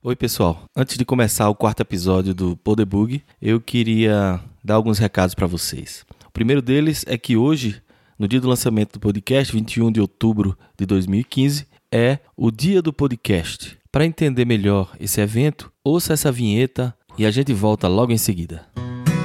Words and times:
Oi, 0.00 0.14
pessoal. 0.14 0.62
Antes 0.76 0.96
de 0.96 1.04
começar 1.04 1.48
o 1.48 1.56
quarto 1.56 1.80
episódio 1.80 2.32
do 2.32 2.56
Podebug, 2.56 3.20
eu 3.42 3.60
queria 3.60 4.40
dar 4.62 4.76
alguns 4.76 4.96
recados 4.96 5.34
para 5.34 5.44
vocês. 5.44 6.06
O 6.24 6.30
primeiro 6.30 6.62
deles 6.62 7.04
é 7.08 7.18
que 7.18 7.36
hoje, 7.36 7.82
no 8.16 8.28
dia 8.28 8.40
do 8.40 8.48
lançamento 8.48 8.92
do 8.92 9.00
podcast, 9.00 9.52
21 9.52 9.90
de 9.90 10.00
outubro 10.00 10.56
de 10.78 10.86
2015, 10.86 11.66
é 11.90 12.20
o 12.36 12.52
dia 12.52 12.80
do 12.80 12.92
podcast. 12.92 13.76
Para 13.90 14.06
entender 14.06 14.44
melhor 14.44 14.94
esse 15.00 15.20
evento, 15.20 15.72
ouça 15.82 16.12
essa 16.12 16.30
vinheta 16.30 16.94
e 17.18 17.26
a 17.26 17.30
gente 17.32 17.52
volta 17.52 17.88
logo 17.88 18.12
em 18.12 18.18
seguida. 18.18 18.66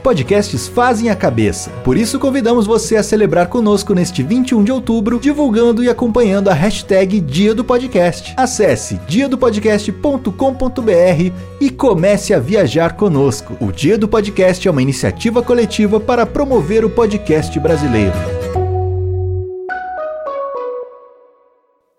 Podcasts 0.00 0.66
fazem 0.66 1.10
a 1.10 1.14
cabeça. 1.14 1.70
Por 1.84 1.96
isso 1.96 2.18
convidamos 2.18 2.66
você 2.66 2.96
a 2.96 3.02
celebrar 3.02 3.48
conosco 3.48 3.94
neste 3.94 4.22
21 4.22 4.64
de 4.64 4.72
outubro, 4.72 5.20
divulgando 5.20 5.84
e 5.84 5.88
acompanhando 5.88 6.48
a 6.48 6.54
hashtag 6.54 7.20
Dia 7.20 7.54
do 7.54 7.62
Podcast. 7.62 8.34
Acesse 8.36 8.96
diadopodcast.com.br 9.06 11.32
e 11.60 11.70
comece 11.70 12.32
a 12.32 12.38
viajar 12.38 12.96
conosco. 12.96 13.56
O 13.60 13.70
Dia 13.70 13.98
do 13.98 14.08
Podcast 14.08 14.66
é 14.66 14.70
uma 14.70 14.82
iniciativa 14.82 15.42
coletiva 15.42 16.00
para 16.00 16.24
promover 16.24 16.84
o 16.84 16.90
podcast 16.90 17.58
brasileiro. 17.60 18.40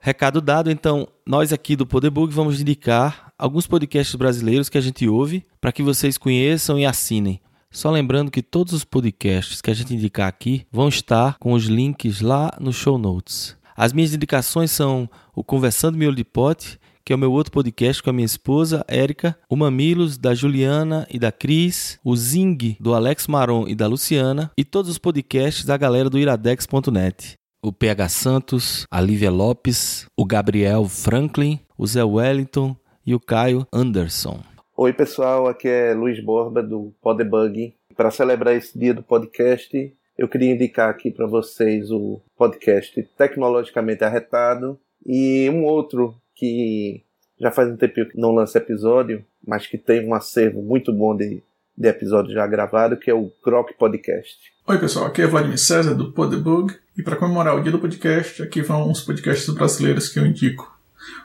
Recado 0.03 0.41
dado, 0.41 0.72
então, 0.72 1.07
nós 1.23 1.53
aqui 1.53 1.75
do 1.75 1.85
Poderbug 1.85 2.33
vamos 2.33 2.59
indicar 2.59 3.31
alguns 3.38 3.67
podcasts 3.67 4.16
brasileiros 4.16 4.67
que 4.67 4.79
a 4.79 4.81
gente 4.81 5.07
ouve 5.07 5.45
para 5.61 5.72
que 5.72 5.83
vocês 5.83 6.17
conheçam 6.17 6.79
e 6.79 6.88
assinem. 6.88 7.39
Só 7.72 7.89
lembrando 7.89 8.30
que 8.30 8.44
todos 8.44 8.73
os 8.73 8.83
podcasts 8.83 9.61
que 9.61 9.72
a 9.72 9.73
gente 9.73 9.95
indicar 9.95 10.27
aqui 10.27 10.67
vão 10.69 10.89
estar 10.89 11.38
com 11.39 11.53
os 11.53 11.64
links 11.64 12.19
lá 12.19 12.52
no 12.59 12.73
show 12.73 12.97
notes. 12.97 13.55
As 13.75 13.94
minhas 13.94 14.13
indicações 14.13 14.72
são 14.72 15.09
o 15.33 15.41
Conversando 15.41 15.97
Miolo 15.97 16.16
de 16.16 16.25
Pote, 16.25 16.78
que 17.03 17.13
é 17.13 17.16
o 17.16 17.19
meu 17.19 17.31
outro 17.31 17.52
podcast 17.52 18.03
com 18.03 18.09
a 18.09 18.13
minha 18.13 18.25
esposa, 18.25 18.86
Érica, 18.88 19.38
o 19.50 19.55
Mamilos, 19.55 20.17
da 20.17 20.36
Juliana 20.36 21.08
e 21.09 21.17
da 21.17 21.31
Cris, 21.31 21.97
o 22.03 22.16
Zing, 22.16 22.75
do 22.80 22.94
Alex 22.94 23.25
Maron 23.25 23.67
e 23.67 23.73
da 23.73 23.88
Luciana, 23.88 24.52
e 24.58 24.66
todos 24.66 24.91
os 24.91 24.97
podcasts 24.97 25.66
da 25.66 25.78
galera 25.78 26.09
do 26.09 26.19
iradex.net. 26.19 27.35
O 27.63 27.72
PH 27.72 28.09
Santos, 28.09 28.85
a 28.91 29.00
Lívia 29.00 29.31
Lopes, 29.31 30.06
o 30.17 30.25
Gabriel 30.25 30.88
Franklin, 30.89 31.59
o 31.78 31.88
Zé 31.88 32.03
Wellington 32.03 32.75
e 33.06 33.16
o 33.16 33.19
Caio 33.19 33.66
Anderson. 33.72 34.50
Oi, 34.83 34.93
pessoal, 34.93 35.47
aqui 35.47 35.67
é 35.67 35.93
Luiz 35.93 36.19
Borba 36.19 36.63
do 36.63 36.91
Podebug. 37.03 37.71
Para 37.95 38.09
celebrar 38.09 38.55
esse 38.55 38.75
dia 38.75 38.95
do 38.95 39.03
podcast, 39.03 39.95
eu 40.17 40.27
queria 40.27 40.51
indicar 40.51 40.89
aqui 40.89 41.11
para 41.11 41.27
vocês 41.27 41.91
o 41.91 42.19
podcast 42.35 42.99
Tecnologicamente 43.15 44.03
Arretado 44.03 44.79
e 45.05 45.47
um 45.51 45.65
outro 45.65 46.15
que 46.33 47.03
já 47.39 47.51
faz 47.51 47.69
um 47.69 47.77
tempo 47.77 47.93
que 47.93 48.19
não 48.19 48.31
lança 48.31 48.57
episódio, 48.57 49.23
mas 49.45 49.67
que 49.67 49.77
tem 49.77 50.03
um 50.03 50.15
acervo 50.15 50.63
muito 50.63 50.91
bom 50.91 51.16
de, 51.16 51.43
de 51.77 51.88
episódio 51.88 52.33
já 52.33 52.47
gravado, 52.47 52.97
que 52.97 53.11
é 53.11 53.13
o 53.13 53.29
Croc 53.43 53.73
Podcast. 53.77 54.39
Oi, 54.66 54.79
pessoal, 54.79 55.05
aqui 55.05 55.21
é 55.21 55.27
Vladimir 55.27 55.59
César 55.59 55.93
do 55.93 56.11
Podebug 56.11 56.73
e 56.97 57.03
para 57.03 57.17
comemorar 57.17 57.55
o 57.55 57.61
dia 57.61 57.71
do 57.71 57.77
podcast, 57.77 58.41
aqui 58.41 58.63
vão 58.63 58.89
uns 58.89 59.01
podcasts 59.01 59.53
brasileiros 59.53 60.09
que 60.09 60.17
eu 60.17 60.25
indico. 60.25 60.70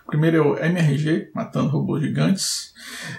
O 0.05 0.11
primeiro 0.11 0.37
é 0.37 0.41
o 0.41 0.57
MRG, 0.57 1.31
Matando 1.35 1.69
Robôs 1.69 2.03
Gigantes. 2.03 2.73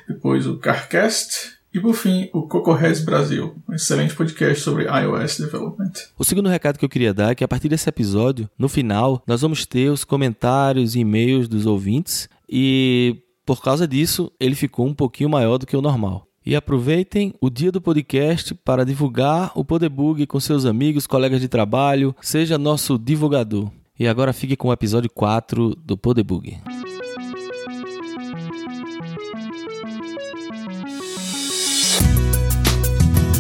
Depois 0.08 0.48
o 0.48 0.58
CarCast. 0.58 1.58
E 1.74 1.80
por 1.80 1.94
fim, 1.94 2.30
o 2.34 2.48
Cocorres 2.48 3.04
Brasil, 3.04 3.56
um 3.68 3.74
excelente 3.74 4.16
podcast 4.16 4.64
sobre 4.64 4.86
iOS 4.86 5.38
Development. 5.38 5.92
O 6.18 6.24
segundo 6.24 6.50
recado 6.50 6.80
que 6.80 6.86
eu 6.86 6.90
queria 6.90 7.14
dar 7.14 7.32
é 7.32 7.36
que 7.36 7.44
a 7.44 7.48
partir 7.48 7.70
desse 7.70 7.88
episódio, 7.88 8.50
no 8.58 8.70
final, 8.70 9.22
nós 9.28 9.42
vamos 9.42 9.66
ter 9.66 9.92
os 9.92 10.04
comentários 10.04 10.96
e 10.96 11.00
e-mails 11.00 11.48
dos 11.48 11.66
ouvintes 11.66 12.30
e 12.50 13.22
por 13.48 13.62
causa 13.62 13.88
disso, 13.88 14.30
ele 14.42 14.56
ficou 14.56 14.86
um 14.86 14.94
pouquinho 14.94 15.30
maior 15.30 15.58
do 15.58 15.66
que 15.66 15.78
o 15.78 15.82
normal. 15.82 16.28
E 16.46 16.54
aproveitem 16.54 17.34
o 17.40 17.50
dia 17.50 17.72
do 17.72 17.80
podcast 17.80 18.54
para 18.54 18.84
divulgar 18.84 19.54
o 19.56 19.64
Podebug 19.64 20.28
com 20.28 20.38
seus 20.38 20.66
amigos, 20.66 21.08
colegas 21.08 21.40
de 21.40 21.48
trabalho, 21.48 22.14
seja 22.22 22.58
nosso 22.58 22.98
divulgador. 23.00 23.72
E 24.00 24.08
agora 24.08 24.32
fique 24.32 24.56
com 24.56 24.68
o 24.68 24.74
episódio 24.74 25.10
4 25.10 25.76
do 25.76 25.98
Podebug. 25.98 26.56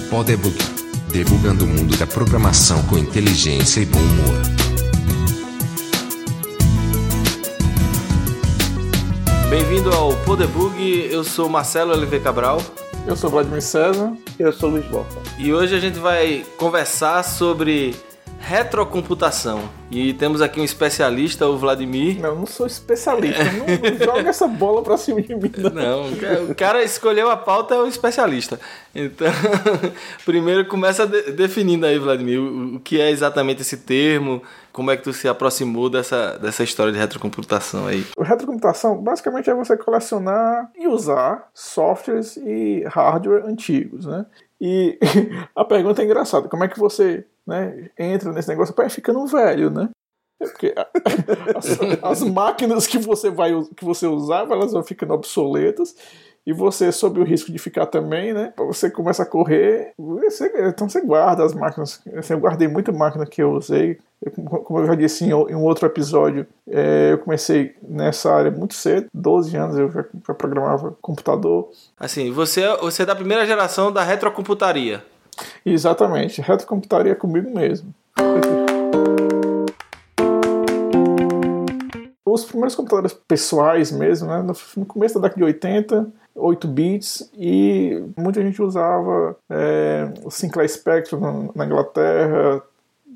Podebug. 0.09 0.57
Debugando 1.11 1.63
o 1.63 1.67
mundo 1.67 1.95
da 1.97 2.07
programação 2.07 2.81
com 2.87 2.97
inteligência 2.97 3.81
e 3.81 3.85
bom 3.85 3.99
humor. 3.99 4.41
Bem-vindo 9.51 9.91
ao 9.91 10.17
Podebug, 10.25 11.07
eu 11.11 11.23
sou 11.23 11.47
Marcelo 11.47 11.93
LV 11.93 12.19
Cabral. 12.19 12.59
Eu 13.05 13.15
sou 13.15 13.29
Vladimir 13.29 13.61
César. 13.61 14.11
Eu 14.39 14.51
sou 14.51 14.71
Luiz 14.71 14.85
Borba. 14.87 15.21
E 15.37 15.53
hoje 15.53 15.75
a 15.75 15.79
gente 15.79 15.99
vai 15.99 16.43
conversar 16.57 17.23
sobre 17.23 17.95
retrocomputação. 18.39 19.69
E 19.89 20.13
temos 20.13 20.41
aqui 20.41 20.59
um 20.59 20.63
especialista, 20.63 21.47
o 21.47 21.57
Vladimir. 21.57 22.19
Não, 22.21 22.29
eu 22.29 22.35
não 22.35 22.45
sou 22.45 22.67
especialista. 22.67 23.43
não, 23.43 23.91
não 23.91 24.05
joga 24.05 24.29
essa 24.29 24.47
bola 24.47 24.81
pra 24.81 24.97
cima 24.97 25.21
de 25.21 25.33
mim. 25.35 25.51
Não. 25.57 26.09
não, 26.09 26.51
o 26.51 26.55
cara 26.55 26.83
escolheu 26.83 27.29
a 27.29 27.37
pauta, 27.37 27.75
é 27.75 27.79
o 27.79 27.87
especialista. 27.87 28.59
Então, 28.93 29.27
primeiro 30.25 30.65
começa 30.67 31.07
de, 31.07 31.31
definindo 31.31 31.85
aí, 31.85 31.97
Vladimir, 31.97 32.39
o, 32.39 32.75
o, 32.75 32.79
que 32.79 32.99
é 32.99 33.09
exatamente 33.09 33.61
esse 33.61 33.77
termo, 33.77 34.41
como 34.73 34.91
é 34.91 34.97
que 34.97 35.03
tu 35.03 35.13
se 35.13 35.27
aproximou 35.27 35.89
dessa, 35.89 36.37
dessa 36.37 36.63
história 36.63 36.91
de 36.91 36.99
retrocomputação 36.99 37.87
aí? 37.87 38.05
Retrocomputação 38.19 39.01
basicamente 39.01 39.49
é 39.49 39.53
você 39.53 39.77
colecionar 39.77 40.69
e 40.77 40.87
usar 40.87 41.47
softwares 41.53 42.37
e 42.37 42.83
hardware 42.87 43.45
antigos, 43.45 44.05
né? 44.05 44.25
E 44.59 44.97
a 45.55 45.63
pergunta 45.63 46.01
é 46.01 46.05
engraçada, 46.05 46.47
como 46.49 46.63
é 46.63 46.67
que 46.67 46.79
você 46.79 47.25
né, 47.47 47.89
entra 47.97 48.31
nesse 48.31 48.49
negócio 48.49 48.75
para 48.75 48.89
ficando 48.89 49.25
velho, 49.25 49.69
né? 49.69 49.89
É 50.39 50.47
porque 50.47 50.75
as, 51.55 52.21
as, 52.21 52.29
máquinas 52.29 52.85
que 52.85 52.99
você 52.99 53.29
vai 53.31 53.51
que 53.75 53.83
você 53.83 54.05
usava, 54.05 54.53
elas 54.53 54.71
vão 54.71 54.83
ficando 54.83 55.13
obsoletas 55.13 55.95
e 56.45 56.53
você 56.53 56.93
sob 56.93 57.19
o 57.19 57.25
risco 57.25 57.51
de 57.51 57.57
ficar 57.57 57.87
também, 57.87 58.33
né? 58.33 58.53
Você 58.55 58.89
começa 58.89 59.23
a 59.23 59.25
correr, 59.25 59.91
você, 59.97 60.49
então 60.69 60.87
você 60.87 61.01
guarda 61.01 61.43
as 61.43 61.53
máquinas. 61.53 62.01
Assim, 62.15 62.33
eu 62.33 62.39
guardei 62.39 62.69
muita 62.69 62.89
máquina 62.91 63.25
que 63.25 63.43
eu 63.43 63.51
usei. 63.51 63.97
Eu, 64.21 64.31
como 64.31 64.79
eu 64.79 64.85
já 64.85 64.95
disse 64.95 65.25
em, 65.25 65.33
um 65.33 65.63
outro 65.63 65.85
episódio, 65.85 66.47
é, 66.69 67.11
eu 67.11 67.17
comecei 67.17 67.75
nessa 67.81 68.33
área 68.33 68.49
muito 68.49 68.75
cedo, 68.75 69.07
12 69.13 69.57
anos 69.57 69.77
eu 69.77 69.91
já, 69.91 70.05
já 70.25 70.33
programava 70.33 70.97
computador. 71.01 71.69
Assim, 71.99 72.31
você, 72.31 72.65
você 72.77 73.03
é 73.03 73.05
da 73.05 73.15
primeira 73.15 73.45
geração 73.45 73.91
da 73.91 74.01
retrocomputaria. 74.01 75.03
Exatamente, 75.65 76.41
retrocomputaria 76.41 77.15
comigo 77.15 77.49
mesmo. 77.53 77.93
Os 82.25 82.45
primeiros 82.45 82.75
computadores 82.75 83.13
pessoais 83.13 83.91
mesmo, 83.91 84.27
né, 84.27 84.45
no 84.75 84.85
começo 84.85 85.15
da 85.15 85.21
década 85.21 85.39
de 85.39 85.45
80, 85.45 86.07
8 86.35 86.67
bits, 86.67 87.31
e 87.33 88.03
muita 88.15 88.41
gente 88.41 88.61
usava 88.61 89.35
é, 89.49 90.11
o 90.23 90.29
Sinclair 90.29 90.69
Spectrum 90.69 91.49
na 91.55 91.65
Inglaterra, 91.65 92.61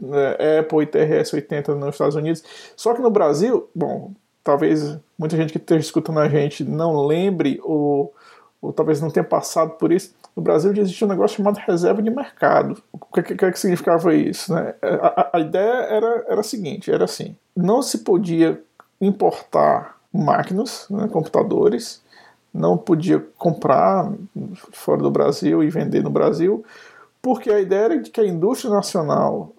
né, 0.01 0.59
Apple 0.59 0.83
e 0.83 0.87
TRS-80 0.87 1.75
nos 1.75 1.89
Estados 1.89 2.15
Unidos. 2.15 2.43
Só 2.75 2.93
que 2.93 3.01
no 3.01 3.11
Brasil, 3.11 3.69
bom, 3.75 4.11
talvez 4.43 4.97
muita 5.17 5.37
gente 5.37 5.51
que 5.51 5.59
esteja 5.59 5.81
escutando 5.81 6.19
a 6.19 6.27
gente 6.27 6.63
não 6.63 7.05
lembre 7.05 7.59
ou, 7.63 8.13
ou 8.61 8.73
talvez 8.73 9.01
não 9.01 9.11
tenha 9.11 9.23
passado 9.23 9.71
por 9.71 9.91
isso 9.91 10.15
no 10.35 10.41
Brasil 10.41 10.71
existia 10.71 11.05
um 11.05 11.09
negócio 11.09 11.37
chamado 11.37 11.57
reserva 11.57 12.01
de 12.01 12.09
mercado. 12.09 12.81
O 12.91 12.97
que, 13.13 13.21
que, 13.21 13.51
que 13.51 13.59
significava 13.59 14.13
isso? 14.13 14.53
Né? 14.53 14.73
A, 14.81 15.21
a, 15.21 15.29
a, 15.33 15.39
ideia 15.39 15.73
era, 15.89 16.25
era 16.27 16.39
a 16.39 16.43
seguinte: 16.43 16.91
era 16.91 17.05
assim, 17.05 17.35
não 17.55 17.81
se 17.81 17.99
podia 17.99 18.61
importar 18.99 19.97
máquinas, 20.13 20.87
né, 20.89 21.07
computadores, 21.07 22.01
não 22.53 22.77
podia 22.77 23.19
comprar 23.37 24.11
fora 24.71 25.01
do 25.01 25.09
Brasil 25.11 25.63
e 25.63 25.69
vender 25.69 26.03
no 26.03 26.09
Brasil, 26.09 26.63
porque 27.21 27.49
a 27.49 27.59
ideia 27.59 27.85
era 27.85 27.99
de 27.99 28.09
que 28.09 28.19
a 28.19 28.25
indústria 28.25 28.73
nacional 28.73 29.53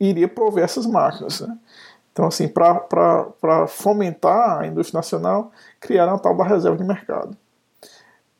iria 0.00 0.28
prover 0.28 0.64
essas 0.64 0.86
máquinas. 0.86 1.40
Né? 1.40 1.56
Então, 2.12 2.26
assim, 2.26 2.48
para 2.48 3.66
fomentar 3.68 4.60
a 4.60 4.66
indústria 4.66 4.98
nacional, 4.98 5.52
criaram 5.80 6.14
a 6.14 6.18
tal 6.18 6.36
da 6.36 6.44
reserva 6.44 6.76
de 6.76 6.84
mercado. 6.84 7.36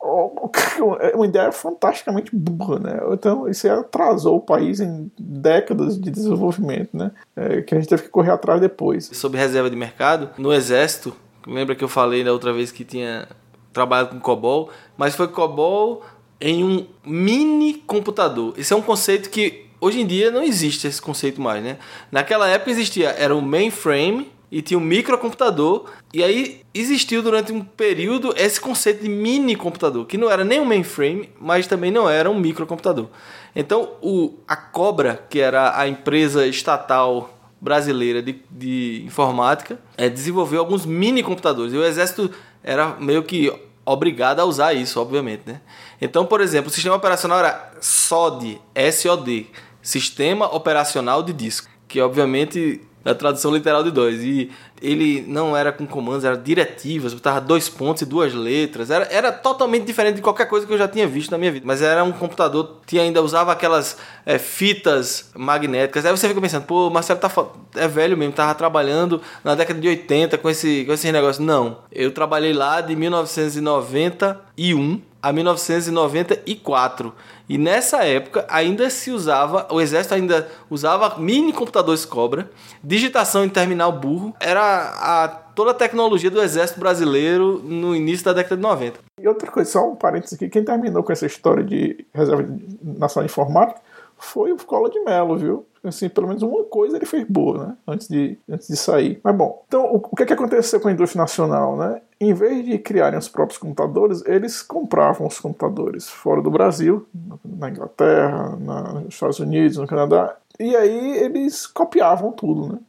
Uma 0.03 1.25
ideia 1.25 1.51
fantasticamente 1.51 2.35
burra, 2.35 2.79
né? 2.79 2.99
Então, 3.11 3.47
isso 3.47 3.69
atrasou 3.69 4.37
o 4.37 4.41
país 4.41 4.79
em 4.79 5.11
décadas 5.17 5.99
de 5.99 6.11
desenvolvimento, 6.11 6.89
né? 6.93 7.11
É, 7.35 7.61
que 7.61 7.73
a 7.73 7.79
gente 7.79 7.89
teve 7.89 8.03
que 8.03 8.09
correr 8.09 8.31
atrás 8.31 8.59
depois. 8.59 9.09
Sobre 9.13 9.39
reserva 9.39 9.69
de 9.69 9.75
mercado, 9.75 10.29
no 10.37 10.53
Exército, 10.53 11.15
lembra 11.47 11.75
que 11.75 11.83
eu 11.83 11.89
falei 11.89 12.23
da 12.23 12.33
outra 12.33 12.51
vez 12.51 12.71
que 12.71 12.83
tinha 12.83 13.27
trabalhado 13.71 14.09
com 14.09 14.19
COBOL, 14.19 14.69
mas 14.97 15.15
foi 15.15 15.27
COBOL 15.27 16.03
em 16.39 16.63
um 16.63 16.85
mini 17.05 17.75
computador. 17.75 18.53
Esse 18.57 18.73
é 18.73 18.75
um 18.75 18.81
conceito 18.81 19.29
que 19.29 19.65
hoje 19.79 20.01
em 20.01 20.05
dia 20.05 20.29
não 20.29 20.43
existe 20.43 20.87
esse 20.87 21.01
conceito 21.01 21.41
mais, 21.41 21.63
né? 21.63 21.77
Naquela 22.11 22.47
época 22.47 22.71
existia, 22.71 23.09
era 23.09 23.35
um 23.35 23.41
mainframe 23.41 24.31
e 24.53 24.61
tinha 24.61 24.77
um 24.77 24.81
microcomputador. 24.81 25.85
E 26.13 26.23
aí 26.23 26.61
existiu 26.75 27.23
durante 27.23 27.51
um 27.51 27.63
período 27.63 28.35
esse 28.37 28.61
conceito 28.61 29.01
de 29.01 29.09
mini 29.09 29.55
computador, 29.55 30.05
que 30.05 30.15
não 30.15 30.29
era 30.29 30.45
nem 30.45 30.59
um 30.59 30.65
mainframe, 30.65 31.31
mas 31.41 31.65
também 31.65 31.89
não 31.89 32.07
era 32.07 32.29
um 32.29 32.39
microcomputador. 32.39 33.07
Então 33.55 33.93
o, 33.99 34.35
a 34.47 34.55
Cobra, 34.55 35.25
que 35.27 35.39
era 35.39 35.75
a 35.75 35.87
empresa 35.87 36.45
estatal 36.45 37.35
brasileira 37.59 38.21
de, 38.21 38.43
de 38.51 39.03
informática, 39.07 39.79
é, 39.97 40.07
desenvolveu 40.07 40.59
alguns 40.59 40.85
mini 40.85 41.23
computadores. 41.23 41.73
E 41.73 41.77
o 41.77 41.83
exército 41.83 42.29
era 42.63 42.95
meio 42.99 43.23
que 43.23 43.51
obrigado 43.83 44.39
a 44.39 44.45
usar 44.45 44.75
isso, 44.75 45.01
obviamente. 45.01 45.41
Né? 45.47 45.61
Então, 45.99 46.27
por 46.27 46.41
exemplo, 46.41 46.69
o 46.69 46.73
sistema 46.73 46.95
operacional 46.95 47.39
era 47.39 47.71
SOD, 47.81 48.61
SOD, 48.91 49.47
Sistema 49.81 50.45
Operacional 50.55 51.23
de 51.23 51.33
Disco, 51.33 51.67
que 51.87 51.99
obviamente 51.99 52.81
da 53.03 53.13
tradução 53.13 53.53
literal 53.53 53.83
de 53.83 53.91
dois. 53.91 54.23
E 54.23 54.49
ele 54.81 55.23
não 55.27 55.55
era 55.55 55.71
com 55.71 55.85
comandos, 55.85 56.25
era 56.25 56.37
diretivas, 56.37 57.13
botava 57.13 57.39
dois 57.41 57.69
pontos 57.69 58.01
e 58.01 58.05
duas 58.05 58.33
letras. 58.33 58.89
Era, 58.89 59.07
era 59.11 59.31
totalmente 59.31 59.85
diferente 59.85 60.15
de 60.15 60.21
qualquer 60.21 60.47
coisa 60.47 60.65
que 60.65 60.73
eu 60.73 60.77
já 60.77 60.87
tinha 60.87 61.07
visto 61.07 61.31
na 61.31 61.37
minha 61.37 61.51
vida. 61.51 61.65
Mas 61.65 61.81
era 61.81 62.03
um 62.03 62.11
computador 62.11 62.79
que 62.85 62.99
ainda 62.99 63.21
usava 63.21 63.51
aquelas 63.51 63.97
é, 64.25 64.37
fitas 64.37 65.31
magnéticas. 65.35 66.05
Aí 66.05 66.11
você 66.11 66.27
fica 66.27 66.41
pensando, 66.41 66.65
pô, 66.65 66.89
Marcelo 66.89 67.19
tá, 67.19 67.31
é 67.75 67.87
velho 67.87 68.17
mesmo, 68.17 68.33
tava 68.33 68.55
trabalhando 68.55 69.21
na 69.43 69.55
década 69.55 69.79
de 69.79 69.87
80 69.87 70.37
com 70.37 70.49
esse, 70.49 70.85
com 70.85 70.93
esse 70.93 71.11
negócio. 71.11 71.43
Não, 71.43 71.79
eu 71.91 72.11
trabalhei 72.11 72.53
lá 72.53 72.81
de 72.81 72.95
1991 72.95 75.01
a 75.23 75.31
1994. 75.31 77.13
E 77.53 77.57
nessa 77.59 78.03
época 78.03 78.47
ainda 78.49 78.89
se 78.89 79.11
usava, 79.11 79.67
o 79.69 79.79
exército 79.79 80.15
ainda 80.15 80.47
usava 80.71 81.19
mini 81.19 81.53
computadores 81.53 82.03
Cobra, 82.03 82.49
digitação 82.83 83.45
em 83.45 83.49
terminal 83.49 83.91
burro, 83.91 84.33
era 84.39 84.63
a, 84.63 85.27
toda 85.27 85.69
a 85.69 85.73
tecnologia 85.75 86.31
do 86.31 86.41
exército 86.41 86.79
brasileiro 86.79 87.59
no 87.59 87.95
início 87.95 88.25
da 88.25 88.33
década 88.33 88.55
de 88.55 88.61
90. 88.63 88.99
E 89.21 89.27
outra 89.27 89.51
coisa, 89.51 89.69
só 89.69 89.87
um 89.87 89.95
parênteses 89.95 90.33
aqui, 90.33 90.49
quem 90.49 90.65
terminou 90.65 91.03
com 91.03 91.11
essa 91.11 91.27
história 91.27 91.63
de 91.63 92.03
reserva 92.11 92.43
nacional 92.81 93.27
de 93.27 93.31
informática 93.31 93.79
foi 94.17 94.51
o 94.51 94.57
Cola 94.57 94.89
de 94.89 94.99
Mello, 95.01 95.37
viu? 95.37 95.67
Assim, 95.83 96.07
pelo 96.07 96.27
menos 96.27 96.41
uma 96.41 96.63
coisa 96.63 96.95
ele 96.95 97.05
fez 97.05 97.27
boa, 97.27 97.67
né? 97.67 97.77
Antes 97.85 98.07
de, 98.07 98.37
antes 98.49 98.67
de 98.67 98.77
sair. 98.77 99.19
Mas 99.21 99.35
bom, 99.35 99.63
então 99.67 99.85
o, 99.93 99.97
o 99.97 100.15
que, 100.15 100.23
é 100.23 100.25
que 100.25 100.31
aconteceu 100.31 100.79
com 100.79 100.87
a 100.87 100.91
indústria 100.91 101.21
nacional, 101.21 101.75
né? 101.75 102.01
Em 102.21 102.33
vez 102.33 102.65
de 102.65 102.77
criarem 102.79 103.19
os 103.19 103.27
próprios 103.27 103.57
computadores, 103.57 104.23
eles 104.25 104.61
compravam 104.61 105.27
os 105.27 105.39
computadores 105.41 106.07
fora 106.09 106.41
do 106.41 106.49
Brasil, 106.49 107.05
na 107.43 107.69
Inglaterra, 107.69 108.57
na, 108.61 108.93
nos 108.93 109.13
Estados 109.13 109.39
Unidos, 109.39 109.77
no 109.77 109.85
Canadá, 109.85 110.37
e 110.57 110.73
aí 110.75 111.17
eles 111.17 111.67
copiavam 111.67 112.31
tudo, 112.31 112.73
né? 112.73 112.79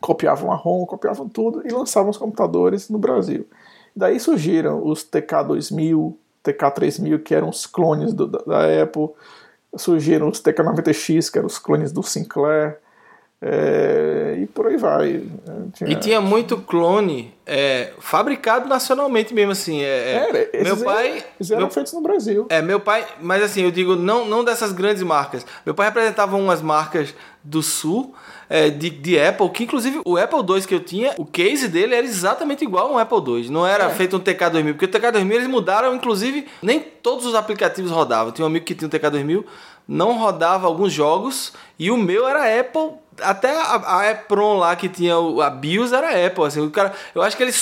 Copiavam 0.00 0.50
a 0.50 0.56
ROM, 0.56 0.86
copiavam 0.86 1.28
tudo 1.28 1.62
e 1.64 1.70
lançavam 1.70 2.10
os 2.10 2.16
computadores 2.16 2.88
no 2.88 2.98
Brasil. 2.98 3.46
Daí 3.94 4.18
surgiram 4.18 4.84
os 4.84 5.04
TK2000, 5.04 6.14
TK3000, 6.42 7.22
que 7.22 7.34
eram 7.34 7.50
os 7.50 7.66
clones 7.66 8.14
do, 8.14 8.26
da, 8.26 8.38
da 8.38 8.82
Apple, 8.82 9.10
surgiram 9.76 10.28
os 10.28 10.42
TK90X, 10.42 11.30
que 11.30 11.38
eram 11.38 11.46
os 11.46 11.58
clones 11.58 11.92
do 11.92 12.02
Sinclair, 12.02 12.78
é, 13.42 14.38
e 14.42 14.46
por 14.46 14.66
aí 14.66 14.76
vai. 14.76 15.22
Tinha... 15.72 15.90
E 15.90 15.96
tinha 15.96 16.20
muito 16.20 16.58
clone 16.58 17.32
é, 17.46 17.90
fabricado 17.98 18.68
nacionalmente 18.68 19.32
mesmo, 19.32 19.52
assim. 19.52 19.80
É, 19.80 20.50
é 20.52 20.62
meu 20.62 20.76
pai. 20.76 21.24
Eles 21.38 21.50
eram 21.50 21.62
meu, 21.62 21.70
feitos 21.70 21.94
no 21.94 22.02
Brasil. 22.02 22.46
É, 22.50 22.60
meu 22.60 22.78
pai. 22.78 23.06
Mas 23.18 23.42
assim, 23.42 23.62
eu 23.62 23.70
digo, 23.70 23.96
não, 23.96 24.26
não 24.26 24.44
dessas 24.44 24.72
grandes 24.72 25.02
marcas. 25.02 25.46
Meu 25.64 25.74
pai 25.74 25.86
representava 25.86 26.36
umas 26.36 26.60
marcas 26.60 27.14
do 27.42 27.62
sul. 27.62 28.14
É, 28.52 28.68
de, 28.68 28.90
de, 28.90 29.18
Apple, 29.18 29.48
que 29.50 29.62
inclusive 29.62 30.00
o 30.04 30.16
Apple 30.16 30.40
II 30.40 30.62
que 30.62 30.74
eu 30.74 30.80
tinha, 30.80 31.14
o 31.16 31.24
case 31.24 31.68
dele 31.68 31.94
era 31.94 32.04
exatamente 32.04 32.64
igual 32.64 32.88
a 32.88 32.92
um 32.92 32.98
Apple 32.98 33.38
II. 33.38 33.48
Não 33.48 33.64
era 33.64 33.84
é. 33.84 33.90
feito 33.90 34.16
um 34.16 34.20
TK2000, 34.20 34.72
porque 34.72 34.86
o 34.86 34.88
TK2000 34.88 35.32
eles 35.32 35.46
mudaram, 35.46 35.94
inclusive, 35.94 36.48
nem 36.60 36.80
todos 36.80 37.24
os 37.24 37.36
aplicativos 37.36 37.92
rodavam. 37.92 38.32
Tinha 38.32 38.44
um 38.44 38.48
amigo 38.48 38.66
que 38.66 38.74
tinha 38.74 38.88
um 38.88 38.90
TK2000, 38.90 39.44
não 39.86 40.18
rodava 40.18 40.66
alguns 40.66 40.92
jogos, 40.92 41.52
e 41.78 41.92
o 41.92 41.96
meu 41.96 42.26
era 42.26 42.60
Apple 42.60 42.90
até 43.22 43.50
a, 43.50 43.98
a 43.98 44.10
Epron 44.10 44.58
lá 44.58 44.74
que 44.76 44.88
tinha 44.88 45.18
o, 45.18 45.40
a 45.40 45.50
BIOS 45.50 45.92
era 45.92 46.26
Apple, 46.26 46.44
assim, 46.44 46.60
o 46.60 46.70
cara, 46.70 46.92
eu 47.14 47.22
acho 47.22 47.36
que 47.36 47.42
ele 47.42 47.52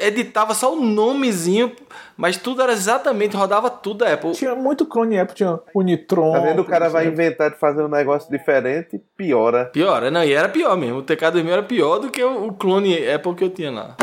editava 0.00 0.54
só 0.54 0.72
o 0.72 0.80
nomezinho, 0.80 1.72
mas 2.16 2.36
tudo 2.36 2.62
era 2.62 2.72
exatamente, 2.72 3.36
rodava 3.36 3.70
tudo 3.70 4.04
da 4.04 4.12
Apple. 4.12 4.32
Tinha 4.32 4.54
muito 4.54 4.86
clone 4.86 5.18
Apple, 5.18 5.34
tinha 5.34 5.58
o 5.74 5.82
Nitron. 5.82 6.32
Tá 6.32 6.40
vendo? 6.40 6.62
O 6.62 6.64
cara 6.64 6.88
vai 6.88 7.06
inventar 7.06 7.50
de 7.50 7.56
fazer 7.56 7.82
um 7.82 7.88
negócio 7.88 8.30
diferente, 8.30 9.00
piora. 9.16 9.66
Piora, 9.66 10.10
não, 10.10 10.24
e 10.24 10.32
era 10.32 10.48
pior 10.48 10.76
mesmo. 10.76 10.98
O 10.98 11.02
TK2000 11.02 11.48
era 11.50 11.62
pior 11.62 11.98
do 11.98 12.10
que 12.10 12.22
o, 12.22 12.48
o 12.48 12.52
clone 12.52 13.08
Apple 13.08 13.34
que 13.34 13.44
eu 13.44 13.50
tinha 13.50 13.70
lá. 13.70 13.96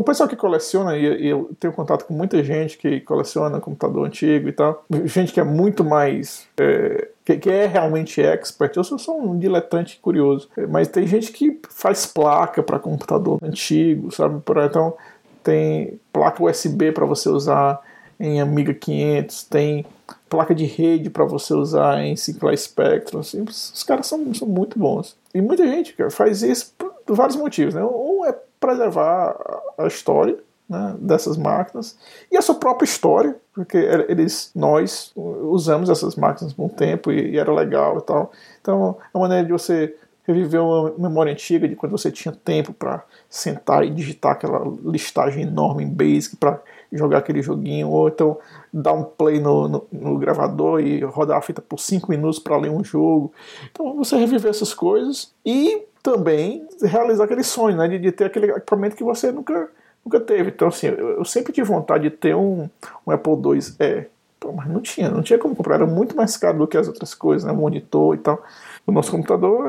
O 0.00 0.02
pessoal 0.02 0.26
que 0.26 0.34
coleciona, 0.34 0.96
e, 0.96 1.28
eu 1.28 1.50
tenho 1.60 1.74
contato 1.74 2.06
com 2.06 2.14
muita 2.14 2.42
gente 2.42 2.78
que 2.78 3.00
coleciona 3.00 3.60
computador 3.60 4.06
antigo 4.06 4.48
e 4.48 4.52
tal, 4.52 4.82
gente 5.04 5.30
que 5.30 5.38
é 5.38 5.44
muito 5.44 5.84
mais. 5.84 6.46
É, 6.58 7.08
que, 7.22 7.36
que, 7.36 7.50
é 7.50 7.66
realmente 7.66 8.22
expert. 8.22 8.74
Eu 8.74 8.82
sou 8.82 8.98
só 8.98 9.14
um 9.14 9.38
diletante 9.38 9.98
curioso. 10.00 10.48
Mas 10.70 10.88
tem 10.88 11.06
gente 11.06 11.30
que 11.32 11.60
faz 11.68 12.06
placa 12.06 12.62
para 12.62 12.78
computador 12.78 13.38
antigo, 13.42 14.10
sabe? 14.10 14.42
Então, 14.64 14.96
tem 15.44 16.00
placa 16.10 16.42
USB 16.42 16.92
para 16.92 17.04
você 17.04 17.28
usar 17.28 17.78
em 18.18 18.40
Amiga 18.40 18.72
500, 18.72 19.44
tem 19.44 19.84
placa 20.30 20.54
de 20.54 20.64
rede 20.64 21.10
para 21.10 21.26
você 21.26 21.52
usar 21.52 22.02
em 22.02 22.16
Sinclair 22.16 22.58
Spectrum. 22.58 23.20
Assim, 23.20 23.42
os 23.42 23.82
caras 23.82 24.06
são, 24.06 24.32
são 24.32 24.48
muito 24.48 24.78
bons. 24.78 25.14
E 25.34 25.42
muita 25.42 25.66
gente 25.66 25.92
cara, 25.92 26.10
faz 26.10 26.42
isso 26.42 26.72
por 27.06 27.14
vários 27.14 27.36
motivos. 27.36 27.74
Né? 27.74 27.84
Um 27.84 28.24
é 28.24 28.34
preservar 28.60 29.36
a 29.76 29.86
história 29.86 30.38
né, 30.68 30.94
dessas 31.00 31.36
máquinas 31.36 31.98
e 32.30 32.36
a 32.36 32.42
sua 32.42 32.54
própria 32.54 32.84
história, 32.84 33.36
porque 33.52 33.76
eles, 34.08 34.52
nós 34.54 35.12
usamos 35.16 35.90
essas 35.90 36.14
máquinas 36.14 36.52
por 36.52 36.66
um 36.66 36.68
tempo 36.68 37.10
e, 37.10 37.32
e 37.32 37.38
era 37.38 37.52
legal 37.52 37.98
e 37.98 38.02
tal. 38.02 38.30
Então 38.60 38.96
é 39.12 39.18
uma 39.18 39.26
maneira 39.26 39.46
de 39.46 39.52
você 39.52 39.96
reviver 40.22 40.62
uma 40.62 40.92
memória 40.96 41.32
antiga 41.32 41.66
de 41.66 41.74
quando 41.74 41.92
você 41.92 42.10
tinha 42.10 42.32
tempo 42.32 42.72
para 42.72 43.02
sentar 43.28 43.84
e 43.84 43.90
digitar 43.90 44.32
aquela 44.32 44.62
listagem 44.84 45.42
enorme 45.42 45.82
em 45.82 45.88
Basic 45.88 46.36
para 46.36 46.60
jogar 46.92 47.18
aquele 47.18 47.42
joguinho, 47.42 47.88
ou 47.88 48.08
então 48.08 48.38
dar 48.72 48.92
um 48.92 49.04
play 49.04 49.40
no, 49.40 49.68
no, 49.68 49.86
no 49.90 50.18
gravador 50.18 50.80
e 50.80 51.02
rodar 51.02 51.38
a 51.38 51.42
fita 51.42 51.60
por 51.60 51.78
5 51.78 52.10
minutos 52.10 52.38
para 52.38 52.56
ler 52.56 52.70
um 52.70 52.82
jogo. 52.82 53.32
Então 53.70 53.96
você 53.96 54.16
reviver 54.16 54.50
essas 54.50 54.74
coisas 54.74 55.32
e 55.44 55.84
também 56.02 56.66
realizar 56.82 57.24
aquele 57.24 57.42
sonho, 57.42 57.76
né, 57.76 57.88
de, 57.88 57.98
de 57.98 58.12
ter 58.12 58.24
aquele 58.24 58.50
equipamento 58.50 58.96
que 58.96 59.04
você 59.04 59.30
nunca, 59.30 59.68
nunca 60.04 60.20
teve. 60.20 60.50
Então, 60.50 60.68
assim, 60.68 60.86
eu, 60.86 61.18
eu 61.18 61.24
sempre 61.24 61.52
tive 61.52 61.68
vontade 61.68 62.04
de 62.04 62.10
ter 62.10 62.34
um, 62.34 62.68
um 63.06 63.10
Apple 63.10 63.32
II 63.32 64.06
Pô, 64.40 64.52
mas 64.52 64.66
não 64.66 64.80
tinha, 64.80 65.10
não 65.10 65.22
tinha 65.22 65.38
como 65.38 65.54
comprar, 65.54 65.74
era 65.74 65.86
muito 65.86 66.16
mais 66.16 66.34
caro 66.38 66.56
do 66.56 66.66
que 66.66 66.78
as 66.78 66.88
outras 66.88 67.14
coisas, 67.14 67.46
né, 67.46 67.52
monitor 67.52 68.14
e 68.14 68.18
tal. 68.18 68.42
O 68.86 68.90
nosso 68.90 69.10
computador, 69.10 69.62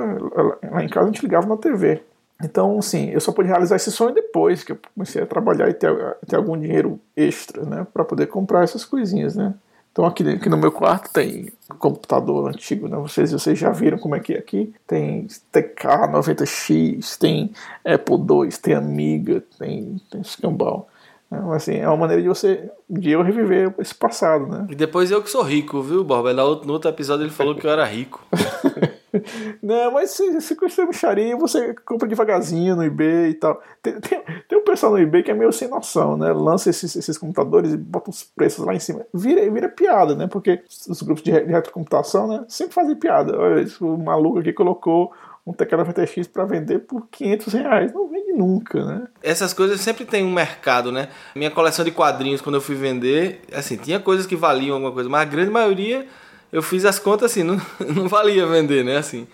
lá 0.71 0.81
em 0.81 0.87
casa, 0.87 1.09
a 1.09 1.11
gente 1.11 1.21
ligava 1.21 1.45
na 1.45 1.57
TV. 1.57 2.01
Então, 2.41 2.79
assim, 2.79 3.09
eu 3.09 3.19
só 3.19 3.33
pude 3.33 3.49
realizar 3.49 3.75
esse 3.75 3.91
sonho 3.91 4.15
depois 4.15 4.63
que 4.63 4.71
eu 4.71 4.79
comecei 4.95 5.21
a 5.21 5.25
trabalhar 5.25 5.69
e 5.69 5.73
ter, 5.73 5.93
ter 6.25 6.37
algum 6.37 6.57
dinheiro 6.57 6.99
extra, 7.15 7.63
né, 7.63 7.85
para 7.93 8.05
poder 8.05 8.27
comprar 8.27 8.63
essas 8.63 8.85
coisinhas, 8.85 9.35
né. 9.35 9.53
Então 9.91 10.05
aqui, 10.05 10.27
aqui 10.27 10.49
no 10.49 10.57
meu 10.57 10.71
quarto 10.71 11.11
tem 11.11 11.51
um 11.69 11.75
computador 11.75 12.49
antigo, 12.49 12.87
né? 12.87 12.97
Vocês, 12.97 13.31
vocês 13.31 13.59
já 13.59 13.71
viram 13.71 13.97
como 13.97 14.15
é 14.15 14.19
que 14.19 14.33
é 14.33 14.37
aqui. 14.37 14.73
Tem 14.87 15.27
TK90X, 15.53 17.17
tem 17.17 17.51
Apple 17.85 18.15
II, 18.15 18.49
tem 18.61 18.73
Amiga, 18.73 19.43
tem, 19.59 19.99
tem 20.09 20.21
escambau. 20.21 20.87
Então, 21.27 21.51
assim, 21.53 21.75
é 21.75 21.87
uma 21.87 21.97
maneira 21.97 22.21
de 22.21 22.27
você 22.27 22.69
de 22.89 23.11
eu 23.11 23.21
reviver 23.21 23.73
esse 23.79 23.95
passado, 23.95 24.47
né? 24.47 24.67
E 24.69 24.75
depois 24.75 25.11
eu 25.11 25.21
que 25.21 25.29
sou 25.29 25.41
rico, 25.41 25.81
viu, 25.81 26.03
Borba? 26.03 26.33
No 26.33 26.73
outro 26.73 26.89
episódio 26.89 27.23
ele 27.23 27.31
falou 27.31 27.55
que 27.55 27.65
eu 27.65 27.71
era 27.71 27.85
rico. 27.85 28.25
Não, 29.61 29.91
mas 29.91 30.11
se, 30.11 30.41
se 30.41 30.55
custa 30.55 30.85
micharia, 30.85 31.35
você 31.35 31.73
compra 31.85 32.07
devagarzinho 32.07 32.75
no 32.75 32.83
eBay 32.83 33.29
e 33.29 33.33
tal. 33.33 33.61
Tem, 33.81 33.99
tem, 33.99 34.21
tem, 34.47 34.57
um 34.57 34.63
pessoal 34.63 34.93
no 34.93 34.99
eBay 34.99 35.23
que 35.23 35.31
é 35.31 35.33
meio 35.33 35.51
sem 35.51 35.67
noção, 35.67 36.17
né? 36.17 36.31
Lança 36.31 36.69
esses, 36.69 36.95
esses 36.95 37.17
computadores 37.17 37.73
e 37.73 37.77
bota 37.77 38.09
os 38.09 38.23
preços 38.23 38.65
lá 38.65 38.73
em 38.73 38.79
cima. 38.79 39.05
Vira, 39.13 39.49
vira 39.49 39.69
piada, 39.69 40.15
né? 40.15 40.27
Porque 40.27 40.63
os 40.87 41.01
grupos 41.01 41.23
de, 41.23 41.31
de 41.31 41.51
retrocomputação, 41.51 42.27
né? 42.27 42.45
Sempre 42.47 42.73
fazem 42.73 42.95
piada. 42.95 43.37
Olha, 43.37 43.65
o 43.81 43.97
maluco 43.97 44.39
aqui 44.39 44.53
colocou 44.53 45.11
um 45.45 45.53
teclado 45.53 45.85
VTX 45.85 46.27
para 46.27 46.45
vender 46.45 46.79
por 46.79 47.07
500 47.09 47.53
reais. 47.53 47.93
Não 47.93 48.07
vende 48.07 48.31
nunca, 48.33 48.85
né? 48.85 49.07
Essas 49.21 49.53
coisas 49.53 49.81
sempre 49.81 50.05
tem 50.05 50.23
um 50.23 50.31
mercado, 50.31 50.91
né? 50.91 51.09
Minha 51.35 51.51
coleção 51.51 51.83
de 51.83 51.91
quadrinhos, 51.91 52.41
quando 52.41 52.55
eu 52.55 52.61
fui 52.61 52.75
vender, 52.75 53.41
assim, 53.51 53.75
tinha 53.75 53.99
coisas 53.99 54.25
que 54.25 54.35
valiam 54.35 54.75
alguma 54.75 54.91
coisa, 54.91 55.09
mas 55.09 55.21
a 55.21 55.25
grande 55.25 55.49
maioria 55.49 56.07
eu 56.51 56.61
fiz 56.61 56.85
as 56.85 56.99
contas 56.99 57.31
assim, 57.31 57.43
não, 57.43 57.59
não 57.95 58.07
valia 58.07 58.45
vender, 58.45 58.83
né? 58.83 58.97
Assim, 58.97 59.27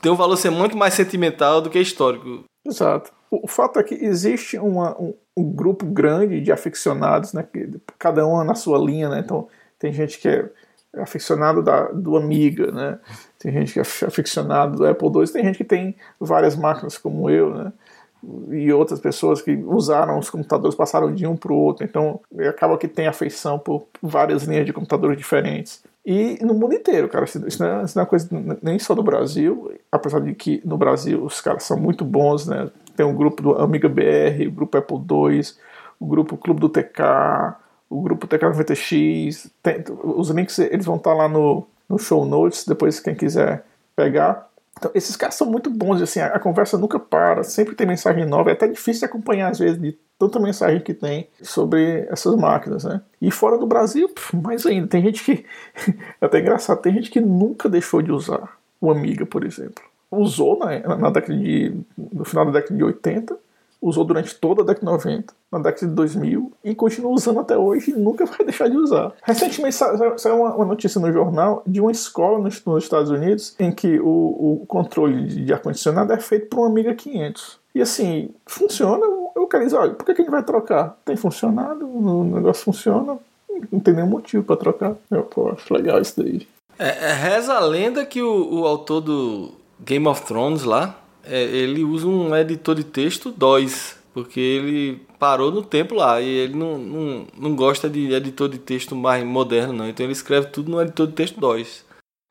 tem 0.00 0.10
um 0.10 0.16
valor 0.16 0.36
ser 0.36 0.50
muito 0.50 0.76
mais 0.76 0.94
sentimental 0.94 1.60
do 1.60 1.70
que 1.70 1.78
histórico. 1.78 2.44
Exato. 2.66 3.12
O, 3.30 3.48
fato 3.48 3.78
é 3.78 3.82
que 3.82 3.94
existe 3.94 4.58
uma, 4.58 4.96
um, 5.00 5.14
um, 5.36 5.50
grupo 5.52 5.84
grande 5.86 6.40
de 6.40 6.52
aficionados, 6.52 7.32
né? 7.32 7.46
Cada 7.98 8.26
um 8.26 8.42
na 8.44 8.54
sua 8.54 8.78
linha, 8.78 9.08
né? 9.08 9.20
Então, 9.24 9.48
tem 9.78 9.92
gente 9.92 10.18
que 10.18 10.28
é 10.28 10.48
aficionado 10.98 11.62
da, 11.62 11.88
do 11.88 12.16
Amiga, 12.16 12.70
né? 12.70 12.98
Tem 13.38 13.52
gente 13.52 13.72
que 13.72 13.80
é 13.80 13.82
aficionado 13.82 14.76
do 14.76 14.86
Apple 14.86 15.08
II, 15.08 15.32
tem 15.32 15.44
gente 15.44 15.58
que 15.58 15.64
tem 15.64 15.96
várias 16.20 16.54
máquinas 16.54 16.96
como 16.96 17.28
eu, 17.28 17.52
né? 17.54 17.72
E 18.50 18.72
outras 18.72 19.00
pessoas 19.00 19.42
que 19.42 19.54
usaram 19.66 20.18
os 20.18 20.30
computadores, 20.30 20.74
passaram 20.74 21.12
de 21.12 21.26
um 21.26 21.36
para 21.36 21.52
o 21.52 21.56
outro, 21.56 21.84
então 21.84 22.20
acaba 22.48 22.78
que 22.78 22.88
tem 22.88 23.06
afeição 23.06 23.58
por 23.58 23.86
várias 24.02 24.44
linhas 24.44 24.66
de 24.66 24.72
computadores 24.72 25.16
diferentes. 25.16 25.82
E 26.06 26.38
no 26.44 26.52
mundo 26.52 26.74
inteiro, 26.74 27.08
cara, 27.08 27.24
isso 27.24 27.38
não, 27.62 27.80
é, 27.80 27.84
isso 27.84 27.96
não 27.96 28.02
é 28.02 28.06
coisa 28.06 28.28
nem 28.62 28.78
só 28.78 28.94
do 28.94 29.02
Brasil, 29.02 29.72
apesar 29.90 30.20
de 30.20 30.34
que 30.34 30.60
no 30.64 30.76
Brasil 30.76 31.24
os 31.24 31.40
caras 31.40 31.62
são 31.62 31.78
muito 31.78 32.04
bons, 32.04 32.46
né? 32.46 32.70
Tem 32.94 33.06
um 33.06 33.14
grupo 33.14 33.42
do 33.42 33.54
Amiga 33.54 33.88
BR, 33.88 34.46
o 34.46 34.52
grupo 34.52 34.76
Apple 34.76 34.98
II, 34.98 35.40
o 35.98 36.06
grupo 36.06 36.36
Clube 36.36 36.60
do 36.60 36.68
TK, 36.68 37.56
o 37.88 38.02
grupo 38.02 38.28
TK90X. 38.28 39.50
Tem, 39.62 39.82
os 40.02 40.28
links 40.28 40.58
eles 40.58 40.84
vão 40.84 40.96
estar 40.96 41.14
lá 41.14 41.26
no, 41.26 41.66
no 41.88 41.98
show 41.98 42.26
notes, 42.26 42.66
depois 42.66 43.00
quem 43.00 43.14
quiser 43.14 43.64
pegar. 43.96 44.46
Então, 44.84 44.92
esses 44.94 45.16
caras 45.16 45.34
são 45.34 45.50
muito 45.50 45.70
bons, 45.70 46.02
assim, 46.02 46.20
a, 46.20 46.26
a, 46.26 46.38
conversa 46.38 46.76
nunca 46.76 46.98
para, 46.98 47.42
sempre 47.42 47.74
tem 47.74 47.86
mensagem 47.86 48.26
nova, 48.26 48.50
é 48.50 48.52
até 48.52 48.68
difícil 48.68 49.00
de 49.00 49.06
acompanhar 49.06 49.50
às 49.50 49.58
vezes 49.58 49.80
de 49.80 49.98
tanta 50.18 50.38
mensagem 50.38 50.80
que 50.80 50.92
tem 50.92 51.26
sobre 51.40 52.06
essas 52.10 52.36
máquinas, 52.36 52.84
né? 52.84 53.00
E 53.20 53.30
fora 53.30 53.56
do 53.56 53.66
Brasil, 53.66 54.10
mais 54.34 54.66
ainda, 54.66 54.86
tem 54.86 55.02
gente 55.02 55.24
que, 55.24 55.46
é 55.88 55.94
até 56.26 56.38
engraçado, 56.38 56.82
tem 56.82 56.92
gente 56.92 57.10
que 57.10 57.18
nunca 57.18 57.66
deixou 57.66 58.02
de 58.02 58.12
usar 58.12 58.58
o 58.78 58.90
Amiga, 58.90 59.24
por 59.24 59.42
exemplo. 59.42 59.82
Usou 60.10 60.58
na, 60.58 60.96
na 60.98 61.08
década 61.08 61.34
de, 61.34 61.74
no 61.96 62.24
final 62.26 62.44
da 62.44 62.52
década 62.52 62.76
de 62.76 62.84
80, 62.84 63.36
usou 63.84 64.02
durante 64.04 64.34
toda 64.34 64.62
a 64.62 64.64
década 64.64 64.86
de 64.86 64.92
90, 64.92 65.34
na 65.52 65.58
década 65.58 65.86
de 65.86 65.94
2000 65.94 66.52
e 66.64 66.74
continua 66.74 67.12
usando 67.12 67.40
até 67.40 67.56
hoje 67.56 67.90
e 67.90 67.94
nunca 67.94 68.24
vai 68.24 68.38
deixar 68.46 68.68
de 68.68 68.76
usar. 68.76 69.12
Recentemente 69.22 69.76
saiu 69.76 70.42
uma, 70.42 70.64
notícia 70.64 70.98
no 71.00 71.12
jornal 71.12 71.62
de 71.66 71.80
uma 71.80 71.92
escola 71.92 72.38
nos, 72.38 72.62
Estados 72.82 73.10
Unidos 73.10 73.54
em 73.58 73.70
que 73.70 74.00
o, 74.00 74.62
o 74.62 74.66
controle 74.66 75.26
de 75.26 75.52
ar-condicionado 75.52 76.12
é 76.12 76.18
feito 76.18 76.48
por 76.48 76.60
um 76.60 76.64
Amiga 76.64 76.94
500. 76.94 77.58
E 77.74 77.82
assim, 77.82 78.30
funciona. 78.46 79.04
Eu 79.36 79.46
quero 79.46 79.64
dizer, 79.64 79.76
olha, 79.76 79.92
por 79.92 80.06
que, 80.06 80.12
a 80.12 80.14
gente 80.14 80.30
vai 80.30 80.42
trocar? 80.42 80.96
Tem 81.04 81.16
funcionado, 81.16 81.86
o 81.86 82.24
negócio 82.24 82.64
funciona, 82.64 83.18
não 83.70 83.80
tem 83.80 83.94
nenhum 83.94 84.08
motivo 84.08 84.42
para 84.44 84.56
trocar. 84.56 84.94
Eu 85.10 85.24
pô, 85.24 85.50
acho 85.50 85.74
legal 85.74 86.00
isso 86.00 86.22
daí. 86.22 86.46
É, 86.78 87.10
é, 87.10 87.12
reza 87.12 87.54
a 87.54 87.60
lenda 87.60 88.04
que 88.06 88.22
o, 88.22 88.60
o 88.60 88.66
autor 88.66 89.00
do 89.00 89.52
Game 89.80 90.06
of 90.08 90.24
Thrones 90.24 90.64
lá, 90.64 90.96
é, 91.26 91.42
ele 91.42 91.84
usa 91.84 92.06
um 92.06 92.34
editor 92.34 92.74
de 92.74 92.84
texto 92.84 93.30
DOS, 93.30 93.96
porque 94.12 94.40
ele 94.40 95.06
parou 95.18 95.50
no 95.50 95.62
tempo 95.62 95.94
lá 95.94 96.20
e 96.20 96.28
ele 96.28 96.54
não, 96.54 96.78
não, 96.78 97.26
não 97.36 97.56
gosta 97.56 97.88
de 97.88 98.12
editor 98.12 98.48
de 98.48 98.58
texto 98.58 98.94
mais 98.94 99.24
moderno, 99.24 99.72
não. 99.72 99.88
Então 99.88 100.04
ele 100.04 100.12
escreve 100.12 100.48
tudo 100.48 100.70
no 100.70 100.80
editor 100.80 101.06
de 101.06 101.12
texto 101.14 101.40
DOS. 101.40 101.84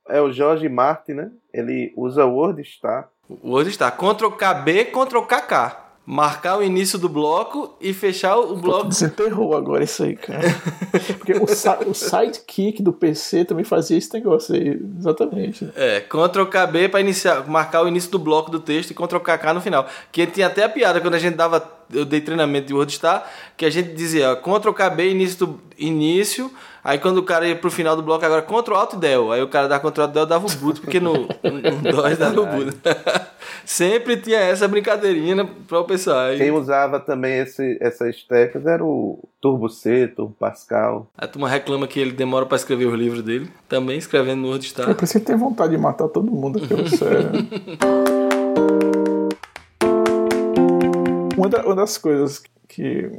É 0.07 0.21
o 0.21 0.31
Jorge 0.31 0.67
Martin, 0.67 1.13
né? 1.13 1.31
Ele 1.53 1.93
usa 1.95 2.25
WordStar. 2.25 3.09
WordStar. 3.43 3.95
Ctrl 3.95 4.31
KB, 4.31 4.85
Ctrl 4.85 5.21
KK 5.21 5.82
marcar 6.05 6.57
o 6.57 6.63
início 6.63 6.99
do 6.99 7.07
bloco 7.07 7.75
e 7.79 7.93
fechar 7.93 8.37
o 8.37 8.57
bloco. 8.57 8.89
Desenterrou 8.89 9.55
agora 9.55 9.83
isso 9.83 10.03
aí, 10.03 10.15
cara. 10.15 10.41
Porque 11.17 11.33
o, 11.33 11.43
o 11.89 11.93
sidekick 11.93 12.83
do 12.83 12.91
PC 12.91 13.45
também 13.45 13.63
fazia 13.63 13.97
esse 13.97 14.13
negócio 14.13 14.53
aí, 14.53 14.81
exatamente. 14.99 15.69
É, 15.75 16.01
Ctrl 16.01 16.45
KB 16.45 16.89
para 16.89 16.99
iniciar, 16.99 17.47
marcar 17.47 17.83
o 17.83 17.87
início 17.87 18.11
do 18.11 18.19
bloco 18.19 18.51
do 18.51 18.59
texto 18.59 18.91
e 18.91 18.93
Ctrl 18.93 19.19
KK 19.19 19.53
no 19.53 19.61
final. 19.61 19.87
Que 20.11 20.27
tinha 20.27 20.47
até 20.47 20.63
a 20.63 20.69
piada 20.69 20.99
quando 20.99 21.15
a 21.15 21.19
gente 21.19 21.35
dava, 21.35 21.65
eu 21.91 22.03
dei 22.03 22.19
treinamento 22.19 22.67
de 22.67 22.73
WordStar, 22.73 23.25
que 23.55 23.65
a 23.65 23.69
gente 23.69 23.93
dizia, 23.93 24.31
ó, 24.31 24.35
Ctrl 24.35 24.73
KB 24.73 25.09
início 25.09 25.45
do 25.45 25.61
início 25.77 26.51
Aí 26.83 26.99
quando 26.99 27.19
o 27.19 27.23
cara 27.23 27.47
ia 27.47 27.55
pro 27.55 27.71
final 27.71 27.95
do 27.95 28.03
bloco, 28.03 28.25
agora 28.25 28.41
Ctrl 28.41 28.75
Alt 28.75 28.95
Del. 28.95 29.31
Aí 29.31 29.41
o 29.41 29.47
cara 29.47 29.69
da 29.69 29.79
Ctrl 29.79 30.01
Alt 30.01 30.11
Del 30.11 30.25
dava 30.25 30.45
o 30.45 30.51
boot, 30.57 30.81
porque 30.81 30.99
no, 30.99 31.13
no 31.13 31.27
DOS 31.91 32.17
dava 32.17 32.41
o 32.41 32.45
boot. 32.45 32.77
Sempre 33.65 34.17
tinha 34.17 34.39
essa 34.39 34.67
brincadeirinha 34.67 35.35
né, 35.35 35.49
para 35.67 35.79
o 35.79 35.85
pessoal. 35.85 36.19
Aí... 36.19 36.37
Quem 36.37 36.51
usava 36.51 36.99
também 36.99 37.39
esse, 37.39 37.77
essas 37.79 38.21
teclas 38.23 38.65
era 38.65 38.83
o 38.83 39.17
Turbo 39.39 39.69
C, 39.69 40.09
Turbo 40.09 40.35
Pascal. 40.37 41.07
A 41.17 41.25
turma 41.25 41.47
reclama 41.47 41.87
que 41.87 41.97
ele 41.99 42.11
demora 42.11 42.45
para 42.45 42.57
escrever 42.57 42.87
os 42.87 42.99
livros 42.99 43.23
dele, 43.23 43.49
também 43.69 43.97
escrevendo 43.97 44.41
no 44.41 44.49
WordStar. 44.49 44.89
Eu 44.89 44.95
preciso 44.95 45.23
ter 45.23 45.37
vontade 45.37 45.71
de 45.71 45.77
matar 45.77 46.09
todo 46.09 46.29
mundo 46.29 46.61
aqui, 46.61 46.97
sério. 46.97 47.29
uma, 51.37 51.47
da, 51.47 51.63
uma 51.63 51.75
das 51.75 51.97
coisas 51.97 52.43
que 52.73 53.11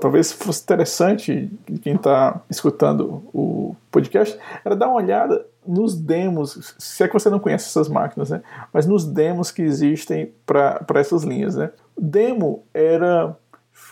talvez 0.00 0.32
fosse 0.32 0.62
interessante 0.62 1.50
quem 1.80 1.94
está 1.94 2.40
escutando 2.50 3.22
o 3.32 3.74
podcast 3.90 4.38
era 4.64 4.76
dar 4.76 4.88
uma 4.88 4.96
olhada 4.96 5.46
nos 5.66 5.94
demos, 5.94 6.74
se 6.78 7.02
é 7.02 7.06
que 7.06 7.14
você 7.14 7.30
não 7.30 7.38
conhece 7.38 7.68
essas 7.68 7.88
máquinas, 7.88 8.30
né? 8.30 8.42
Mas 8.72 8.84
nos 8.84 9.04
demos 9.04 9.50
que 9.50 9.62
existem 9.62 10.32
para 10.44 10.84
essas 10.96 11.22
linhas, 11.22 11.56
né? 11.56 11.70
Demo 11.96 12.64
era 12.74 13.36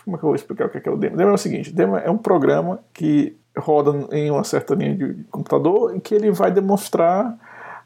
como 0.03 0.15
é 0.15 0.19
que 0.19 0.25
eu 0.25 0.27
vou 0.27 0.35
explicar 0.35 0.67
o 0.67 0.69
que 0.69 0.87
é 0.87 0.91
o 0.91 0.97
demo? 0.97 1.15
O 1.15 1.17
demo 1.17 1.31
é 1.31 1.33
o 1.33 1.37
seguinte: 1.37 1.73
demo 1.73 1.97
é 1.97 2.09
um 2.09 2.17
programa 2.17 2.79
que 2.93 3.35
roda 3.57 3.91
em 4.11 4.29
uma 4.29 4.43
certa 4.43 4.75
linha 4.75 4.95
de 4.95 5.23
computador 5.25 5.95
em 5.95 5.99
que 5.99 6.13
ele 6.13 6.31
vai 6.31 6.51
demonstrar 6.51 7.37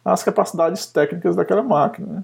as 0.03 0.23
capacidades 0.23 0.85
técnicas 0.85 1.35
daquela 1.35 1.63
máquina. 1.63 2.07
Né? 2.07 2.23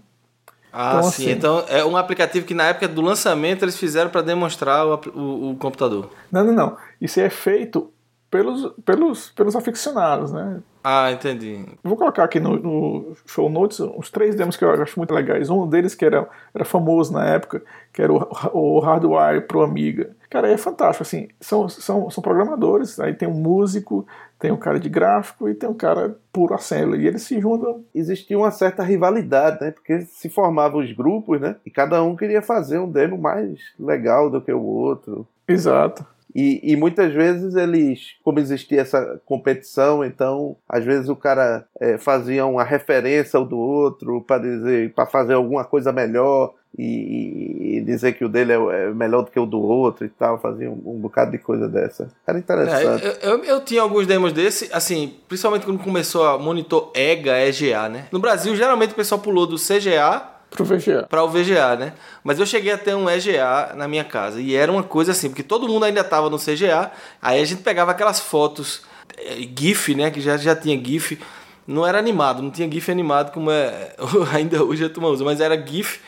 Ah, 0.71 0.97
então, 0.97 1.03
sim. 1.03 1.23
Assim, 1.23 1.31
então 1.31 1.65
é 1.67 1.83
um 1.83 1.97
aplicativo 1.97 2.45
que 2.45 2.53
na 2.53 2.65
época 2.65 2.87
do 2.87 3.01
lançamento 3.01 3.63
eles 3.63 3.77
fizeram 3.77 4.09
para 4.09 4.21
demonstrar 4.21 4.85
o, 4.85 4.99
o, 5.13 5.51
o, 5.51 5.55
computador. 5.57 6.09
Não, 6.31 6.43
não, 6.43 6.53
não. 6.53 6.77
Isso 6.99 7.19
é 7.19 7.29
feito 7.29 7.91
pelos, 8.29 8.71
pelos, 8.85 9.29
pelos 9.31 9.55
aficionados, 9.55 10.31
né? 10.31 10.61
Ah, 10.83 11.11
entendi. 11.11 11.63
Vou 11.83 11.95
colocar 11.95 12.23
aqui 12.23 12.39
no, 12.39 12.55
no, 12.57 13.15
show 13.27 13.49
notes 13.49 13.79
os 13.79 14.09
três 14.09 14.33
demos 14.35 14.57
que 14.57 14.63
eu 14.63 14.71
acho 14.71 14.97
muito 14.97 15.13
legais. 15.13 15.49
Um 15.49 15.67
deles 15.67 15.93
que 15.93 16.05
era, 16.05 16.27
era 16.55 16.65
famoso 16.65 17.13
na 17.13 17.25
época, 17.25 17.61
que 17.93 18.01
era 18.01 18.11
o, 18.11 18.27
o 18.53 18.79
Hardwire 18.79 19.41
pro 19.41 19.61
Amiga. 19.61 20.15
Cara, 20.29 20.49
é 20.49 20.57
fantástico, 20.57 21.03
assim, 21.03 21.27
são, 21.41 21.67
são, 21.67 22.09
são 22.09 22.23
programadores, 22.23 22.97
aí 23.01 23.13
tem 23.13 23.27
um 23.27 23.33
músico, 23.33 24.07
tem 24.41 24.51
um 24.51 24.57
cara 24.57 24.79
de 24.79 24.89
gráfico 24.89 25.47
e 25.47 25.53
tem 25.53 25.69
um 25.69 25.73
cara 25.73 26.17
puro 26.33 26.55
assembly, 26.55 27.03
e 27.03 27.07
eles 27.07 27.21
se 27.21 27.39
juntam. 27.39 27.85
Existia 27.93 28.35
uma 28.35 28.49
certa 28.49 28.81
rivalidade, 28.81 29.63
né, 29.63 29.69
porque 29.69 30.01
se 30.01 30.29
formavam 30.29 30.81
os 30.81 30.91
grupos, 30.91 31.39
né, 31.39 31.55
e 31.63 31.69
cada 31.69 32.01
um 32.01 32.15
queria 32.15 32.41
fazer 32.41 32.79
um 32.79 32.89
demo 32.89 33.19
mais 33.19 33.59
legal 33.79 34.31
do 34.31 34.41
que 34.41 34.51
o 34.51 34.63
outro. 34.63 35.27
Exato. 35.47 36.03
E, 36.33 36.71
e, 36.71 36.75
muitas 36.77 37.13
vezes 37.13 37.55
eles, 37.55 38.15
como 38.23 38.39
existia 38.39 38.81
essa 38.81 39.21
competição, 39.25 40.03
então 40.03 40.55
às 40.67 40.83
vezes 40.83 41.09
o 41.09 41.15
cara 41.15 41.65
é, 41.79 41.97
fazia 41.97 42.45
uma 42.45 42.63
referência 42.63 43.37
ao 43.37 43.45
do 43.45 43.57
outro 43.57 44.21
para 44.21 44.41
dizer, 44.41 44.93
para 44.93 45.05
fazer 45.05 45.33
alguma 45.33 45.65
coisa 45.65 45.91
melhor 45.91 46.53
e, 46.77 47.77
e, 47.77 47.81
dizer 47.81 48.13
que 48.13 48.23
o 48.23 48.29
dele 48.29 48.53
é, 48.53 48.55
é, 48.55 48.93
melhor 48.93 49.23
do 49.23 49.31
que 49.31 49.39
o 49.39 49.45
do 49.45 49.59
outro 49.59 50.05
e 50.05 50.09
tal, 50.09 50.39
fazia 50.39 50.69
um, 50.69 50.81
um 50.85 50.99
bocado 50.99 51.31
de 51.31 51.37
coisa 51.37 51.67
dessa. 51.67 52.09
Era 52.25 52.39
interessante. 52.39 53.05
É, 53.05 53.19
eu, 53.23 53.37
eu, 53.37 53.43
eu, 53.43 53.61
tinha 53.61 53.81
alguns 53.81 54.07
demos 54.07 54.31
desse, 54.31 54.69
assim, 54.71 55.15
principalmente 55.27 55.65
quando 55.65 55.83
começou 55.83 56.25
a 56.25 56.37
monitor 56.39 56.91
EGA, 56.95 57.37
EGA, 57.45 57.89
né? 57.89 58.07
No 58.11 58.19
Brasil, 58.19 58.55
geralmente 58.55 58.91
o 58.91 58.95
pessoal 58.95 59.19
pulou 59.19 59.45
do 59.45 59.57
CGA 59.57 60.31
Pro 60.51 60.65
VGA. 60.65 61.07
Para 61.09 61.23
o 61.23 61.29
VGA, 61.29 61.77
né? 61.77 61.93
Mas 62.21 62.37
eu 62.37 62.45
cheguei 62.45 62.73
a 62.73 62.77
ter 62.77 62.93
um 62.93 63.09
EGA 63.09 63.73
na 63.73 63.87
minha 63.87 64.03
casa. 64.03 64.41
E 64.41 64.53
era 64.53 64.69
uma 64.69 64.83
coisa 64.83 65.13
assim, 65.13 65.29
porque 65.29 65.43
todo 65.43 65.67
mundo 65.67 65.85
ainda 65.85 66.03
tava 66.03 66.29
no 66.29 66.37
CGA. 66.37 66.91
Aí 67.21 67.41
a 67.41 67.45
gente 67.45 67.63
pegava 67.63 67.91
aquelas 67.91 68.19
fotos 68.19 68.81
é, 69.17 69.37
GIF, 69.57 69.95
né? 69.95 70.11
Que 70.11 70.19
já, 70.19 70.35
já 70.35 70.53
tinha 70.53 70.77
GIF. 70.77 71.17
Não 71.65 71.87
era 71.87 71.97
animado, 71.97 72.41
não 72.41 72.51
tinha 72.51 72.69
GIF 72.69 72.91
animado 72.91 73.31
como 73.31 73.49
é 73.49 73.95
ainda 74.35 74.61
hoje 74.61 74.83
a 74.83 74.89
turma 74.89 75.07
usa, 75.07 75.23
mas 75.23 75.39
era 75.39 75.55
GIF. 75.55 76.01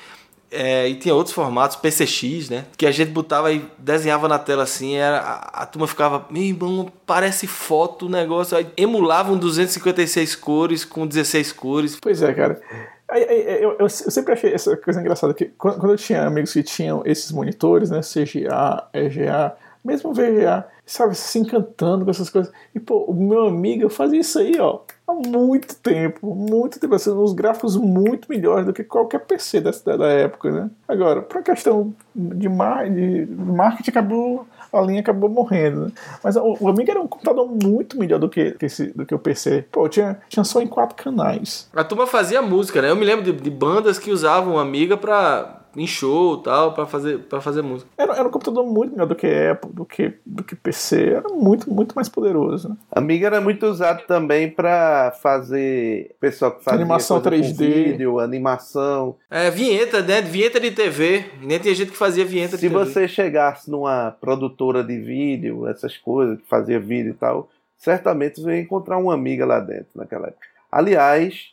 É, 0.53 0.88
e 0.88 0.95
tinha 0.95 1.15
outros 1.15 1.33
formatos, 1.33 1.75
PCX, 1.77 2.50
né? 2.50 2.65
Que 2.77 2.86
a 2.86 2.91
gente 2.91 3.12
botava 3.12 3.51
e 3.51 3.65
desenhava 3.77 4.27
na 4.27 4.38
tela 4.38 4.63
assim, 4.63 4.95
era, 4.95 5.19
a, 5.19 5.63
a 5.63 5.65
turma 5.65 5.88
ficava, 5.88 6.25
meu 6.29 6.43
irmão, 6.43 6.91
parece 7.05 7.48
foto 7.48 8.05
o 8.05 8.10
negócio. 8.10 8.55
Aí 8.55 8.67
emulavam 8.77 9.38
256 9.38 10.36
cores 10.36 10.86
com 10.86 11.07
16 11.07 11.51
cores. 11.53 11.98
Pois 12.00 12.22
é, 12.22 12.33
cara. 12.33 12.62
Eu, 13.10 13.22
eu, 13.22 13.75
eu, 13.79 13.89
sempre 13.89 14.33
achei 14.33 14.53
essa 14.53 14.75
coisa 14.77 15.00
engraçada, 15.00 15.33
que 15.33 15.45
quando 15.57 15.91
eu 15.91 15.98
tinha 15.98 16.25
amigos 16.25 16.53
que 16.53 16.63
tinham 16.63 17.03
esses 17.05 17.31
monitores, 17.31 17.91
né, 17.91 18.01
CGA, 18.01 18.88
EGA, 18.93 19.55
mesmo 19.83 20.13
VGA, 20.13 20.65
sabe, 20.85 21.15
se 21.15 21.39
encantando 21.39 22.05
com 22.05 22.11
essas 22.11 22.29
coisas. 22.29 22.51
E, 22.73 22.79
pô, 22.79 23.05
o 23.05 23.13
meu 23.13 23.47
amigo, 23.47 23.83
eu 23.83 23.89
fazia 23.89 24.19
isso 24.19 24.39
aí, 24.39 24.59
ó, 24.59 24.79
há 25.07 25.13
muito 25.13 25.75
tempo, 25.75 26.35
muito 26.35 26.79
tempo, 26.79 26.95
assim, 26.95 27.11
uns 27.11 27.33
gráficos 27.33 27.75
muito 27.75 28.29
melhores 28.29 28.65
do 28.65 28.73
que 28.73 28.83
qualquer 28.83 29.19
PC 29.19 29.61
dessa, 29.61 29.97
da 29.97 30.07
época, 30.07 30.51
né? 30.51 30.69
Agora, 30.87 31.21
pra 31.21 31.41
questão 31.41 31.93
de, 32.15 32.49
mar, 32.49 32.89
de 32.89 33.25
marketing, 33.25 33.91
acabou 33.91 34.47
a 34.73 34.81
linha 34.81 35.01
acabou 35.01 35.29
morrendo. 35.29 35.85
Né? 35.85 35.91
Mas 36.23 36.35
o, 36.35 36.57
o 36.59 36.67
Amiga 36.67 36.91
era 36.91 36.99
um 36.99 37.07
computador 37.07 37.47
muito 37.47 37.97
melhor 37.97 38.19
do 38.19 38.27
que, 38.27 38.51
que 38.51 38.65
esse, 38.65 38.87
do 38.87 39.05
que 39.05 39.13
o 39.13 39.19
PC. 39.19 39.65
Pô, 39.71 39.87
tinha, 39.87 40.19
tinha 40.27 40.43
só 40.43 40.59
em 40.61 40.67
quatro 40.67 40.95
canais. 40.95 41.69
A 41.75 41.83
turma 41.83 42.07
fazia 42.07 42.41
música, 42.41 42.81
né? 42.81 42.89
Eu 42.89 42.95
me 42.95 43.05
lembro 43.05 43.23
de, 43.23 43.31
de 43.31 43.49
bandas 43.51 43.99
que 43.99 44.11
usavam 44.11 44.57
Amiga 44.57 44.97
pra 44.97 45.62
em 45.75 45.87
show 45.87 46.37
tal, 46.37 46.73
para 46.73 46.85
fazer, 46.85 47.19
pra 47.19 47.41
fazer 47.41 47.61
música. 47.61 47.89
Era, 47.97 48.13
era 48.13 48.27
um 48.27 48.31
computador 48.31 48.65
muito 48.65 48.91
melhor 48.91 49.07
do 49.07 49.15
que 49.15 49.27
Apple, 49.27 49.71
do 49.71 49.85
que, 49.85 50.13
do 50.25 50.43
que 50.43 50.55
PC. 50.55 51.13
Era 51.13 51.29
muito, 51.29 51.71
muito 51.71 51.95
mais 51.95 52.07
poderoso. 52.07 52.69
Né? 52.69 52.77
Amiga 52.91 53.27
era 53.27 53.41
muito 53.41 53.65
usado 53.65 54.03
também 54.05 54.49
para 54.49 55.11
fazer. 55.21 56.15
Pessoal 56.19 56.51
que 56.51 56.63
fazia 56.63 56.81
animação 56.81 57.21
3D. 57.21 57.57
vídeo, 57.57 58.19
animação. 58.19 59.15
É, 59.29 59.49
vinheta, 59.49 60.01
né? 60.01 60.21
Vinheta 60.21 60.59
de 60.59 60.71
TV. 60.71 61.25
Nem 61.41 61.59
tinha 61.59 61.73
gente 61.73 61.91
que 61.91 61.97
fazia 61.97 62.25
vinheta 62.25 62.57
Se 62.57 62.67
de 62.67 62.69
TV. 62.69 62.85
Se 62.85 62.91
você 62.91 63.07
chegasse 63.07 63.69
numa 63.69 64.11
produtora 64.21 64.83
de 64.83 64.99
vídeo, 64.99 65.67
essas 65.67 65.97
coisas, 65.97 66.39
que 66.39 66.47
fazia 66.47 66.79
vídeo 66.79 67.11
e 67.11 67.15
tal, 67.15 67.49
certamente 67.77 68.41
você 68.41 68.51
ia 68.51 68.61
encontrar 68.61 68.97
uma 68.97 69.13
amiga 69.13 69.45
lá 69.45 69.59
dentro 69.59 69.89
naquela 69.95 70.27
época. 70.27 70.47
Aliás, 70.71 71.51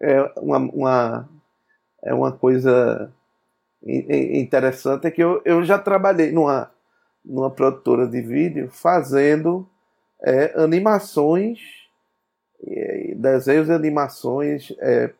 é 0.00 0.30
uma, 0.36 0.58
uma, 0.58 1.28
é 2.02 2.12
uma 2.12 2.32
coisa 2.32 3.10
interessante 3.84 5.06
é 5.06 5.10
que 5.10 5.22
eu, 5.22 5.40
eu 5.44 5.64
já 5.64 5.78
trabalhei 5.78 6.30
numa, 6.30 6.70
numa 7.24 7.50
produtora 7.50 8.06
de 8.06 8.20
vídeo 8.20 8.68
fazendo 8.70 9.68
é, 10.22 10.52
animações, 10.62 11.58
desenhos 13.16 13.68
e 13.68 13.72
animações, 13.72 14.72
é, 14.78 15.10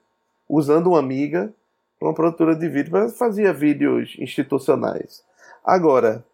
usando 0.49 0.89
uma 0.89 0.99
amiga 0.99 1.53
para 1.99 2.09
uma 2.09 2.15
produtora 2.15 2.55
de 2.55 2.69
vídeo, 2.69 2.93
mas 2.93 3.17
fazia 3.17 3.53
vídeos 3.53 4.17
institucionais. 4.19 5.25
Agora, 5.65 6.25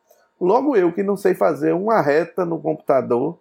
logo 0.40 0.76
eu 0.76 0.92
que 0.92 1.02
não 1.02 1.16
sei 1.16 1.34
fazer 1.34 1.72
uma 1.72 2.00
reta 2.00 2.44
no 2.44 2.60
computador, 2.60 3.38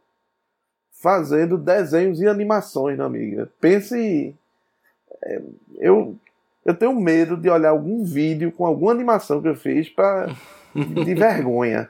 fazendo 1.02 1.58
desenhos 1.58 2.20
e 2.22 2.28
animações, 2.28 3.00
amiga. 3.00 3.50
Pense. 3.60 4.36
É, 5.24 5.42
eu 5.80 6.16
eu 6.68 6.74
tenho 6.74 6.94
medo 6.94 7.38
de 7.38 7.50
olhar 7.50 7.70
algum 7.70 8.04
vídeo 8.04 8.52
com 8.52 8.66
alguma 8.66 8.92
animação 8.92 9.42
que 9.42 9.48
eu 9.48 9.56
fiz 9.56 9.90
para 9.90 10.36
de 10.76 11.16
vergonha. 11.16 11.90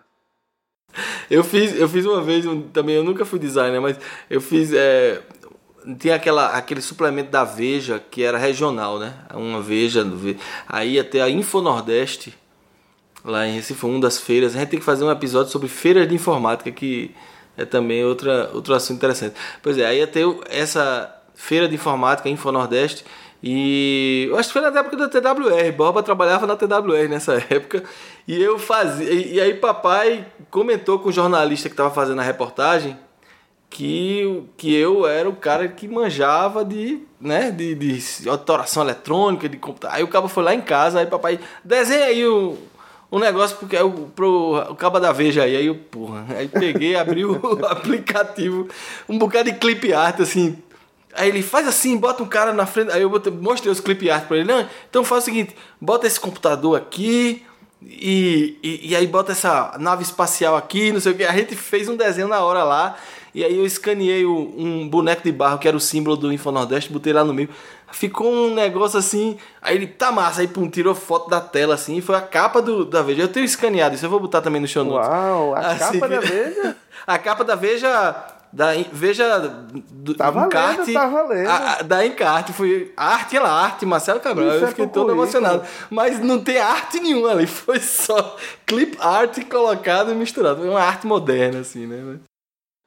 Eu 1.32 1.44
fiz, 1.44 1.76
eu 1.76 1.90
fiz 1.90 2.06
uma 2.06 2.22
vez 2.22 2.46
um, 2.46 2.62
também, 2.62 2.96
eu 2.96 3.04
nunca 3.04 3.26
fui 3.26 3.40
designer, 3.40 3.82
mas 3.82 4.00
eu 4.30 4.40
fiz. 4.40 4.72
É, 4.72 5.20
tinha 5.98 6.14
aquela, 6.14 6.50
aquele 6.56 6.80
suplemento 6.80 7.32
da 7.32 7.44
Veja 7.44 8.00
que 8.12 8.22
era 8.22 8.38
regional, 8.38 9.00
né? 9.00 9.16
Uma 9.34 9.62
Veja. 9.62 10.06
Aí 10.68 11.00
até 11.00 11.22
a 11.22 11.30
Info 11.30 11.60
Nordeste, 11.60 12.38
lá 13.26 13.48
em 13.48 13.56
Recife, 13.56 13.84
uma 13.84 14.00
das 14.00 14.20
feiras. 14.20 14.56
A 14.56 14.60
gente 14.60 14.70
tem 14.70 14.80
que 14.80 14.86
fazer 14.86 15.04
um 15.04 15.12
episódio 15.12 15.52
sobre 15.52 15.68
feiras 15.68 16.08
de 16.08 16.14
informática, 16.14 16.72
que 16.72 17.16
é 17.58 17.66
também 17.66 18.06
outra, 18.06 18.52
outro 18.54 18.76
assunto 18.76 18.98
interessante. 18.98 19.36
Pois 19.64 19.76
é, 19.80 19.88
aí 19.88 20.04
até 20.04 20.20
essa 20.50 21.12
feira 21.34 21.68
de 21.68 21.74
informática, 21.74 22.30
Info 22.30 22.52
Nordeste 22.52 23.04
e 23.42 24.28
eu 24.30 24.38
acho 24.38 24.50
que 24.50 24.54
foi 24.54 24.62
na 24.62 24.80
época 24.80 24.98
da 24.98 25.08
TWR. 25.08 25.72
Borba 25.76 26.02
trabalhava 26.02 26.48
na 26.48 26.56
TWR 26.56 27.08
nessa 27.10 27.34
época. 27.50 27.84
E 28.28 28.42
eu 28.42 28.58
fazia. 28.58 29.12
E 29.12 29.40
aí 29.40 29.54
papai 29.54 30.26
comentou 30.50 31.00
com 31.00 31.10
o 31.10 31.12
jornalista 31.12 31.70
que 31.70 31.74
estava 31.74 31.94
fazendo 31.94 32.20
a 32.20 32.24
reportagem 32.24 32.98
que, 33.70 34.44
que 34.56 34.74
eu 34.74 35.06
era 35.06 35.30
o 35.30 35.36
cara 35.36 35.68
que 35.68 35.88
manjava 35.88 36.64
de, 36.64 37.00
né, 37.20 37.52
de, 37.52 37.76
de 37.76 38.30
autoração 38.30 38.84
eletrônica, 38.84 39.48
de 39.48 39.58
computador. 39.58 39.96
Aí 39.96 40.04
o 40.04 40.08
cabo 40.08 40.28
foi 40.28 40.44
lá 40.44 40.54
em 40.54 40.62
casa, 40.62 41.00
aí 41.00 41.06
papai, 41.06 41.40
desenha 41.64 42.06
aí 42.06 42.26
o, 42.26 42.58
um 43.12 43.20
negócio 43.20 43.58
porque 43.58 43.78
o, 43.78 43.92
pro, 44.16 44.58
o 44.70 44.76
cabo 44.76 45.00
da 45.00 45.12
Veja 45.12 45.44
aí. 45.44 45.56
Aí 45.56 45.66
eu, 45.68 45.76
porra, 45.76 46.26
aí 46.30 46.48
peguei, 46.48 46.96
abri 46.96 47.26
o 47.26 47.36
aplicativo, 47.68 48.68
um 49.08 49.18
bocado 49.18 49.52
de 49.52 49.58
clip 49.58 49.94
art, 49.94 50.22
assim, 50.22 50.58
Aí 51.14 51.30
ele 51.30 51.42
faz 51.42 51.68
assim, 51.68 51.98
bota 51.98 52.22
um 52.22 52.28
cara 52.28 52.54
na 52.54 52.66
frente. 52.66 52.92
Aí 52.92 53.02
eu 53.02 53.12
mostrei 53.42 53.72
os 53.72 53.80
clip 53.80 54.10
art 54.10 54.26
pra 54.28 54.38
ele. 54.38 54.52
Não, 54.52 54.68
então 54.90 55.04
faz 55.04 55.24
o 55.24 55.26
seguinte: 55.26 55.56
bota 55.80 56.06
esse 56.06 56.20
computador 56.20 56.78
aqui. 56.78 57.44
E, 57.82 58.58
e, 58.64 58.90
e, 58.90 58.96
aí 58.96 59.06
bota 59.06 59.32
essa 59.32 59.76
nave 59.80 60.02
espacial 60.02 60.56
aqui, 60.56 60.92
não 60.92 61.00
sei 61.00 61.12
o 61.12 61.16
que. 61.16 61.24
A 61.24 61.32
gente 61.32 61.56
fez 61.56 61.88
um 61.88 61.96
desenho 61.96 62.28
na 62.28 62.42
hora 62.42 62.64
lá. 62.64 62.98
E 63.36 63.44
aí 63.44 63.56
eu 63.56 63.66
escaneei 63.66 64.26
o, 64.26 64.54
um 64.58 64.90
boneco 64.90 65.22
de 65.24 65.32
barro 65.32 65.60
que 65.60 65.68
era 65.68 65.78
o 65.78 65.80
símbolo 65.80 66.18
do 66.18 66.34
Info 66.34 66.52
Nordeste, 66.52 66.92
botei 66.92 67.14
lá 67.14 67.24
no 67.24 67.34
meio. 67.34 67.50
Ficou 67.92 68.32
um 68.32 68.54
negócio 68.54 68.98
assim. 68.98 69.38
Aí 69.62 69.76
ele 69.76 69.86
tá 69.86 70.12
massa, 70.12 70.42
aí 70.42 70.48
pum, 70.48 70.68
tirou 70.68 70.96
foto 70.96 71.30
da 71.30 71.40
tela 71.40 71.76
assim. 71.76 72.02
Foi 72.02 72.16
a 72.16 72.22
capa 72.22 72.62
do, 72.62 72.84
da 72.84 73.04
Veja. 73.04 73.22
Eu 73.22 73.28
tenho 73.28 73.46
escaneado 73.46 73.94
isso, 73.94 74.06
eu 74.06 74.10
vou 74.10 74.20
botar 74.20 74.42
também 74.42 74.60
no 74.60 74.68
show 74.68 74.84
notes. 74.84 75.08
Uau, 75.08 75.54
a 75.54 75.60
assim, 75.70 76.00
capa 76.00 76.10
da 76.10 76.20
Veja? 76.20 76.76
a 77.06 77.20
capa 77.20 77.44
da 77.44 77.56
Veja 77.56 78.37
da, 78.52 78.72
veja 78.92 79.40
do, 79.40 80.16
tá 80.16 80.30
valendo, 80.30 80.48
encarte, 80.48 80.94
tá 80.94 81.08
valendo. 81.08 81.48
A, 81.48 81.74
a, 81.74 81.82
da 81.82 82.06
encarte 82.06 82.54
foi 82.54 82.94
arte 82.96 83.38
lá, 83.38 83.64
arte 83.64 83.86
Marcelo 83.86 84.20
Cabral. 84.20 84.48
Isso 84.50 84.58
eu 84.58 84.64
é 84.66 84.70
fiquei 84.70 84.88
todo 84.88 85.12
emocionado. 85.12 85.64
Mas 85.90 86.20
não 86.20 86.42
tem 86.42 86.58
arte 86.58 87.00
nenhuma 87.00 87.32
ali, 87.32 87.46
foi 87.48 87.80
só 87.80 88.36
clip 88.66 88.98
art 89.00 89.38
colocado 89.50 90.12
e 90.12 90.16
misturado. 90.16 90.60
Foi 90.60 90.70
uma 90.70 90.82
arte 90.82 91.06
moderna, 91.06 91.60
assim, 91.60 91.86
né? 91.86 92.20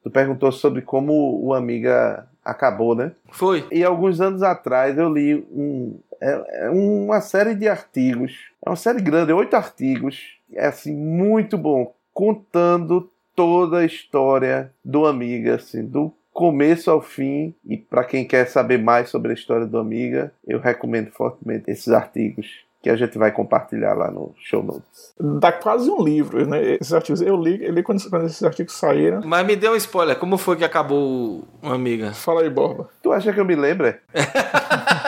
Tu 0.02 0.10
perguntou 0.10 0.50
sobre 0.50 0.82
como 0.82 1.44
o 1.44 1.52
Amiga 1.52 2.26
acabou, 2.44 2.94
né? 2.94 3.12
Foi. 3.30 3.66
E 3.70 3.84
alguns 3.84 4.20
anos 4.20 4.42
atrás 4.42 4.96
eu 4.96 5.12
li 5.12 5.34
um, 5.52 5.98
é, 6.20 6.66
é 6.66 6.70
uma 6.70 7.20
série 7.20 7.54
de 7.54 7.68
artigos. 7.68 8.32
É 8.64 8.68
uma 8.68 8.76
série 8.76 9.00
grande, 9.00 9.32
oito 9.32 9.54
artigos. 9.54 10.38
É 10.52 10.66
assim, 10.66 10.94
muito 10.94 11.56
bom. 11.56 11.94
Contando 12.12 13.10
toda 13.40 13.78
a 13.78 13.86
história 13.86 14.70
do 14.84 15.06
Amiga, 15.06 15.54
assim, 15.54 15.82
do 15.82 16.12
começo 16.30 16.90
ao 16.90 17.00
fim. 17.00 17.54
E 17.66 17.78
para 17.78 18.04
quem 18.04 18.22
quer 18.22 18.46
saber 18.46 18.78
mais 18.78 19.08
sobre 19.08 19.30
a 19.30 19.34
história 19.34 19.64
do 19.64 19.78
Amiga, 19.78 20.30
eu 20.46 20.60
recomendo 20.60 21.10
fortemente 21.10 21.70
esses 21.70 21.88
artigos 21.88 22.46
que 22.82 22.90
a 22.90 22.96
gente 22.96 23.16
vai 23.16 23.32
compartilhar 23.32 23.94
lá 23.94 24.10
no 24.10 24.34
show 24.38 24.62
notes. 24.62 25.14
Dá 25.18 25.50
quase 25.52 25.90
um 25.90 26.02
livro, 26.02 26.46
né? 26.46 26.74
Esses 26.74 26.92
artigos. 26.92 27.22
Eu 27.22 27.34
li, 27.34 27.64
eu 27.64 27.72
li 27.72 27.82
quando, 27.82 28.02
quando 28.10 28.26
esses 28.26 28.42
artigos 28.42 28.74
saíram. 28.74 29.22
Mas 29.24 29.46
me 29.46 29.56
dê 29.56 29.70
um 29.70 29.76
spoiler, 29.76 30.18
como 30.18 30.36
foi 30.36 30.56
que 30.56 30.64
acabou 30.64 31.42
o 31.62 31.66
Amiga? 31.66 32.12
Fala 32.12 32.42
aí, 32.42 32.50
Borba. 32.50 32.90
Tu 33.02 33.10
acha 33.10 33.32
que 33.32 33.40
eu 33.40 33.44
me 33.46 33.54
lembro? 33.54 33.86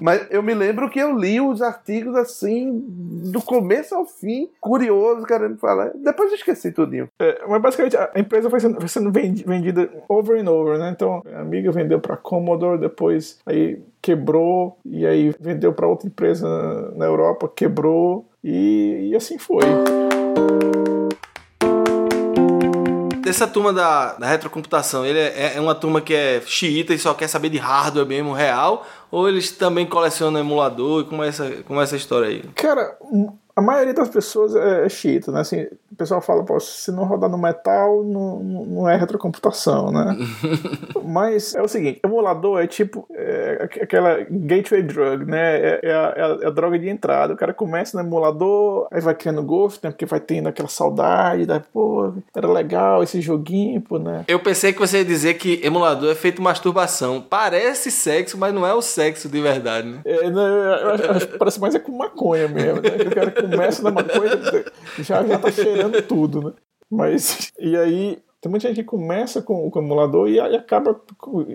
Mas 0.00 0.26
eu 0.30 0.42
me 0.42 0.54
lembro 0.54 0.90
que 0.90 0.98
eu 0.98 1.16
li 1.16 1.40
os 1.40 1.62
artigos 1.62 2.14
assim, 2.14 2.82
do 3.30 3.40
começo 3.42 3.94
ao 3.94 4.06
fim, 4.06 4.48
curioso, 4.60 5.26
querendo 5.26 5.56
falar. 5.58 5.92
Depois 5.94 6.30
eu 6.30 6.36
esqueci 6.36 6.72
tudinho. 6.72 7.08
É, 7.18 7.42
mas 7.48 7.60
basicamente 7.60 7.96
a 7.96 8.10
empresa 8.16 8.50
foi 8.50 8.60
sendo, 8.60 8.78
foi 8.78 8.88
sendo 8.88 9.10
vendida 9.10 9.88
over 10.08 10.40
and 10.40 10.50
over, 10.50 10.78
né? 10.78 10.90
Então 10.90 11.22
a 11.32 11.40
amiga 11.40 11.70
vendeu 11.70 12.00
para 12.00 12.16
Commodore, 12.16 12.78
depois 12.78 13.38
aí 13.46 13.80
quebrou, 14.00 14.78
e 14.84 15.06
aí 15.06 15.34
vendeu 15.40 15.72
para 15.72 15.88
outra 15.88 16.06
empresa 16.06 16.46
na 16.94 17.06
Europa, 17.06 17.50
quebrou, 17.54 18.28
e, 18.42 19.10
e 19.10 19.16
assim 19.16 19.38
foi 19.38 19.64
dessa 23.26 23.44
turma 23.44 23.72
da, 23.72 24.14
da 24.14 24.26
retrocomputação, 24.28 25.04
ele 25.04 25.18
é, 25.18 25.56
é, 25.56 25.60
uma 25.60 25.74
turma 25.74 26.00
que 26.00 26.14
é 26.14 26.40
xiita 26.46 26.94
e 26.94 26.98
só 26.98 27.12
quer 27.12 27.26
saber 27.26 27.48
de 27.48 27.58
hardware 27.58 28.06
mesmo 28.06 28.32
real? 28.32 28.86
Ou 29.10 29.28
eles 29.28 29.50
também 29.50 29.84
colecionam 29.84 30.38
emulador? 30.38 31.02
E 31.02 31.04
como 31.06 31.24
é 31.24 31.28
essa, 31.28 31.50
como 31.66 31.80
é 31.80 31.82
essa 31.82 31.96
história 31.96 32.28
aí? 32.28 32.44
Cara, 32.54 32.96
a 33.56 33.62
maioria 33.62 33.94
das 33.94 34.10
pessoas 34.10 34.54
é, 34.54 34.84
é 34.84 34.88
xiita, 34.88 35.32
né? 35.32 35.40
Assim, 35.40 35.62
o 35.90 35.96
pessoal 35.96 36.20
fala, 36.20 36.44
pô, 36.44 36.60
se 36.60 36.92
não 36.92 37.04
rodar 37.04 37.30
no 37.30 37.38
metal, 37.38 38.04
não, 38.04 38.38
não 38.40 38.88
é 38.88 38.96
retrocomputação, 38.96 39.90
né? 39.90 40.14
Mas 41.02 41.54
é 41.54 41.62
o 41.62 41.68
seguinte, 41.68 42.00
emulador 42.04 42.60
é 42.60 42.66
tipo 42.66 43.08
é, 43.14 43.66
aquela 43.80 44.18
gateway 44.28 44.82
drug, 44.82 45.24
né? 45.24 45.56
É, 45.56 45.80
é, 45.84 45.94
a, 45.94 46.14
é, 46.42 46.46
a, 46.48 46.50
droga 46.50 46.78
de 46.78 46.86
entrada. 46.90 47.32
O 47.32 47.36
cara 47.36 47.54
começa 47.54 47.96
no 47.96 48.06
emulador, 48.06 48.88
aí 48.90 49.00
vai 49.00 49.14
criando 49.14 49.42
gosto, 49.42 49.82
né? 49.82 49.90
Porque 49.90 50.04
vai 50.04 50.20
tendo 50.20 50.50
aquela 50.50 50.68
saudade, 50.68 51.46
da, 51.46 51.58
pô, 51.58 52.12
era 52.34 52.46
legal 52.46 53.02
esse 53.02 53.22
joguinho, 53.22 53.80
pô, 53.80 53.98
né? 53.98 54.24
Eu 54.28 54.38
pensei 54.38 54.74
que 54.74 54.78
você 54.78 54.98
ia 54.98 55.04
dizer 55.04 55.34
que 55.34 55.62
emulador 55.64 56.10
é 56.10 56.14
feito 56.14 56.42
masturbação. 56.42 57.22
Parece 57.22 57.90
sexo, 57.90 58.36
mas 58.36 58.52
não 58.52 58.66
é 58.66 58.74
o 58.74 58.82
sexo 58.82 59.30
de 59.30 59.40
verdade, 59.40 59.88
né? 59.88 60.00
É, 60.04 60.28
não, 60.28 60.46
eu 60.46 61.10
acho 61.12 61.26
que 61.26 61.38
parece 61.38 61.58
mais 61.58 61.74
é 61.74 61.78
com 61.78 61.92
maconha 61.92 62.48
mesmo, 62.48 62.82
né? 62.82 62.90
O 63.06 63.14
cara 63.14 63.45
começa 63.50 63.82
na 63.82 63.90
maconha, 63.90 64.32
já, 64.98 65.24
já 65.26 65.38
tá 65.38 65.50
cheirando 65.50 66.02
tudo, 66.02 66.42
né? 66.42 66.52
Mas, 66.90 67.52
e 67.58 67.76
aí, 67.76 68.18
Tem 68.46 68.50
muita 68.52 68.68
gente 68.68 68.76
que 68.76 68.84
começa 68.84 69.42
com, 69.42 69.68
o 69.68 69.78
emulador 69.78 70.28
e 70.28 70.38
acaba 70.38 71.00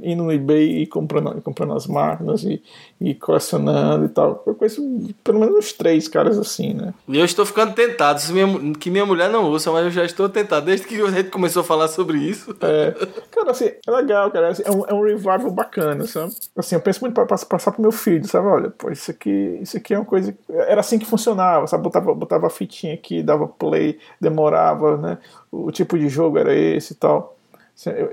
indo 0.04 0.24
no 0.24 0.34
eBay 0.34 0.82
e 0.82 0.86
comprando, 0.86 1.42
comprando 1.42 1.74
as 1.74 1.88
máquinas 1.88 2.44
e, 2.44 2.62
e 3.00 3.16
colecionando 3.16 4.04
e 4.04 4.10
tal. 4.10 4.44
Eu 4.46 4.54
conheço 4.56 4.82
pelo 5.24 5.40
menos 5.40 5.56
uns 5.56 5.72
três 5.72 6.10
caras 6.10 6.38
assim, 6.38 6.74
né? 6.74 6.94
E 7.08 7.18
eu 7.18 7.24
estou 7.24 7.46
ficando 7.46 7.74
tentado, 7.74 8.20
minha, 8.34 8.74
que 8.76 8.90
minha 8.90 9.06
mulher 9.06 9.30
não 9.30 9.50
usa, 9.50 9.72
mas 9.72 9.86
eu 9.86 9.92
já 9.92 10.04
estou 10.04 10.28
tentado, 10.28 10.66
desde 10.66 10.86
que 10.86 11.02
a 11.02 11.10
gente 11.12 11.30
começou 11.30 11.62
a 11.62 11.64
falar 11.64 11.88
sobre 11.88 12.18
isso. 12.18 12.54
É, 12.60 12.94
cara, 13.32 13.52
assim, 13.52 13.72
é 13.88 13.92
legal, 13.92 14.30
cara. 14.30 14.50
Assim, 14.50 14.64
é, 14.66 14.72
um, 14.72 14.86
é 14.86 14.94
um 14.94 15.02
revival 15.02 15.50
bacana, 15.50 16.06
sabe? 16.06 16.34
Assim, 16.58 16.76
eu 16.76 16.82
penso 16.82 17.00
muito 17.00 17.14
para 17.14 17.26
passar 17.26 17.72
pro 17.72 17.82
meu 17.82 17.94
filho, 17.94 18.28
sabe? 18.28 18.48
Olha, 18.48 18.70
pô, 18.70 18.92
isso 18.92 19.12
aqui, 19.12 19.60
isso 19.62 19.78
aqui 19.78 19.94
é 19.94 19.98
uma 19.98 20.06
coisa. 20.06 20.36
Era 20.50 20.82
assim 20.82 21.00
que 21.00 21.06
funcionava, 21.06 21.68
sabe? 21.68 21.84
Botava, 21.84 22.14
botava 22.14 22.48
a 22.48 22.50
fitinha 22.50 22.94
aqui, 22.96 23.24
dava 23.24 23.48
play, 23.48 23.98
demorava, 24.20 24.98
né? 24.98 25.18
O 25.52 25.72
tipo 25.72 25.98
de 25.98 26.08
jogo 26.08 26.38
era 26.38 26.54
esse 26.56 26.94
e 26.94 26.96
tal. 26.96 27.38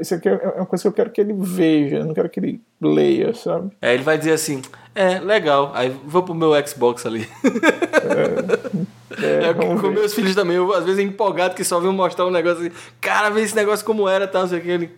Isso 0.01 0.15
aqui 0.15 0.29
é 0.29 0.53
uma 0.57 0.65
coisa 0.65 0.83
que 0.83 0.89
eu 0.89 0.93
quero 0.93 1.11
que 1.11 1.21
ele 1.21 1.35
veja, 1.35 1.97
eu 1.97 2.05
não 2.07 2.15
quero 2.15 2.29
que 2.31 2.41
ele 2.41 2.61
leia, 2.81 3.35
sabe? 3.35 3.71
É, 3.83 3.93
ele 3.93 4.03
vai 4.03 4.17
dizer 4.17 4.33
assim, 4.33 4.63
é, 4.95 5.19
legal, 5.19 5.73
aí 5.75 5.95
vou 6.07 6.23
pro 6.23 6.35
meu 6.35 6.53
Xbox 6.67 7.05
ali. 7.05 7.29
É, 9.21 9.45
é, 9.47 9.51
é 9.51 9.55
com 9.55 9.77
ver. 9.77 9.91
meus 9.91 10.15
filhos 10.15 10.35
também, 10.35 10.57
eu 10.57 10.73
às 10.73 10.85
vezes 10.85 10.99
é 10.99 11.03
empolgado 11.03 11.55
que 11.55 11.65
só 11.65 11.79
viu 11.81 11.93
mostrar 11.93 12.27
um 12.27 12.31
negócio 12.31 12.61
assim, 12.61 12.75
cara, 12.99 13.29
vê 13.29 13.43
esse 13.43 13.55
negócio 13.55 13.85
como 13.85 14.09
era, 14.09 14.27
tal, 14.27 14.43
não 14.43 14.49
sei 14.49 14.59
o 14.59 14.63
que, 14.63 14.71
ele... 14.71 14.91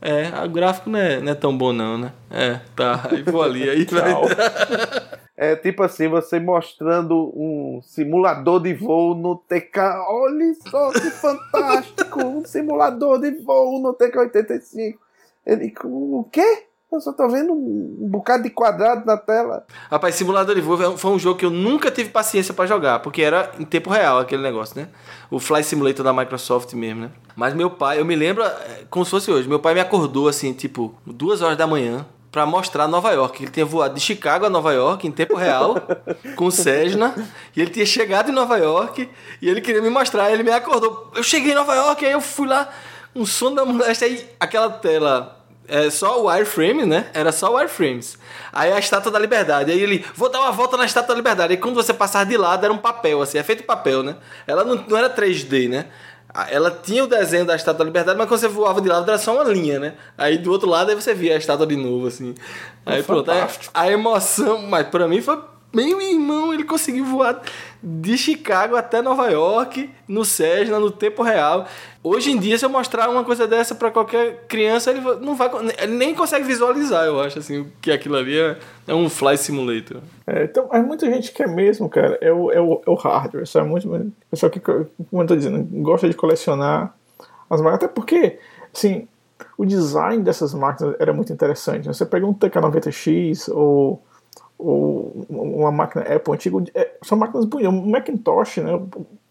É, 0.00 0.44
o 0.44 0.48
gráfico 0.48 0.88
não 0.88 0.98
é, 0.98 1.20
não 1.20 1.32
é 1.32 1.34
tão 1.34 1.56
bom 1.56 1.72
não, 1.72 1.98
né? 1.98 2.12
É, 2.30 2.60
tá, 2.76 3.08
aí 3.10 3.22
vou 3.22 3.42
ali, 3.42 3.68
aí 3.68 3.84
vai... 3.84 4.12
É 5.40 5.54
tipo 5.54 5.84
assim, 5.84 6.08
você 6.08 6.40
mostrando 6.40 7.32
um 7.32 7.80
simulador 7.80 8.60
de 8.60 8.74
voo 8.74 9.14
no 9.14 9.36
TK. 9.36 9.78
Olha 10.08 10.52
só 10.68 10.90
que 10.90 11.10
fantástico! 11.12 12.20
um 12.24 12.44
simulador 12.44 13.20
de 13.20 13.30
voo 13.44 13.80
no 13.80 13.94
TK-85. 13.94 14.98
Ele, 15.46 15.72
o 15.84 16.24
quê? 16.32 16.66
Eu 16.90 17.00
só 17.00 17.12
tô 17.12 17.28
vendo 17.28 17.52
um 17.52 18.08
bocado 18.08 18.42
de 18.44 18.50
quadrado 18.50 19.04
na 19.04 19.16
tela. 19.16 19.66
Rapaz, 19.90 20.14
simulador 20.14 20.54
de 20.54 20.60
voo 20.62 20.96
foi 20.96 21.10
um 21.10 21.18
jogo 21.18 21.38
que 21.38 21.44
eu 21.44 21.50
nunca 21.50 21.90
tive 21.90 22.08
paciência 22.08 22.54
para 22.54 22.66
jogar, 22.66 23.00
porque 23.00 23.20
era 23.20 23.52
em 23.58 23.64
tempo 23.64 23.90
real 23.90 24.18
aquele 24.18 24.42
negócio, 24.42 24.80
né? 24.80 24.88
O 25.30 25.38
Fly 25.38 25.62
Simulator 25.62 26.02
da 26.02 26.14
Microsoft 26.14 26.72
mesmo, 26.72 27.02
né? 27.02 27.10
Mas 27.36 27.52
meu 27.52 27.68
pai, 27.68 28.00
eu 28.00 28.06
me 28.06 28.16
lembro 28.16 28.42
é, 28.42 28.84
como 28.88 29.04
se 29.04 29.10
fosse 29.10 29.30
hoje. 29.30 29.46
Meu 29.46 29.60
pai 29.60 29.74
me 29.74 29.80
acordou 29.80 30.28
assim, 30.28 30.54
tipo, 30.54 30.94
duas 31.06 31.42
horas 31.42 31.58
da 31.58 31.66
manhã, 31.66 32.06
para 32.30 32.46
mostrar 32.46 32.86
Nova 32.88 33.10
York. 33.12 33.42
Ele 33.42 33.50
tinha 33.50 33.66
voado 33.66 33.94
de 33.94 34.00
Chicago 34.00 34.46
a 34.46 34.50
Nova 34.50 34.72
York 34.72 35.06
em 35.06 35.12
tempo 35.12 35.34
real, 35.34 35.76
com 36.36 36.46
o 36.46 36.52
Cessna, 36.52 37.14
e 37.54 37.60
ele 37.60 37.70
tinha 37.70 37.86
chegado 37.86 38.30
em 38.30 38.34
Nova 38.34 38.56
York 38.56 39.08
e 39.40 39.48
ele 39.48 39.60
queria 39.60 39.82
me 39.82 39.90
mostrar. 39.90 40.30
Ele 40.30 40.42
me 40.42 40.52
acordou. 40.52 41.10
Eu 41.14 41.22
cheguei 41.22 41.52
em 41.52 41.54
Nova 41.54 41.74
York, 41.74 42.04
aí 42.04 42.12
eu 42.12 42.20
fui 42.20 42.46
lá, 42.46 42.68
um 43.14 43.26
som 43.26 43.54
da 43.54 43.64
moléstia, 43.64 44.06
aí 44.06 44.26
aquela 44.38 44.70
tela. 44.70 45.37
É 45.68 45.90
só 45.90 46.22
o 46.22 46.28
wireframe, 46.28 46.86
né? 46.86 47.10
Era 47.12 47.30
só 47.30 47.52
o 47.52 47.56
wireframes. 47.56 48.18
Aí 48.52 48.72
a 48.72 48.78
Estátua 48.78 49.12
da 49.12 49.18
Liberdade. 49.18 49.70
Aí 49.70 49.78
ele, 49.78 50.04
vou 50.14 50.30
dar 50.30 50.40
uma 50.40 50.50
volta 50.50 50.76
na 50.76 50.86
Estátua 50.86 51.14
da 51.14 51.18
Liberdade. 51.18 51.52
Aí 51.52 51.58
quando 51.58 51.74
você 51.74 51.92
passar 51.92 52.24
de 52.24 52.36
lado, 52.36 52.64
era 52.64 52.72
um 52.72 52.78
papel, 52.78 53.20
assim, 53.20 53.36
é 53.36 53.42
feito 53.42 53.64
papel, 53.64 54.02
né? 54.02 54.16
Ela 54.46 54.64
não, 54.64 54.76
não 54.76 54.96
era 54.96 55.10
3D, 55.10 55.68
né? 55.68 55.86
Ela 56.50 56.70
tinha 56.70 57.04
o 57.04 57.06
desenho 57.06 57.44
da 57.44 57.54
Estátua 57.54 57.80
da 57.80 57.84
Liberdade, 57.84 58.18
mas 58.18 58.28
quando 58.28 58.40
você 58.40 58.48
voava 58.48 58.80
de 58.80 58.88
lado 58.88 59.08
era 59.08 59.18
só 59.18 59.34
uma 59.34 59.44
linha, 59.44 59.78
né? 59.78 59.94
Aí 60.16 60.38
do 60.38 60.50
outro 60.50 60.68
lado 60.68 60.88
aí 60.88 60.94
você 60.94 61.12
via 61.12 61.34
a 61.34 61.38
estátua 61.38 61.66
de 61.66 61.76
novo, 61.76 62.06
assim. 62.06 62.34
Aí 62.86 63.02
pronto, 63.02 63.30
aí, 63.30 63.46
a 63.74 63.90
emoção, 63.90 64.62
mas 64.62 64.86
para 64.88 65.06
mim 65.06 65.20
foi 65.20 65.38
meu 65.72 66.00
irmão, 66.00 66.52
ele 66.52 66.64
conseguiu 66.64 67.04
voar 67.04 67.42
de 67.82 68.18
Chicago 68.18 68.76
até 68.76 69.00
Nova 69.00 69.28
York, 69.30 69.90
no 70.06 70.24
Cessna, 70.24 70.80
no 70.80 70.90
tempo 70.90 71.22
real. 71.22 71.66
Hoje 72.02 72.30
em 72.30 72.38
dia, 72.38 72.58
se 72.58 72.64
eu 72.64 72.68
mostrar 72.68 73.08
uma 73.08 73.24
coisa 73.24 73.46
dessa 73.46 73.74
para 73.74 73.90
qualquer 73.90 74.46
criança, 74.48 74.90
ele 74.90 75.00
não 75.20 75.34
vai, 75.36 75.50
ele 75.80 75.92
nem 75.92 76.14
consegue 76.14 76.44
visualizar, 76.44 77.04
eu 77.04 77.20
acho, 77.20 77.38
assim, 77.38 77.70
que 77.80 77.92
aquilo 77.92 78.16
ali 78.16 78.38
é, 78.38 78.56
é 78.86 78.94
um 78.94 79.08
fly 79.08 79.36
simulator. 79.36 80.00
É, 80.26 80.44
então, 80.44 80.68
mas 80.72 80.84
muita 80.84 81.06
gente 81.06 81.32
quer 81.32 81.48
mesmo, 81.48 81.88
cara, 81.88 82.18
é 82.20 82.32
o, 82.32 82.50
é 82.50 82.60
o, 82.60 82.82
é 82.86 82.90
o 82.90 82.94
hardware, 82.94 83.46
sabe? 83.46 83.68
Muito, 83.68 84.12
pessoal 84.30 84.50
que, 84.50 84.60
como 84.60 84.86
eu 85.12 85.26
tô 85.26 85.36
dizendo, 85.36 85.62
gosta 85.82 86.08
de 86.08 86.14
colecionar 86.14 86.94
as 87.48 87.60
máquinas, 87.60 87.84
até 87.84 87.88
porque, 87.88 88.38
assim, 88.74 89.06
o 89.56 89.64
design 89.64 90.22
dessas 90.22 90.54
máquinas 90.54 90.96
era 90.98 91.12
muito 91.12 91.32
interessante. 91.32 91.86
Né? 91.86 91.92
Você 91.92 92.06
pega 92.06 92.26
um 92.26 92.34
TK90X 92.34 93.52
ou 93.52 94.02
ou 94.58 95.24
uma 95.28 95.70
máquina 95.70 96.02
Apple 96.02 96.34
antiga, 96.34 96.64
é, 96.74 96.96
são 97.02 97.16
máquinas 97.16 97.44
bonitas. 97.44 97.72
O 97.72 97.86
Macintosh, 97.86 98.56
né, 98.58 98.74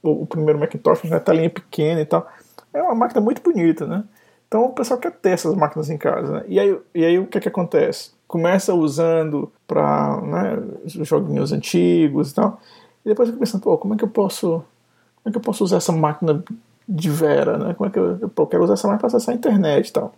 o, 0.01 0.21
o, 0.21 0.25
primeiro 0.25 0.57
Macintosh, 0.57 1.03
né, 1.03 1.19
telinha 1.19 1.49
pequena 1.49 2.01
e 2.01 2.05
tal, 2.05 2.25
é 2.73 2.81
uma 2.81 2.95
máquina 2.95 3.19
muito 3.19 3.41
bonita, 3.41 3.85
né? 3.85 4.03
Então 4.47 4.65
o 4.65 4.73
pessoal 4.73 4.99
quer 4.99 5.11
ter 5.11 5.31
essas 5.31 5.53
máquinas 5.53 5.89
em 5.89 5.97
casa, 5.97 6.31
né? 6.31 6.45
E 6.47 6.59
aí, 6.59 6.79
e 6.95 7.03
aí 7.03 7.19
o 7.19 7.27
que 7.27 7.37
é 7.37 7.41
que 7.41 7.49
acontece? 7.49 8.11
Começa 8.25 8.73
usando 8.73 9.51
para 9.67 10.21
né, 10.21 10.63
joguinhos 10.85 11.51
antigos 11.51 12.31
e 12.31 12.35
tal, 12.35 12.59
e 13.05 13.09
depois 13.09 13.27
fica 13.27 13.39
pensando, 13.39 13.61
pô, 13.61 13.77
como 13.77 13.93
é 13.93 13.97
que 13.97 14.03
eu 14.05 14.09
posso, 14.09 14.47
como 14.47 15.27
é 15.27 15.31
que 15.31 15.37
eu 15.37 15.41
posso 15.41 15.63
usar 15.63 15.77
essa 15.77 15.91
máquina 15.91 16.41
de 16.87 17.09
vera, 17.09 17.57
né? 17.57 17.73
Como 17.73 17.89
é 17.89 17.91
que 17.91 17.99
eu, 17.99 18.17
eu 18.21 18.47
quero 18.47 18.63
usar 18.63 18.75
essa 18.75 18.87
máquina 18.87 19.09
para 19.09 19.17
acessar 19.17 19.35
a 19.35 19.37
internet 19.37 19.89
e 19.89 19.93
tal. 19.93 20.13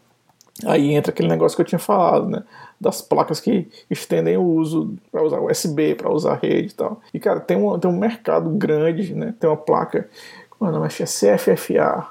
Aí 0.65 0.93
entra 0.93 1.11
aquele 1.11 1.29
negócio 1.29 1.55
que 1.55 1.61
eu 1.61 1.65
tinha 1.65 1.79
falado, 1.79 2.27
né? 2.27 2.43
Das 2.79 3.01
placas 3.01 3.39
que 3.39 3.67
estendem 3.89 4.37
o 4.37 4.43
uso 4.43 4.95
para 5.11 5.23
usar 5.23 5.39
USB, 5.39 5.95
para 5.95 6.11
usar 6.11 6.35
rede 6.35 6.69
e 6.69 6.75
tal. 6.75 7.01
E, 7.13 7.19
cara, 7.19 7.39
tem 7.39 7.57
um, 7.57 7.77
tem 7.79 7.89
um 7.89 7.97
mercado 7.97 8.49
grande, 8.49 9.13
né? 9.13 9.33
Tem 9.39 9.49
uma 9.49 9.57
placa, 9.57 10.09
como 10.51 10.69
é 10.69 10.73
o 10.73 10.77
nome? 10.77 10.87
É 10.87 11.05
CFFA, 11.05 12.07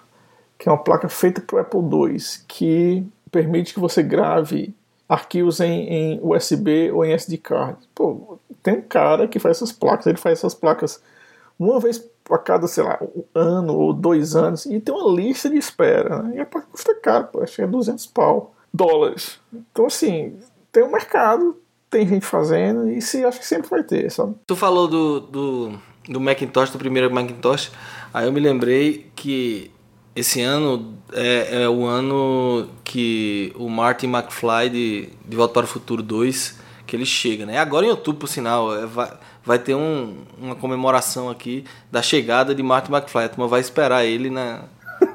que 0.59 0.69
é 0.69 0.73
uma 0.73 0.79
placa 0.79 1.09
feita 1.09 1.41
para 1.41 1.57
o 1.57 1.59
Apple 1.59 1.81
II, 1.81 2.17
que 2.47 3.07
permite 3.31 3.75
que 3.75 3.81
você 3.81 4.03
grave 4.03 4.75
arquivos 5.09 5.61
em, 5.61 5.89
em 5.89 6.21
USB 6.23 6.91
ou 6.93 7.05
em 7.05 7.13
SD 7.13 7.39
card. 7.39 7.79
Pô, 7.95 8.39
tem 8.63 8.75
um 8.75 8.83
cara 8.83 9.27
que 9.27 9.39
faz 9.39 9.57
essas 9.57 9.73
placas, 9.73 10.07
ele 10.07 10.19
faz 10.19 10.39
essas 10.39 10.55
placas 10.55 11.03
uma 11.59 11.81
vez 11.81 12.09
a 12.31 12.39
cada, 12.39 12.67
sei 12.67 12.85
lá, 12.85 12.99
um 13.03 13.25
ano 13.35 13.75
ou 13.75 13.93
dois 13.93 14.37
anos, 14.37 14.67
e 14.67 14.79
tem 14.79 14.95
uma 14.95 15.11
lista 15.11 15.49
de 15.49 15.57
espera. 15.57 16.23
Né? 16.23 16.37
E 16.37 16.41
a 16.41 16.47
placa 16.47 16.69
custa 16.71 16.95
caro, 16.95 17.29
pô, 17.33 17.43
acho 17.43 17.57
que 17.57 17.63
é 17.63 17.67
200 17.67 18.07
pau, 18.07 18.55
dólares. 18.73 19.41
Então, 19.53 19.87
assim, 19.87 20.37
tem 20.71 20.85
um 20.85 20.93
mercado, 20.93 21.57
tem 21.91 22.07
gente 22.07 22.27
fazendo, 22.27 22.89
e 22.89 23.01
se, 23.01 23.25
acho 23.25 23.41
que 23.41 23.47
sempre 23.47 23.69
vai 23.69 23.83
ter, 23.83 24.11
sabe? 24.11 24.35
Tu 24.47 24.55
falou 24.55 24.87
do, 24.87 25.21
do, 25.21 25.73
do 26.09 26.21
Macintosh, 26.21 26.71
do 26.71 26.79
primeiro 26.79 27.13
Macintosh, 27.13 27.73
aí 28.13 28.27
eu 28.27 28.33
me 28.33 28.41
lembrei 28.41 29.11
que 29.17 29.71
esse 30.15 30.43
ano 30.43 30.95
é, 31.13 31.63
é 31.63 31.69
o 31.69 31.85
ano 31.85 32.69
que 32.85 33.53
o 33.57 33.69
Martin 33.69 34.09
McFly 34.09 34.69
de, 34.69 35.09
de 35.27 35.37
Volta 35.37 35.55
para 35.55 35.65
o 35.65 35.69
Futuro 35.69 36.03
2, 36.03 36.59
que 36.87 36.97
ele 36.97 37.07
chega, 37.07 37.47
né? 37.47 37.59
Agora 37.59 37.87
em 37.87 37.91
outubro, 37.91 38.21
por 38.21 38.29
sinal, 38.29 38.75
é, 38.77 38.85
vai, 38.85 39.13
vai 39.49 39.59
ter 39.59 39.75
um, 39.75 40.15
uma 40.39 40.55
comemoração 40.55 41.31
aqui 41.31 41.65
da 41.91 42.03
chegada 42.03 42.55
de 42.55 42.63
Martin 42.63 42.93
McFly. 42.93 43.25
A 43.25 43.29
turma 43.31 43.49
vai 43.49 43.61
esperar 43.63 44.05
ele 44.05 44.29
na, 44.29 44.65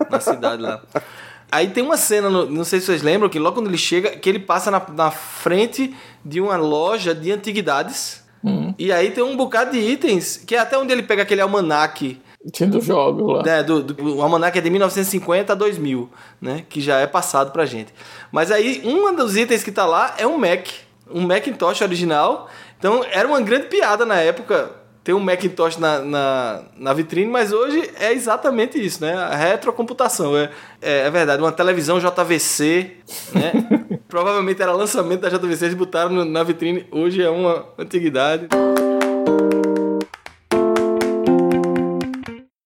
na 0.10 0.20
cidade 0.20 0.60
lá. 0.60 0.82
Aí 1.52 1.68
tem 1.68 1.84
uma 1.84 1.98
cena, 1.98 2.32
não 2.32 2.64
sei 2.64 2.80
se 2.80 2.88
vocês 2.88 3.04
lembram, 3.04 3.30
que 3.30 3.38
logo 3.38 3.54
quando 3.54 3.68
ele 3.68 3.78
chega, 3.78 4.10
que 4.18 4.28
ele 4.28 4.40
passa 4.40 4.72
na, 4.72 4.84
na 4.92 5.12
frente 5.12 5.96
de 6.26 6.42
uma 6.42 6.58
loja 6.58 7.14
de 7.14 7.32
antiguidades. 7.32 8.24
Uhum. 8.44 8.74
E 8.80 8.92
aí 8.92 9.12
tem 9.12 9.24
um 9.24 9.38
bocado 9.38 9.70
de 9.70 9.78
itens, 9.78 10.36
que 10.36 10.56
é 10.56 10.60
até 10.60 10.76
onde 10.80 10.92
ele 10.92 11.04
pega 11.04 11.22
aquele 11.22 11.42
almanaque. 11.42 12.20
Tinha 12.52 12.68
do 12.68 12.82
jogo 12.82 13.34
lá. 13.34 13.44
É, 13.46 13.62
do, 13.62 13.84
do, 13.84 14.16
o 14.16 14.24
almanaque 14.24 14.58
é 14.58 14.62
de 14.62 14.70
1950 14.72 15.54
a 15.54 15.56
2000, 15.56 16.10
né? 16.42 16.66
Que 16.68 16.82
já 16.82 16.98
é 16.98 17.06
passado 17.06 17.52
pra 17.52 17.68
gente. 17.68 17.94
Mas 18.32 18.50
aí, 18.50 18.82
um 18.84 19.16
dos 19.16 19.38
itens 19.38 19.62
que 19.62 19.72
tá 19.72 19.86
lá 19.86 20.16
é 20.18 20.26
um 20.26 20.40
Mac. 20.40 20.66
Um 21.14 21.22
Macintosh 21.22 21.82
original 21.82 22.50
então 22.84 23.02
era 23.14 23.26
uma 23.26 23.40
grande 23.40 23.68
piada 23.68 24.06
na 24.06 24.18
época 24.18 24.70
ter 25.06 25.14
um 25.14 25.20
Macintosh 25.22 25.78
na, 25.78 26.00
na, 26.00 26.64
na, 26.78 26.94
vitrine, 26.94 27.32
mas 27.32 27.54
hoje 27.54 27.90
é 27.98 28.12
exatamente 28.12 28.78
isso, 28.78 29.02
né? 29.02 29.14
A 29.14 29.38
retrocomputação. 29.38 30.36
É, 30.36 30.50
é, 30.82 31.08
é 31.08 31.10
verdade, 31.10 31.42
uma 31.42 31.54
televisão 31.54 31.98
JVC, 31.98 32.98
né? 33.32 33.54
Provavelmente 34.10 34.62
era 34.62 34.74
lançamento 34.74 35.22
da 35.22 35.30
JVC, 35.30 35.64
eles 35.64 35.78
botaram 35.78 36.10
no, 36.10 36.26
na 36.26 36.44
vitrine, 36.44 36.86
hoje 36.92 37.22
é 37.22 37.30
uma 37.30 37.66
antiguidade. 37.80 38.50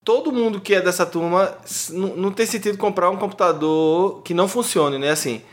Todo 0.03 0.31
mundo 0.31 0.59
que 0.59 0.73
é 0.73 0.81
dessa 0.81 1.05
turma 1.05 1.55
não 1.91 2.31
tem 2.31 2.47
sentido 2.47 2.75
comprar 2.79 3.11
um 3.11 3.17
computador 3.17 4.23
que 4.23 4.33
não 4.33 4.47
funcione, 4.47 4.97
né? 4.97 5.11
Assim, 5.11 5.43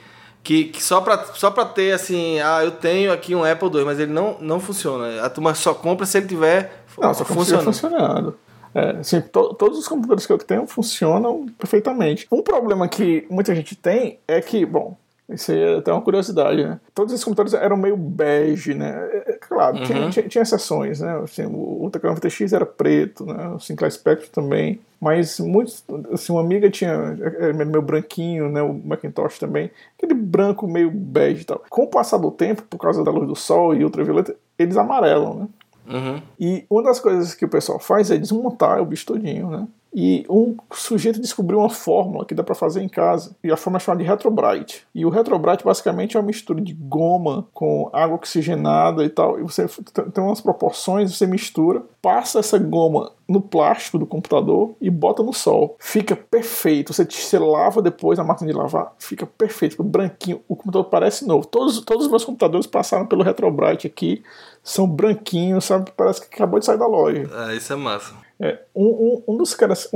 que, 0.45 0.65
que 0.65 0.83
só 0.83 1.01
para 1.01 1.25
só 1.33 1.51
pra 1.51 1.65
ter 1.65 1.93
assim, 1.93 2.39
ah, 2.39 2.63
eu 2.63 2.71
tenho 2.71 3.11
aqui 3.11 3.35
um 3.35 3.43
Apple 3.43 3.71
II, 3.73 3.85
mas 3.87 3.99
ele 3.99 4.13
não, 4.13 4.37
não 4.41 4.61
funciona. 4.61 5.23
A 5.23 5.31
turma 5.31 5.55
só 5.55 5.73
compra 5.73 6.05
se 6.05 6.19
ele 6.19 6.29
tiver 6.29 6.85
não, 6.99 7.15
só 7.15 7.25
funcionando. 7.25 7.65
funcionando. 7.65 8.39
É, 8.75 8.91
assim, 8.99 9.23
to, 9.23 9.55
todos 9.55 9.79
os 9.79 9.89
computadores 9.89 10.27
que 10.27 10.33
eu 10.33 10.39
tenho 10.39 10.67
funcionam 10.67 11.47
perfeitamente. 11.59 12.27
Um 12.31 12.43
problema 12.43 12.87
que 12.89 13.27
muita 13.31 13.55
gente 13.55 13.75
tem 13.75 14.19
é 14.29 14.41
que, 14.41 14.67
bom, 14.67 14.97
Isso 15.29 15.53
aí 15.53 15.59
é 15.59 15.77
até 15.79 15.91
uma 15.91 16.03
curiosidade, 16.03 16.63
né? 16.63 16.79
Todos 16.95 17.13
esses 17.13 17.25
computadores 17.25 17.55
eram 17.55 17.77
meio 17.79 17.97
bege, 17.97 18.75
né? 18.75 18.91
É, 19.11 19.33
é 19.33 19.33
claro, 19.33 19.79
uhum. 19.79 19.85
tinha, 19.85 20.11
tinha, 20.11 20.29
tinha, 20.29 20.43
exceções, 20.43 21.01
né? 21.01 21.19
Assim, 21.25 21.47
o, 21.47 21.85
o 21.85 21.91
Teclano 21.91 22.17
VTX 22.17 22.53
era 22.53 22.67
preto, 22.67 23.25
né? 23.25 23.49
O 23.49 23.59
Sinclair 23.59 23.91
Spectrum 23.91 24.31
também. 24.31 24.81
Mas 25.01 25.41
muitos, 25.41 25.83
assim, 26.13 26.33
uma 26.33 26.43
amiga 26.43 26.71
tinha 26.71 26.91
era 27.39 27.53
meio 27.53 27.83
branquinho, 27.83 28.51
né? 28.51 28.61
O 28.61 28.75
Macintosh 28.75 29.39
também. 29.39 29.71
Aquele 29.97 30.15
branco 30.15 30.67
meio 30.67 30.91
bege 30.91 31.43
e 31.43 31.45
tal. 31.45 31.63
Com 31.71 31.85
o 31.85 31.89
passar 31.89 32.19
do 32.19 32.31
tempo, 32.31 32.63
por 32.63 32.79
causa 32.79 33.03
da 33.03 33.11
luz 33.11 33.27
do 33.27 33.37
sol 33.37 33.75
e 33.75 33.83
ultravioleta, 33.83 34.37
eles 34.59 34.77
amarelam, 34.77 35.35
né? 35.35 35.49
Uhum. 35.87 36.23
E 36.39 36.65
uma 36.69 36.83
das 36.83 37.01
coisas 37.01 37.35
que 37.35 37.45
o 37.45 37.49
pessoal 37.49 37.79
faz 37.79 38.11
é 38.11 38.17
desmontar 38.17 38.81
o 38.81 38.87
bicho 38.87 39.07
todinho, 39.07 39.51
né? 39.51 39.67
E 39.95 40.27
um 40.29 40.57
sujeito 40.73 41.21
descobriu 41.21 41.61
uma 41.61 41.71
fórmula 41.71 42.25
que 42.25 42.35
dá 42.35 42.43
para 42.43 42.55
fazer 42.55 42.83
em 42.83 42.89
casa. 42.89 43.37
E 43.45 43.53
a 43.53 43.57
fórmula 43.57 43.81
é 43.81 43.85
chamada 43.85 44.03
de 44.03 44.11
Retrobrite. 44.11 44.85
E 44.93 45.07
o 45.07 45.09
Retrobrite 45.09 45.65
basicamente 45.65 46.17
é 46.17 46.21
uma 46.21 46.27
mistura 46.27 46.61
de 46.61 46.73
goma 46.73 47.47
com 47.55 47.89
água 47.93 48.17
oxigenada 48.17 49.05
e 49.05 49.09
tal. 49.09 49.39
E 49.39 49.43
você 49.43 49.67
tem 50.13 50.25
umas 50.25 50.41
proporções, 50.41 51.17
você 51.17 51.29
mistura, 51.29 51.83
passa 52.03 52.41
essa 52.41 52.59
goma 52.59 53.13
no 53.29 53.41
plástico 53.41 53.97
do 53.97 54.05
computador 54.05 54.75
e 54.81 54.91
bota 54.91 55.23
no 55.23 55.33
sol. 55.33 55.77
Fica 55.79 56.17
perfeito. 56.17 56.93
Você, 56.93 57.05
você 57.05 57.39
lava 57.39 57.81
depois 57.81 58.19
na 58.19 58.25
máquina 58.25 58.51
de 58.51 58.57
lavar, 58.57 58.93
fica 58.99 59.25
perfeito, 59.25 59.73
fica 59.73 59.85
branquinho. 59.85 60.43
O 60.49 60.57
computador 60.57 60.91
parece 60.91 61.25
novo. 61.25 61.47
Todos, 61.47 61.81
todos 61.83 62.07
os 62.07 62.11
meus 62.11 62.25
computadores 62.25 62.67
passaram 62.67 63.07
pelo 63.07 63.23
Retrobrite 63.23 63.87
aqui, 63.87 64.25
são 64.61 64.89
branquinhos, 64.89 65.65
sabe? 65.65 65.93
Parece 65.97 66.21
que 66.21 66.35
acabou 66.35 66.59
de 66.59 66.67
sair 66.67 66.79
da 66.79 66.87
loja. 66.87 67.31
Ah, 67.33 67.55
isso 67.55 67.73
é 67.73 67.77
massa. 67.77 68.24
É, 68.41 68.59
um, 68.75 68.87
um, 68.87 69.23
um, 69.29 69.37
dos 69.37 69.55
caras 69.55 69.91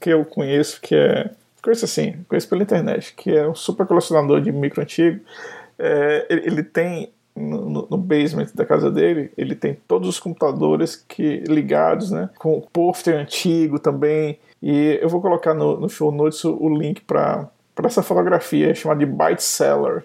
que 0.00 0.10
eu 0.10 0.24
conheço, 0.24 0.80
que 0.80 0.94
é. 0.94 1.30
Conheço 1.62 1.84
assim, 1.84 2.24
conheço 2.28 2.48
pela 2.48 2.62
internet, 2.62 3.14
que 3.14 3.36
é 3.36 3.46
um 3.46 3.54
super 3.54 3.84
colecionador 3.84 4.40
de 4.40 4.52
micro 4.52 4.80
antigo. 4.80 5.20
É, 5.78 6.26
ele, 6.30 6.46
ele, 6.46 6.62
tem 6.62 7.12
no, 7.34 7.86
no, 7.90 7.96
basement 7.96 8.46
da 8.54 8.64
casa 8.64 8.90
dele, 8.90 9.32
ele 9.36 9.54
tem 9.54 9.76
todos 9.86 10.08
os 10.08 10.20
computadores 10.20 10.96
que 10.96 11.42
ligados, 11.48 12.10
né? 12.10 12.30
Com 12.38 12.60
pôster 12.60 13.16
antigo 13.16 13.78
também. 13.78 14.38
E 14.62 14.98
eu 15.00 15.08
vou 15.08 15.20
colocar 15.20 15.54
no, 15.54 15.78
no 15.78 15.88
show 15.88 16.10
notes 16.10 16.44
o, 16.44 16.68
link 16.68 17.00
para 17.02 17.50
essa 17.84 18.02
fotografia 18.02 18.74
chamada 18.74 19.00
de 19.00 19.06
Byte 19.06 19.42
Seller. 19.42 20.04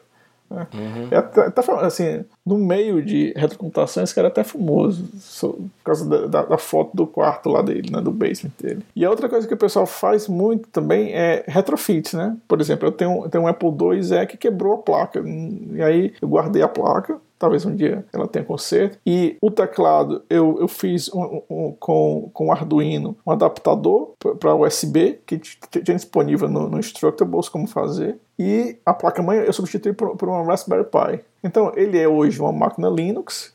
Uhum. 0.54 1.08
É 1.12 1.18
até, 1.18 1.42
até, 1.42 1.72
assim, 1.86 2.26
no 2.46 2.58
meio 2.58 3.04
de 3.04 3.34
retrocomputação, 3.36 4.04
esse 4.04 4.14
cara 4.14 4.28
é 4.28 4.32
até 4.32 4.44
famoso 4.44 5.04
por 5.42 5.84
causa 5.84 6.08
da, 6.08 6.28
da, 6.28 6.42
da, 6.44 6.58
foto 6.58 6.96
do 6.96 7.08
quarto 7.08 7.50
lá 7.50 7.62
dele, 7.62 7.92
né, 7.92 8.02
do 8.02 8.12
basement 8.12 8.52
dele. 8.62 8.84
E 8.96 9.04
a 9.04 9.10
outra 9.10 9.28
coisa 9.28 9.48
que 9.48 9.54
o 9.54 9.58
pessoal 9.58 9.86
faz 9.86 10.28
muito 10.28 10.68
também 10.70 11.14
é 11.14 11.44
retrofit, 11.48 12.16
né? 12.16 12.36
Por 12.48 12.62
exemplo, 12.62 12.88
eu 12.88 12.92
tenho, 12.92 13.28
tenho 13.30 13.44
um 13.44 13.48
Apple 13.48 13.70
II 13.70 14.28
que 14.28 14.38
quebrou 14.38 14.74
a 14.74 14.78
placa, 14.78 15.24
e 15.26 15.82
aí 15.82 16.14
eu 16.22 16.28
guardei 16.28 16.62
a 16.62 16.68
placa, 16.68 17.20
talvez 17.44 17.66
um 17.66 17.76
dia 17.76 18.06
ela 18.14 18.26
tenha 18.26 18.46
conserto. 18.46 18.98
E 19.06 19.36
o 19.42 19.52
teclado 19.52 20.24
eu, 20.30 20.58
eu 20.62 20.68
fiz 20.70 21.14
um, 21.14 21.42
um, 21.50 21.76
com, 21.78 22.30
com 22.34 22.54
Arduino 22.54 23.18
um 23.28 23.32
adaptador 23.32 24.14
para 24.40 24.56
USB 24.56 25.20
que 25.26 25.38
tinha 25.38 25.98
disponível 25.98 26.48
no, 26.48 26.70
no 26.70 26.80
Instructables 26.80 27.50
como 27.50 27.68
fazer. 27.68 28.18
E 28.40 28.78
a 28.86 28.94
placa-mãe 28.94 29.40
eu 29.40 29.52
substituí 29.52 29.92
por, 29.92 30.16
por 30.16 30.30
uma 30.30 30.42
Raspberry 30.46 30.86
Pi. 30.86 31.22
Então 31.44 31.74
ele 31.76 32.00
é 32.00 32.08
hoje 32.08 32.40
uma 32.40 32.54
máquina 32.54 32.88
Linux, 32.88 33.54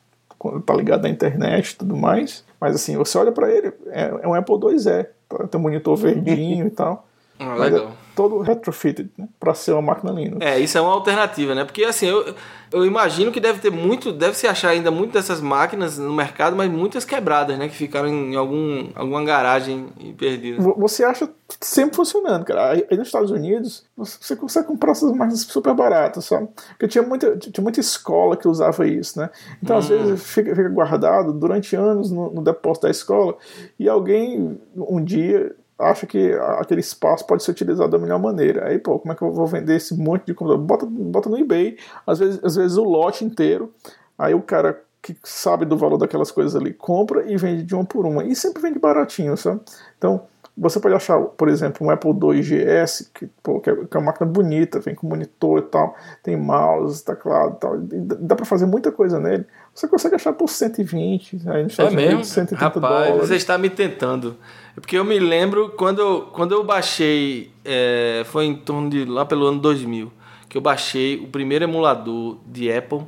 tá 0.66 0.74
ligado 0.74 1.06
à 1.06 1.08
internet 1.08 1.70
e 1.70 1.76
tudo 1.76 1.96
mais. 1.96 2.44
Mas 2.60 2.74
assim, 2.74 2.94
você 2.94 3.16
olha 3.16 3.32
para 3.32 3.50
ele, 3.50 3.72
é, 3.86 4.20
é, 4.22 4.28
um 4.28 4.34
Apple 4.34 4.56
IIe, 4.70 5.06
tá, 5.26 5.46
tem 5.46 5.58
um 5.58 5.62
monitor 5.62 5.96
verdinho 5.96 6.66
e 6.66 6.70
tal. 6.70 7.06
Ah, 7.38 7.54
legal. 7.54 7.86
É 7.86 8.07
todo 8.18 8.40
retrofitted, 8.40 9.08
né? 9.16 9.28
Pra 9.38 9.54
ser 9.54 9.70
uma 9.70 9.82
máquina 9.82 10.10
Linux. 10.10 10.44
É, 10.44 10.58
isso 10.58 10.76
é 10.76 10.80
uma 10.80 10.90
alternativa, 10.90 11.54
né? 11.54 11.64
Porque 11.64 11.84
assim, 11.84 12.06
eu, 12.06 12.34
eu 12.72 12.84
imagino 12.84 13.30
que 13.30 13.38
deve 13.38 13.60
ter 13.60 13.70
muito, 13.70 14.12
deve 14.12 14.36
se 14.36 14.48
achar 14.48 14.70
ainda 14.70 14.90
muito 14.90 15.12
dessas 15.12 15.40
máquinas 15.40 15.98
no 15.98 16.12
mercado, 16.12 16.56
mas 16.56 16.68
muitas 16.68 17.04
quebradas, 17.04 17.56
né? 17.56 17.68
Que 17.68 17.76
ficaram 17.76 18.08
em 18.08 18.34
algum, 18.34 18.88
alguma 18.96 19.24
garagem 19.24 19.86
e 20.00 20.12
perdidas. 20.12 20.64
Você 20.78 21.04
acha 21.04 21.30
sempre 21.60 21.94
funcionando, 21.94 22.44
cara. 22.44 22.72
Aí, 22.72 22.96
nos 22.96 23.06
Estados 23.06 23.30
Unidos, 23.30 23.84
você 23.96 24.34
consegue 24.34 24.66
comprar 24.66 24.90
essas 24.90 25.12
máquinas 25.12 25.42
super 25.42 25.72
baratas, 25.72 26.24
sabe? 26.24 26.48
Porque 26.70 26.88
tinha 26.88 27.04
muita, 27.04 27.36
tinha 27.36 27.62
muita 27.62 27.78
escola 27.78 28.36
que 28.36 28.48
usava 28.48 28.84
isso, 28.84 29.20
né? 29.20 29.30
Então, 29.62 29.76
hum. 29.76 29.78
às 29.78 29.86
vezes, 29.86 30.24
fica, 30.24 30.56
fica 30.56 30.68
guardado 30.68 31.32
durante 31.32 31.76
anos 31.76 32.10
no, 32.10 32.34
no 32.34 32.42
depósito 32.42 32.88
da 32.88 32.90
escola 32.90 33.36
e 33.78 33.88
alguém, 33.88 34.60
um 34.74 35.04
dia 35.04 35.54
acha 35.78 36.06
que 36.06 36.32
aquele 36.58 36.80
espaço 36.80 37.26
pode 37.26 37.42
ser 37.42 37.52
utilizado 37.52 37.90
da 37.90 37.98
melhor 37.98 38.18
maneira. 38.18 38.66
Aí, 38.66 38.78
pô, 38.78 38.98
como 38.98 39.12
é 39.12 39.16
que 39.16 39.22
eu 39.22 39.32
vou 39.32 39.46
vender 39.46 39.76
esse 39.76 39.96
monte 39.96 40.26
de 40.26 40.34
computador? 40.34 40.64
Bota, 40.64 40.86
bota 40.86 41.28
no 41.28 41.38
eBay, 41.38 41.78
às 42.06 42.18
vezes, 42.18 42.42
às 42.42 42.56
vezes 42.56 42.76
o 42.76 42.84
lote 42.84 43.24
inteiro. 43.24 43.72
Aí 44.18 44.34
o 44.34 44.42
cara 44.42 44.82
que 45.00 45.16
sabe 45.22 45.64
do 45.64 45.76
valor 45.76 45.96
daquelas 45.96 46.30
coisas 46.30 46.56
ali 46.56 46.74
compra 46.74 47.30
e 47.30 47.36
vende 47.36 47.62
de 47.62 47.74
uma 47.74 47.84
por 47.84 48.04
uma. 48.04 48.24
E 48.24 48.34
sempre 48.34 48.60
vende 48.60 48.78
baratinho, 48.78 49.36
sabe? 49.36 49.60
Então, 49.96 50.22
você 50.56 50.80
pode 50.80 50.94
achar, 50.94 51.20
por 51.20 51.48
exemplo, 51.48 51.86
um 51.86 51.90
Apple 51.90 52.10
II 52.10 52.42
GS, 52.42 53.10
que, 53.14 53.28
pô, 53.42 53.60
que, 53.60 53.70
é, 53.70 53.76
que 53.76 53.96
é 53.96 54.00
uma 54.00 54.06
máquina 54.06 54.28
bonita, 54.28 54.80
vem 54.80 54.94
com 54.94 55.06
monitor 55.06 55.60
e 55.60 55.62
tal, 55.62 55.94
tem 56.22 56.36
mouse, 56.36 57.04
teclado 57.04 57.54
e 57.54 57.60
tal. 57.60 57.76
E 57.76 58.00
dá 58.20 58.34
para 58.34 58.44
fazer 58.44 58.66
muita 58.66 58.90
coisa 58.90 59.20
nele. 59.20 59.46
Você 59.78 59.86
consegue 59.86 60.16
achar 60.16 60.32
por 60.32 60.48
120, 60.48 61.42
aí 61.46 61.62
nos 61.62 61.70
Estados 61.70 61.92
é 61.92 61.96
mesmo? 61.96 62.24
130 62.24 62.64
Rapaz, 62.64 63.06
dólares. 63.06 63.28
você 63.28 63.36
está 63.36 63.56
me 63.56 63.70
tentando. 63.70 64.36
É 64.76 64.80
porque 64.80 64.98
eu 64.98 65.04
me 65.04 65.20
lembro 65.20 65.68
quando 65.76 66.00
eu, 66.00 66.22
quando 66.32 66.50
eu 66.50 66.64
baixei, 66.64 67.52
é, 67.64 68.24
foi 68.26 68.46
em 68.46 68.56
torno 68.56 68.90
de 68.90 69.04
lá 69.04 69.24
pelo 69.24 69.46
ano 69.46 69.60
2000, 69.60 70.10
que 70.48 70.58
eu 70.58 70.60
baixei 70.60 71.20
o 71.20 71.28
primeiro 71.28 71.64
emulador 71.64 72.38
de 72.44 72.72
Apple, 72.72 73.02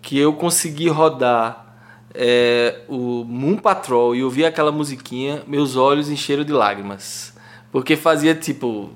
que 0.00 0.16
eu 0.16 0.32
consegui 0.34 0.88
rodar 0.88 1.66
é, 2.14 2.82
o 2.86 3.24
Moon 3.24 3.56
Patrol 3.56 4.14
e 4.14 4.22
ouvir 4.22 4.44
aquela 4.44 4.70
musiquinha, 4.70 5.42
meus 5.48 5.74
olhos 5.74 6.08
encheram 6.08 6.44
de 6.44 6.52
lágrimas. 6.52 7.34
Porque 7.72 7.96
fazia 7.96 8.36
tipo 8.36 8.88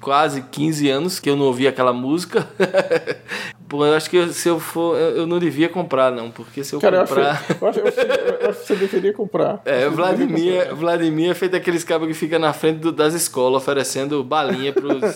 quase 0.00 0.42
15 0.42 0.88
anos 0.88 1.18
que 1.18 1.28
eu 1.28 1.34
não 1.34 1.46
ouvia 1.46 1.70
aquela 1.70 1.92
música. 1.92 2.46
Pô, 3.76 3.84
eu 3.84 3.92
acho 3.92 4.08
que 4.08 4.32
se 4.32 4.48
eu 4.48 4.58
for, 4.58 4.96
eu 4.96 5.26
não 5.26 5.38
devia 5.38 5.68
comprar, 5.68 6.10
não, 6.10 6.30
porque 6.30 6.64
se 6.64 6.72
eu 6.74 6.80
Cara, 6.80 7.06
comprar. 7.06 7.44
Eu 7.60 7.68
acho, 7.68 7.80
eu, 7.80 7.88
acho, 7.88 8.00
eu 8.00 8.48
acho, 8.48 8.60
que 8.60 8.66
você 8.66 8.74
deveria 8.74 9.12
comprar. 9.12 9.60
É, 9.66 9.86
Vladimir, 9.90 10.60
comprar. 10.60 10.74
Vladimir 10.74 11.30
é 11.30 11.34
feito 11.34 11.54
aqueles 11.54 11.84
cabos 11.84 12.08
que 12.08 12.14
fica 12.14 12.38
na 12.38 12.54
frente 12.54 12.78
do, 12.78 12.90
das 12.90 13.12
escolas 13.12 13.60
oferecendo 13.62 14.24
balinha 14.24 14.72
pros. 14.72 15.02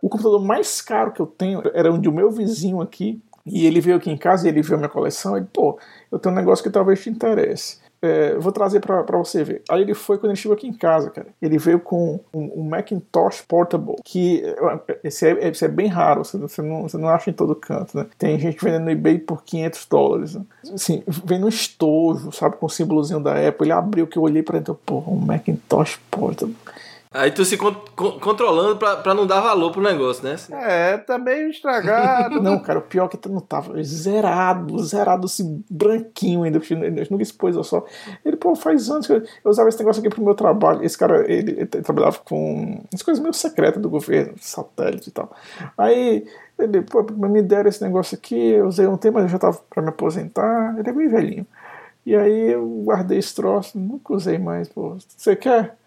o 0.00 0.08
computador 0.08 0.42
mais 0.42 0.80
caro 0.80 1.12
que 1.12 1.20
eu 1.20 1.26
tenho 1.26 1.60
era 1.74 1.92
um 1.92 2.00
de 2.00 2.08
um 2.08 2.12
meu 2.12 2.30
vizinho 2.30 2.80
aqui. 2.80 3.20
E 3.44 3.66
ele 3.66 3.82
veio 3.82 3.98
aqui 3.98 4.10
em 4.10 4.16
casa 4.16 4.46
e 4.46 4.50
ele 4.50 4.62
viu 4.62 4.76
a 4.76 4.78
minha 4.78 4.88
coleção. 4.88 5.36
E, 5.36 5.42
pô, 5.42 5.78
eu 6.10 6.18
tenho 6.18 6.34
um 6.34 6.38
negócio 6.38 6.64
que 6.64 6.70
talvez 6.70 7.02
te 7.02 7.10
interesse. 7.10 7.80
É, 8.02 8.34
vou 8.38 8.50
trazer 8.50 8.80
para 8.80 9.18
você 9.18 9.44
ver. 9.44 9.62
Aí 9.68 9.82
ele 9.82 9.94
foi 9.94 10.16
quando 10.16 10.30
ele 10.32 10.40
chegou 10.40 10.56
aqui 10.56 10.66
em 10.66 10.72
casa, 10.72 11.10
cara. 11.10 11.28
Ele 11.40 11.58
veio 11.58 11.78
com 11.78 12.18
um, 12.32 12.60
um 12.60 12.62
Macintosh 12.62 13.42
Portable, 13.42 13.96
que 14.04 14.42
esse 15.04 15.26
é, 15.26 15.48
esse 15.48 15.64
é 15.64 15.68
bem 15.68 15.86
raro, 15.86 16.24
você, 16.24 16.38
você, 16.38 16.62
não, 16.62 16.82
você 16.82 16.96
não 16.96 17.08
acha 17.08 17.28
em 17.28 17.34
todo 17.34 17.54
canto, 17.54 17.96
né? 17.96 18.06
Tem 18.16 18.38
gente 18.38 18.62
vendendo 18.64 18.84
no 18.84 18.90
eBay 18.90 19.18
por 19.18 19.42
500 19.44 19.86
dólares. 19.86 20.34
Né? 20.34 20.42
Assim, 20.72 21.02
vem 21.06 21.38
no 21.38 21.48
estojo, 21.48 22.32
sabe, 22.32 22.56
com 22.56 22.66
o 22.66 22.70
símbolozinho 22.70 23.20
da 23.20 23.32
Apple. 23.32 23.66
Ele 23.66 23.72
abriu 23.72 24.06
que 24.06 24.16
eu 24.16 24.22
olhei 24.22 24.42
para 24.42 24.58
dentro, 24.58 24.74
porra, 24.74 25.10
um 25.10 25.16
Macintosh 25.16 26.00
Portable. 26.10 26.56
Aí 27.12 27.32
tu 27.32 27.44
se 27.44 27.56
con 27.56 27.74
controlando 28.20 28.76
pra, 28.76 28.98
pra 28.98 29.12
não 29.12 29.26
dar 29.26 29.40
valor 29.40 29.72
pro 29.72 29.82
negócio, 29.82 30.22
né? 30.22 30.36
É, 30.52 30.96
tá 30.96 31.18
meio 31.18 31.50
estragado. 31.50 32.40
não, 32.40 32.60
cara, 32.60 32.78
o 32.78 32.82
pior 32.82 33.06
é 33.06 33.16
que 33.16 33.28
não 33.28 33.40
tava 33.40 33.82
zerado, 33.82 34.78
zerado, 34.78 35.26
assim, 35.26 35.64
branquinho 35.68 36.44
ainda. 36.44 36.60
Ele 36.70 37.08
nunca 37.10 37.24
expôs 37.24 37.56
eu 37.56 37.64
só. 37.64 37.84
Ele, 38.24 38.36
pô, 38.36 38.54
faz 38.54 38.88
anos 38.88 39.08
que 39.08 39.12
eu, 39.12 39.16
eu, 39.16 39.50
usava 39.50 39.68
esse 39.68 39.78
negócio 39.80 39.98
aqui 39.98 40.08
pro 40.08 40.22
meu 40.22 40.36
trabalho. 40.36 40.84
Esse 40.84 40.96
cara, 40.96 41.28
ele, 41.28 41.50
ele 41.50 41.66
trabalhava 41.66 42.20
com 42.20 42.80
as 42.94 43.02
coisas 43.02 43.20
meio 43.20 43.34
secretas 43.34 43.82
do 43.82 43.90
governo, 43.90 44.34
satélite 44.40 45.08
e 45.08 45.12
tal. 45.12 45.34
Aí, 45.76 46.24
ele, 46.56 46.82
pô, 46.82 47.02
me 47.02 47.42
deram 47.42 47.68
esse 47.68 47.82
negócio 47.82 48.16
aqui, 48.16 48.52
eu 48.52 48.68
usei 48.68 48.86
um 48.86 48.96
tempo, 48.96 49.14
mas 49.14 49.24
eu 49.24 49.30
já 49.30 49.38
tava 49.40 49.58
pra 49.68 49.82
me 49.82 49.88
aposentar. 49.88 50.76
Ele 50.78 50.88
é 50.88 50.92
bem 50.92 51.08
velhinho. 51.08 51.46
E 52.06 52.14
aí 52.14 52.52
eu 52.52 52.64
guardei 52.84 53.18
esse 53.18 53.34
troço, 53.34 53.76
nunca 53.76 54.14
usei 54.14 54.38
mais, 54.38 54.68
pô. 54.68 54.96
Você 55.16 55.34
quer? 55.34 55.79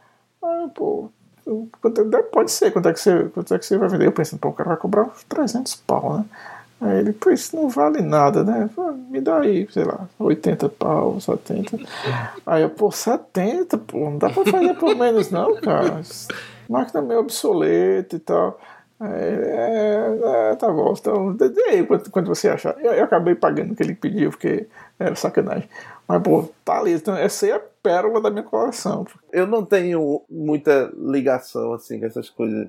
Ah, 0.44 0.68
pô, 0.74 1.10
pode 2.32 2.52
ser, 2.52 2.72
quanto 2.72 2.90
é, 2.90 2.94
que 2.94 3.00
você, 3.00 3.24
quanto 3.30 3.54
é 3.54 3.60
que 3.60 3.66
você 3.66 3.78
vai 3.78 3.90
vender? 3.90 4.08
Eu 4.08 4.12
pensando, 4.12 4.40
pô, 4.40 4.50
o 4.50 4.54
cara 4.54 4.70
vai 4.70 4.78
cobrar 4.78 5.04
uns 5.04 5.24
300 5.24 5.76
pau, 5.76 6.18
né? 6.18 6.26
Aí 6.82 7.00
ele, 7.00 7.14
pô, 7.14 7.30
isso 7.30 7.56
não 7.56 7.70
vale 7.70 8.02
nada, 8.02 8.44
né? 8.44 8.70
Me 9.10 9.22
dá 9.22 9.40
aí, 9.40 9.66
sei 9.72 9.86
lá, 9.86 10.08
80 10.20 10.68
pau, 10.68 11.20
70. 11.20 11.80
Aí 12.46 12.62
eu, 12.62 12.70
pô, 12.70 12.92
70, 12.92 13.78
pô, 13.78 14.00
não 14.00 14.18
dá 14.18 14.30
pra 14.30 14.44
fazer 14.46 14.74
por 14.76 14.96
menos 14.96 15.32
não, 15.32 15.56
cara. 15.62 16.02
Máquina 16.70 17.02
meio 17.02 17.22
obsoleta 17.22 18.16
e 18.16 18.20
tal. 18.20 18.60
É, 19.02 20.52
é, 20.52 20.56
tá 20.56 20.72
bom, 20.72 20.94
então, 20.98 21.34
dê 21.36 21.64
aí 21.70 21.86
quanto, 21.86 22.10
quanto 22.10 22.28
você 22.28 22.48
achar. 22.48 22.76
Eu, 22.80 22.94
eu, 22.94 23.04
acabei 23.04 23.36
pagando 23.36 23.74
o 23.74 23.76
que 23.76 23.84
ele 23.84 23.96
pediu, 23.96 24.30
porque 24.30 24.68
era 24.98 25.16
sacanagem. 25.16 25.68
Mas, 26.08 26.22
pô, 26.22 26.50
tá 26.64 26.80
ali. 26.80 26.94
Então, 26.94 27.16
essa 27.16 27.46
aí 27.46 27.52
é 27.52 27.56
a 27.56 27.60
pérola 27.60 28.22
da 28.22 28.30
minha 28.30 28.44
coleção. 28.44 29.06
Eu 29.32 29.48
não 29.48 29.66
tenho 29.66 30.22
muita 30.30 30.92
ligação, 30.98 31.74
assim, 31.74 32.00
com 32.00 32.06
essas 32.06 32.30
coisas 32.30 32.68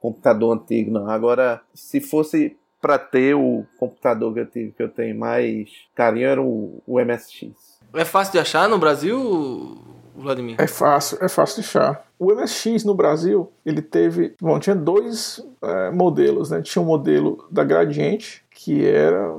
computador 0.00 0.54
antigo, 0.54 0.90
não. 0.90 1.08
Agora, 1.10 1.60
se 1.74 2.00
fosse 2.00 2.56
para 2.80 2.98
ter 2.98 3.34
o 3.34 3.64
computador 3.78 4.32
que 4.32 4.40
eu, 4.40 4.46
tive, 4.46 4.72
que 4.72 4.82
eu 4.82 4.88
tenho 4.88 5.18
mais 5.18 5.68
carinho, 5.94 6.28
era 6.28 6.42
o, 6.42 6.82
o 6.86 7.00
MSX. 7.00 7.80
É 7.94 8.04
fácil 8.04 8.32
de 8.32 8.38
achar 8.38 8.68
no 8.68 8.78
Brasil, 8.78 9.78
Vladimir? 10.14 10.56
É 10.60 10.66
fácil, 10.66 11.18
é 11.20 11.28
fácil 11.28 11.62
de 11.62 11.68
achar. 11.68 12.06
O 12.18 12.32
MSX 12.32 12.84
no 12.84 12.94
Brasil, 12.94 13.50
ele 13.64 13.82
teve. 13.82 14.34
Bom, 14.40 14.58
tinha 14.58 14.76
dois 14.76 15.44
é, 15.62 15.90
modelos, 15.90 16.50
né? 16.50 16.62
Tinha 16.62 16.82
o 16.82 16.84
um 16.84 16.88
modelo 16.88 17.46
da 17.50 17.64
Gradiente, 17.64 18.44
que 18.56 18.84
era. 18.86 19.30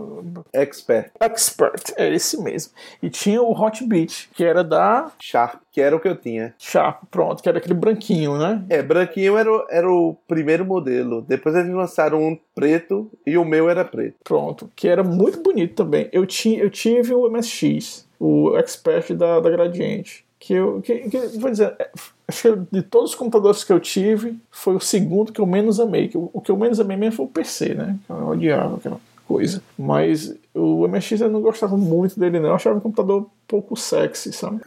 Expert. 0.53 1.11
Expert, 1.19 1.91
é 1.97 2.13
esse 2.13 2.41
mesmo. 2.41 2.71
E 3.01 3.09
tinha 3.09 3.41
o 3.41 3.51
Hot 3.51 3.83
Beat, 3.83 4.29
que 4.33 4.45
era 4.45 4.63
da. 4.63 5.11
Sharp, 5.19 5.61
que 5.71 5.81
era 5.81 5.95
o 5.95 5.99
que 5.99 6.07
eu 6.07 6.15
tinha. 6.15 6.53
Sharp, 6.59 7.03
pronto, 7.09 7.41
que 7.41 7.49
era 7.49 7.57
aquele 7.57 7.73
branquinho, 7.73 8.37
né? 8.37 8.63
É, 8.69 8.81
branquinho 8.83 9.35
era, 9.35 9.51
o, 9.51 9.65
era 9.69 9.91
o 9.91 10.15
primeiro 10.27 10.63
modelo. 10.63 11.23
Depois 11.23 11.55
eles 11.55 11.73
lançaram 11.73 12.21
um 12.21 12.37
preto 12.53 13.11
e 13.25 13.37
o 13.37 13.43
meu 13.43 13.69
era 13.69 13.83
preto. 13.83 14.15
Pronto, 14.23 14.71
que 14.75 14.87
era 14.87 15.03
muito 15.03 15.41
bonito 15.41 15.73
também. 15.73 16.07
Eu, 16.11 16.25
tinha, 16.25 16.59
eu 16.61 16.69
tive 16.69 17.13
o 17.13 17.29
MSX, 17.29 18.07
o 18.19 18.55
Expert 18.55 19.15
da, 19.15 19.39
da 19.39 19.49
Gradiente 19.49 20.27
que 20.39 20.53
eu 20.53 20.81
que, 20.81 21.09
que, 21.09 21.17
vou 21.39 21.49
dizer, 21.49 21.75
é, 21.79 21.89
acho 22.27 22.41
que 22.55 22.67
de 22.71 22.81
todos 22.83 23.11
os 23.11 23.15
computadores 23.15 23.63
que 23.63 23.73
eu 23.73 23.79
tive, 23.79 24.37
foi 24.51 24.75
o 24.75 24.79
segundo 24.79 25.31
que 25.31 25.41
eu 25.41 25.45
menos 25.45 25.79
amei. 25.79 26.07
Que 26.07 26.17
o 26.17 26.41
que 26.41 26.51
eu 26.51 26.57
menos 26.57 26.79
amei 26.79 26.95
mesmo 26.95 27.17
foi 27.17 27.25
o 27.25 27.29
PC, 27.29 27.73
né? 27.73 27.97
Eu 28.07 28.27
odiava 28.29 28.77
aquela 28.77 28.99
coisa. 29.27 29.61
Mas 29.77 30.33
o 30.57 30.87
MSX 30.87 31.21
eu 31.21 31.29
não 31.29 31.41
gostava 31.41 31.77
muito 31.77 32.19
dele, 32.19 32.39
não. 32.39 32.49
Eu 32.49 32.55
achava 32.55 32.77
um 32.77 32.81
computador 32.81 33.29
pouco 33.47 33.75
sexy, 33.75 34.33
sabe? 34.33 34.59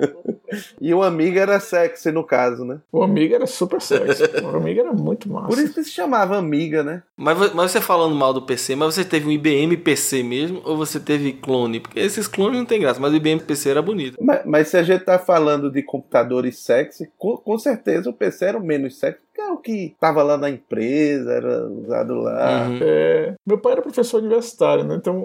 e 0.80 0.92
o 0.92 1.02
Amiga 1.02 1.40
era 1.40 1.60
sexy 1.60 2.10
no 2.10 2.24
caso, 2.24 2.64
né? 2.64 2.80
O 2.90 3.02
Amiga 3.02 3.36
era 3.36 3.46
super 3.46 3.80
sexy. 3.80 4.24
o 4.42 4.56
Amiga 4.56 4.80
era 4.80 4.92
muito 4.92 5.30
massa. 5.30 5.48
Por 5.48 5.58
isso 5.58 5.74
que 5.74 5.84
se 5.84 5.90
chamava 5.90 6.36
Amiga, 6.36 6.82
né? 6.82 7.02
Mas, 7.16 7.54
mas 7.54 7.70
você 7.70 7.80
falando 7.80 8.14
mal 8.14 8.32
do 8.32 8.42
PC, 8.42 8.74
mas 8.74 8.94
você 8.94 9.04
teve 9.04 9.28
um 9.28 9.32
IBM 9.32 9.76
PC 9.76 10.22
mesmo 10.22 10.60
ou 10.64 10.76
você 10.76 10.98
teve 10.98 11.32
clone? 11.32 11.80
Porque 11.80 12.00
esses 12.00 12.26
clones 12.26 12.58
não 12.58 12.66
tem 12.66 12.80
graça, 12.80 13.00
mas 13.00 13.12
o 13.12 13.16
IBM 13.16 13.40
PC 13.40 13.70
era 13.70 13.82
bonito. 13.82 14.16
Mas, 14.20 14.42
mas 14.44 14.68
se 14.68 14.76
a 14.76 14.82
gente 14.82 15.04
tá 15.04 15.18
falando 15.18 15.70
de 15.70 15.82
computadores 15.82 16.58
sexy, 16.58 17.10
com, 17.16 17.36
com 17.36 17.58
certeza 17.58 18.10
o 18.10 18.14
PC 18.14 18.46
era 18.46 18.58
o 18.58 18.64
menos 18.64 18.98
sexy 18.98 19.28
que 19.38 19.42
é 19.42 19.52
o 19.52 19.56
que 19.56 19.94
tava 20.00 20.20
lá 20.24 20.36
na 20.36 20.50
empresa, 20.50 21.30
era 21.30 21.64
usado 21.68 22.14
lá. 22.14 22.66
Uhum. 22.66 22.78
É, 22.82 23.34
meu 23.46 23.56
pai 23.56 23.72
era 23.74 23.82
professor 23.82 24.18
universitário, 24.18 24.82
né? 24.82 24.96
Então 24.96 25.17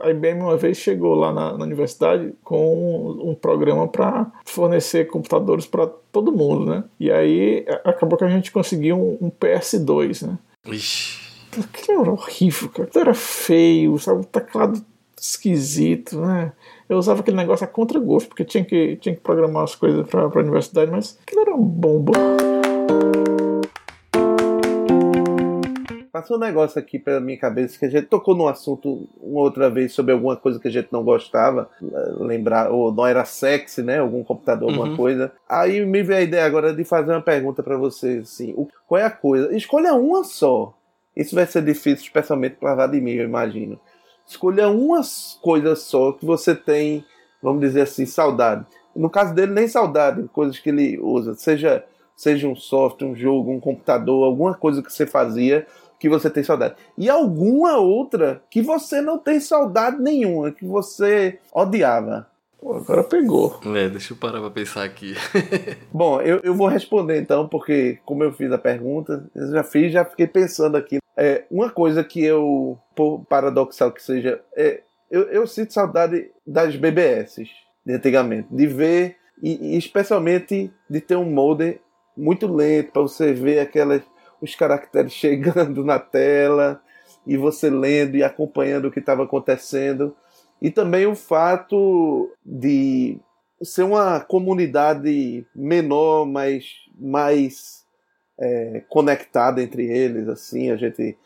a 0.00 0.10
IBM 0.10 0.40
uma 0.40 0.56
vez 0.56 0.78
chegou 0.78 1.14
lá 1.14 1.32
na, 1.32 1.56
na 1.56 1.64
universidade 1.64 2.32
com 2.42 2.74
um, 2.74 3.30
um 3.30 3.34
programa 3.34 3.88
para 3.88 4.30
fornecer 4.44 5.06
computadores 5.06 5.66
para 5.66 5.86
todo 6.12 6.32
mundo, 6.32 6.66
né? 6.66 6.84
E 6.98 7.10
aí 7.10 7.64
acabou 7.84 8.18
que 8.18 8.24
a 8.24 8.28
gente 8.28 8.52
conseguiu 8.52 8.96
um, 8.96 9.26
um 9.26 9.30
PS2, 9.30 10.26
né? 10.26 10.38
Ixi. 10.66 11.24
Aquilo 11.58 12.00
era 12.00 12.10
horrível, 12.10 12.68
cara. 12.68 12.88
Aquilo 12.88 13.02
era 13.02 13.14
feio, 13.14 13.98
sabe? 13.98 14.20
O 14.20 14.24
teclado 14.24 14.84
esquisito, 15.20 16.20
né? 16.20 16.52
Eu 16.88 16.98
usava 16.98 17.20
aquele 17.20 17.36
negócio 17.36 17.64
a 17.64 17.68
contragosto, 17.68 18.28
porque 18.28 18.44
tinha 18.44 18.64
que, 18.64 18.96
tinha 18.96 19.14
que 19.14 19.20
programar 19.20 19.64
as 19.64 19.74
coisas 19.74 20.06
para 20.06 20.22
a 20.22 20.38
universidade, 20.38 20.90
mas 20.90 21.18
aquilo 21.22 21.40
era 21.40 21.54
um 21.54 21.64
bomba. 21.64 22.12
Passou 26.14 26.36
um 26.36 26.40
negócio 26.40 26.78
aqui 26.78 26.96
pela 26.96 27.18
minha 27.18 27.36
cabeça 27.36 27.76
que 27.76 27.86
a 27.86 27.90
gente 27.90 28.06
tocou 28.06 28.36
no 28.36 28.46
assunto 28.46 29.08
uma 29.20 29.40
outra 29.40 29.68
vez 29.68 29.92
sobre 29.92 30.12
alguma 30.12 30.36
coisa 30.36 30.60
que 30.60 30.68
a 30.68 30.70
gente 30.70 30.86
não 30.92 31.02
gostava, 31.02 31.68
lembrar, 32.20 32.70
ou 32.70 32.94
não 32.94 33.04
era 33.04 33.24
sexy, 33.24 33.82
né? 33.82 33.98
Algum 33.98 34.22
computador, 34.22 34.68
alguma 34.68 34.90
uhum. 34.90 34.96
coisa. 34.96 35.32
Aí 35.48 35.84
me 35.84 36.04
veio 36.04 36.20
a 36.20 36.22
ideia 36.22 36.44
agora 36.44 36.72
de 36.72 36.84
fazer 36.84 37.10
uma 37.10 37.20
pergunta 37.20 37.64
para 37.64 37.76
vocês, 37.76 38.28
assim, 38.28 38.54
qual 38.86 39.00
é 39.00 39.04
a 39.04 39.10
coisa? 39.10 39.56
Escolha 39.56 39.92
uma 39.94 40.22
só. 40.22 40.72
Isso 41.16 41.34
vai 41.34 41.46
ser 41.46 41.64
difícil, 41.64 42.04
especialmente 42.04 42.58
para 42.60 42.76
Vladimir, 42.76 43.18
eu 43.18 43.24
imagino. 43.24 43.80
Escolha 44.24 44.68
uma 44.68 45.00
coisa 45.42 45.74
só 45.74 46.12
que 46.12 46.24
você 46.24 46.54
tem, 46.54 47.04
vamos 47.42 47.60
dizer 47.60 47.80
assim, 47.80 48.06
saudade. 48.06 48.64
No 48.94 49.10
caso 49.10 49.34
dele, 49.34 49.50
nem 49.50 49.66
saudade, 49.66 50.28
coisas 50.32 50.60
que 50.60 50.68
ele 50.68 50.96
usa, 50.96 51.34
seja 51.34 51.84
seja 52.16 52.46
um 52.46 52.54
software, 52.54 53.08
um 53.08 53.16
jogo, 53.16 53.50
um 53.50 53.60
computador, 53.60 54.24
alguma 54.24 54.54
coisa 54.54 54.80
que 54.82 54.92
você 54.92 55.06
fazia 55.06 55.66
que 56.04 56.08
você 56.10 56.28
tem 56.28 56.44
saudade. 56.44 56.74
E 56.98 57.08
alguma 57.08 57.78
outra 57.78 58.42
que 58.50 58.60
você 58.60 59.00
não 59.00 59.16
tem 59.16 59.40
saudade 59.40 59.98
nenhuma, 60.02 60.52
que 60.52 60.66
você 60.66 61.38
odiava. 61.50 62.28
Pô, 62.60 62.74
agora 62.74 63.02
pegou. 63.02 63.58
É, 63.74 63.88
deixa 63.88 64.12
eu 64.12 64.18
parar 64.18 64.38
pra 64.42 64.50
pensar 64.50 64.84
aqui. 64.84 65.14
Bom, 65.90 66.20
eu, 66.20 66.40
eu 66.44 66.54
vou 66.54 66.68
responder 66.68 67.18
então, 67.18 67.48
porque 67.48 68.00
como 68.04 68.22
eu 68.22 68.34
fiz 68.34 68.52
a 68.52 68.58
pergunta, 68.58 69.26
eu 69.34 69.50
já 69.52 69.62
fiz, 69.62 69.90
já 69.94 70.04
fiquei 70.04 70.26
pensando 70.26 70.76
aqui. 70.76 70.98
É, 71.16 71.44
uma 71.50 71.70
coisa 71.70 72.04
que 72.04 72.22
eu, 72.22 72.78
por 72.94 73.24
paradoxal 73.24 73.90
que 73.90 74.02
seja, 74.02 74.42
é, 74.54 74.82
eu, 75.10 75.22
eu 75.30 75.46
sinto 75.46 75.72
saudade 75.72 76.30
das 76.46 76.76
BBS 76.76 77.36
de 77.86 77.94
antigamente, 77.94 78.48
de 78.50 78.66
ver, 78.66 79.16
e, 79.42 79.72
e 79.72 79.78
especialmente 79.78 80.70
de 80.90 81.00
ter 81.00 81.16
um 81.16 81.30
modem 81.30 81.80
muito 82.14 82.46
lento 82.46 82.92
para 82.92 83.02
você 83.02 83.32
ver 83.32 83.60
aquelas 83.60 84.02
os 84.44 84.54
caracteres 84.54 85.12
chegando 85.12 85.84
na 85.84 85.98
tela 85.98 86.80
e 87.26 87.36
você 87.36 87.70
lendo 87.70 88.16
e 88.16 88.22
acompanhando 88.22 88.86
o 88.86 88.90
que 88.90 89.00
estava 89.00 89.24
acontecendo. 89.24 90.14
E 90.60 90.70
também 90.70 91.06
o 91.06 91.14
fato 91.14 92.30
de 92.44 93.18
ser 93.62 93.82
uma 93.82 94.20
comunidade 94.20 95.46
menor, 95.54 96.26
mas 96.26 96.66
mais 96.98 97.84
é, 98.38 98.82
conectada 98.88 99.62
entre 99.62 99.86
eles. 99.86 100.28
Assim, 100.28 100.70
a 100.70 100.76
gente 100.76 101.16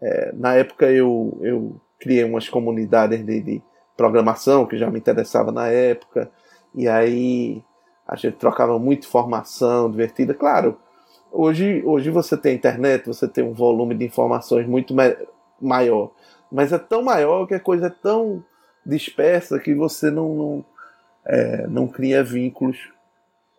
é, 0.00 0.32
na 0.34 0.54
época 0.54 0.90
eu, 0.90 1.38
eu 1.42 1.80
criei 1.98 2.24
umas 2.24 2.48
comunidades 2.48 3.24
de, 3.24 3.40
de 3.40 3.62
programação 3.96 4.66
que 4.66 4.76
já 4.76 4.90
me 4.90 4.98
interessava 4.98 5.50
na 5.50 5.68
época 5.68 6.30
e 6.74 6.86
aí 6.86 7.64
a 8.06 8.14
gente 8.14 8.36
trocava 8.36 8.78
muita 8.78 9.06
informação 9.06 9.90
divertida. 9.90 10.34
Claro, 10.34 10.78
Hoje, 11.30 11.82
hoje 11.84 12.10
você 12.10 12.36
tem 12.36 12.54
internet, 12.54 13.06
você 13.06 13.28
tem 13.28 13.44
um 13.44 13.52
volume 13.52 13.94
de 13.94 14.04
informações 14.04 14.66
muito 14.66 14.94
maior. 15.60 16.12
Mas 16.50 16.72
é 16.72 16.78
tão 16.78 17.02
maior 17.02 17.46
que 17.46 17.54
a 17.54 17.60
coisa 17.60 17.88
é 17.88 17.90
tão 17.90 18.44
dispersa 18.84 19.58
que 19.58 19.74
você 19.74 20.10
não, 20.10 20.34
não, 20.34 20.64
é, 21.26 21.66
não 21.66 21.88
cria 21.88 22.22
vínculos 22.22 22.78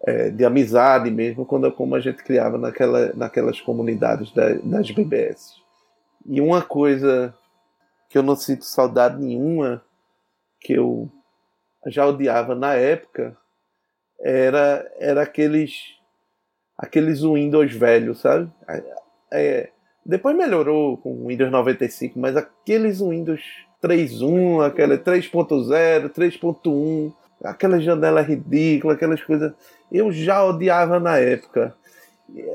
é, 0.06 0.30
de 0.30 0.46
amizade 0.46 1.12
mesmo, 1.12 1.46
quando, 1.46 1.72
como 1.72 1.96
a 1.96 2.00
gente 2.00 2.24
criava 2.24 2.58
naquela, 2.58 3.14
naquelas 3.14 3.60
comunidades 3.60 4.32
da, 4.32 4.54
das 4.54 4.90
BBS. 4.92 5.56
E 6.26 6.40
uma 6.40 6.62
coisa 6.62 7.34
que 8.10 8.18
eu 8.18 8.24
não 8.24 8.36
sinto 8.36 8.64
saudade 8.66 9.22
nenhuma, 9.22 9.84
que 10.62 10.74
eu 10.74 11.10
já 11.88 12.06
odiava 12.06 12.56
na 12.56 12.74
época, 12.74 13.36
era, 14.20 14.90
era 14.98 15.22
aqueles 15.22 15.97
aqueles 16.78 17.22
Windows 17.22 17.74
velhos, 17.74 18.20
sabe? 18.20 18.50
É, 19.32 19.70
depois 20.06 20.36
melhorou 20.36 20.98
com 20.98 21.12
o 21.12 21.28
Windows 21.28 21.52
95, 21.52 22.20
mas 22.20 22.38
aqueles 22.38 23.00
Windows 23.00 23.42
3.1, 23.84 24.66
aquele 24.66 24.98
3.0, 24.98 26.10
3.1, 26.10 27.14
aquela 27.44 27.80
janela 27.80 28.22
ridícula, 28.22 28.94
aquelas 28.94 29.22
coisas, 29.24 29.52
eu 29.92 30.12
já 30.12 30.44
odiava 30.46 31.00
na 31.00 31.18
época. 31.18 31.76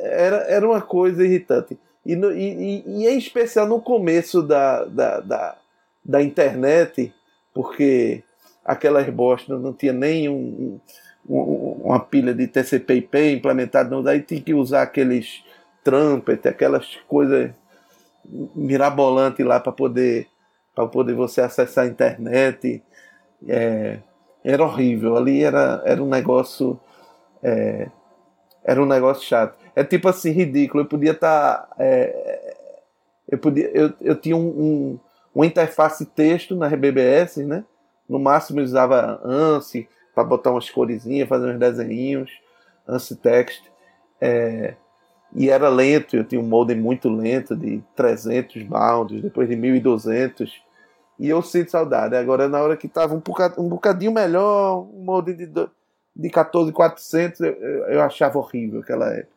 Era, 0.03 0.37
era 0.49 0.67
uma 0.67 0.81
coisa 0.81 1.25
irritante. 1.25 1.79
E, 2.05 2.17
no, 2.17 2.33
e, 2.33 2.83
e, 2.87 3.07
em 3.07 3.19
especial 3.19 3.67
no 3.67 3.81
começo 3.81 4.43
da, 4.43 4.85
da, 4.85 5.21
da, 5.21 5.57
da 6.05 6.23
internet, 6.23 7.15
porque 7.55 8.23
aquelas 8.65 9.09
bostas 9.09 9.61
não 9.61 9.73
tinha 9.73 9.93
nem 9.93 10.29
um, 10.29 10.81
uma 11.29 12.01
pilha 12.01 12.35
de 12.35 12.47
TCP/IP 12.47 13.33
implementada, 13.33 14.03
daí 14.03 14.23
tinha 14.23 14.41
que 14.41 14.55
usar 14.55 14.83
aqueles 14.83 15.45
trumpet, 15.85 16.47
aquelas 16.49 16.97
coisas 17.09 17.51
mirabolantes 18.55 19.45
lá 19.45 19.61
para 19.61 19.73
poder 19.73 20.29
para 20.75 20.87
poder 20.87 21.15
você 21.15 21.41
acessar 21.43 21.85
a 21.85 21.89
internet. 21.89 22.83
É, 23.47 23.99
era 24.43 24.65
horrível. 24.65 25.17
Ali 25.17 25.45
era, 25.45 25.83
era 25.85 26.03
um 26.03 26.09
negócio 26.09 26.81
é, 27.43 27.89
era 28.65 28.83
um 28.83 28.87
negócio 28.87 29.25
chato. 29.25 29.59
É 29.77 29.85
tipo 29.85 30.09
assim 30.09 30.31
ridículo. 30.31 30.83
Eu 30.83 30.89
podia 30.89 31.13
estar 31.13 31.59
tá, 31.59 31.75
é, 31.79 32.57
eu 33.29 33.39
podia 33.39 33.71
eu, 33.75 33.93
eu 34.01 34.17
tinha 34.17 34.37
um, 34.37 34.49
um 34.49 35.01
uma 35.35 35.47
interface 35.47 36.05
texto 36.05 36.55
na 36.55 36.67
RBBS, 36.67 37.39
né? 37.39 37.65
No 38.09 38.19
máximo 38.19 38.61
eu 38.61 38.65
usava 38.65 39.21
ANSI 39.25 39.89
para 40.15 40.25
botar 40.25 40.51
umas 40.51 40.69
coresinhas, 40.71 41.29
fazer 41.29 41.53
uns 41.53 41.59
desenhinhos, 41.59 42.31
anti-text. 42.87 43.63
É, 44.21 44.75
e 45.35 45.49
era 45.49 45.69
lento, 45.69 46.17
eu 46.17 46.25
tinha 46.25 46.41
um 46.41 46.47
modem 46.47 46.77
muito 46.77 47.09
lento, 47.09 47.57
de 47.57 47.83
300 47.97 48.63
bounds, 48.65 49.23
depois 49.23 49.49
de 49.49 49.57
1200. 49.57 50.63
E 51.19 51.29
eu 51.29 51.43
sinto 51.43 51.71
saudade. 51.71 52.17
Agora, 52.17 52.49
na 52.49 52.61
hora 52.61 52.77
que 52.77 52.87
estava 52.87 53.15
um, 53.15 53.21
bocadinho, 53.21 53.67
um 53.67 53.69
bocadinho 53.69 54.13
melhor, 54.13 54.83
um 54.93 55.05
modem 55.05 55.35
de, 55.37 55.47
de 55.47 56.31
14400, 56.31 57.41
eu, 57.41 57.53
eu 57.53 58.03
achava 58.03 58.39
horrível 58.39 58.81
aquela 58.81 59.09
época. 59.13 59.33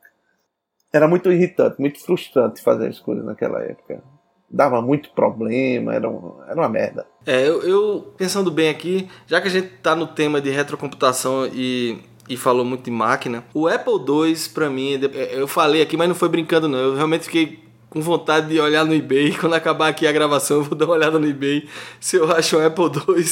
Era 0.92 1.08
muito 1.08 1.32
irritante, 1.32 1.80
muito 1.80 2.04
frustrante 2.04 2.62
fazer 2.62 2.88
as 2.88 3.00
coisas 3.00 3.24
naquela 3.24 3.62
época. 3.62 4.02
Dava 4.50 4.82
muito 4.82 5.10
problema, 5.10 5.94
era, 5.94 6.10
um, 6.10 6.36
era 6.48 6.56
uma 6.56 6.70
merda. 6.70 7.06
É, 7.26 7.48
eu, 7.48 7.62
eu, 7.64 8.14
pensando 8.18 8.52
bem 8.52 8.70
aqui, 8.70 9.08
já 9.28 9.42
que 9.42 9.48
a 9.48 9.52
gente 9.52 9.68
tá 9.82 9.96
no 9.96 10.08
tema 10.08 10.40
de 10.40 10.50
retrocomputação 10.50 11.50
e, 11.52 11.98
e 12.30 12.38
falou 12.38 12.64
muito 12.64 12.84
de 12.84 12.92
máquina, 12.92 13.44
o 13.54 13.68
Apple 13.68 13.94
II, 13.94 14.36
para 14.54 14.70
mim, 14.70 15.00
eu 15.32 15.48
falei 15.48 15.82
aqui, 15.82 15.98
mas 15.98 16.08
não 16.08 16.16
foi 16.16 16.30
brincando 16.30 16.68
não, 16.68 16.78
eu 16.78 16.96
realmente 16.96 17.26
fiquei 17.26 17.66
com 17.90 18.02
vontade 18.02 18.50
de 18.50 18.60
olhar 18.60 18.86
no 18.86 18.94
eBay. 18.94 19.34
Quando 19.40 19.54
acabar 19.54 19.88
aqui 19.88 20.06
a 20.06 20.12
gravação, 20.12 20.58
eu 20.58 20.64
vou 20.64 20.78
dar 20.78 20.86
uma 20.86 20.96
olhada 20.96 21.18
no 21.18 21.28
eBay 21.28 21.68
se 22.00 22.18
eu 22.18 22.30
acho 22.32 22.58
um 22.58 22.66
Apple 22.66 22.86
II 22.86 23.26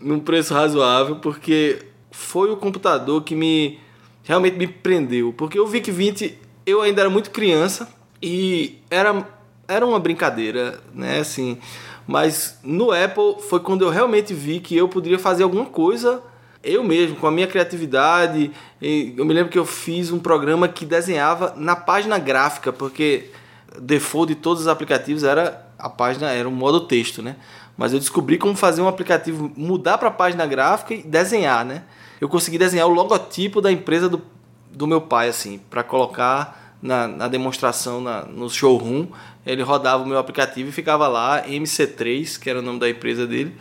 num 0.00 0.20
preço 0.20 0.54
razoável, 0.54 1.16
porque 1.16 1.80
foi 2.12 2.50
o 2.50 2.56
computador 2.56 3.22
que 3.24 3.34
me 3.34 3.78
realmente 4.22 4.56
me 4.56 4.66
prendeu. 4.66 5.32
Porque 5.32 5.58
o 5.58 5.66
VIC 5.66 5.90
20 5.90 6.38
eu 6.64 6.82
ainda 6.82 7.00
era 7.02 7.10
muito 7.10 7.30
criança 7.30 7.88
e 8.22 8.78
era, 8.90 9.26
era 9.68 9.86
uma 9.86 9.98
brincadeira, 9.98 10.80
né? 10.94 11.20
Assim, 11.20 11.58
mas 12.06 12.58
no 12.62 12.92
Apple 12.92 13.42
foi 13.48 13.60
quando 13.60 13.84
eu 13.84 13.90
realmente 13.90 14.32
vi 14.32 14.60
que 14.60 14.76
eu 14.76 14.88
poderia 14.88 15.18
fazer 15.18 15.42
alguma 15.42 15.66
coisa 15.66 16.22
eu 16.66 16.82
mesmo, 16.82 17.16
com 17.16 17.26
a 17.26 17.30
minha 17.30 17.46
criatividade. 17.46 18.50
Eu 18.80 19.24
me 19.24 19.32
lembro 19.32 19.50
que 19.50 19.58
eu 19.58 19.64
fiz 19.64 20.10
um 20.10 20.18
programa 20.18 20.66
que 20.66 20.84
desenhava 20.84 21.54
na 21.56 21.76
página 21.76 22.18
gráfica, 22.18 22.72
porque 22.72 23.30
default 23.80 24.34
de 24.34 24.40
todos 24.40 24.62
os 24.62 24.68
aplicativos 24.68 25.22
era 25.22 25.64
a 25.78 25.88
página 25.88 26.30
era 26.30 26.48
um 26.48 26.52
modo 26.52 26.80
texto, 26.80 27.22
né? 27.22 27.36
Mas 27.76 27.92
eu 27.92 27.98
descobri 27.98 28.38
como 28.38 28.56
fazer 28.56 28.80
um 28.80 28.88
aplicativo 28.88 29.52
mudar 29.56 29.98
para 29.98 30.08
a 30.08 30.10
página 30.10 30.46
gráfica 30.46 30.94
e 30.94 31.02
desenhar, 31.02 31.64
né? 31.64 31.84
Eu 32.20 32.28
consegui 32.28 32.58
desenhar 32.58 32.88
o 32.88 32.92
logotipo 32.92 33.60
da 33.60 33.70
empresa 33.70 34.08
do, 34.08 34.22
do 34.70 34.86
meu 34.86 35.02
pai, 35.02 35.28
assim, 35.28 35.60
para 35.70 35.84
colocar 35.84 36.65
na, 36.82 37.06
na 37.08 37.28
demonstração 37.28 38.00
na, 38.00 38.22
no 38.22 38.48
showroom. 38.48 39.06
Ele 39.44 39.62
rodava 39.62 40.02
o 40.02 40.06
meu 40.06 40.18
aplicativo 40.18 40.68
e 40.68 40.72
ficava 40.72 41.08
lá, 41.08 41.44
MC3, 41.46 42.38
que 42.38 42.50
era 42.50 42.58
o 42.58 42.62
nome 42.62 42.80
da 42.80 42.88
empresa 42.88 43.26
dele, 43.26 43.54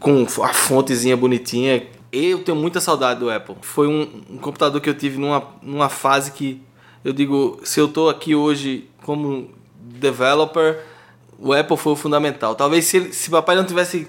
com 0.00 0.26
a 0.42 0.52
fontezinha 0.52 1.16
bonitinha. 1.16 1.86
Eu 2.12 2.42
tenho 2.42 2.56
muita 2.56 2.80
saudade 2.80 3.20
do 3.20 3.30
Apple. 3.30 3.56
Foi 3.60 3.86
um, 3.86 4.24
um 4.30 4.38
computador 4.38 4.80
que 4.80 4.88
eu 4.88 4.94
tive 4.94 5.18
numa, 5.18 5.42
numa 5.62 5.88
fase 5.88 6.32
que 6.32 6.62
eu 7.04 7.12
digo, 7.12 7.60
se 7.62 7.78
eu 7.78 7.86
estou 7.86 8.10
aqui 8.10 8.34
hoje 8.34 8.88
como 9.04 9.50
developer, 9.80 10.82
o 11.38 11.52
Apple 11.52 11.76
foi 11.76 11.92
o 11.92 11.96
fundamental. 11.96 12.54
Talvez 12.54 12.84
se, 12.86 13.12
se 13.12 13.30
papai 13.30 13.54
não 13.54 13.64
tivesse 13.64 14.08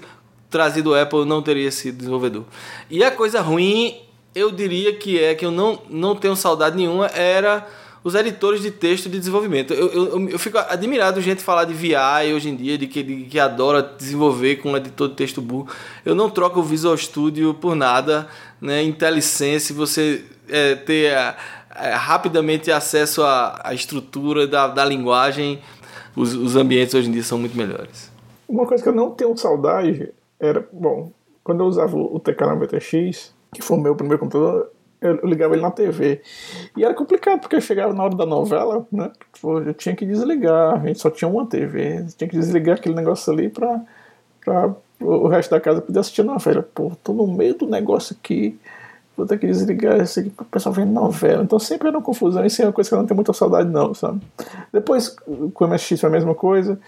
trazido 0.50 0.90
o 0.90 0.94
Apple, 0.94 1.20
eu 1.20 1.24
não 1.24 1.42
teria 1.42 1.70
sido 1.70 1.98
desenvolvedor. 1.98 2.44
E 2.90 3.04
a 3.04 3.10
coisa 3.10 3.40
ruim, 3.40 4.00
eu 4.34 4.50
diria 4.50 4.94
que 4.96 5.22
é 5.22 5.34
que 5.34 5.44
eu 5.44 5.50
não, 5.50 5.80
não 5.88 6.16
tenho 6.16 6.34
saudade 6.34 6.76
nenhuma, 6.76 7.06
era 7.06 7.66
os 8.02 8.14
editores 8.14 8.62
de 8.62 8.70
texto 8.70 9.08
de 9.08 9.18
desenvolvimento. 9.18 9.74
Eu, 9.74 9.88
eu, 9.88 10.28
eu 10.28 10.38
fico 10.38 10.58
admirado 10.58 11.20
gente 11.20 11.42
falar 11.42 11.64
de 11.64 11.74
VI 11.74 12.32
hoje 12.34 12.48
em 12.48 12.56
dia, 12.56 12.78
de 12.78 12.86
que, 12.86 13.02
de 13.02 13.24
que 13.24 13.38
adora 13.38 13.82
desenvolver 13.82 14.56
com 14.56 14.72
um 14.72 14.76
editor 14.76 15.08
de 15.08 15.14
texto 15.14 15.40
burro. 15.40 15.68
Eu 16.04 16.14
não 16.14 16.30
troco 16.30 16.60
o 16.60 16.62
Visual 16.62 16.96
Studio 16.96 17.54
por 17.54 17.74
nada. 17.74 18.28
Né? 18.60 18.82
IntelliSense, 18.82 19.72
você 19.72 20.24
é, 20.48 20.74
ter 20.74 21.16
a, 21.16 21.36
é, 21.76 21.90
rapidamente 21.94 22.70
acesso 22.70 23.22
à, 23.22 23.60
à 23.64 23.74
estrutura 23.74 24.46
da, 24.46 24.68
da 24.68 24.84
linguagem, 24.84 25.60
os, 26.16 26.34
os 26.34 26.56
ambientes 26.56 26.94
hoje 26.94 27.08
em 27.08 27.12
dia 27.12 27.22
são 27.22 27.38
muito 27.38 27.56
melhores. 27.56 28.10
Uma 28.48 28.66
coisa 28.66 28.82
que 28.82 28.88
eu 28.88 28.94
não 28.94 29.10
tenho 29.10 29.36
saudade 29.36 30.12
era, 30.40 30.66
bom, 30.72 31.12
quando 31.44 31.62
eu 31.62 31.66
usava 31.66 31.96
o 31.96 32.18
TK90X, 32.20 33.30
que 33.54 33.62
foi 33.62 33.76
o 33.76 33.80
meu 33.80 33.94
primeiro 33.94 34.18
computador, 34.18 34.70
eu 35.00 35.18
ligava 35.24 35.54
ele 35.54 35.62
na 35.62 35.70
TV. 35.70 36.20
E 36.76 36.84
era 36.84 36.94
complicado, 36.94 37.40
porque 37.40 37.56
eu 37.56 37.60
chegava 37.60 37.92
na 37.92 38.04
hora 38.04 38.16
da 38.16 38.26
novela, 38.26 38.86
né? 38.90 39.10
Tipo, 39.32 39.60
eu 39.60 39.74
tinha 39.74 39.94
que 39.94 40.04
desligar, 40.04 40.74
a 40.74 40.86
gente 40.86 40.98
só 40.98 41.10
tinha 41.10 41.28
uma 41.28 41.46
TV, 41.46 42.04
tinha 42.16 42.28
que 42.28 42.36
desligar 42.36 42.76
aquele 42.76 42.94
negócio 42.94 43.32
ali 43.32 43.48
pra, 43.48 43.80
pra 44.44 44.74
o 45.00 45.28
resto 45.28 45.50
da 45.50 45.60
casa 45.60 45.80
poder 45.80 46.00
assistir 46.00 46.22
novela. 46.22 46.66
Pô, 46.74 46.92
tô 47.02 47.12
no 47.12 47.26
meio 47.26 47.54
do 47.54 47.66
negócio 47.66 48.16
aqui, 48.18 48.58
vou 49.16 49.26
ter 49.26 49.38
que 49.38 49.46
desligar 49.46 50.00
isso 50.00 50.20
aqui 50.20 50.32
o 50.38 50.44
pessoal 50.44 50.74
ver 50.74 50.86
novela. 50.86 51.42
Então 51.42 51.58
sempre 51.58 51.88
era 51.88 51.96
uma 51.96 52.02
confusão. 52.02 52.44
Isso 52.44 52.62
é 52.62 52.66
uma 52.66 52.72
coisa 52.72 52.90
que 52.90 52.94
eu 52.94 52.98
não 52.98 53.06
tenho 53.06 53.16
muita 53.16 53.32
saudade, 53.32 53.68
não, 53.70 53.94
sabe? 53.94 54.20
Depois, 54.72 55.16
com 55.54 55.64
o 55.64 55.68
MSX 55.68 56.00
foi 56.00 56.08
a 56.08 56.12
mesma 56.12 56.34
coisa. 56.34 56.78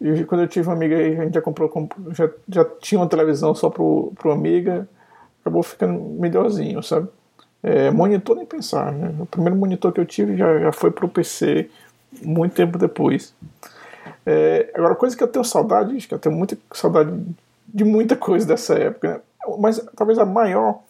E 0.00 0.24
quando 0.24 0.40
eu 0.40 0.48
tive 0.48 0.66
uma 0.66 0.74
amiga 0.74 0.96
aí, 0.96 1.18
a 1.18 1.24
gente 1.24 1.34
já 1.34 1.42
comprou, 1.42 1.70
já, 2.12 2.30
já 2.48 2.64
tinha 2.80 2.98
uma 2.98 3.06
televisão 3.08 3.54
só 3.54 3.68
pro, 3.68 4.12
pro 4.18 4.32
Amiga, 4.32 4.88
acabou 5.42 5.62
ficando 5.62 6.00
melhorzinho, 6.18 6.82
sabe? 6.82 7.06
É, 7.62 7.90
monitor 7.90 8.36
nem 8.36 8.46
pensar, 8.46 8.90
né? 8.92 9.14
O 9.18 9.26
primeiro 9.26 9.56
monitor 9.56 9.92
que 9.92 10.00
eu 10.00 10.06
tive 10.06 10.36
já, 10.36 10.58
já 10.58 10.72
foi 10.72 10.90
pro 10.90 11.08
PC 11.08 11.68
muito 12.22 12.54
tempo 12.54 12.78
depois. 12.78 13.34
É, 14.24 14.70
agora, 14.74 14.94
coisa 14.94 15.16
que 15.16 15.22
eu 15.22 15.28
tenho 15.28 15.44
saudade, 15.44 16.06
que 16.06 16.14
eu 16.14 16.18
tenho 16.18 16.34
muita 16.34 16.56
saudade 16.72 17.12
de 17.72 17.84
muita 17.84 18.16
coisa 18.16 18.46
dessa 18.46 18.74
época, 18.74 19.08
né? 19.08 19.20
mas 19.58 19.80
talvez 19.96 20.18
a 20.18 20.24
maior 20.24 20.80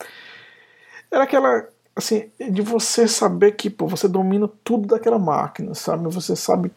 era 1.11 1.25
aquela, 1.25 1.67
assim, 1.95 2.31
de 2.39 2.63
você 2.63 3.07
saber 3.09 3.53
que 3.53 3.69
pô, 3.69 3.87
você 3.87 4.09
domina 4.09 4.49
tudo 4.63 4.87
daquela 4.87 5.19
máquina, 5.19 5.75
sabe? 5.75 6.05
Você 6.09 6.37
sabe 6.37 6.73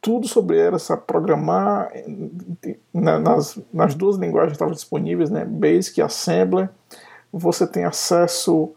tudo 0.00 0.26
sobre 0.26 0.58
ela, 0.58 0.78
sabe 0.78 1.02
programar 1.06 1.90
nas, 2.92 3.58
nas 3.72 3.94
duas 3.94 4.16
linguagens 4.16 4.52
que 4.52 4.56
estavam 4.56 4.74
disponíveis, 4.74 5.30
né? 5.30 5.44
Basic 5.44 5.98
e 5.98 6.02
Assembler. 6.02 6.70
Você 7.32 7.66
tem 7.66 7.84
acesso 7.84 8.72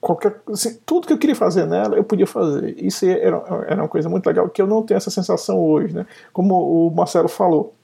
qualquer. 0.00 0.40
Assim, 0.48 0.78
tudo 0.86 1.06
que 1.06 1.12
eu 1.12 1.18
queria 1.18 1.36
fazer 1.36 1.66
nela, 1.66 1.96
eu 1.96 2.04
podia 2.04 2.26
fazer. 2.26 2.74
Isso 2.82 3.06
era, 3.06 3.42
era 3.66 3.82
uma 3.82 3.88
coisa 3.88 4.08
muito 4.08 4.26
legal, 4.26 4.48
que 4.48 4.60
eu 4.60 4.66
não 4.66 4.82
tenho 4.82 4.96
essa 4.96 5.10
sensação 5.10 5.58
hoje, 5.58 5.94
né? 5.94 6.06
Como 6.32 6.88
o 6.88 6.90
Marcelo 6.90 7.28
falou. 7.28 7.74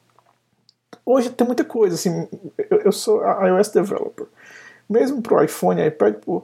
Hoje 1.05 1.31
tem 1.31 1.47
muita 1.47 1.65
coisa, 1.65 1.95
assim, 1.95 2.29
eu, 2.71 2.79
eu 2.81 2.93
sou 2.93 3.23
iOS 3.23 3.69
developer 3.69 4.27
mesmo 4.89 5.21
para 5.21 5.37
o 5.37 5.45
iPhone 5.45 5.87
iPad, 5.87 6.15
pô, 6.15 6.43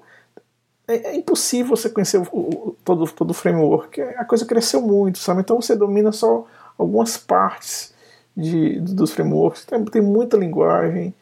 é, 0.86 1.12
é, 1.12 1.16
impossível 1.16 1.76
você 1.76 1.88
conhecer 1.88 2.18
o, 2.18 2.38
o, 2.38 2.76
todo, 2.84 3.10
todo 3.10 3.30
o 3.30 3.34
framework. 3.34 4.00
A 4.00 4.24
coisa 4.24 4.44
cresceu 4.44 4.82
muito, 4.82 5.18
sabe? 5.18 5.40
Então 5.40 5.60
você 5.60 5.74
domina 5.74 6.12
só 6.12 6.46
algumas 6.76 7.16
partes 7.16 7.94
de, 8.36 8.78
dos 8.80 9.12
frameworks. 9.12 9.64
Tem, 9.64 9.82
tem 9.86 10.02
muita 10.02 10.36
linguagem. 10.36 11.14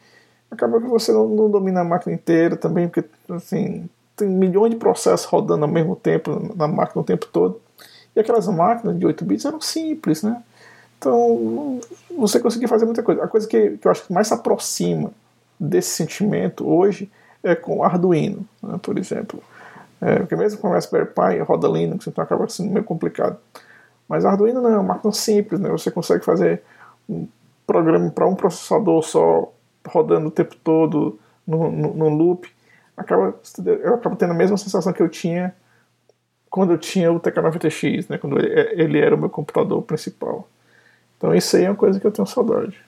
Acaba 0.51 0.81
que 0.81 0.87
você 0.87 1.11
não, 1.11 1.27
não, 1.29 1.49
domina 1.49 1.81
a 1.81 1.85
máquina 1.85 2.13
inteira 2.13 2.57
também, 2.57 2.87
porque 2.87 3.09
assim, 3.29 3.89
tem 4.15 4.27
milhões 4.27 4.71
de 4.71 4.77
processos 4.77 5.25
rodando 5.25 5.65
ao 5.65 5.71
mesmo 5.71 5.95
tempo 5.95 6.53
na 6.55 6.67
máquina 6.67 7.01
o 7.01 7.05
tempo 7.05 7.25
todo. 7.27 7.59
E 8.15 8.19
aquelas 8.19 8.47
máquinas 8.47 8.97
de 8.97 9.05
8 9.05 9.25
bits 9.25 9.45
eram 9.45 9.59
simples, 9.59 10.21
né? 10.21 10.41
Então 10.97 11.79
você 12.15 12.39
conseguia 12.39 12.67
fazer 12.67 12.85
muita 12.85 13.03
coisa. 13.03 13.23
A 13.23 13.27
coisa 13.27 13.47
que, 13.47 13.77
que 13.77 13.87
eu 13.87 13.91
acho 13.91 14.05
que 14.05 14.13
mais 14.13 14.27
se 14.27 14.33
aproxima 14.33 15.11
desse 15.59 15.89
sentimento 15.89 16.67
hoje 16.67 17.11
é 17.43 17.55
com 17.55 17.83
Arduino, 17.83 18.47
né, 18.61 18.79
por 18.81 18.97
exemplo. 18.97 19.41
É, 19.99 20.19
porque 20.19 20.35
mesmo 20.35 20.59
com 20.59 20.69
Raspberry 20.69 21.07
Pi 21.07 21.39
roda 21.39 21.67
Linux, 21.67 22.07
então 22.07 22.23
acaba 22.23 22.47
sendo 22.47 22.71
meio 22.71 22.85
complicado. 22.85 23.37
Mas 24.07 24.25
Arduino 24.25 24.61
não 24.61 24.69
é 24.69 24.73
uma 24.73 24.93
máquina 24.93 25.13
simples, 25.13 25.59
né? 25.59 25.69
Você 25.69 25.89
consegue 25.89 26.23
fazer 26.23 26.61
um 27.09 27.27
programa 27.65 28.09
para 28.11 28.27
um 28.27 28.35
processador 28.35 29.01
só 29.01 29.51
rodando 29.87 30.27
o 30.27 30.31
tempo 30.31 30.55
todo 30.63 31.19
no, 31.47 31.71
no, 31.71 31.93
no 31.93 32.09
loop. 32.09 32.49
Acaba, 32.95 33.33
eu 33.65 33.95
acabo 33.95 34.15
tendo 34.15 34.31
a 34.31 34.35
mesma 34.35 34.57
sensação 34.57 34.93
que 34.93 35.01
eu 35.01 35.09
tinha 35.09 35.53
quando 36.49 36.71
eu 36.71 36.77
tinha 36.77 37.11
o 37.11 37.19
TK90X, 37.19 38.07
né? 38.09 38.17
Quando 38.19 38.39
ele, 38.39 38.99
era 38.99 39.15
o 39.15 39.17
meu 39.17 39.29
computador 39.29 39.81
principal. 39.81 40.47
Então 41.17 41.33
isso 41.33 41.57
aí 41.57 41.63
é 41.63 41.69
uma 41.69 41.75
coisa 41.75 41.99
que 41.99 42.05
eu 42.05 42.11
tenho 42.11 42.27
saudade. 42.27 42.79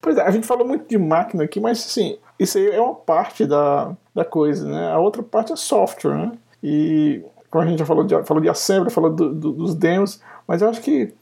Pois 0.00 0.18
é, 0.18 0.22
a 0.22 0.30
gente 0.32 0.46
falou 0.46 0.66
muito 0.66 0.88
de 0.88 0.98
máquina 0.98 1.44
aqui, 1.44 1.60
mas 1.60 1.78
assim, 1.78 2.18
isso 2.38 2.58
aí 2.58 2.70
é 2.70 2.80
uma 2.80 2.94
parte 2.94 3.46
da, 3.46 3.94
da 4.12 4.24
coisa, 4.24 4.68
né? 4.68 4.90
A 4.90 4.98
outra 4.98 5.22
parte 5.22 5.52
é 5.52 5.56
software, 5.56 6.14
né? 6.14 6.32
E 6.60 7.24
como 7.48 7.62
a 7.62 7.66
gente 7.68 7.78
já 7.78 7.86
falou 7.86 8.02
de, 8.02 8.20
falou 8.24 8.42
de 8.42 8.48
assembly, 8.48 8.90
falou 8.90 9.10
do, 9.10 9.32
do, 9.32 9.52
dos 9.52 9.76
demos, 9.76 10.20
mas 10.44 10.60
eu 10.60 10.68
acho 10.68 10.80
que 10.80 11.14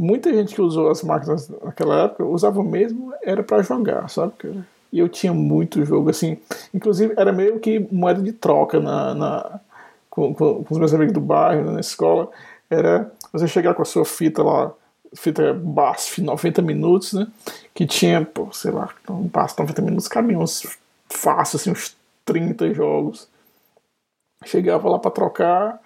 muita 0.00 0.32
gente 0.32 0.54
que 0.54 0.62
usou 0.62 0.90
as 0.90 1.02
máquinas 1.02 1.50
naquela 1.62 2.04
época 2.04 2.24
usava 2.24 2.64
mesmo 2.64 3.12
era 3.22 3.42
para 3.42 3.62
jogar, 3.62 4.08
sabe, 4.08 4.32
cara? 4.38 4.66
E 4.90 4.98
eu 4.98 5.10
tinha 5.10 5.32
muito 5.34 5.84
jogo, 5.84 6.08
assim, 6.08 6.38
inclusive 6.72 7.12
era 7.18 7.30
meio 7.32 7.60
que 7.60 7.86
moeda 7.92 8.22
de 8.22 8.32
troca 8.32 8.80
na, 8.80 9.14
na 9.14 9.60
com, 10.08 10.34
com, 10.34 10.64
com 10.64 10.74
os 10.74 10.78
meus 10.78 10.94
amigos 10.94 11.12
do 11.12 11.20
bairro, 11.20 11.66
né, 11.66 11.72
na 11.72 11.80
escola, 11.80 12.30
era 12.70 13.12
você 13.30 13.46
chegar 13.46 13.74
com 13.74 13.82
a 13.82 13.84
sua 13.84 14.06
fita 14.06 14.42
lá 14.42 14.72
fita 15.14 15.52
BASF 15.52 16.22
90 16.22 16.62
minutos, 16.62 17.12
né? 17.12 17.26
Que 17.74 17.84
tinha, 17.84 18.24
pô, 18.24 18.50
sei 18.52 18.70
lá, 18.70 18.88
um 19.08 19.28
BASF 19.28 19.58
90 19.60 19.82
minutos 19.82 20.08
cabia 20.08 20.38
uns 20.38 20.78
fácil, 21.08 21.56
assim, 21.56 21.70
uns 21.72 21.94
30 22.24 22.72
jogos. 22.72 23.28
Chegava 24.46 24.88
lá 24.88 24.98
para 24.98 25.10
trocar 25.10 25.78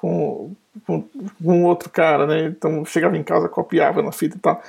com, 0.00 0.54
com, 0.86 1.04
com 1.42 1.64
outro 1.64 1.88
cara, 1.88 2.26
né? 2.26 2.44
Então 2.44 2.84
chegava 2.84 3.16
em 3.16 3.22
casa, 3.22 3.48
copiava 3.48 4.02
na 4.02 4.12
fita 4.12 4.36
e 4.36 4.40
tal. 4.40 4.62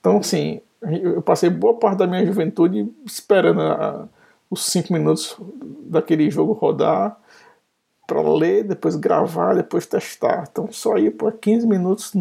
Então, 0.00 0.18
assim, 0.18 0.60
eu 0.82 1.22
passei 1.22 1.48
boa 1.48 1.74
parte 1.74 1.98
da 1.98 2.06
minha 2.06 2.26
juventude 2.26 2.92
esperando 3.06 3.60
a, 3.60 4.08
os 4.50 4.66
cinco 4.66 4.92
minutos 4.92 5.36
daquele 5.84 6.28
jogo 6.30 6.52
rodar 6.52 7.16
para 8.08 8.20
ler, 8.20 8.64
depois 8.64 8.96
gravar, 8.96 9.54
depois 9.54 9.86
testar. 9.86 10.48
Então 10.50 10.68
só 10.72 10.98
ia 10.98 11.12
por 11.12 11.32
15 11.34 11.64
minutos 11.66 12.12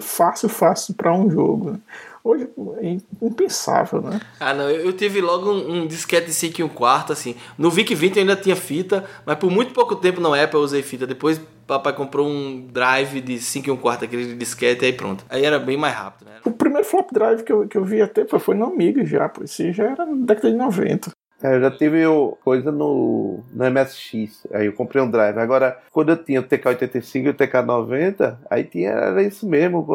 fácil, 0.00 0.48
fácil 0.48 0.94
para 0.94 1.12
um 1.12 1.30
jogo. 1.30 1.72
Né? 1.72 1.78
Hoje 2.22 2.48
é 2.82 2.96
impensável, 3.22 4.02
né? 4.02 4.20
Ah, 4.38 4.52
não, 4.52 4.68
eu, 4.70 4.92
tive 4.92 5.22
logo 5.22 5.50
um, 5.50 5.82
um 5.82 5.86
disquete 5.86 6.26
de 6.26 6.34
5 6.34 6.60
e 6.60 6.64
um 6.64 6.68
quarto, 6.68 7.12
assim. 7.12 7.34
No 7.56 7.70
VIC 7.70 7.94
20 7.94 8.16
eu 8.16 8.20
ainda 8.20 8.36
tinha 8.36 8.54
fita, 8.54 9.04
mas 9.24 9.38
por 9.38 9.50
muito 9.50 9.72
pouco 9.72 9.96
tempo 9.96 10.20
na 10.20 10.28
Apple 10.42 10.58
eu 10.58 10.64
usei 10.64 10.82
fita. 10.82 11.06
Depois 11.06 11.40
papai 11.66 11.94
comprou 11.94 12.26
um 12.26 12.66
drive 12.66 13.20
de 13.20 13.38
5 13.38 13.68
e 13.68 13.70
um 13.70 13.76
quarto, 13.76 14.04
aquele 14.04 14.26
de 14.26 14.34
disquete, 14.34 14.84
aí 14.84 14.92
pronto. 14.92 15.24
Aí 15.30 15.44
era 15.44 15.58
bem 15.58 15.78
mais 15.78 15.94
rápido, 15.94 16.26
né? 16.26 16.40
O 16.44 16.50
primeiro 16.50 16.86
flop 16.86 17.10
drive 17.12 17.42
que 17.42 17.52
eu, 17.52 17.66
que 17.66 17.78
eu 17.78 17.84
vi 17.84 18.02
até 18.02 18.26
foi, 18.26 18.38
foi 18.38 18.54
no 18.54 18.66
Amiga 18.66 19.04
já, 19.06 19.28
pô. 19.28 19.44
Esse 19.44 19.72
já 19.72 19.84
era 19.84 20.04
na 20.04 20.26
década 20.26 20.50
de 20.50 20.56
90. 20.56 21.10
É, 21.42 21.56
eu 21.56 21.60
já 21.60 21.70
tive 21.70 22.02
coisa 22.42 22.70
no, 22.70 23.40
no 23.52 23.70
MSX, 23.70 24.46
aí 24.52 24.66
eu 24.66 24.72
comprei 24.72 25.02
um 25.02 25.10
drive. 25.10 25.38
Agora, 25.38 25.78
quando 25.90 26.10
eu 26.10 26.22
tinha 26.22 26.40
o 26.40 26.44
TK85 26.44 27.24
e 27.24 27.28
o 27.30 27.34
TK90, 27.34 28.38
aí 28.50 28.64
tinha, 28.64 28.90
era 28.90 29.22
isso 29.22 29.48
mesmo, 29.48 29.86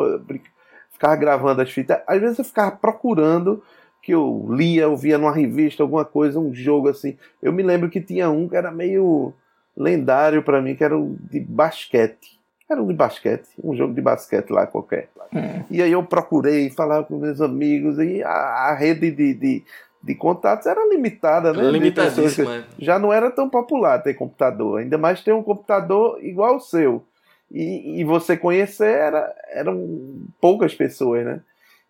ficava 0.91 1.16
gravando 1.16 1.62
as 1.62 1.72
fitas. 1.72 2.00
Às 2.08 2.20
vezes 2.20 2.39
eu 2.39 2.46
ficava 2.46 2.72
procurando, 2.72 3.62
que 4.02 4.14
eu 4.14 4.46
lia, 4.50 4.84
eu 4.84 4.96
via 4.96 5.18
numa 5.18 5.34
revista, 5.34 5.84
alguma 5.84 6.06
coisa, 6.06 6.39
um 6.39 6.54
jogo 6.54 6.89
assim. 6.89 7.18
Eu 7.41 7.52
me 7.52 7.64
lembro 7.64 7.89
que 7.89 8.02
tinha 8.02 8.30
um 8.30 8.48
que 8.48 8.56
era 8.56 8.72
meio 8.72 9.34
lendário 9.76 10.43
para 10.43 10.62
mim, 10.62 10.76
que 10.76 10.84
era 10.84 10.98
o 10.98 11.16
de 11.20 11.39
basquete. 11.39 12.39
Era 12.70 12.82
um 12.82 12.88
de 12.88 12.93
basquete, 12.93 13.48
um 13.64 13.76
jogo 13.76 13.93
de 13.93 14.02
basquete 14.02 14.50
lá 14.50 14.66
qualquer. 14.66 15.10
Hum. 15.34 15.64
E 15.70 15.82
aí 15.82 15.91
eu 15.91 16.04
procurei, 16.04 16.70
falava 16.70 17.04
com 17.04 17.18
meus 17.18 17.41
amigos, 17.41 18.00
e 18.00 18.24
a, 18.24 18.30
a 18.30 18.76
rede 18.76 19.12
de, 19.12 19.34
de, 19.34 19.64
de 20.06 20.14
contatos 20.14 20.68
era 20.68 20.88
limitada, 20.88 21.51
né? 21.51 21.64
Limitadíssima. 21.72 22.64
Já 22.78 22.99
não 22.99 23.12
era 23.12 23.32
tão 23.32 23.49
popular 23.49 24.03
ter 24.03 24.14
computador, 24.14 24.80
ainda 24.80 24.99
mais 24.99 25.24
ter 25.24 25.34
um 25.34 25.41
computador 25.41 26.24
igual 26.24 26.53
ao 26.53 26.60
seu. 26.60 27.03
E, 27.51 27.99
e 27.99 28.03
você 28.03 28.38
conhecer 28.38 28.95
era, 28.95 29.34
eram 29.51 30.24
poucas 30.39 30.76
pessoas, 30.76 31.26
né? 31.26 31.41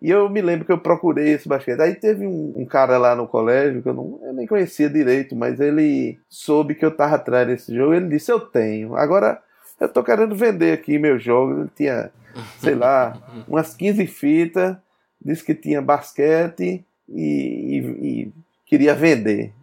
E 0.02 0.10
eu 0.10 0.30
me 0.30 0.42
lembro 0.42 0.66
que 0.66 0.72
eu 0.72 0.78
procurei 0.78 1.34
esse 1.34 1.48
basquete. 1.48 1.82
Aí 1.82 1.96
teve 1.96 2.26
um, 2.26 2.54
um, 2.56 2.66
cara 2.66 2.98
lá 2.98 3.16
no 3.16 3.28
colégio 3.28 3.82
que 3.82 3.90
eu, 3.90 3.94
não, 3.94 4.20
eu 4.24 4.34
nem 4.34 4.48
conhecia 4.48 4.90
direito, 4.90 5.36
mas 5.36 5.60
ele 5.60 6.18
soube 6.30 6.76
que 6.76 6.86
eu 6.86 6.96
tava 6.96 7.16
atrás 7.16 7.48
desse 7.48 7.76
jogo. 7.76 7.94
Ele 7.94 8.08
disse: 8.08 8.32
Eu 8.32 8.40
tenho. 8.40 8.96
Agora 8.96 9.42
eu 9.80 9.90
tô 9.90 10.04
querendo 10.04 10.36
vender 10.36 10.72
aqui 10.74 10.98
meus 10.98 11.22
jogos. 11.22 11.58
Ele 11.58 11.70
tinha, 11.76 12.12
sei 12.60 12.76
lá, 12.76 13.18
umas 13.48 13.76
15 13.76 14.08
fitas. 14.08 14.78
Disse 15.22 15.44
que 15.44 15.56
tinha 15.56 15.82
basquete 15.82 16.86
e, 17.10 17.22
e, 17.22 18.08
e, 18.08 18.34
queria 18.66 18.96
vender. 18.96 19.54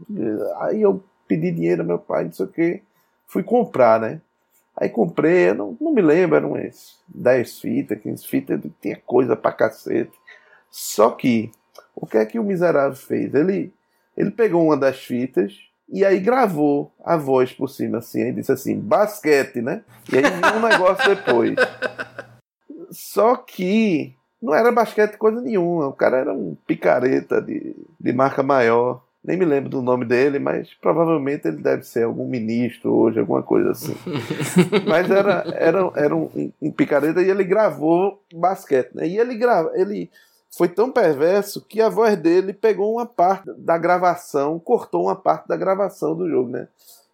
Aí 0.58 0.82
eu 0.82 1.02
pedi 1.26 1.50
dinheiro 1.50 1.82
ao 1.82 1.88
meu 1.88 1.98
pai, 1.98 2.24
não 2.24 2.32
sei 2.32 2.46
o 2.46 2.48
que, 2.48 2.82
fui 3.26 3.42
comprar, 3.42 4.00
né? 4.00 4.20
Aí 4.76 4.88
comprei, 4.88 5.52
não, 5.52 5.76
não 5.80 5.92
me 5.92 6.00
lembro, 6.00 6.36
eram 6.36 6.52
umas 6.52 6.98
10 7.08 7.60
fitas, 7.60 8.00
15 8.00 8.26
fitas, 8.26 8.60
tinha 8.80 8.96
coisa 9.04 9.36
pra 9.36 9.52
cacete. 9.52 10.12
Só 10.70 11.10
que, 11.10 11.50
o 11.94 12.06
que 12.06 12.16
é 12.16 12.24
que 12.24 12.38
o 12.38 12.44
miserável 12.44 12.96
fez? 12.96 13.34
Ele, 13.34 13.72
ele 14.16 14.30
pegou 14.30 14.64
uma 14.64 14.76
das 14.76 14.98
fitas 14.98 15.58
e 15.88 16.04
aí 16.04 16.18
gravou 16.20 16.90
a 17.04 17.18
voz 17.18 17.52
por 17.52 17.68
cima, 17.68 17.98
assim, 17.98 18.28
e 18.28 18.32
disse 18.32 18.50
assim, 18.50 18.78
basquete, 18.78 19.60
né? 19.60 19.82
E 20.10 20.16
aí 20.16 20.22
viu 20.22 20.58
um 20.58 20.66
negócio 20.66 21.14
depois. 21.14 21.54
Só 22.90 23.36
que 23.36 24.14
não 24.42 24.54
era 24.54 24.72
basquete 24.72 25.16
coisa 25.16 25.40
nenhuma. 25.40 25.86
O 25.86 25.92
cara 25.92 26.18
era 26.18 26.32
um 26.32 26.56
picareta 26.66 27.40
de, 27.40 27.76
de 27.98 28.12
marca 28.12 28.42
maior. 28.42 29.02
Nem 29.24 29.36
me 29.36 29.44
lembro 29.44 29.70
do 29.70 29.80
nome 29.80 30.04
dele, 30.04 30.40
mas 30.40 30.74
provavelmente 30.74 31.46
ele 31.46 31.58
deve 31.58 31.84
ser 31.84 32.02
algum 32.02 32.26
ministro 32.26 32.92
hoje, 32.92 33.20
alguma 33.20 33.42
coisa 33.42 33.70
assim. 33.70 33.94
mas 34.84 35.08
era, 35.08 35.44
era, 35.54 35.92
era 35.94 36.16
um, 36.16 36.52
um, 36.60 36.72
picareta 36.72 37.22
e 37.22 37.30
ele 37.30 37.44
gravou 37.44 38.20
basquete. 38.34 38.90
Né? 38.94 39.06
E 39.06 39.16
ele, 39.16 39.36
grava, 39.36 39.70
ele 39.76 40.10
foi 40.50 40.68
tão 40.68 40.90
perverso 40.90 41.64
que 41.64 41.80
a 41.80 41.88
voz 41.88 42.16
dele 42.16 42.52
pegou 42.52 42.94
uma 42.94 43.06
parte 43.06 43.48
da 43.56 43.78
gravação, 43.78 44.58
cortou 44.58 45.04
uma 45.04 45.14
parte 45.14 45.46
da 45.46 45.56
gravação 45.56 46.16
do 46.16 46.28
jogo, 46.28 46.50
né? 46.50 46.66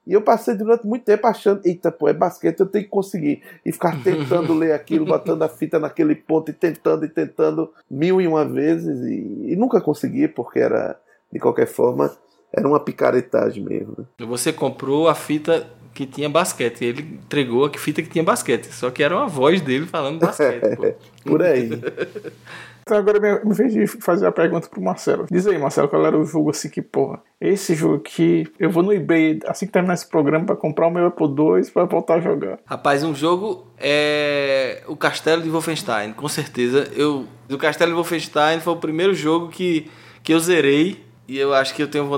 E 0.09 0.14
eu 0.14 0.22
passei 0.22 0.54
durante 0.54 0.86
muito 0.86 1.04
tempo 1.04 1.26
achando, 1.26 1.61
eita, 1.66 1.92
pô, 1.92 2.09
é 2.09 2.14
basquete, 2.14 2.61
eu 2.61 2.66
tenho 2.66 2.84
que 2.84 2.90
conseguir. 2.90 3.42
E 3.64 3.70
ficar 3.70 3.94
tentando 4.02 4.54
ler 4.54 4.72
aquilo, 4.72 5.04
botando 5.04 5.42
a 5.42 5.50
fita 5.50 5.78
naquele 5.78 6.14
ponto 6.14 6.50
e 6.50 6.54
tentando 6.54 7.04
e 7.04 7.09
tentando 7.09 7.70
mil 7.90 8.18
e 8.18 8.26
uma 8.26 8.42
vezes. 8.42 9.06
E, 9.06 9.52
e 9.52 9.56
nunca 9.56 9.82
consegui, 9.82 10.26
porque 10.26 10.61
era, 10.61 10.98
de 11.30 11.38
qualquer 11.38 11.66
forma, 11.66 12.11
era 12.50 12.66
uma 12.66 12.80
picaretagem 12.80 13.62
mesmo. 13.62 13.96
Né? 13.98 14.26
Você 14.26 14.50
comprou 14.50 15.09
a 15.09 15.14
fita 15.14 15.66
que 15.92 16.06
tinha 16.06 16.30
basquete. 16.30 16.86
Ele 16.86 17.02
entregou 17.02 17.66
a 17.66 17.78
fita 17.78 18.00
que 18.00 18.09
tinha 18.09 18.24
basquete. 18.24 18.72
Só 18.72 18.90
que 18.90 19.02
era 19.02 19.22
a 19.22 19.26
voz 19.26 19.61
dele 19.61 19.86
falando 19.86 20.20
basquete. 20.20 20.96
Por 21.22 21.42
aí. 21.42 21.68
Então 22.89 22.97
agora 22.97 23.45
me 23.45 23.55
vez 23.55 23.74
de 23.74 23.86
fazer 23.86 24.26
a 24.26 24.32
pergunta 24.32 24.66
pro 24.66 24.80
Marcelo. 24.80 25.26
Diz 25.30 25.47
aí, 25.47 25.59
Marcelo, 25.59 25.89
qual 25.89 26.07
era 26.07 26.18
o 26.18 26.24
jogo 26.24 26.49
assim 26.49 26.70
que, 26.70 26.80
porra, 26.80 27.20
esse 27.39 27.74
jogo 27.74 27.97
aqui, 27.97 28.51
eu 28.59 28.70
vou 28.70 28.82
no 28.82 28.95
eBay 28.95 29.41
assim 29.47 29.66
que 29.66 29.72
terminar 29.72 29.93
esse 29.93 30.07
programa 30.07 30.47
para 30.47 30.57
comprar 30.57 30.86
o 30.86 30.91
meu 30.91 31.09
Apple 31.09 31.26
II 31.26 31.70
para 31.70 31.84
voltar 31.84 32.14
a 32.14 32.20
jogar. 32.20 32.59
Rapaz, 32.64 33.05
um 33.05 33.14
jogo 33.14 33.66
é 33.78 34.82
o 34.86 34.97
Castelo 34.97 35.43
de 35.43 35.51
Wolfenstein, 35.51 36.14
com 36.14 36.26
certeza. 36.28 36.91
Eu, 36.97 37.26
o 37.51 37.59
Castelo 37.59 37.91
de 37.91 37.95
Wolfenstein 37.97 38.59
foi 38.61 38.72
o 38.72 38.76
primeiro 38.76 39.12
jogo 39.12 39.49
que, 39.49 39.91
que 40.22 40.32
eu 40.32 40.41
zerei 40.41 41.05
e 41.28 41.39
eu 41.39 41.53
acho 41.53 41.74
que 41.74 41.82
eu 41.82 41.89
tenho 41.89 42.09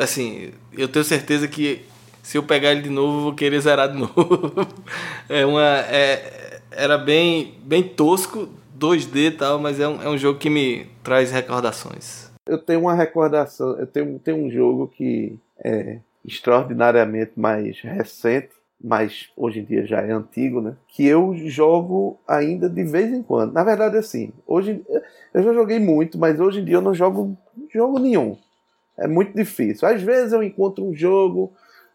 assim, 0.00 0.52
eu 0.72 0.88
tenho 0.88 1.04
certeza 1.04 1.46
que 1.46 1.84
se 2.22 2.38
eu 2.38 2.42
pegar 2.42 2.72
ele 2.72 2.80
de 2.80 2.88
novo, 2.88 3.18
eu 3.18 3.22
vou 3.24 3.34
querer 3.34 3.60
zerar 3.60 3.92
de 3.92 3.98
novo. 4.00 4.66
é 5.28 5.44
uma 5.44 5.80
é, 5.80 6.60
era 6.70 6.96
bem 6.96 7.58
bem 7.62 7.82
tosco 7.82 8.48
2D 8.78 9.16
e 9.16 9.30
tal, 9.30 9.58
mas 9.58 9.78
é 9.78 9.88
um, 9.88 10.02
é 10.02 10.08
um 10.08 10.18
jogo 10.18 10.38
que 10.38 10.50
me 10.50 10.86
traz 11.02 11.30
recordações. 11.30 12.30
Eu 12.46 12.58
tenho 12.58 12.80
uma 12.80 12.94
recordação, 12.94 13.78
eu 13.78 13.86
tenho, 13.86 14.18
tenho 14.18 14.44
um 14.44 14.50
jogo 14.50 14.88
que 14.88 15.38
é 15.64 15.98
extraordinariamente 16.24 17.32
mais 17.36 17.80
recente, 17.80 18.50
mas 18.82 19.30
hoje 19.36 19.60
em 19.60 19.64
dia 19.64 19.86
já 19.86 20.00
é 20.00 20.10
antigo, 20.10 20.60
né? 20.60 20.76
Que 20.88 21.06
eu 21.06 21.34
jogo 21.46 22.18
ainda 22.26 22.68
de 22.68 22.82
vez 22.82 23.12
em 23.12 23.22
quando. 23.22 23.52
Na 23.52 23.64
verdade, 23.64 23.96
assim, 23.96 24.32
hoje 24.46 24.84
eu 25.32 25.42
já 25.42 25.54
joguei 25.54 25.78
muito, 25.78 26.18
mas 26.18 26.38
hoje 26.38 26.60
em 26.60 26.64
dia 26.64 26.76
eu 26.76 26.82
não 26.82 26.92
jogo 26.92 27.36
jogo 27.72 27.98
nenhum. 27.98 28.36
É 28.98 29.08
muito 29.08 29.34
difícil. 29.34 29.88
Às 29.88 30.02
vezes 30.02 30.32
eu 30.32 30.42
encontro 30.42 30.84
um 30.84 30.94
jogo, 30.94 31.52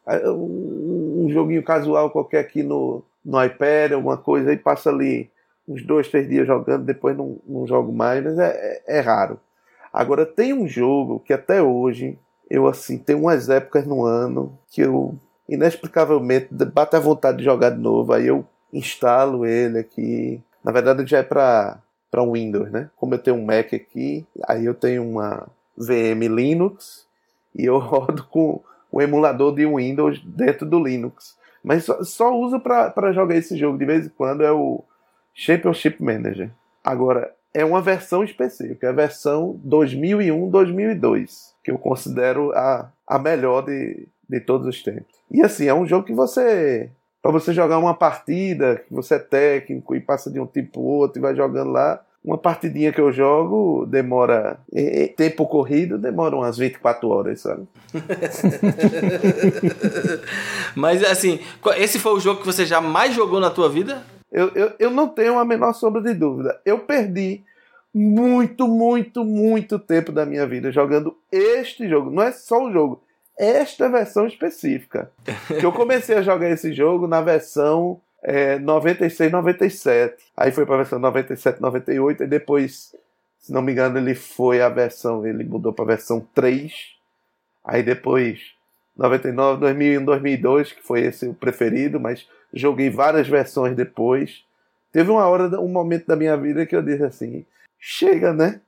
um 0.08 1.28
joguinho 1.30 1.64
casual 1.64 2.10
qualquer 2.10 2.40
aqui 2.40 2.64
no, 2.64 3.04
no 3.24 3.44
iPad, 3.44 3.94
alguma 3.94 4.18
coisa, 4.18 4.52
e 4.52 4.58
passa 4.58 4.90
ali 4.90 5.30
uns 5.70 5.86
dois, 5.86 6.08
três 6.08 6.28
dias 6.28 6.48
jogando, 6.48 6.84
depois 6.84 7.16
não, 7.16 7.38
não 7.48 7.68
jogo 7.68 7.94
mais, 7.94 8.24
mas 8.24 8.40
é, 8.40 8.82
é, 8.88 8.98
é 8.98 9.00
raro. 9.00 9.40
Agora 9.94 10.26
tem 10.26 10.52
um 10.52 10.68
jogo 10.68 11.20
que 11.20 11.32
até 11.32 11.62
hoje 11.62 12.18
eu 12.50 12.68
assim 12.68 12.98
tenho 12.98 13.20
umas 13.20 13.48
épocas 13.50 13.86
no 13.86 14.04
ano 14.04 14.58
que 14.72 14.82
eu 14.82 15.16
inexplicavelmente 15.48 16.48
bate 16.52 16.96
a 16.96 17.00
vontade 17.00 17.38
de 17.38 17.44
jogar 17.44 17.70
de 17.70 17.80
novo, 17.80 18.12
aí 18.12 18.28
eu 18.28 18.46
instalo 18.74 19.46
ele 19.46 19.80
aqui. 19.80 20.42
Na 20.64 20.72
verdade 20.72 21.06
já 21.06 21.20
é 21.20 21.24
para 21.24 21.80
para 22.12 22.24
Windows, 22.24 22.72
né? 22.72 22.90
Como 22.96 23.14
eu 23.14 23.20
tenho 23.20 23.38
um 23.38 23.46
Mac 23.46 23.72
aqui, 23.72 24.26
aí 24.48 24.66
eu 24.66 24.74
tenho 24.74 25.08
uma 25.08 25.48
VM 25.78 26.28
Linux 26.28 27.06
e 27.56 27.66
eu 27.66 27.78
rodo 27.80 28.24
com 28.24 28.62
o 28.92 29.00
emulador 29.00 29.54
de 29.54 29.66
Windows 29.66 30.20
dentro 30.26 30.66
do 30.66 30.84
Linux. 30.84 31.38
Mas 31.64 31.84
só, 31.84 32.04
só 32.04 32.36
uso 32.36 32.60
para 32.60 33.12
jogar 33.12 33.36
esse 33.36 33.56
jogo 33.56 33.78
de 33.78 33.86
vez 33.86 34.08
em 34.08 34.10
quando 34.10 34.44
é 34.44 34.52
o 34.52 34.84
Championship 35.40 36.04
Manager. 36.04 36.52
Agora, 36.84 37.34
é 37.54 37.64
uma 37.64 37.82
versão 37.82 38.26
específica, 38.26 38.88
é 38.88 38.90
a 38.90 38.94
versão 38.94 39.60
2001-2002, 39.66 41.54
que 41.64 41.72
eu 41.72 41.78
considero 41.78 42.52
a, 42.52 42.92
a 43.08 43.18
melhor 43.18 43.62
de, 43.62 44.06
de 44.30 44.40
todos 44.42 44.68
os 44.68 44.84
tempos. 44.84 45.16
E 45.32 45.42
assim, 45.42 45.66
é 45.66 45.74
um 45.74 45.88
jogo 45.88 46.06
que 46.06 46.14
você. 46.14 46.92
Para 47.22 47.32
você 47.32 47.54
jogar 47.54 47.80
uma 47.80 47.94
partida, 47.94 48.82
que 48.86 48.94
você 48.94 49.16
é 49.16 49.20
técnico 49.20 49.96
e 49.96 50.02
passa 50.02 50.30
de 50.30 50.40
um 50.40 50.46
tipo 50.46 50.74
pro 50.74 50.82
outro 50.82 51.20
e 51.20 51.22
vai 51.22 51.36
jogando 51.36 51.72
lá, 51.72 52.02
uma 52.24 52.38
partidinha 52.38 52.92
que 52.92 53.00
eu 53.00 53.12
jogo 53.12 53.86
demora. 53.86 54.60
Em 54.74 55.08
tempo 55.08 55.48
corrido, 55.48 55.98
demora 55.98 56.36
umas 56.36 56.58
24 56.58 57.08
horas, 57.08 57.42
sabe? 57.42 57.66
Mas 60.76 61.04
assim, 61.04 61.40
esse 61.78 61.98
foi 61.98 62.14
o 62.14 62.20
jogo 62.20 62.42
que 62.42 62.46
você 62.46 62.66
já 62.66 62.82
mais 62.82 63.14
jogou 63.14 63.40
na 63.40 63.50
tua 63.50 63.70
vida? 63.70 64.04
Eu, 64.32 64.50
eu, 64.50 64.74
eu 64.78 64.92
não 64.92 65.08
tenho 65.08 65.40
a 65.40 65.46
menor 65.46 65.74
sombra 65.74 66.02
de 66.02 66.14
dúvida. 66.14 66.60
Eu 66.64 66.80
perdi 66.80 67.44
muito, 67.94 68.68
muito, 68.68 69.24
muito 69.24 69.80
tempo 69.80 70.12
da 70.12 70.26
minha 70.26 70.46
vida 70.46 70.72
jogando 70.72 71.18
este 71.32 71.88
jogo. 71.90 72.12
Não 72.12 72.24
é 72.24 72.32
só 72.32 72.64
o 72.64 72.72
jogo, 72.72 73.02
esta 73.38 73.90
versão 73.90 74.28
específica. 74.28 75.12
que 75.48 75.66
eu 75.66 75.72
comecei 75.72 76.18
a 76.18 76.22
jogar 76.22 76.50
esse 76.50 76.74
jogo 76.74 77.08
na 77.08 77.22
versão 77.22 78.00
é, 78.22 78.60
96, 78.60 79.32
97. 79.32 80.24
Aí 80.36 80.52
foi 80.52 80.66
para 80.66 80.76
a 80.76 80.80
versão 80.80 81.00
97, 81.00 81.62
98. 81.62 82.24
E 82.24 82.28
depois, 82.28 82.96
se 83.40 83.52
não 83.52 83.62
me 83.62 83.72
engano, 83.72 83.98
ele 83.98 84.14
foi 84.14 84.62
a 84.62 84.70
versão. 84.70 85.26
Ele 85.26 85.44
mudou 85.44 85.74
para 85.74 85.86
a 85.86 85.88
versão 85.88 86.26
3. 86.36 86.72
Aí 87.64 87.82
depois 87.82 88.40
99, 88.98 89.62
2001, 89.62 90.04
2002, 90.04 90.74
que 90.74 90.84
foi 90.84 91.02
esse 91.02 91.28
o 91.28 91.34
preferido, 91.34 92.00
mas 92.00 92.28
joguei 92.54 92.90
várias 92.90 93.28
versões 93.28 93.76
depois. 93.76 94.44
Teve 94.92 95.12
uma 95.12 95.26
hora, 95.28 95.60
um 95.60 95.68
momento 95.68 96.06
da 96.08 96.16
minha 96.16 96.36
vida 96.38 96.66
que 96.66 96.76
eu 96.76 96.82
disse 96.82 97.04
assim: 97.04 97.46
chega, 97.80 98.34
né? 98.34 98.60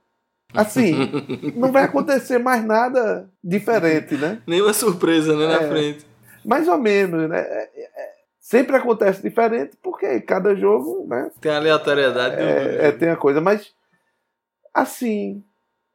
Assim, 0.54 0.94
não 1.56 1.72
vai 1.72 1.84
acontecer 1.84 2.38
mais 2.38 2.64
nada 2.64 3.30
diferente, 3.44 4.16
né? 4.16 4.42
Nenhuma 4.48 4.74
surpresa, 4.74 5.36
né, 5.36 5.48
na 5.48 5.64
É. 5.64 5.68
frente. 5.70 6.06
Mais 6.44 6.68
ou 6.68 6.78
menos, 6.78 7.30
né? 7.30 7.40
É- 7.40 7.70
é- 7.76 8.12
sempre 8.40 8.76
acontece 8.76 9.22
diferente, 9.22 9.78
porque 9.82 10.20
cada 10.22 10.56
jogo, 10.56 11.06
né? 11.08 11.32
Tem 11.40 11.52
a 11.52 11.58
aleatoriedade 11.58 12.36
do- 12.36 12.42
É, 12.42 12.88
é, 12.88 12.92
tem 12.92 13.10
a 13.10 13.16
coisa, 13.16 13.40
mas 13.40 13.72
assim, 14.74 15.44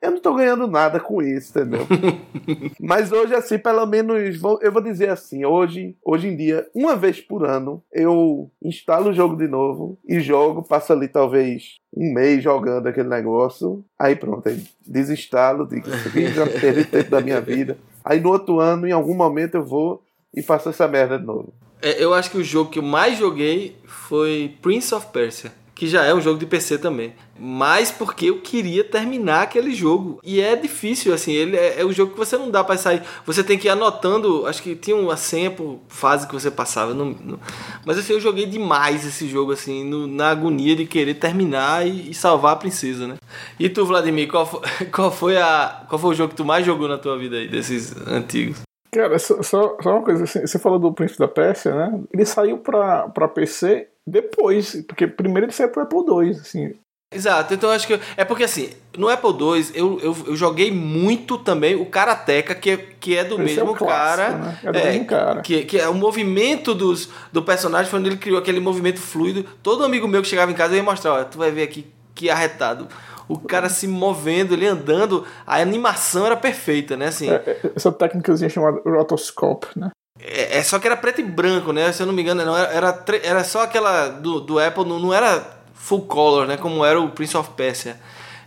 eu 0.07 0.13
não 0.13 0.21
tô 0.21 0.35
ganhando 0.35 0.67
nada 0.67 0.99
com 1.01 1.21
isso, 1.23 1.51
entendeu? 1.59 1.87
mas 2.81 3.13
hoje, 3.13 3.35
assim, 3.35 3.59
pelo 3.59 3.85
menos, 3.87 4.39
vou- 4.41 4.59
eu 4.63 4.73
vou 4.73 4.83
dizer 4.83 5.11
assim, 5.11 5.45
hoje, 5.45 5.97
hoje 6.05 6.29
em 6.29 6.37
dia, 6.37 6.67
uma 6.75 6.97
vez 6.97 7.21
por 7.21 7.45
ano, 7.45 7.83
eu 7.93 8.51
instalo 8.63 9.11
o 9.11 9.13
jogo 9.15 9.37
de 9.37 9.49
novo 9.49 9.99
e 10.09 10.21
jogo, 10.21 10.63
passo 10.63 10.93
ali 10.93 11.09
talvez 11.09 11.77
um 11.97 12.13
mês 12.13 12.43
jogando 12.43 12.87
aquele 12.87 13.09
negócio, 13.09 13.85
aí 13.99 14.15
pronto, 14.15 14.49
aí 14.49 14.63
desinstalo, 14.87 15.67
digo, 15.67 15.89
isso 15.89 16.09
aqui 16.09 16.27
já 16.33 16.47
perdi 16.47 16.85
tempo 16.85 17.11
da 17.11 17.21
minha 17.21 17.41
vida. 17.41 17.77
Aí 18.05 18.21
no 18.21 18.31
outro 18.31 18.61
ano, 18.61 18.87
em 18.87 18.93
algum 18.93 19.15
momento, 19.15 19.55
eu 19.57 19.65
vou 19.65 20.03
e 20.35 20.43
faço 20.43 20.69
essa 20.69 20.87
merda 20.87 21.19
de 21.19 21.25
novo. 21.25 21.53
É, 21.83 22.03
eu 22.03 22.13
acho 22.15 22.31
que 22.31 22.39
o 22.39 22.45
jogo 22.45 22.71
que 22.71 22.79
eu 22.79 22.83
mais 22.83 23.19
joguei 23.19 23.77
foi 23.87 24.55
Prince 24.63 24.95
of 24.95 25.07
Persia, 25.13 25.53
que 25.77 25.87
já 25.87 26.03
é 26.05 26.15
um 26.15 26.21
jogo 26.23 26.39
de 26.39 26.47
PC 26.47 26.79
também. 26.79 27.13
Mas 27.39 27.91
porque 27.91 28.31
eu 28.31 28.41
queria 28.41 28.83
terminar 28.83 29.43
aquele 29.43 29.75
jogo. 29.75 30.19
E 30.25 30.41
é 30.41 30.57
difícil, 30.57 31.13
assim, 31.13 31.33
ele 31.33 31.55
é, 31.55 31.83
é 31.83 31.85
um 31.85 31.93
jogo 31.93 32.13
que 32.13 32.19
você 32.19 32.35
não 32.39 32.51
dá 32.51 32.65
pra 32.65 32.79
sair. 32.79 33.03
Você 33.27 33.45
tem 33.45 33.59
que 33.59 33.69
ir 33.69 33.71
anotando, 33.71 34.47
acho 34.47 34.63
que 34.63 34.75
tinha 34.75 34.97
uma 34.97 35.19
senha 35.19 35.51
por 35.51 35.79
fase 35.87 36.27
que 36.27 36.33
você 36.33 36.51
passava. 36.51 36.95
não- 36.95 37.15
não- 37.23 37.39
Mas 37.85 37.99
assim, 37.99 38.15
eu 38.15 38.21
joguei 38.21 38.47
demais 38.47 39.05
esse 39.05 39.29
jogo, 39.29 39.53
assim, 39.53 39.85
no- 39.85 40.07
na 40.07 40.31
agonia 40.31 40.75
de 40.75 40.87
querer 40.87 41.13
terminar 41.15 41.87
e, 41.87 42.11
e 42.11 42.15
salvar 42.15 42.55
a 42.55 42.57
princesa, 42.57 43.07
né? 43.07 43.17
E 43.61 43.69
tu, 43.69 43.85
Vladimir, 43.85 44.29
qual 44.31 44.47
foi, 44.47 44.61
qual 44.91 45.13
foi 45.13 45.37
a. 45.37 45.85
Qual 45.91 45.99
foi 45.99 46.11
o 46.11 46.15
jogo 46.15 46.31
que 46.31 46.37
tu 46.37 46.45
mais 46.45 46.65
jogou 46.65 46.89
na 46.89 46.97
tua 46.97 47.19
vida 47.19 47.37
aí, 47.37 47.49
desses 47.49 47.95
antigos? 48.07 48.63
Cara, 48.91 49.19
só, 49.19 49.43
só, 49.43 49.77
só 49.83 49.91
uma 49.97 50.03
coisa, 50.03 50.25
assim, 50.25 50.41
você 50.41 50.59
falou 50.59 50.79
do 50.79 50.91
Príncipe 50.91 51.19
da 51.19 51.29
Pérsia, 51.29 51.75
né? 51.75 52.01
Ele 52.15 52.25
saiu 52.25 52.57
pra, 52.59 53.09
pra 53.11 53.29
PC 53.29 53.89
depois, 54.07 54.85
porque 54.87 55.07
primeiro 55.07 55.47
ele 55.47 55.53
saiu 55.53 55.71
pro 55.71 55.83
Apple 55.83 55.99
II, 55.99 56.31
assim. 56.31 56.75
Exato, 57.13 57.55
então 57.55 57.71
eu 57.71 57.77
acho 57.77 57.87
que. 57.87 58.01
é 58.17 58.25
porque 58.25 58.45
assim, 58.45 58.71
no 58.97 59.09
Apple 59.09 59.31
II 59.31 59.71
eu, 59.75 60.01
eu, 60.01 60.17
eu 60.27 60.37
joguei 60.37 60.73
muito 60.73 61.39
também 61.39 61.77
o 61.77 61.87
Karateka, 61.87 62.55
que 62.55 62.71
é, 62.71 62.77
que 62.77 63.17
é 63.17 63.25
do 63.25 63.41
Esse 63.43 63.61
é 63.61 63.65
mesmo 63.65 63.77
clássico, 63.77 64.33
cara. 64.33 64.39
né? 64.39 64.59
É 64.63 64.73
do 64.73 64.79
mesmo 64.79 65.05
cara. 65.07 65.41
Que, 65.41 65.65
que 65.65 65.79
é 65.79 65.89
o 65.89 65.95
movimento 65.95 66.75
dos, 66.75 67.09
do 67.33 67.43
personagem, 67.43 67.89
foi 67.89 68.01
onde 68.01 68.09
ele 68.09 68.17
criou 68.17 68.39
aquele 68.39 68.59
movimento 68.59 69.01
fluido. 69.01 69.45
Todo 69.63 69.85
amigo 69.85 70.09
meu 70.09 70.21
que 70.21 70.29
chegava 70.29 70.51
em 70.51 70.55
casa 70.55 70.75
eu 70.75 70.79
ia 70.79 70.83
mostrar, 70.83 71.13
ó, 71.13 71.25
tu 71.25 71.39
vai 71.39 71.51
ver 71.53 71.63
aqui 71.63 71.87
que 72.15 72.29
arretado. 72.29 72.89
O 73.29 73.39
cara 73.39 73.69
se 73.69 73.87
movendo, 73.89 74.55
ele 74.55 74.67
andando, 74.67 75.25
a 75.47 75.61
animação 75.61 76.27
era 76.27 76.37
perfeita, 76.37 76.97
né? 76.97 77.07
Assim, 77.07 77.31
É, 77.31 77.35
é, 77.35 77.61
essa 77.75 77.93
técnicazinha 77.93 78.49
chamada 78.49 78.81
rotoscope, 78.85 79.67
né? 79.77 79.91
É, 80.21 80.59
é 80.59 80.63
só 80.63 80.79
que 80.79 80.87
era 80.87 80.97
preto 80.97 81.21
e 81.21 81.25
branco, 81.25 81.73
né? 81.73 81.93
Se 81.93 82.03
eu 82.03 82.07
não 82.07 82.15
me 82.15 82.23
engano, 82.23 82.45
não 82.45 82.57
era, 82.57 83.05
era, 83.23 83.45
só 83.45 83.63
aquela 83.63 84.09
do, 84.09 84.41
do 84.41 84.59
Apple, 84.59 84.85
não, 84.85 84.99
não 84.99 85.15
era 85.15 85.45
full 85.75 86.03
color, 86.03 86.47
né? 86.47 86.57
Como 86.57 86.85
era 86.85 87.01
o 87.01 87.11
Prince 87.11 87.37
of 87.37 87.51
Persia. 87.57 87.97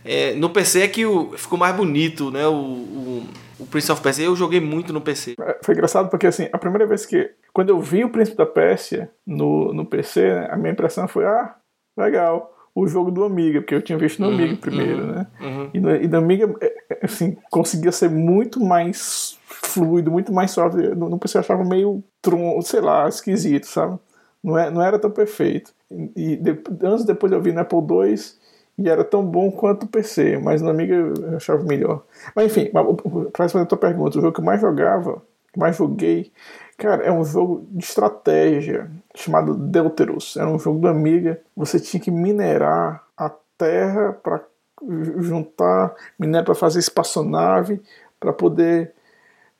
É, 0.04 0.34
no 0.34 0.50
PC 0.50 0.82
é 0.82 0.88
que 0.88 1.04
o, 1.04 1.36
ficou 1.36 1.58
mais 1.58 1.74
bonito, 1.74 2.30
né? 2.30 2.46
O, 2.46 2.54
o, 2.54 3.26
o 3.60 3.66
Prince 3.66 3.90
of 3.92 4.02
Persia. 4.02 4.24
Eu 4.24 4.36
joguei 4.36 4.60
muito 4.60 4.92
no 4.92 5.00
PC. 5.00 5.34
É, 5.40 5.58
Foi 5.62 5.74
engraçado 5.74 6.08
porque, 6.08 6.26
assim, 6.26 6.48
a 6.52 6.58
primeira 6.58 6.86
vez 6.86 7.06
que. 7.06 7.30
Quando 7.52 7.70
eu 7.70 7.80
vi 7.80 8.04
o 8.04 8.10
Príncipe 8.10 8.36
da 8.36 8.46
Pérsia 8.46 9.10
no, 9.26 9.72
no 9.72 9.84
PC, 9.84 10.22
né, 10.22 10.48
a 10.50 10.56
minha 10.56 10.72
impressão 10.72 11.06
foi: 11.06 11.26
ah, 11.26 11.54
legal, 11.96 12.54
o 12.74 12.86
jogo 12.86 13.10
do 13.10 13.24
Amiga, 13.24 13.60
porque 13.60 13.74
eu 13.74 13.82
tinha 13.82 13.98
visto 13.98 14.20
no 14.20 14.28
Amiga 14.28 14.56
primeiro, 14.56 15.06
né? 15.06 15.26
E, 15.74 15.80
no, 15.80 15.94
e 15.94 16.16
Amiga, 16.16 16.54
é, 16.60 17.00
assim, 17.02 17.36
conseguia 17.50 17.92
ser 17.92 18.08
muito 18.08 18.60
mais 18.60 19.38
fluido, 19.62 20.10
muito 20.10 20.32
mais 20.32 20.50
suave. 20.50 20.88
No, 20.94 21.08
no 21.08 21.18
PC 21.18 21.38
eu 21.38 21.40
achava 21.40 21.64
meio, 21.64 22.02
tron, 22.20 22.60
sei 22.62 22.80
lá, 22.80 23.08
esquisito, 23.08 23.66
sabe? 23.66 23.98
Não, 24.42 24.58
é, 24.58 24.70
não 24.70 24.82
era 24.82 24.98
tão 24.98 25.10
perfeito. 25.10 25.72
E, 26.16 26.36
de, 26.36 26.58
anos 26.82 27.04
depois 27.04 27.32
eu 27.32 27.40
vi 27.40 27.52
no 27.52 27.60
Apple 27.60 27.78
II 27.78 28.14
e 28.78 28.88
era 28.88 29.04
tão 29.04 29.24
bom 29.24 29.50
quanto 29.50 29.84
o 29.84 29.88
PC, 29.88 30.38
mas 30.38 30.62
no 30.62 30.70
Amiga 30.70 30.94
eu 30.94 31.36
achava 31.36 31.62
melhor. 31.62 32.02
Mas 32.34 32.46
enfim, 32.46 32.70
para 33.32 33.44
responder 33.44 33.64
a 33.64 33.68
tua 33.68 33.78
pergunta, 33.78 34.18
o 34.18 34.22
jogo 34.22 34.32
que 34.32 34.40
eu 34.40 34.44
mais 34.44 34.60
jogava, 34.60 35.22
que 35.52 35.58
mais 35.58 35.76
joguei, 35.76 36.32
cara, 36.78 37.02
é 37.02 37.12
um 37.12 37.24
jogo 37.24 37.66
de 37.70 37.84
estratégia 37.84 38.90
chamado 39.14 39.54
Deuteros. 39.54 40.36
Era 40.36 40.48
um 40.48 40.58
jogo 40.58 40.78
do 40.78 40.88
Amiga. 40.88 41.40
Você 41.54 41.78
tinha 41.78 42.00
que 42.00 42.10
minerar 42.10 43.04
a 43.16 43.30
terra 43.58 44.12
para 44.22 44.42
juntar 45.18 45.94
minério 46.18 46.46
para 46.46 46.54
fazer 46.54 46.78
espaçonave, 46.78 47.82
para 48.18 48.32
poder 48.32 48.94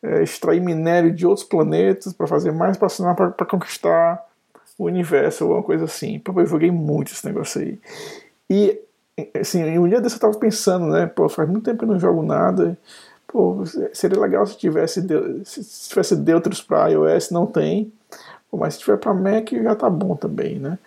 é, 0.03 0.23
extrair 0.23 0.61
minério 0.61 1.13
de 1.13 1.27
outros 1.27 1.47
planetas, 1.47 2.13
para 2.13 2.27
fazer 2.27 2.53
mais 2.53 2.73
espaçonave 2.73 3.33
para 3.33 3.47
conquistar 3.47 4.25
o 4.79 4.85
universo, 4.85 5.47
ou 5.47 5.55
uma 5.55 5.63
coisa 5.63 5.85
assim. 5.85 6.21
Eu 6.27 6.47
joguei 6.47 6.71
muito 6.71 7.13
esse 7.13 7.27
negócio 7.27 7.61
aí. 7.61 7.79
E 8.49 8.81
assim, 9.39 9.79
um 9.79 9.89
dia 9.89 10.01
desse 10.01 10.17
eu 10.17 10.21
tava 10.21 10.39
pensando, 10.39 10.87
né? 10.87 11.07
Pô, 11.07 11.29
faz 11.29 11.49
muito 11.49 11.65
tempo 11.65 11.79
que 11.79 11.85
eu 11.85 11.89
não 11.89 11.99
jogo 11.99 12.23
nada. 12.23 12.77
Pô, 13.27 13.63
seria 13.93 14.19
legal 14.19 14.47
se 14.47 14.57
tivesse, 14.57 15.07
se 15.45 15.89
tivesse 15.89 16.17
Deutros 16.17 16.63
para 16.63 16.89
iOS, 16.89 17.31
não 17.31 17.47
tem. 17.47 17.93
Pô, 18.51 18.57
mas 18.57 18.75
se 18.75 18.81
tiver 18.81 18.97
para 18.97 19.15
Mac 19.15 19.53
já 19.53 19.75
tá 19.75 19.89
bom 19.89 20.17
também, 20.17 20.59
né? 20.59 20.79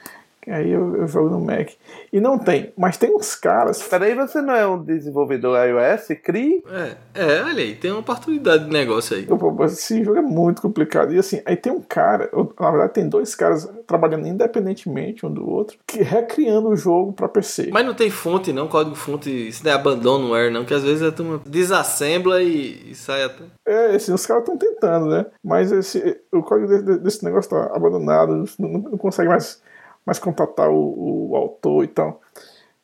Aí 0.48 0.72
eu, 0.72 0.96
eu, 0.96 1.08
jogo 1.08 1.30
no 1.30 1.40
Mac. 1.40 1.70
E 2.12 2.20
não 2.20 2.38
tem, 2.38 2.74
mas 2.78 2.98
tem 2.98 3.16
uns 3.16 3.36
caras. 3.36 3.82
Peraí, 3.84 4.14
você 4.14 4.42
não 4.42 4.54
é 4.54 4.68
um 4.68 4.82
desenvolvedor 4.82 5.58
iOS? 5.58 6.08
Crie? 6.24 6.64
É, 6.70 6.96
é, 7.14 7.42
olha 7.44 7.64
aí, 7.64 7.76
tem 7.76 7.92
uma 7.92 8.02
oportunidade 8.02 8.66
de 8.66 8.72
negócio 8.72 9.16
aí. 9.16 9.28
Esse 9.66 10.04
jogo 10.04 10.18
é 10.18 10.22
muito 10.22 10.62
complicado. 10.62 11.14
E 11.14 11.18
assim, 11.18 11.42
aí 11.46 11.56
tem 11.56 11.72
um 11.72 11.82
cara, 11.82 12.30
na 12.60 12.72
verdade, 12.72 12.94
tem 12.94 13.08
dois 13.08 13.36
caras 13.36 13.70
trabalhando 13.88 14.28
independentemente 14.28 15.26
um 15.26 15.32
do 15.32 15.48
outro, 15.50 15.78
que 15.88 16.02
recriando 16.02 16.70
o 16.70 16.76
jogo 16.76 17.14
para 17.14 17.28
PC. 17.28 17.70
Mas 17.72 17.86
não 17.86 17.94
tem 17.94 18.10
fonte, 18.10 18.54
não, 18.54 18.68
código 18.68 18.96
fonte, 18.96 19.30
isso 19.30 19.64
não 19.64 19.72
é 19.72 19.76
abandonware, 19.76 20.52
não, 20.52 20.66
que 20.66 20.74
às 20.74 20.84
vezes 20.84 21.04
a 21.04 21.12
turma 21.12 21.42
desassembla 21.46 22.42
e, 22.42 22.92
e 22.92 22.96
sai 22.96 23.24
até. 23.24 23.44
É, 23.66 23.96
assim, 23.96 24.14
os 24.14 24.26
caras 24.26 24.44
estão 24.44 24.58
tentando, 24.58 25.08
né? 25.08 25.26
Mas 25.44 25.72
esse, 25.72 26.22
o 26.32 26.42
código 26.42 26.68
desse, 26.68 27.00
desse 27.00 27.26
negócio 27.26 27.50
tá 27.52 27.72
abandonado, 27.74 28.46
não, 28.60 28.70
não 28.70 28.98
consegue 28.98 29.30
mais 29.30 29.62
mais 30.06 30.20
contatar 30.20 30.70
o, 30.70 31.30
o, 31.32 31.36
autor 31.36 31.84
e 31.84 31.88
tal. 31.88 32.22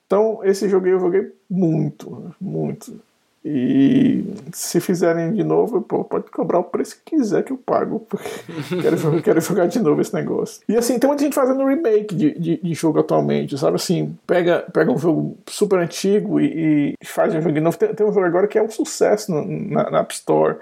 Então, 0.06 0.40
esse 0.44 0.68
jogo 0.68 0.88
eu 0.88 1.00
joguei 1.00 1.32
muito, 1.50 2.34
muito. 2.40 3.00
E 3.44 4.26
se 4.52 4.82
fizerem 4.82 5.34
de 5.34 5.44
novo, 5.46 5.82
pô, 5.82 6.04
pode 6.04 6.30
cobrar 6.30 6.60
o 6.60 6.64
preço 6.64 6.98
que 6.98 7.16
quiser 7.16 7.42
que 7.44 7.54
eu 7.54 7.58
pago, 7.58 8.02
porque 8.02 8.30
quero, 8.82 9.22
quero 9.22 9.42
jogar 9.42 9.68
de 9.68 9.80
novo 9.80 10.02
esse 10.02 10.14
negócio. 10.14 10.62
E 10.68 10.76
assim, 10.76 11.00
tem 11.00 11.08
muita 11.08 11.24
gente 11.24 11.36
fazendo 11.36 11.66
remake 11.66 12.14
de, 12.14 12.38
de, 12.38 12.58
de 12.58 12.74
jogo 12.74 13.00
atualmente, 13.00 13.58
sabe? 13.58 13.76
Assim, 13.76 14.18
pega, 14.28 14.66
pega 14.74 14.92
um 14.92 14.98
jogo 14.98 15.38
super 15.48 15.80
antigo 15.80 16.40
e, 16.42 16.96
e 17.02 17.06
faz 17.06 17.34
um 17.34 17.42
jogo 17.42 17.54
de 17.54 17.62
novo. 17.62 17.78
Tem, 17.78 17.94
tem, 17.94 18.06
um 18.06 18.12
jogo 18.12 18.26
agora 18.26 18.48
que 18.48 18.58
é 18.58 18.64
um 18.64 18.70
sucesso 18.70 19.32
no, 19.32 19.46
na, 19.46 19.90
na 19.90 20.00
App 20.00 20.14
Store, 20.14 20.58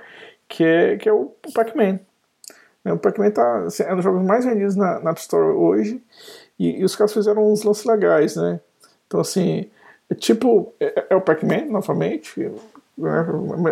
que 0.47 0.63
é, 0.63 0.97
que 0.97 1.09
é 1.09 1.13
o 1.13 1.31
Pac-Man. 1.55 1.99
O 2.85 2.97
Pac-Man 2.97 3.31
tá, 3.31 3.63
assim, 3.63 3.83
é 3.83 3.91
um 3.91 3.95
dos 3.95 4.03
jogos 4.03 4.23
mais 4.23 4.45
vendidos 4.45 4.75
na, 4.75 4.99
na 4.99 5.09
App 5.09 5.19
Store 5.19 5.51
hoje. 5.51 6.01
E, 6.59 6.79
e, 6.79 6.83
os 6.83 6.95
caras 6.95 7.13
fizeram 7.13 7.51
uns 7.51 7.63
lances 7.63 7.85
legais, 7.85 8.35
né? 8.35 8.59
Então, 9.05 9.19
assim, 9.19 9.69
é 10.09 10.15
tipo, 10.15 10.73
é, 10.79 11.07
é 11.11 11.15
o 11.15 11.21
Pac-Man, 11.21 11.65
novamente, 11.65 12.39
né? 12.97 13.23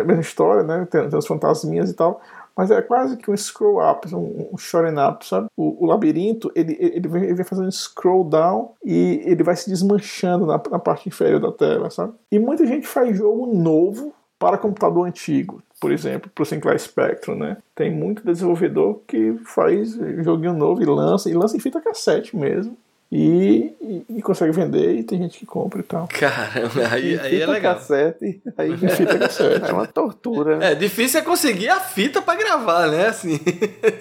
mesma 0.04 0.20
história, 0.20 0.62
né? 0.62 0.86
Tem, 0.90 1.08
tem 1.08 1.18
os 1.18 1.26
fantasminhas 1.26 1.90
e 1.90 1.94
tal, 1.94 2.20
mas 2.56 2.70
é 2.70 2.80
quase 2.80 3.16
que 3.16 3.30
um 3.30 3.36
scroll 3.36 3.86
up, 3.86 4.12
um, 4.14 4.48
um 4.52 4.56
shonen 4.56 4.94
up, 4.98 5.26
sabe? 5.26 5.48
O, 5.56 5.84
o, 5.84 5.86
labirinto, 5.86 6.50
ele, 6.54 6.76
ele, 6.80 7.06
vem, 7.06 7.24
ele 7.24 7.34
vem 7.34 7.44
fazendo 7.44 7.70
scroll 7.70 8.24
down 8.24 8.72
e 8.82 9.20
ele 9.26 9.42
vai 9.42 9.54
se 9.56 9.68
desmanchando 9.68 10.46
na, 10.46 10.60
na 10.70 10.78
parte 10.78 11.08
inferior 11.08 11.40
da 11.40 11.52
tela, 11.52 11.90
sabe? 11.90 12.14
E 12.32 12.38
muita 12.38 12.64
gente 12.64 12.86
faz 12.86 13.16
jogo 13.16 13.46
novo 13.46 14.12
para 14.38 14.58
computador 14.58 15.06
antigo, 15.06 15.62
por 15.80 15.92
exemplo, 15.92 16.30
para 16.34 16.42
o 16.42 16.46
Sinclair 16.46 16.78
Spectrum, 16.80 17.36
né? 17.36 17.56
Tem 17.74 17.90
muito 17.90 18.24
desenvolvedor 18.24 19.00
que 19.06 19.34
faz 19.44 19.92
joguinho 20.24 20.52
novo 20.52 20.82
e 20.82 20.86
lança, 20.86 21.28
e 21.30 21.34
lança 21.34 21.56
em 21.56 21.60
fita 21.60 21.80
cassete 21.80 22.36
mesmo. 22.36 22.76
E, 23.12 23.72
e, 23.80 24.04
e 24.16 24.20
consegue 24.22 24.50
vender 24.50 24.96
e 24.96 25.04
tem 25.04 25.16
gente 25.22 25.38
que 25.38 25.46
compra 25.46 25.78
e 25.78 25.82
tal. 25.84 26.08
Caramba, 26.08 26.88
aí, 26.90 27.16
aí 27.16 27.36
é 27.36 27.38
fita 27.38 27.52
legal. 27.52 27.74
Cassete, 27.76 28.42
aí 28.58 28.72
Em 28.72 28.88
fita 28.88 29.16
cassete. 29.20 29.70
é 29.70 29.72
uma 29.72 29.86
tortura. 29.86 30.58
É, 30.60 30.74
difícil 30.74 31.20
é 31.20 31.22
conseguir 31.22 31.68
a 31.68 31.78
fita 31.78 32.20
pra 32.20 32.34
gravar, 32.34 32.88
né? 32.90 33.06
Assim, 33.06 33.38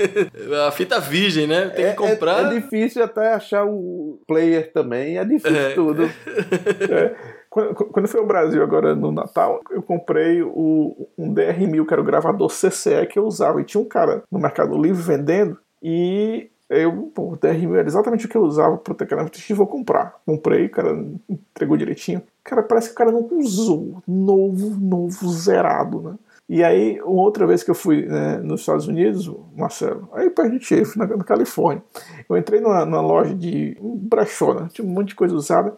a 0.67 0.71
fita 0.71 0.99
virgem, 0.99 1.45
né? 1.45 1.69
Tem 1.69 1.85
que 1.91 1.93
comprar. 1.93 2.51
É, 2.51 2.57
é, 2.57 2.59
difícil 2.59 3.03
até 3.03 3.33
achar 3.33 3.63
o 3.63 4.19
player 4.27 4.71
também, 4.73 5.19
é 5.19 5.23
difícil 5.23 5.55
É. 5.55 5.73
tudo. 5.73 6.03
É. 6.05 7.15
Quando, 7.55 7.73
quando 7.73 8.03
eu 8.03 8.09
fui 8.09 8.19
ao 8.19 8.25
Brasil 8.25 8.61
agora 8.61 8.93
no 8.93 9.13
Natal, 9.13 9.61
eu 9.71 9.81
comprei 9.81 10.43
o, 10.43 11.07
um 11.17 11.33
DR1000, 11.33 11.85
que 11.85 11.93
era 11.93 12.01
o 12.01 12.05
gravador 12.05 12.49
CCE 12.49 13.05
que 13.09 13.17
eu 13.17 13.25
usava. 13.25 13.61
E 13.61 13.63
tinha 13.63 13.79
um 13.79 13.87
cara 13.87 14.23
no 14.29 14.37
Mercado 14.37 14.77
Livre 14.77 15.01
vendendo. 15.01 15.57
E 15.81 16.49
eu, 16.69 17.09
pô, 17.15 17.31
o 17.31 17.37
DR1000 17.37 17.77
era 17.77 17.87
exatamente 17.87 18.25
o 18.25 18.29
que 18.29 18.35
eu 18.35 18.43
usava 18.43 18.75
pro 18.75 18.93
teclado. 18.93 19.31
Eu 19.49 19.55
vou 19.55 19.67
comprar. 19.67 20.15
Comprei, 20.25 20.65
o 20.65 20.69
cara 20.69 21.01
entregou 21.29 21.77
direitinho. 21.77 22.21
Cara, 22.43 22.61
parece 22.61 22.89
que 22.89 22.93
o 22.93 22.97
cara 22.97 23.09
não 23.09 23.25
usou. 23.31 24.03
Novo, 24.05 24.71
novo, 24.77 25.29
zerado, 25.29 26.01
né? 26.01 26.15
E 26.49 26.61
aí, 26.61 26.99
outra 27.03 27.47
vez 27.47 27.63
que 27.63 27.71
eu 27.71 27.75
fui 27.75 28.05
né, 28.05 28.37
nos 28.37 28.59
Estados 28.59 28.87
Unidos, 28.87 29.31
Marcelo, 29.55 30.07
aí 30.13 30.29
perto 30.29 30.59
de 30.59 30.63
Chief, 30.63 30.95
na, 30.95 31.07
na, 31.07 31.23
Califórnia, 31.23 31.81
eu 32.29 32.37
entrei 32.37 32.59
numa, 32.59 32.85
numa 32.85 33.01
loja 33.01 33.33
de 33.33 33.75
brechó, 33.81 34.53
né, 34.53 34.69
tinha 34.71 34.87
um 34.87 34.91
monte 34.91 35.07
de 35.07 35.15
coisa 35.15 35.33
usada, 35.33 35.75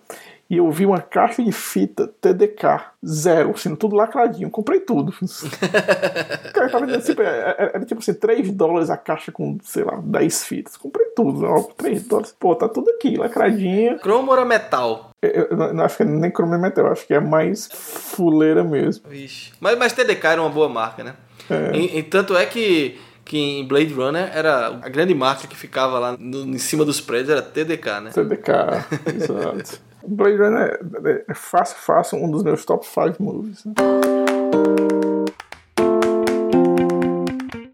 e 0.50 0.58
eu 0.58 0.72
vi 0.72 0.86
uma 0.86 1.02
caixa 1.02 1.44
de 1.44 1.52
fita 1.52 2.08
TDK 2.22 2.92
zero, 3.06 3.52
assim, 3.52 3.76
tudo 3.76 3.96
lacradinho. 3.96 4.50
Comprei 4.50 4.80
tudo. 4.80 5.14
o 5.22 6.54
cara 6.54 6.70
tava 6.70 6.86
dizendo, 6.86 7.04
tipo, 7.04 7.22
era, 7.22 7.56
era, 7.58 7.86
tipo 7.86 8.00
assim, 8.00 8.14
3 8.14 8.52
dólares 8.52 8.90
a 8.90 8.96
caixa 8.96 9.32
com, 9.32 9.58
sei 9.64 9.84
lá, 9.84 10.00
10 10.02 10.44
fitas. 10.46 10.78
Comprei 10.78 11.08
tudo, 11.08 11.46
ó, 11.46 11.64
3 11.64 12.04
dólares. 12.04 12.36
Pô, 12.40 12.56
tá 12.56 12.70
tudo 12.70 12.90
aqui, 12.92 13.18
lacradinho. 13.18 14.00
Cromo 14.00 14.34
era 14.34 14.46
metal? 14.46 15.12
Eu, 15.22 15.48
eu, 15.52 15.74
não 15.74 15.84
acho 15.84 15.98
que 15.98 16.04
é 16.04 16.06
nem 16.06 16.32
cromo 16.32 16.56
é 16.56 16.58
metal, 16.58 16.88
acho 16.88 17.06
que 17.06 17.14
é 17.14 17.20
mais 17.20 17.68
fuleira 17.72 18.64
mesmo. 18.64 19.10
Vixe. 19.10 19.52
Mas, 19.60 19.78
mas 19.78 19.94
TDK 19.94 20.26
era 20.28 20.42
uma 20.42 20.50
boa 20.50 20.70
marca, 20.70 21.04
né? 21.04 21.16
É. 21.50 21.76
E, 21.76 22.00
e 22.00 22.04
tanto 22.04 22.38
é 22.38 22.46
que 22.46 23.00
que 23.28 23.38
em 23.38 23.68
Blade 23.68 23.94
Runner 23.94 24.32
era 24.34 24.68
a 24.68 24.88
grande 24.88 25.14
marca 25.14 25.48
que 25.48 25.56
ficava 25.58 26.00
lá 26.00 26.16
no, 26.18 26.44
em 26.44 26.58
cima 26.58 26.86
dos 26.86 27.02
prédios 27.02 27.30
era 27.30 27.42
TDK, 27.42 28.02
né? 28.02 28.12
TDK, 28.12 28.50
exato. 29.14 29.82
Blade 30.08 30.38
Runner 30.38 30.80
é, 31.06 31.26
é 31.28 31.34
fácil, 31.34 31.78
fácil 31.78 32.24
um 32.24 32.32
dos 32.32 32.42
meus 32.42 32.64
top 32.64 32.86
5 32.86 33.22
movies. 33.22 33.66
Né? 33.66 33.74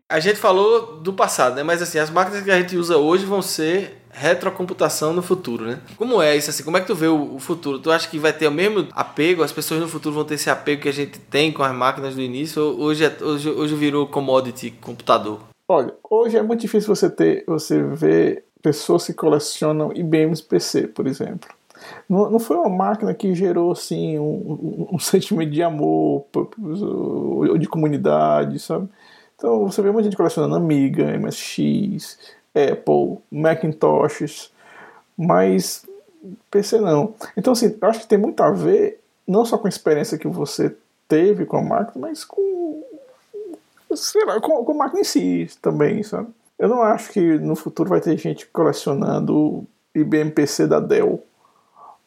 A 0.09 0.19
gente 0.19 0.37
falou 0.37 0.97
do 0.97 1.13
passado, 1.13 1.55
né? 1.55 1.63
Mas 1.63 1.81
assim, 1.81 1.97
as 1.97 2.09
máquinas 2.09 2.43
que 2.43 2.51
a 2.51 2.59
gente 2.59 2.75
usa 2.77 2.97
hoje 2.97 3.25
vão 3.25 3.41
ser 3.41 4.03
retrocomputação 4.11 5.11
no 5.11 5.23
futuro, 5.23 5.65
né? 5.65 5.79
Como 5.97 6.21
é 6.21 6.37
isso 6.37 6.51
assim? 6.51 6.63
Como 6.63 6.77
é 6.77 6.81
que 6.81 6.85
tu 6.85 6.93
vê 6.93 7.07
o, 7.07 7.39
futuro? 7.39 7.79
Tu 7.79 7.91
acha 7.91 8.07
que 8.07 8.19
vai 8.19 8.31
ter 8.31 8.47
o 8.47 8.51
mesmo 8.51 8.87
apego? 8.91 9.41
As 9.41 9.51
pessoas 9.51 9.81
no 9.81 9.87
futuro 9.87 10.13
vão 10.13 10.23
ter 10.23 10.35
esse 10.35 10.51
apego 10.51 10.83
que 10.83 10.89
a 10.89 10.93
gente 10.93 11.19
tem 11.19 11.51
com 11.51 11.63
as 11.63 11.73
máquinas 11.73 12.13
do 12.13 12.21
início? 12.21 12.61
Ou 12.61 12.79
hoje, 12.81 13.05
é, 13.05 13.23
hoje, 13.23 13.49
hoje 13.49 13.75
virou 13.75 14.05
commodity 14.05 14.69
computador? 14.69 15.39
Olha, 15.67 15.91
hoje 16.07 16.37
é 16.37 16.43
muito 16.43 16.61
difícil 16.61 16.95
você 16.95 17.09
ter, 17.09 17.43
você 17.47 17.81
ver 17.81 18.43
pessoas 18.61 19.07
que 19.07 19.13
colecionam 19.13 19.91
IBMs 19.95 20.43
PC, 20.43 20.87
por 20.87 21.07
exemplo. 21.07 21.49
Não, 22.09 22.39
foi 22.39 22.57
uma 22.57 22.69
máquina 22.69 23.13
que 23.13 23.33
gerou 23.33 23.71
assim 23.71 24.19
um, 24.19 24.23
um, 24.23 24.87
um 24.93 24.99
sentimento 24.99 25.51
de 25.51 25.63
amor 25.63 26.25
ou 26.33 27.57
de 27.57 27.67
comunidade, 27.67 28.59
sabe? 28.59 28.87
Então 29.35 29.67
você 29.67 29.81
vê 29.81 29.91
muita 29.91 30.05
gente 30.05 30.17
colecionando 30.17 30.55
Amiga, 30.55 31.17
MSX, 31.17 32.17
Apple, 32.55 33.17
Macintoshes, 33.31 34.51
mas 35.17 35.85
PC 36.49 36.79
não. 36.79 37.13
Então 37.35 37.53
assim, 37.53 37.75
eu 37.79 37.87
acho 37.87 38.01
que 38.01 38.07
tem 38.07 38.17
muito 38.17 38.41
a 38.41 38.51
ver 38.51 38.99
não 39.27 39.45
só 39.45 39.57
com 39.57 39.67
a 39.67 39.69
experiência 39.69 40.17
que 40.17 40.27
você 40.27 40.75
teve 41.07 41.45
com 41.45 41.57
a 41.57 41.61
máquina, 41.61 42.07
mas 42.07 42.23
com 42.23 42.83
sei 43.95 44.25
lá, 44.25 44.39
com, 44.39 44.63
com 44.63 44.71
a 44.71 44.75
máquina 44.75 45.01
em 45.01 45.03
si 45.03 45.49
também, 45.61 46.03
sabe? 46.03 46.29
Eu 46.57 46.69
não 46.69 46.81
acho 46.81 47.11
que 47.11 47.37
no 47.39 47.55
futuro 47.55 47.89
vai 47.89 47.99
ter 47.99 48.17
gente 48.17 48.45
colecionando 48.47 49.65
IBM 49.93 50.31
PC 50.31 50.67
da 50.67 50.79
Dell 50.79 51.23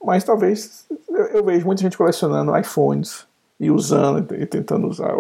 mas 0.07 0.23
talvez 0.23 0.87
eu 1.35 1.45
vejo 1.45 1.67
muita 1.67 1.83
gente 1.83 1.99
colecionando 1.99 2.57
iPhones 2.57 3.27
e 3.59 3.73
usando 3.73 4.35
e 4.37 4.47
tentando 4.47 4.87
usar, 4.87 5.17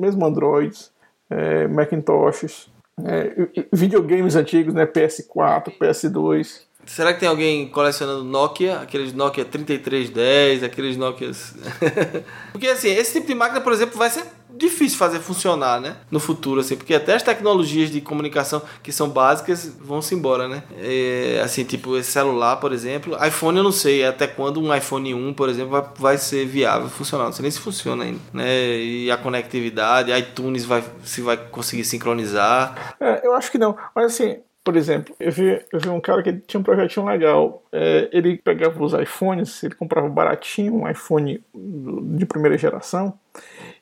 mesmo 0.00 0.24
Androids, 0.24 0.92
é, 1.28 1.66
Macintoshes, 1.66 2.68
é, 3.04 3.64
videogames 3.72 4.36
antigos, 4.36 4.72
né, 4.72 4.86
PS4, 4.86 5.76
PS2. 5.76 6.60
Será 6.86 7.12
que 7.12 7.18
tem 7.18 7.28
alguém 7.28 7.68
colecionando 7.68 8.22
Nokia, 8.22 8.78
aqueles 8.78 9.12
Nokia 9.12 9.44
3310, 9.44 10.62
aqueles 10.62 10.96
Nokias. 10.96 11.56
Porque 12.52 12.68
assim, 12.68 12.90
esse 12.90 13.14
tipo 13.14 13.26
de 13.26 13.34
máquina, 13.34 13.60
por 13.60 13.72
exemplo, 13.72 13.98
vai 13.98 14.08
ser 14.08 14.24
difícil 14.50 14.98
fazer 14.98 15.20
funcionar, 15.20 15.80
né? 15.80 15.96
No 16.10 16.18
futuro, 16.18 16.60
assim, 16.60 16.76
porque 16.76 16.94
até 16.94 17.14
as 17.14 17.22
tecnologias 17.22 17.90
de 17.90 18.00
comunicação 18.00 18.62
que 18.82 18.92
são 18.92 19.08
básicas 19.08 19.76
vão 19.80 20.00
se 20.00 20.14
embora, 20.14 20.48
né? 20.48 20.62
É, 20.78 21.40
assim, 21.44 21.64
tipo, 21.64 21.96
esse 21.96 22.10
celular, 22.10 22.56
por 22.56 22.72
exemplo. 22.72 23.16
iPhone 23.24 23.58
eu 23.58 23.64
não 23.64 23.72
sei 23.72 24.04
até 24.04 24.26
quando 24.26 24.60
um 24.60 24.74
iPhone 24.74 25.14
1, 25.14 25.34
por 25.34 25.48
exemplo, 25.48 25.70
vai, 25.70 25.84
vai 25.96 26.18
ser 26.18 26.46
viável, 26.46 26.88
funcionar. 26.88 27.24
Não 27.24 27.32
sei 27.32 27.42
nem 27.42 27.50
se 27.50 27.60
funciona 27.60 28.04
ainda, 28.04 28.20
né? 28.32 28.78
E 28.78 29.10
a 29.10 29.16
conectividade, 29.16 30.12
iTunes 30.12 30.64
vai, 30.64 30.82
se 31.04 31.20
vai 31.20 31.36
conseguir 31.36 31.84
sincronizar. 31.84 32.96
É, 33.00 33.26
eu 33.26 33.34
acho 33.34 33.50
que 33.50 33.58
não. 33.58 33.76
Mas 33.94 34.06
assim, 34.06 34.38
por 34.66 34.76
exemplo, 34.76 35.14
eu 35.20 35.30
vi, 35.30 35.64
eu 35.72 35.78
vi 35.78 35.88
um 35.88 36.00
cara 36.00 36.24
que 36.24 36.32
tinha 36.32 36.60
um 36.60 36.64
projetinho 36.64 37.06
legal. 37.06 37.62
É, 37.70 38.08
ele 38.12 38.36
pegava 38.36 38.82
os 38.82 38.92
iPhones, 38.94 39.62
ele 39.62 39.76
comprava 39.76 40.08
baratinho 40.08 40.74
um 40.74 40.90
iPhone 40.90 41.40
de 41.54 42.26
primeira 42.26 42.58
geração, 42.58 43.16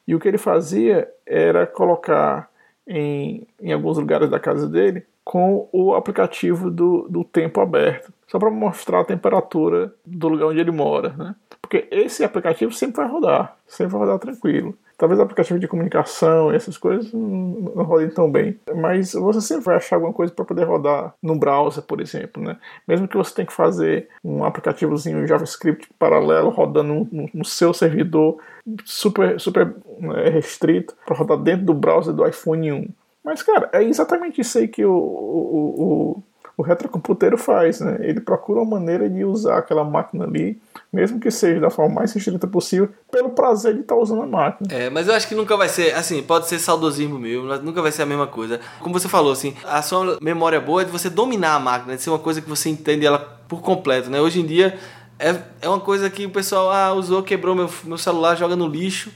e 0.06 0.14
o 0.14 0.20
que 0.20 0.28
ele 0.28 0.38
fazia 0.38 1.08
era 1.26 1.66
colocar 1.66 2.50
em, 2.86 3.46
em 3.60 3.72
alguns 3.72 3.98
lugares 3.98 4.28
da 4.28 4.38
casa 4.38 4.68
dele 4.68 5.04
com 5.24 5.68
o 5.72 5.94
aplicativo 5.94 6.70
do, 6.70 7.08
do 7.08 7.24
tempo 7.24 7.60
aberto, 7.60 8.12
só 8.26 8.38
para 8.38 8.50
mostrar 8.50 9.00
a 9.00 9.04
temperatura 9.04 9.92
do 10.04 10.28
lugar 10.28 10.48
onde 10.48 10.60
ele 10.60 10.70
mora. 10.70 11.14
Né? 11.16 11.34
Porque 11.62 11.88
esse 11.90 12.22
aplicativo 12.22 12.72
sempre 12.72 12.98
vai 12.98 13.08
rodar, 13.08 13.56
sempre 13.66 13.92
vai 13.92 14.02
rodar 14.02 14.18
tranquilo. 14.18 14.76
Talvez 14.96 15.20
aplicativo 15.20 15.58
de 15.58 15.66
comunicação, 15.66 16.52
essas 16.52 16.78
coisas 16.78 17.12
não, 17.12 17.72
rodem 17.84 18.08
tão 18.10 18.30
bem. 18.30 18.58
Mas 18.76 19.12
você 19.12 19.40
sempre 19.40 19.64
vai 19.64 19.76
achar 19.76 19.96
alguma 19.96 20.12
coisa 20.12 20.32
para 20.32 20.44
poder 20.44 20.64
rodar 20.64 21.14
no 21.22 21.36
browser, 21.36 21.82
por 21.82 22.00
exemplo. 22.00 22.42
Né? 22.42 22.56
Mesmo 22.86 23.08
que 23.08 23.16
você 23.16 23.34
tenha 23.34 23.46
que 23.46 23.52
fazer 23.52 24.08
um 24.22 24.44
aplicativozinho 24.44 25.26
JavaScript 25.26 25.88
paralelo 25.98 26.50
rodando 26.50 27.08
no, 27.10 27.28
no 27.32 27.44
seu 27.44 27.74
servidor 27.74 28.38
super, 28.84 29.38
super 29.40 29.74
né, 29.98 30.28
restrito 30.30 30.94
para 31.04 31.16
rodar 31.16 31.38
dentro 31.38 31.66
do 31.66 31.74
browser 31.74 32.14
do 32.14 32.26
iPhone 32.26 32.72
1. 32.72 32.88
Mas, 33.24 33.42
cara, 33.42 33.70
é 33.72 33.82
exatamente 33.82 34.40
isso 34.40 34.58
aí 34.58 34.68
que 34.68 34.84
o, 34.84 34.92
o, 34.92 36.22
o 36.56 36.62
retrocomputeiro 36.62 37.36
faz, 37.36 37.80
né? 37.80 37.98
Ele 38.00 38.20
procura 38.20 38.60
uma 38.60 38.78
maneira 38.78 39.08
de 39.08 39.24
usar 39.24 39.58
aquela 39.58 39.84
máquina 39.84 40.24
ali 40.24 40.60
mesmo 40.94 41.18
que 41.18 41.30
seja 41.30 41.60
da 41.60 41.70
forma 41.70 41.96
mais 41.96 42.12
restrita 42.12 42.46
possível, 42.46 42.88
pelo 43.10 43.30
prazer 43.30 43.74
de 43.74 43.80
estar 43.80 43.96
tá 43.96 44.00
usando 44.00 44.22
a 44.22 44.26
máquina. 44.26 44.72
É, 44.72 44.88
mas 44.88 45.08
eu 45.08 45.14
acho 45.14 45.26
que 45.26 45.34
nunca 45.34 45.56
vai 45.56 45.68
ser, 45.68 45.92
assim, 45.94 46.22
pode 46.22 46.46
ser 46.46 46.60
saudosismo 46.60 47.18
meu, 47.18 47.42
mas 47.42 47.60
nunca 47.60 47.82
vai 47.82 47.90
ser 47.90 48.02
a 48.02 48.06
mesma 48.06 48.28
coisa. 48.28 48.60
Como 48.78 48.96
você 48.96 49.08
falou, 49.08 49.32
assim, 49.32 49.54
a 49.64 49.82
sua 49.82 50.18
memória 50.20 50.60
boa 50.60 50.82
é 50.82 50.84
de 50.84 50.92
você 50.92 51.10
dominar 51.10 51.56
a 51.56 51.58
máquina, 51.58 51.96
de 51.96 52.02
ser 52.02 52.10
uma 52.10 52.18
coisa 52.18 52.40
que 52.40 52.48
você 52.48 52.68
entende 52.68 53.04
ela 53.04 53.18
por 53.18 53.60
completo, 53.60 54.08
né? 54.08 54.20
Hoje 54.20 54.40
em 54.40 54.46
dia 54.46 54.78
é, 55.18 55.34
é 55.60 55.68
uma 55.68 55.80
coisa 55.80 56.08
que 56.08 56.26
o 56.26 56.30
pessoal 56.30 56.70
ah, 56.70 56.92
usou, 56.92 57.22
quebrou 57.22 57.54
meu, 57.54 57.68
meu 57.84 57.98
celular, 57.98 58.36
joga 58.36 58.54
no 58.54 58.68
lixo, 58.68 59.10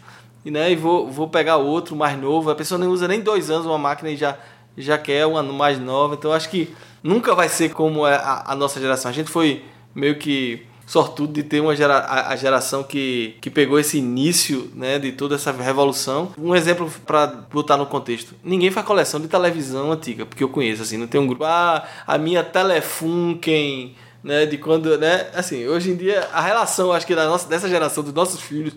e, 0.45 0.51
né, 0.51 0.70
e 0.72 0.76
vou, 0.76 1.11
vou 1.11 1.28
pegar 1.28 1.57
outro 1.57 1.95
mais 1.95 2.18
novo. 2.18 2.51
A 2.51 2.55
pessoa 2.55 2.78
não 2.78 2.89
usa 2.89 3.07
nem 3.07 3.20
dois 3.20 3.51
anos 3.51 3.66
uma 3.66 3.78
máquina 3.78 4.11
e 4.11 4.16
já, 4.16 4.36
já 4.78 4.96
quer 4.96 5.26
uma 5.26 5.42
mais 5.42 5.78
nova. 5.78 6.14
Então 6.14 6.32
acho 6.32 6.48
que 6.48 6.74
nunca 7.02 7.34
vai 7.34 7.48
ser 7.48 7.70
como 7.70 8.06
é 8.06 8.14
a, 8.14 8.44
a 8.46 8.54
nossa 8.54 8.80
geração. 8.80 9.10
A 9.10 9.14
gente 9.14 9.30
foi 9.30 9.62
meio 9.94 10.16
que 10.16 10.66
sortudo 10.88 11.34
de 11.34 11.42
ter 11.42 11.60
uma 11.60 11.76
gera, 11.76 11.98
a, 11.98 12.32
a, 12.32 12.36
geração 12.36 12.82
que, 12.82 13.36
que 13.42 13.50
pegou 13.50 13.78
esse 13.78 13.98
início 13.98 14.70
né, 14.74 14.98
de 14.98 15.12
toda 15.12 15.34
essa 15.34 15.52
revolução. 15.52 16.32
Um 16.38 16.56
exemplo 16.56 16.90
para 17.06 17.26
botar 17.26 17.76
no 17.76 17.86
contexto: 17.86 18.34
ninguém 18.42 18.70
faz 18.70 18.86
coleção 18.86 19.20
de 19.20 19.28
televisão 19.28 19.92
antiga, 19.92 20.24
porque 20.24 20.42
eu 20.42 20.48
conheço, 20.48 20.82
assim, 20.82 20.96
não 20.96 21.06
tem 21.06 21.20
um 21.20 21.26
grupo, 21.26 21.44
ah, 21.44 21.86
a 22.06 22.18
minha 22.18 22.42
Telefunken. 22.42 23.94
Né, 24.20 24.46
de 24.46 24.58
quando, 24.58 24.98
né, 24.98 25.28
assim, 25.32 25.68
hoje 25.68 25.92
em 25.92 25.96
dia 25.96 26.28
a 26.32 26.40
relação, 26.40 26.92
acho 26.92 27.06
que 27.06 27.14
da 27.14 27.28
nossa, 27.28 27.48
dessa 27.48 27.68
geração 27.68 28.02
dos 28.02 28.12
nossos 28.12 28.40
filhos 28.40 28.74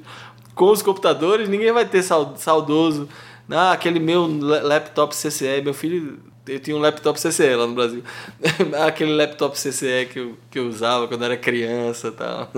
com 0.53 0.69
os 0.69 0.83
computadores, 0.83 1.49
ninguém 1.49 1.71
vai 1.71 1.83
ter 1.83 2.03
saudoso, 2.03 3.09
ah, 3.51 3.71
aquele 3.71 3.99
meu 3.99 4.27
laptop 4.27 5.15
CCE, 5.15 5.61
meu 5.61 5.73
filho 5.73 6.19
eu 6.47 6.59
tinha 6.59 6.75
um 6.75 6.79
laptop 6.79 7.19
CCE 7.19 7.55
lá 7.55 7.67
no 7.67 7.75
Brasil. 7.75 8.03
Aquele 8.85 9.13
laptop 9.13 9.55
CCE 9.55 10.07
que 10.11 10.19
eu, 10.19 10.37
que 10.49 10.59
eu 10.59 10.67
usava 10.67 11.07
quando 11.07 11.23
era 11.23 11.37
criança 11.37 12.07
e 12.07 12.11
tal. 12.11 12.49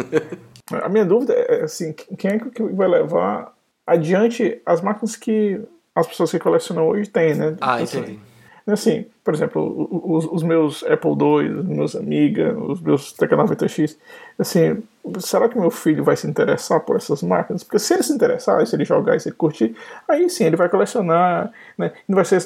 A 0.82 0.90
minha 0.90 1.06
dúvida 1.06 1.34
é 1.34 1.64
assim, 1.64 1.94
quem 2.18 2.32
é 2.32 2.40
que 2.40 2.64
vai 2.64 2.88
levar 2.88 3.54
adiante 3.86 4.62
as 4.66 4.82
máquinas 4.82 5.16
que 5.16 5.62
as 5.94 6.08
pessoas 6.08 6.32
que 6.32 6.40
colecionam 6.40 6.88
hoje 6.88 7.10
têm, 7.10 7.36
né? 7.36 7.56
Ah, 7.62 7.76
assim, 7.76 8.00
entendi. 8.00 8.20
Assim, 8.66 9.06
por 9.24 9.34
exemplo, 9.34 9.90
os, 9.92 10.26
os 10.26 10.42
meus 10.42 10.84
Apple 10.84 11.12
II, 11.12 11.60
os 11.60 11.66
meus 11.66 11.96
Amiga, 11.96 12.58
os 12.58 12.80
meus 12.80 13.14
TK90X, 13.14 13.98
assim, 14.40 14.82
será 15.20 15.50
que 15.50 15.60
meu 15.60 15.70
filho 15.70 16.04
vai 16.04 16.16
se 16.16 16.26
interessar 16.28 16.80
por 16.80 16.96
essas 16.96 17.22
máquinas? 17.22 17.62
Porque 17.64 17.80
se 17.80 17.94
ele 17.94 18.04
se 18.04 18.14
interessar, 18.14 18.66
se 18.66 18.76
ele 18.76 18.86
jogar 18.86 19.18
e 19.18 19.20
se 19.20 19.30
ele 19.30 19.36
curtir, 19.36 19.76
aí 20.08 20.30
sim 20.30 20.46
ele 20.46 20.56
vai 20.56 20.70
colecionar, 20.70 21.52
né? 21.78 21.92
Não 22.08 22.16
vai 22.16 22.24
ser, 22.24 22.42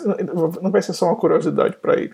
não 0.62 0.72
vai 0.72 0.82
ser 0.82 0.94
só 0.94 1.06
uma 1.06 1.16
curiosidade 1.16 1.78
para 1.78 2.00
ele. 2.02 2.14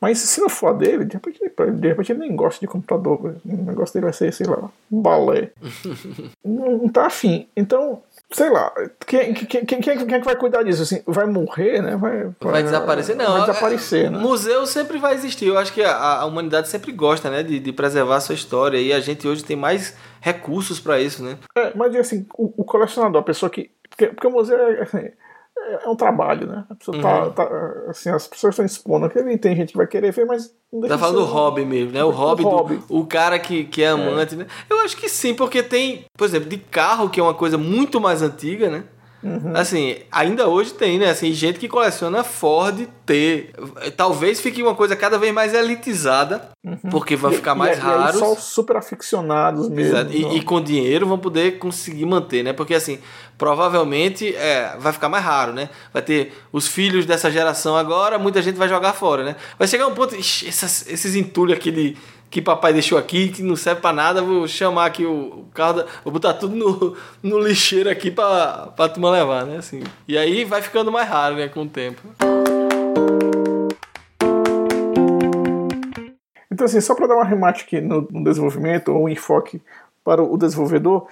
Mas 0.00 0.18
se 0.18 0.40
não 0.40 0.48
for 0.48 0.68
a 0.68 0.72
dele, 0.72 1.04
de 1.04 1.14
repente, 1.14 1.38
de 1.78 1.88
repente 1.88 2.10
ele 2.10 2.18
nem 2.18 2.34
gosta 2.34 2.60
de 2.60 2.66
computador. 2.66 3.36
O 3.44 3.64
negócio 3.64 3.94
dele 3.94 4.06
vai 4.06 4.12
ser, 4.12 4.32
sei 4.32 4.48
lá, 4.48 4.68
um 4.90 5.00
balé. 5.00 5.52
não, 6.44 6.78
não 6.78 6.88
tá 6.88 7.06
afim. 7.06 7.46
Então, 7.56 8.02
sei 8.32 8.50
lá, 8.50 8.72
quem, 9.06 9.34
quem, 9.34 9.64
quem, 9.64 9.80
quem, 9.80 9.92
é 9.92 10.18
que 10.18 10.24
vai 10.24 10.36
cuidar 10.36 10.62
disso? 10.62 10.82
Assim, 10.82 11.02
vai 11.06 11.26
morrer, 11.26 11.82
né? 11.82 11.96
Vai, 11.96 12.24
vai, 12.40 12.52
vai 12.52 12.62
desaparecer? 12.62 13.14
Não. 13.14 13.32
Vai 13.32 13.46
desaparecer, 13.46 14.10
né? 14.10 14.18
Museu 14.18 14.66
sempre 14.66 14.98
vai 14.98 15.14
existir. 15.14 15.46
Eu 15.46 15.58
acho 15.58 15.72
que 15.72 15.82
a, 15.82 16.20
a 16.20 16.24
humanidade 16.24 16.68
sempre 16.68 16.92
gosta, 16.92 17.30
né? 17.30 17.42
De, 17.42 17.58
de, 17.58 17.72
preservar 17.72 18.16
a 18.16 18.20
sua 18.20 18.34
história. 18.34 18.78
E 18.78 18.92
a 18.92 19.00
gente 19.00 19.28
hoje 19.28 19.44
tem 19.44 19.56
mais 19.56 19.94
recursos 20.20 20.80
para 20.80 21.00
isso, 21.00 21.22
né? 21.22 21.36
É, 21.56 21.72
mas 21.74 21.94
assim, 21.94 22.26
o, 22.36 22.52
o, 22.56 22.64
colecionador, 22.64 23.20
a 23.20 23.24
pessoa 23.24 23.50
que. 23.50 23.70
Porque, 23.88 24.06
porque 24.06 24.26
o 24.26 24.30
museu 24.30 24.56
é, 24.56 24.82
assim, 24.82 25.10
é, 25.68 25.84
é 25.84 25.88
um 25.88 25.96
trabalho, 25.96 26.46
né? 26.46 26.64
A 26.68 26.74
pessoa 26.74 27.00
tá, 27.00 27.24
uhum. 27.24 27.30
tá, 27.32 27.48
assim, 27.88 28.10
as 28.10 28.26
pessoas 28.26 28.52
estão 28.52 28.64
expondo 28.64 29.06
aquilo 29.06 29.36
tem 29.38 29.56
gente 29.56 29.72
que 29.72 29.76
vai 29.76 29.86
querer 29.86 30.12
ver, 30.12 30.24
mas 30.24 30.54
não 30.72 30.88
Tá 30.88 30.98
falando 30.98 31.16
do 31.16 31.24
hobby 31.24 31.64
mesmo, 31.64 31.92
né? 31.92 32.02
O 32.02 32.10
hobby, 32.10 32.42
o, 32.44 32.48
hobby. 32.48 32.76
Do, 32.76 32.98
o 32.98 33.06
cara 33.06 33.38
que, 33.38 33.64
que 33.64 33.82
é 33.82 33.88
amante, 33.88 34.34
é. 34.34 34.38
né? 34.38 34.46
Eu 34.70 34.80
acho 34.80 34.96
que 34.96 35.08
sim, 35.08 35.34
porque 35.34 35.62
tem, 35.62 36.04
por 36.16 36.24
exemplo, 36.24 36.48
de 36.48 36.56
carro, 36.56 37.10
que 37.10 37.20
é 37.20 37.22
uma 37.22 37.34
coisa 37.34 37.58
muito 37.58 38.00
mais 38.00 38.22
antiga, 38.22 38.70
né? 38.70 38.84
Uhum. 39.22 39.52
Assim, 39.54 39.96
ainda 40.10 40.48
hoje 40.48 40.74
tem, 40.74 40.98
né? 40.98 41.10
Assim, 41.10 41.32
gente 41.32 41.58
que 41.58 41.68
coleciona 41.68 42.24
Ford 42.24 42.88
T. 43.06 43.50
Talvez 43.96 44.40
fique 44.40 44.62
uma 44.62 44.74
coisa 44.74 44.96
cada 44.96 45.16
vez 45.16 45.32
mais 45.32 45.54
elitizada, 45.54 46.50
uhum. 46.64 46.76
porque 46.90 47.14
vai 47.14 47.32
ficar 47.32 47.54
mais 47.54 47.78
e, 47.78 47.80
raro. 47.80 48.18
só 48.18 48.34
super 48.34 48.76
aficionados 48.76 49.68
mesmo. 49.68 50.10
E, 50.10 50.38
e, 50.38 50.42
com 50.42 50.60
dinheiro 50.60 51.06
vão 51.06 51.18
poder 51.18 51.58
conseguir 51.58 52.04
manter, 52.04 52.42
né? 52.42 52.52
Porque 52.52 52.74
assim, 52.74 52.98
provavelmente 53.38 54.34
é, 54.34 54.76
vai 54.78 54.92
ficar 54.92 55.08
mais 55.08 55.24
raro, 55.24 55.52
né? 55.52 55.68
Vai 55.92 56.02
ter 56.02 56.32
os 56.52 56.66
filhos 56.66 57.06
dessa 57.06 57.30
geração 57.30 57.76
agora, 57.76 58.18
muita 58.18 58.42
gente 58.42 58.56
vai 58.56 58.68
jogar 58.68 58.92
fora, 58.92 59.22
né? 59.22 59.36
Vai 59.56 59.68
chegar 59.68 59.86
um 59.86 59.94
ponto, 59.94 60.16
esses, 60.16 60.86
esses 60.88 61.14
entulhos 61.14 61.56
aqui 61.56 61.70
de 61.70 61.96
que 62.32 62.40
papai 62.40 62.72
deixou 62.72 62.96
aqui, 62.96 63.28
que 63.28 63.42
não 63.42 63.54
serve 63.54 63.82
para 63.82 63.92
nada, 63.94 64.22
vou 64.22 64.48
chamar 64.48 64.86
aqui 64.86 65.04
o, 65.04 65.44
carro, 65.52 65.74
da, 65.74 65.86
vou 66.02 66.10
botar 66.10 66.32
tudo 66.32 66.56
no, 66.56 66.96
no 67.22 67.38
lixeiro 67.38 67.90
aqui 67.90 68.10
para 68.10 68.68
pra 68.68 68.88
turma 68.88 69.10
levar, 69.10 69.44
né? 69.44 69.58
Assim. 69.58 69.82
E 70.08 70.16
aí 70.16 70.42
vai 70.42 70.62
ficando 70.62 70.90
mais 70.90 71.06
raro, 71.06 71.36
né, 71.36 71.48
com 71.48 71.60
o 71.60 71.68
tempo. 71.68 72.00
Então, 76.50 76.64
assim, 76.64 76.80
só 76.80 76.94
para 76.94 77.06
dar 77.06 77.16
um 77.16 77.20
arremate 77.20 77.64
aqui 77.64 77.82
no, 77.82 78.08
no, 78.10 78.24
desenvolvimento, 78.24 78.88
ou 78.92 79.04
um 79.04 79.08
enfoque 79.10 79.60
para 80.02 80.22
o 80.22 80.38
desenvolvedor, 80.38 81.06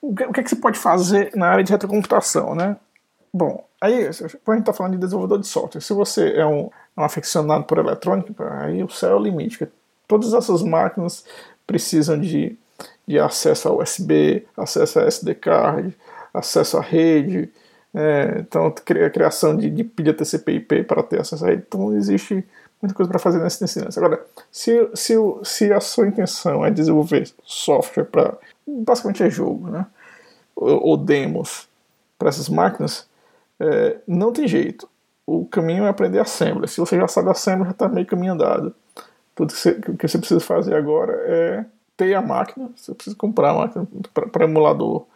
o 0.00 0.14
que, 0.14 0.24
o 0.24 0.32
que, 0.32 0.40
é 0.40 0.42
que 0.42 0.48
você 0.48 0.56
pode 0.56 0.78
fazer 0.78 1.30
na 1.34 1.48
área 1.48 1.62
de 1.62 1.72
retrocomputação, 1.72 2.54
né? 2.54 2.78
Bom, 3.32 3.66
aí, 3.78 4.06
a 4.06 4.12
gente 4.12 4.38
está 4.60 4.72
falando 4.72 4.92
de 4.92 4.98
desenvolvedor 4.98 5.40
de 5.40 5.46
software. 5.46 5.82
Se 5.82 5.92
você 5.92 6.32
é 6.34 6.46
um, 6.46 6.70
um 6.96 7.02
aficionado 7.02 7.64
por 7.64 7.76
eletrônica, 7.76 8.32
aí 8.62 8.82
o 8.82 8.88
céu 8.88 9.10
é 9.10 9.14
o 9.16 9.22
limite. 9.22 9.68
Todas 10.06 10.32
essas 10.34 10.62
máquinas 10.62 11.24
precisam 11.66 12.20
de, 12.20 12.56
de 13.06 13.18
acesso 13.18 13.68
a 13.68 13.72
USB, 13.72 14.46
acesso 14.56 15.00
a 15.00 15.04
SD 15.04 15.34
card, 15.34 15.96
acesso 16.32 16.78
à 16.78 16.80
rede, 16.80 17.50
é, 17.94 18.36
então 18.40 18.66
a 18.66 19.10
criação 19.10 19.56
de, 19.56 19.70
de 19.70 19.84
pilha 19.84 20.12
TCP/IP 20.12 20.84
para 20.84 21.02
ter 21.02 21.20
acesso 21.20 21.44
a 21.44 21.48
rede. 21.48 21.64
Então 21.66 21.94
existe 21.96 22.44
muita 22.82 22.94
coisa 22.94 23.10
para 23.10 23.18
fazer 23.18 23.38
nessa 23.38 23.64
instância. 23.64 23.98
Agora, 23.98 24.24
se, 24.50 24.90
se, 24.94 25.14
se 25.42 25.72
a 25.72 25.80
sua 25.80 26.06
intenção 26.06 26.64
é 26.64 26.70
desenvolver 26.70 27.30
software 27.44 28.04
para 28.04 28.36
basicamente 28.66 29.22
é 29.22 29.30
jogo, 29.30 29.68
né, 29.68 29.86
ou, 30.56 30.88
ou 30.88 30.96
demos 30.96 31.68
para 32.18 32.28
essas 32.28 32.48
máquinas, 32.48 33.06
é, 33.60 33.96
não 34.06 34.32
tem 34.32 34.48
jeito. 34.48 34.88
O 35.26 35.46
caminho 35.46 35.84
é 35.84 35.88
aprender 35.88 36.18
Assembly. 36.18 36.68
Se 36.68 36.80
você 36.80 36.96
já 36.96 37.08
sabe 37.08 37.30
Assembly, 37.30 37.64
já 37.64 37.70
está 37.70 37.88
meio 37.88 38.06
caminho 38.06 38.34
andado. 38.34 38.74
Tudo 39.34 39.52
que 39.52 39.58
você, 39.58 39.74
que 39.74 40.08
você 40.08 40.18
precisa 40.18 40.40
fazer 40.40 40.74
agora 40.74 41.12
é 41.26 41.64
ter 41.96 42.14
a 42.14 42.22
máquina. 42.22 42.70
Você 42.76 42.94
precisa 42.94 43.16
comprar 43.16 43.50
a 43.50 43.54
máquina 43.54 43.86
para 44.12 44.44
emulador. 44.44 45.06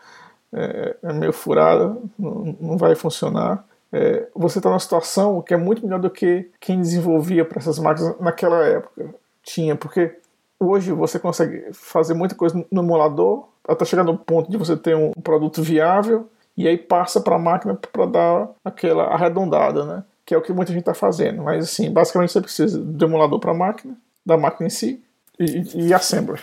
É, 0.53 0.97
é, 1.03 1.13
meio 1.13 1.33
furada, 1.33 1.97
não, 2.19 2.57
não 2.61 2.77
vai 2.79 2.95
funcionar. 2.95 3.65
É, 3.93 4.29
você 4.35 4.59
está 4.59 4.71
numa 4.71 4.79
situação 4.79 5.43
que 5.43 5.53
é 5.53 5.57
muito 5.57 5.83
melhor 5.83 6.01
do 6.01 6.11
que 6.11 6.51
quem 6.61 6.81
desenvolvia 6.81 7.45
para 7.45 7.59
essas 7.59 7.79
máquinas 7.79 8.19
naquela 8.19 8.65
época 8.65 9.15
tinha, 9.43 9.77
porque 9.77 10.19
hoje 10.59 10.93
você 10.93 11.19
consegue 11.19 11.67
fazer 11.73 12.15
muita 12.15 12.35
coisa 12.35 12.65
no 12.71 12.83
emulador 12.83 13.47
até 13.67 13.85
chegar 13.85 14.05
no 14.05 14.17
ponto 14.17 14.51
de 14.51 14.57
você 14.57 14.77
ter 14.77 14.97
um 14.97 15.13
produto 15.13 15.63
viável 15.63 16.29
e 16.57 16.67
aí 16.67 16.77
passa 16.77 17.21
para 17.21 17.37
a 17.37 17.39
máquina 17.39 17.75
para 17.75 18.07
dar 18.07 18.49
aquela 18.65 19.05
arredondada, 19.05 19.85
né? 19.85 20.05
Que 20.25 20.35
é 20.35 20.39
o 20.39 20.43
que 20.43 20.53
muita 20.53 20.73
gente 20.73 20.81
está 20.81 20.95
fazendo. 20.95 21.43
Mas 21.43 21.65
assim, 21.65 21.91
basicamente 21.91 22.33
você 22.33 22.41
precisa 22.41 22.79
do 22.79 23.05
emulador 23.05 23.39
para 23.39 23.53
a 23.53 23.55
máquina 23.55 23.97
da 24.29 24.37
máquina 24.37 24.67
em 24.67 24.71
si 24.71 25.03
e, 25.39 25.87
e 25.87 25.95
assembler. 25.95 26.43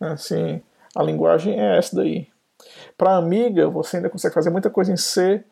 Assim, 0.00 0.62
a 0.94 1.02
linguagem 1.02 1.60
é 1.60 1.76
essa 1.76 1.96
daí. 1.96 2.28
Para 2.96 3.16
Amiga, 3.16 3.68
você 3.68 3.96
ainda 3.96 4.08
consegue 4.08 4.34
fazer 4.34 4.50
muita 4.50 4.70
coisa 4.70 4.92
em 4.92 4.96
C, 4.96 5.44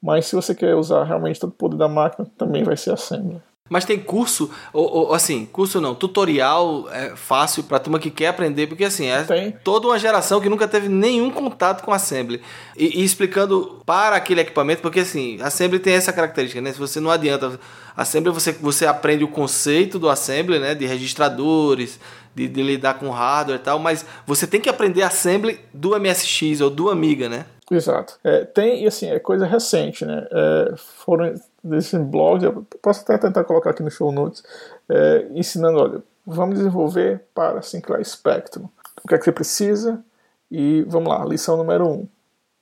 mas 0.00 0.26
se 0.26 0.36
você 0.36 0.54
quer 0.54 0.74
usar 0.74 1.04
realmente 1.04 1.40
todo 1.40 1.50
o 1.50 1.54
poder 1.54 1.76
da 1.76 1.88
máquina, 1.88 2.30
também 2.38 2.62
vai 2.62 2.76
ser 2.76 2.92
assembler. 2.92 3.42
Mas 3.70 3.86
tem 3.86 3.98
curso, 3.98 4.50
ou, 4.74 4.84
ou, 4.84 5.14
assim, 5.14 5.46
curso 5.46 5.80
não, 5.80 5.94
tutorial 5.94 6.86
é 6.92 7.16
fácil 7.16 7.62
para 7.62 7.78
turma 7.78 7.98
que 7.98 8.10
quer 8.10 8.26
aprender, 8.26 8.66
porque 8.66 8.84
assim, 8.84 9.06
é 9.06 9.22
tem. 9.22 9.52
toda 9.64 9.86
uma 9.86 9.98
geração 9.98 10.38
que 10.38 10.50
nunca 10.50 10.68
teve 10.68 10.86
nenhum 10.86 11.30
contato 11.30 11.82
com 11.82 11.90
Assembly. 11.90 12.42
E, 12.76 13.00
e, 13.00 13.02
explicando 13.02 13.80
para 13.86 14.16
aquele 14.16 14.42
equipamento, 14.42 14.82
porque 14.82 15.00
assim, 15.00 15.40
Assembly 15.40 15.78
tem 15.78 15.94
essa 15.94 16.12
característica, 16.12 16.60
né? 16.60 16.74
Se 16.74 16.78
você 16.78 17.00
não 17.00 17.10
adianta, 17.10 17.58
Assembly 17.96 18.30
você, 18.30 18.52
você 18.52 18.84
aprende 18.84 19.24
o 19.24 19.28
conceito 19.28 19.98
do 19.98 20.10
Assembly, 20.10 20.58
né? 20.58 20.74
De 20.74 20.84
registradores, 20.84 21.98
de, 22.34 22.46
de 22.46 22.62
lidar 22.62 22.98
com 22.98 23.08
hardware 23.08 23.58
e 23.58 23.62
tal, 23.62 23.78
mas 23.78 24.04
você 24.26 24.46
tem 24.46 24.60
que 24.60 24.68
aprender 24.68 25.00
Assembly 25.00 25.58
do 25.72 25.98
MSX 25.98 26.60
ou 26.60 26.68
do 26.68 26.90
Amiga, 26.90 27.30
né? 27.30 27.46
Exato. 27.70 28.18
É, 28.22 28.44
tem, 28.44 28.84
e 28.84 28.86
assim, 28.86 29.08
é 29.08 29.18
coisa 29.18 29.46
recente, 29.46 30.04
né? 30.04 30.26
É, 30.30 30.74
foram 30.76 31.34
desses 31.62 31.98
blogs, 31.98 32.44
eu 32.44 32.66
posso 32.82 33.00
até 33.02 33.16
tentar 33.16 33.44
colocar 33.44 33.70
aqui 33.70 33.82
no 33.82 33.90
show 33.90 34.12
notes, 34.12 34.44
é, 34.88 35.26
ensinando, 35.30 35.78
olha, 35.78 36.02
vamos 36.26 36.56
desenvolver 36.58 37.22
para 37.34 37.62
Sinclair 37.62 38.04
Spectrum. 38.04 38.68
O 39.02 39.08
que 39.08 39.14
é 39.14 39.18
que 39.18 39.24
você 39.24 39.32
precisa? 39.32 40.02
E 40.50 40.82
vamos 40.82 41.08
lá, 41.08 41.24
lição 41.24 41.56
número 41.56 41.88
um. 41.88 42.08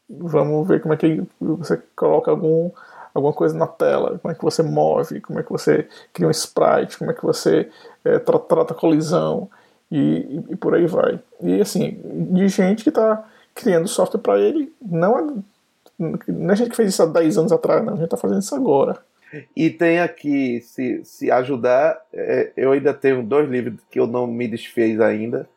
Vamos 0.09 0.69
ver 0.69 0.81
como 0.81 0.95
é 0.95 0.97
que 0.97 1.23
você 1.41 1.81
coloca 1.97 2.31
algum, 2.31 2.71
alguma 3.15 3.33
coisa 3.33 3.57
na 3.57 3.67
tela, 3.67 4.19
como 4.19 4.33
é 4.33 4.35
que 4.35 4.43
você 4.43 4.63
move, 4.63 5.21
como 5.21 5.41
é 5.41 5.43
que 5.43 5.51
você 5.51 5.89
cria 6.13 6.29
um 6.29 6.31
sprite, 6.31 6.99
como 6.99 7.11
é 7.11 7.15
que 7.15 7.23
você 7.23 7.69
é, 8.05 8.19
trata, 8.19 8.45
trata 8.47 8.75
colisão 8.75 9.49
e, 9.91 9.99
e, 9.99 10.45
e, 10.51 10.57
por 10.57 10.75
aí 10.75 10.87
vai. 10.87 11.19
E 11.41 11.61
assim, 11.61 12.01
de 12.31 12.49
gente 12.49 12.83
que 12.83 12.89
está 12.89 13.25
criando 13.55 13.89
software 13.89 14.21
para 14.21 14.41
ele, 14.41 14.73
não 14.81 15.19
é 15.19 15.23
não 15.99 16.51
é 16.51 16.53
a 16.53 16.55
gente 16.55 16.71
que 16.71 16.77
fez 16.77 16.89
isso 16.89 17.03
há 17.03 17.07
10 17.07 17.39
anos 17.39 17.53
atrás, 17.53 17.85
não. 17.85 17.93
A 17.93 17.97
gente 17.97 18.07
está 18.07 18.17
fazendo 18.17 18.41
isso 18.41 18.55
agora. 18.55 18.99
E 19.57 19.71
tem 19.71 20.01
aqui, 20.01 20.61
se, 20.61 21.05
se 21.05 21.31
ajudar, 21.31 21.99
é, 22.13 22.53
eu 22.57 22.73
ainda 22.73 22.93
tenho 22.93 23.23
dois 23.23 23.49
livros 23.49 23.81
que 23.91 23.99
eu 23.99 24.07
não 24.07 24.27
me 24.27 24.47
desfiz 24.47 25.01
ainda. 25.01 25.49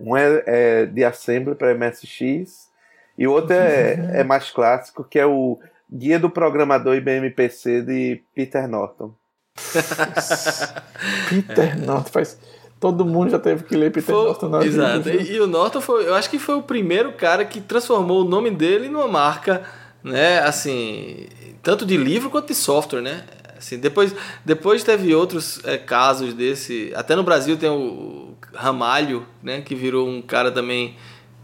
Um 0.00 0.16
é, 0.16 0.42
é 0.46 0.86
de 0.86 1.04
Assembly 1.04 1.54
para 1.54 1.74
MSX 1.74 2.70
e 3.16 3.26
o 3.26 3.32
outro 3.32 3.54
é, 3.54 4.20
é 4.20 4.24
mais 4.24 4.50
clássico, 4.50 5.04
que 5.04 5.18
é 5.18 5.24
o 5.24 5.58
Guia 5.90 6.18
do 6.18 6.30
Programador 6.30 6.94
IBM 6.94 7.30
PC 7.30 7.82
de 7.82 8.22
Peter 8.34 8.68
Norton. 8.68 9.14
Peter 11.28 11.78
Norton 11.78 12.10
faz. 12.10 12.38
Todo 12.82 13.04
mundo 13.04 13.30
já 13.30 13.38
teve 13.38 13.62
que 13.64 13.76
ler 13.76 13.90
Peter 13.90 14.14
foi, 14.14 14.26
Norton 14.26 14.48
na 14.48 14.64
Exato. 14.64 15.02
Vida. 15.02 15.22
E, 15.22 15.36
e 15.36 15.40
o 15.40 15.46
Norton 15.46 15.80
foi, 15.80 16.06
eu 16.06 16.14
acho 16.14 16.28
que 16.28 16.38
foi 16.38 16.56
o 16.56 16.62
primeiro 16.62 17.12
cara 17.12 17.44
que 17.44 17.60
transformou 17.60 18.22
o 18.22 18.24
nome 18.28 18.50
dele 18.50 18.88
numa 18.88 19.08
marca 19.08 19.62
né? 20.02 20.40
Assim, 20.40 21.26
tanto 21.62 21.86
de 21.86 21.96
livro 21.96 22.30
quanto 22.30 22.48
de 22.48 22.54
software, 22.54 23.00
né? 23.00 23.24
Assim, 23.56 23.78
depois, 23.78 24.14
depois 24.44 24.82
teve 24.82 25.14
outros 25.14 25.60
é, 25.64 25.78
casos 25.78 26.34
desse. 26.34 26.92
Até 26.94 27.14
no 27.14 27.22
Brasil 27.22 27.56
tem 27.56 27.70
o 27.70 28.34
Ramalho, 28.54 29.26
né? 29.42 29.60
Que 29.60 29.74
virou 29.74 30.08
um 30.08 30.20
cara 30.20 30.50
também 30.50 30.96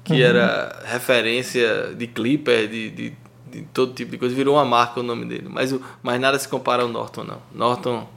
que 0.02 0.14
uhum. 0.14 0.20
era 0.20 0.82
referência 0.84 1.94
de 1.96 2.06
clipper, 2.06 2.66
de, 2.68 2.90
de, 2.90 3.12
de, 3.50 3.62
todo 3.72 3.94
tipo 3.94 4.10
de 4.10 4.18
coisa. 4.18 4.34
Virou 4.34 4.56
uma 4.56 4.64
marca 4.64 4.98
o 4.98 5.02
nome 5.02 5.26
dele. 5.26 5.46
Mas, 5.48 5.74
mas 6.02 6.20
nada 6.20 6.38
se 6.38 6.48
compara 6.48 6.82
ao 6.82 6.88
Norton, 6.88 7.22
não. 7.22 7.42
Norton 7.54 8.08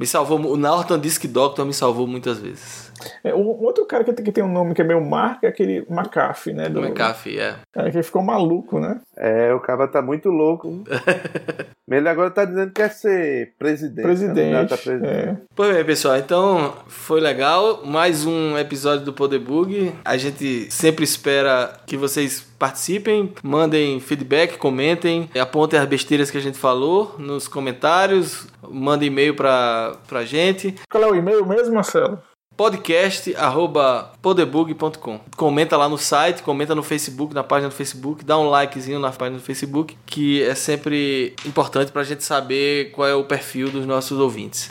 me 0.00 0.06
salvou. 0.06 0.40
O 0.50 0.56
Norton 0.56 0.98
Disc 0.98 1.26
Doctor 1.26 1.66
me 1.66 1.74
salvou 1.74 2.06
muitas 2.06 2.38
vezes. 2.38 2.89
É, 3.22 3.34
um 3.34 3.46
outro 3.62 3.84
cara 3.86 4.04
que 4.04 4.12
tem, 4.12 4.24
que 4.24 4.32
tem 4.32 4.44
um 4.44 4.52
nome 4.52 4.74
que 4.74 4.82
é 4.82 4.84
meio 4.84 5.00
marca 5.00 5.46
é 5.46 5.50
aquele 5.50 5.86
McAfee, 5.88 6.52
né? 6.52 6.68
Do, 6.68 6.80
McAfee, 6.80 7.38
é. 7.38 7.56
É, 7.74 7.90
que 7.90 8.02
ficou 8.02 8.22
maluco, 8.22 8.78
né? 8.78 9.00
É, 9.16 9.52
o 9.52 9.60
cara 9.60 9.86
tá 9.88 10.00
muito 10.00 10.28
louco. 10.28 10.84
Ele 11.90 12.08
agora 12.08 12.30
tá 12.30 12.44
dizendo 12.44 12.68
que 12.68 12.74
quer 12.74 12.90
ser 12.90 13.52
presidente. 13.58 14.04
Presidente. 14.04 14.52
candidato 14.52 14.74
a 14.74 14.78
presidente. 14.78 15.12
É. 15.12 15.36
Pois 15.56 15.74
bem, 15.74 15.84
pessoal, 15.84 16.16
então 16.16 16.74
foi 16.86 17.20
legal. 17.20 17.84
Mais 17.84 18.24
um 18.24 18.56
episódio 18.56 19.04
do 19.04 19.12
Poder 19.12 19.40
Bug. 19.40 19.92
A 20.04 20.16
gente 20.16 20.70
sempre 20.70 21.02
espera 21.02 21.80
que 21.86 21.96
vocês 21.96 22.48
participem, 22.60 23.32
mandem 23.42 23.98
feedback, 23.98 24.56
comentem, 24.56 25.28
apontem 25.40 25.80
as 25.80 25.86
besteiras 25.86 26.30
que 26.30 26.36
a 26.36 26.40
gente 26.40 26.58
falou 26.58 27.16
nos 27.18 27.48
comentários, 27.48 28.46
mandem 28.68 29.08
e-mail 29.08 29.34
pra, 29.34 29.96
pra 30.06 30.24
gente. 30.24 30.74
Qual 30.88 31.02
é 31.02 31.06
o 31.08 31.14
e-mail 31.14 31.44
mesmo, 31.44 31.74
Marcelo? 31.74 32.20
podcast@podebug.com. 32.60 35.20
Comenta 35.34 35.78
lá 35.78 35.88
no 35.88 35.96
site, 35.96 36.42
comenta 36.42 36.74
no 36.74 36.82
Facebook, 36.82 37.32
na 37.32 37.42
página 37.42 37.70
do 37.70 37.74
Facebook, 37.74 38.22
dá 38.22 38.38
um 38.38 38.50
likezinho 38.50 39.00
na 39.00 39.10
página 39.10 39.38
do 39.38 39.42
Facebook, 39.42 39.96
que 40.04 40.42
é 40.42 40.54
sempre 40.54 41.34
importante 41.46 41.90
pra 41.90 42.02
gente 42.02 42.22
saber 42.22 42.90
qual 42.90 43.08
é 43.08 43.14
o 43.14 43.24
perfil 43.24 43.70
dos 43.70 43.86
nossos 43.86 44.18
ouvintes. 44.18 44.68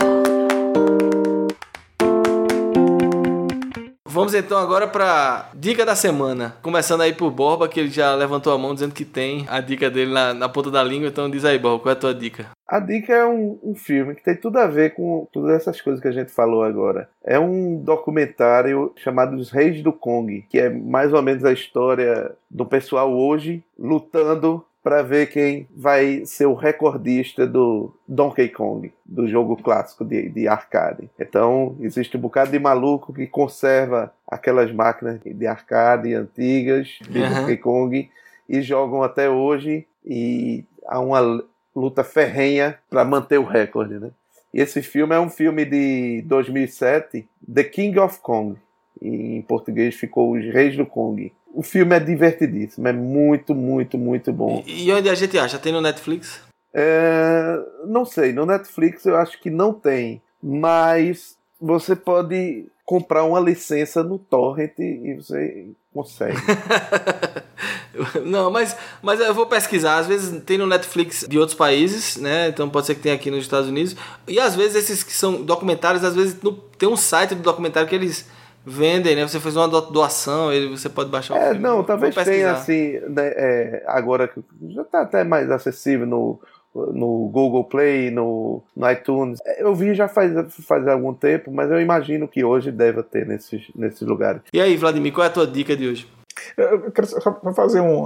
Vamos 4.12 4.34
então 4.34 4.58
agora 4.58 4.88
para 4.88 5.52
dica 5.54 5.86
da 5.86 5.96
semana. 5.96 6.56
Começando 6.64 7.02
aí 7.02 7.14
por 7.14 7.30
Borba, 7.30 7.70
que 7.70 7.80
ele 7.80 7.92
já 7.92 8.16
levantou 8.16 8.52
a 8.52 8.58
mão 8.58 8.74
dizendo 8.74 8.92
que 8.92 9.06
tem 9.06 9.46
a 9.48 9.62
dica 9.62 9.88
dele 9.88 10.12
na, 10.12 10.34
na 10.34 10.50
ponta 10.50 10.72
da 10.72 10.84
língua. 10.84 11.10
Então 11.10 11.30
diz 11.30 11.46
aí, 11.46 11.60
Borba, 11.60 11.84
qual 11.84 11.92
é 11.92 11.94
a 11.94 12.00
tua 12.00 12.14
dica? 12.14 12.48
A 12.68 12.80
dica 12.80 13.14
é 13.14 13.24
um, 13.24 13.60
um 13.64 13.76
filme 13.76 14.16
que 14.16 14.24
tem 14.24 14.36
tudo 14.36 14.58
a 14.58 14.66
ver 14.66 14.96
com 14.96 15.28
todas 15.32 15.52
essas 15.52 15.80
coisas 15.80 16.02
que 16.02 16.08
a 16.08 16.12
gente 16.12 16.32
falou 16.32 16.64
agora. 16.64 17.08
É 17.24 17.38
um 17.38 17.78
documentário 17.78 18.92
chamado 18.96 19.36
Os 19.36 19.52
Reis 19.52 19.84
do 19.84 19.94
Kong, 19.94 20.44
que 20.50 20.58
é 20.60 20.72
mais 20.72 21.14
ou 21.14 21.22
menos 21.22 21.46
a 21.46 21.54
história 21.54 22.32
do 22.50 22.66
pessoal 22.66 23.16
hoje 23.16 23.64
lutando 23.78 24.66
para 24.90 25.04
ver 25.04 25.28
quem 25.28 25.68
vai 25.70 26.26
ser 26.26 26.48
o 26.48 26.56
recordista 26.56 27.46
do 27.46 27.94
Donkey 28.08 28.50
Kong, 28.50 28.92
do 29.06 29.28
jogo 29.28 29.56
clássico 29.56 30.04
de, 30.04 30.30
de 30.30 30.48
arcade. 30.48 31.08
Então, 31.20 31.76
existe 31.80 32.18
um 32.18 32.20
bocado 32.20 32.50
de 32.50 32.58
maluco 32.58 33.14
que 33.14 33.28
conserva 33.28 34.12
aquelas 34.28 34.72
máquinas 34.72 35.20
de 35.24 35.46
arcade 35.46 36.16
antigas 36.16 36.98
de 37.08 37.22
Aham. 37.22 37.42
Donkey 37.42 37.58
Kong 37.58 38.10
e 38.50 38.62
jogam 38.64 39.04
até 39.04 39.30
hoje 39.30 39.86
e 40.04 40.66
há 40.88 41.00
uma 41.00 41.44
luta 41.76 42.04
ferrenha 42.04 42.80
para 42.90 43.06
manter 43.06 43.38
o 43.38 43.46
recorde, 43.46 44.00
né? 44.00 44.10
E 44.52 44.60
esse 44.60 44.82
filme 44.82 45.14
é 45.14 45.20
um 45.20 45.30
filme 45.30 45.66
de 45.66 46.24
2007, 46.26 47.30
The 47.54 47.64
King 47.64 48.00
of 48.00 48.18
Kong. 48.22 48.58
E 49.00 49.38
em 49.38 49.42
português 49.44 49.94
ficou 49.94 50.32
Os 50.32 50.44
Reis 50.46 50.76
do 50.76 50.84
Kong. 50.84 51.32
O 51.54 51.64
filme 51.64 51.96
é 51.96 52.00
divertidíssimo, 52.00 52.88
é 52.88 52.94
muito, 52.94 53.54
muito, 53.56 53.98
muito 53.98 54.32
bom. 54.32 54.64
E, 54.68 54.86
e 54.88 54.94
onde 54.94 55.10
a 55.10 55.16
gente 55.16 55.38
acha? 55.38 55.58
Tem 55.58 55.72
no 55.74 55.82
Netflix? 55.82 56.40
É, 56.74 57.60
não 57.88 58.06
sei, 58.06 58.32
no 58.32 58.46
Netflix 58.46 59.06
eu 59.06 59.16
acho 59.18 59.40
que 59.42 59.50
não 59.50 59.74
tem, 59.74 60.22
mas 60.42 61.36
você 61.60 61.96
pode 61.96 62.68
comprar 62.86 63.24
uma 63.24 63.40
licença 63.40 64.04
no 64.04 64.18
Torrent 64.20 64.78
e 64.80 65.16
você 65.16 65.68
consegue. 65.94 66.38
Não, 68.24 68.50
mas, 68.50 68.76
mas 69.02 69.20
eu 69.20 69.34
vou 69.34 69.46
pesquisar. 69.46 69.98
Às 69.98 70.08
vezes 70.08 70.42
tem 70.44 70.58
no 70.58 70.66
Netflix 70.66 71.26
de 71.28 71.38
outros 71.38 71.58
países, 71.58 72.16
né? 72.18 72.48
Então 72.48 72.70
pode 72.70 72.88
ser 72.88 72.96
que 72.96 73.02
tenha 73.02 73.16
aqui 73.16 73.30
nos 73.30 73.42
Estados 73.42 73.68
Unidos. 73.68 73.96
E 74.28 74.40
às 74.40 74.56
vezes 74.56 74.76
esses 74.76 75.04
que 75.04 75.12
são 75.14 75.42
documentários, 75.44 76.04
às 76.04 76.16
vezes 76.16 76.42
no- 76.42 76.54
tem 76.54 76.88
um 76.88 76.96
site 76.96 77.36
do 77.36 77.42
documentário 77.42 77.90
que 77.90 77.96
eles 77.96 78.26
vendem, 78.66 79.16
né? 79.16 79.28
Você 79.28 79.40
fez 79.40 79.56
uma 79.56 79.68
do- 79.68 79.82
doação, 79.92 80.52
ele, 80.52 80.70
você 80.70 80.90
pode 80.90 81.10
baixar 81.10 81.34
o 81.34 81.38
É, 81.38 81.46
filme. 81.52 81.60
não, 81.62 81.84
talvez 81.84 82.14
tenha 82.16 82.52
assim, 82.52 83.00
né, 83.10 83.28
é, 83.36 83.84
agora 83.88 84.28
que 84.28 84.42
já 84.70 84.82
está 84.82 85.02
até 85.02 85.24
mais 85.24 85.50
acessível 85.50 86.06
no, 86.06 86.40
no 86.74 87.30
Google 87.32 87.64
Play, 87.64 88.12
no, 88.12 88.62
no 88.76 88.92
iTunes. 88.92 89.40
Eu 89.58 89.74
vi 89.74 89.94
já 89.96 90.08
faz, 90.08 90.32
faz 90.66 90.88
algum 90.88 91.14
tempo, 91.14 91.52
mas 91.52 91.72
eu 91.72 91.80
imagino 91.82 92.28
que 92.28 92.44
hoje 92.44 92.72
deva 92.72 93.02
ter 93.02 93.26
nesses, 93.26 93.64
nesses 93.76 94.02
lugares. 94.08 94.42
E 94.54 94.62
aí, 94.62 94.76
Vladimir, 94.78 95.14
qual 95.14 95.26
é 95.26 95.28
a 95.28 95.34
tua 95.34 95.48
dica 95.48 95.76
de 95.76 95.88
hoje? 95.88 96.08
Eu 96.56 96.92
quero 96.92 97.08
só 97.08 97.20
fazer 97.54 97.82
um, 97.82 98.04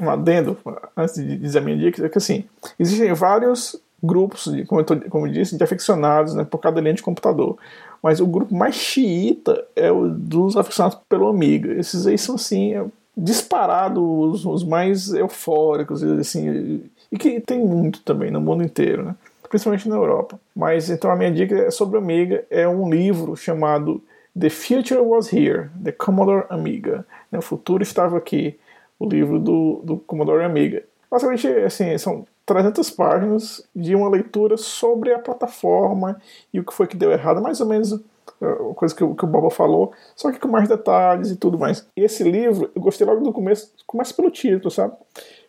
um 0.00 0.10
adendo 0.10 0.58
antes 0.96 1.14
de 1.14 1.36
dizer 1.36 1.58
a 1.58 1.62
minha 1.62 1.76
dica, 1.78 2.04
é 2.04 2.08
que 2.08 2.18
assim, 2.18 2.44
existem 2.78 3.12
vários 3.14 3.80
grupos, 4.02 4.52
de, 4.52 4.66
como, 4.66 4.82
eu 4.82 4.84
tô- 4.84 5.00
como 5.08 5.26
eu 5.26 5.32
disse, 5.32 5.56
de 5.56 5.64
aficionados 5.64 6.34
né, 6.34 6.44
por 6.44 6.58
cada 6.58 6.78
linha 6.80 6.92
de 6.94 7.02
computador. 7.02 7.56
Mas 8.04 8.20
o 8.20 8.26
grupo 8.26 8.54
mais 8.54 8.74
xiita 8.74 9.66
é 9.74 9.90
o 9.90 10.10
dos 10.10 10.58
aficionados 10.58 10.98
pelo 11.08 11.26
Amiga. 11.26 11.72
Esses 11.72 12.06
aí 12.06 12.18
são 12.18 12.34
assim, 12.34 12.74
é, 12.74 12.84
disparados 13.16 14.44
os, 14.44 14.62
mais 14.62 15.14
eufóricos, 15.14 16.02
assim, 16.02 16.82
e 17.10 17.16
que 17.16 17.40
tem 17.40 17.64
muito 17.64 18.02
também 18.02 18.30
no 18.30 18.42
mundo 18.42 18.62
inteiro, 18.62 19.04
né? 19.04 19.14
principalmente 19.48 19.88
na 19.88 19.96
Europa. 19.96 20.38
Mas 20.54 20.90
então 20.90 21.10
a 21.10 21.16
minha 21.16 21.32
dica 21.32 21.54
é 21.56 21.70
sobre 21.70 21.96
Amiga, 21.96 22.44
é 22.50 22.68
um 22.68 22.90
livro 22.90 23.34
chamado 23.36 24.02
The 24.38 24.50
Future 24.50 25.00
Was 25.00 25.32
Here, 25.32 25.70
The 25.82 25.92
Commodore 25.92 26.44
Amiga. 26.50 27.06
Né, 27.32 27.38
O 27.38 27.42
futuro 27.42 27.82
estava 27.82 28.18
aqui, 28.18 28.58
o 28.98 29.08
livro 29.08 29.38
do, 29.38 29.80
do 29.82 29.96
Commodore 29.96 30.44
Amiga. 30.44 30.84
Basicamente, 31.10 31.48
assim, 31.48 31.96
são 31.96 32.26
300 32.46 32.90
páginas 32.90 33.66
de 33.74 33.94
uma 33.94 34.08
leitura 34.08 34.56
sobre 34.56 35.12
a 35.12 35.18
plataforma 35.18 36.20
e 36.52 36.60
o 36.60 36.64
que 36.64 36.74
foi 36.74 36.86
que 36.86 36.96
deu 36.96 37.10
errado, 37.10 37.40
mais 37.42 37.60
ou 37.60 37.66
menos 37.66 37.92
uh, 37.92 38.70
a 38.70 38.74
coisa 38.74 38.94
que, 38.94 39.02
o- 39.02 39.14
que 39.14 39.24
o 39.24 39.28
Boba 39.28 39.50
falou, 39.50 39.92
só 40.14 40.30
que 40.30 40.38
com 40.38 40.48
mais 40.48 40.68
detalhes 40.68 41.30
e 41.30 41.36
tudo 41.36 41.58
mais. 41.58 41.86
Esse 41.96 42.22
livro, 42.22 42.70
eu 42.74 42.82
gostei 42.82 43.06
logo 43.06 43.22
do 43.22 43.32
começo, 43.32 43.72
começa 43.86 44.12
pelo 44.14 44.30
título, 44.30 44.70
sabe? 44.70 44.94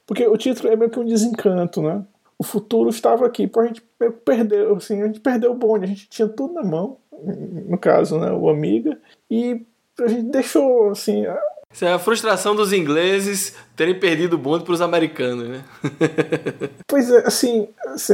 Porque 0.08 0.26
o 0.28 0.38
título 0.38 0.72
é 0.72 0.76
meio 0.76 0.89
que 0.91 1.00
um 1.00 1.06
desencanto, 1.06 1.82
né? 1.82 2.04
O 2.38 2.43
futuro 2.43 2.89
estava 2.89 3.26
aqui, 3.26 3.48
pô, 3.48 3.62
a 3.62 3.68
gente 3.68 3.82
perdeu, 4.26 4.76
assim, 4.76 5.02
a 5.02 5.08
gente 5.08 5.20
perdeu 5.22 5.52
o 5.52 5.56
bonde, 5.56 5.86
a 5.86 5.88
gente 5.88 6.08
tinha 6.10 6.28
tudo 6.28 6.54
na 6.54 6.64
mão, 6.64 6.98
no 7.68 7.78
caso, 7.78 8.20
né, 8.20 8.30
o 8.32 8.50
Amiga, 8.50 9.00
e 9.32 9.66
a 10.02 10.08
gente 10.08 10.24
deixou, 10.24 10.89
assim, 10.89 11.26
Isso 11.76 11.84
é 11.84 11.92
a 11.92 12.00
frustração 12.00 12.56
dos 12.56 12.72
ingleses 12.72 13.54
terem 13.76 14.00
perdido 14.00 14.36
o 14.36 14.40
bonde 14.40 14.64
para 14.64 14.74
os 14.74 14.82
americanos, 14.82 15.50
né? 15.50 15.66
Pois 16.88 17.12
é, 17.12 17.28
assim, 17.28 17.68
assim, 17.88 18.14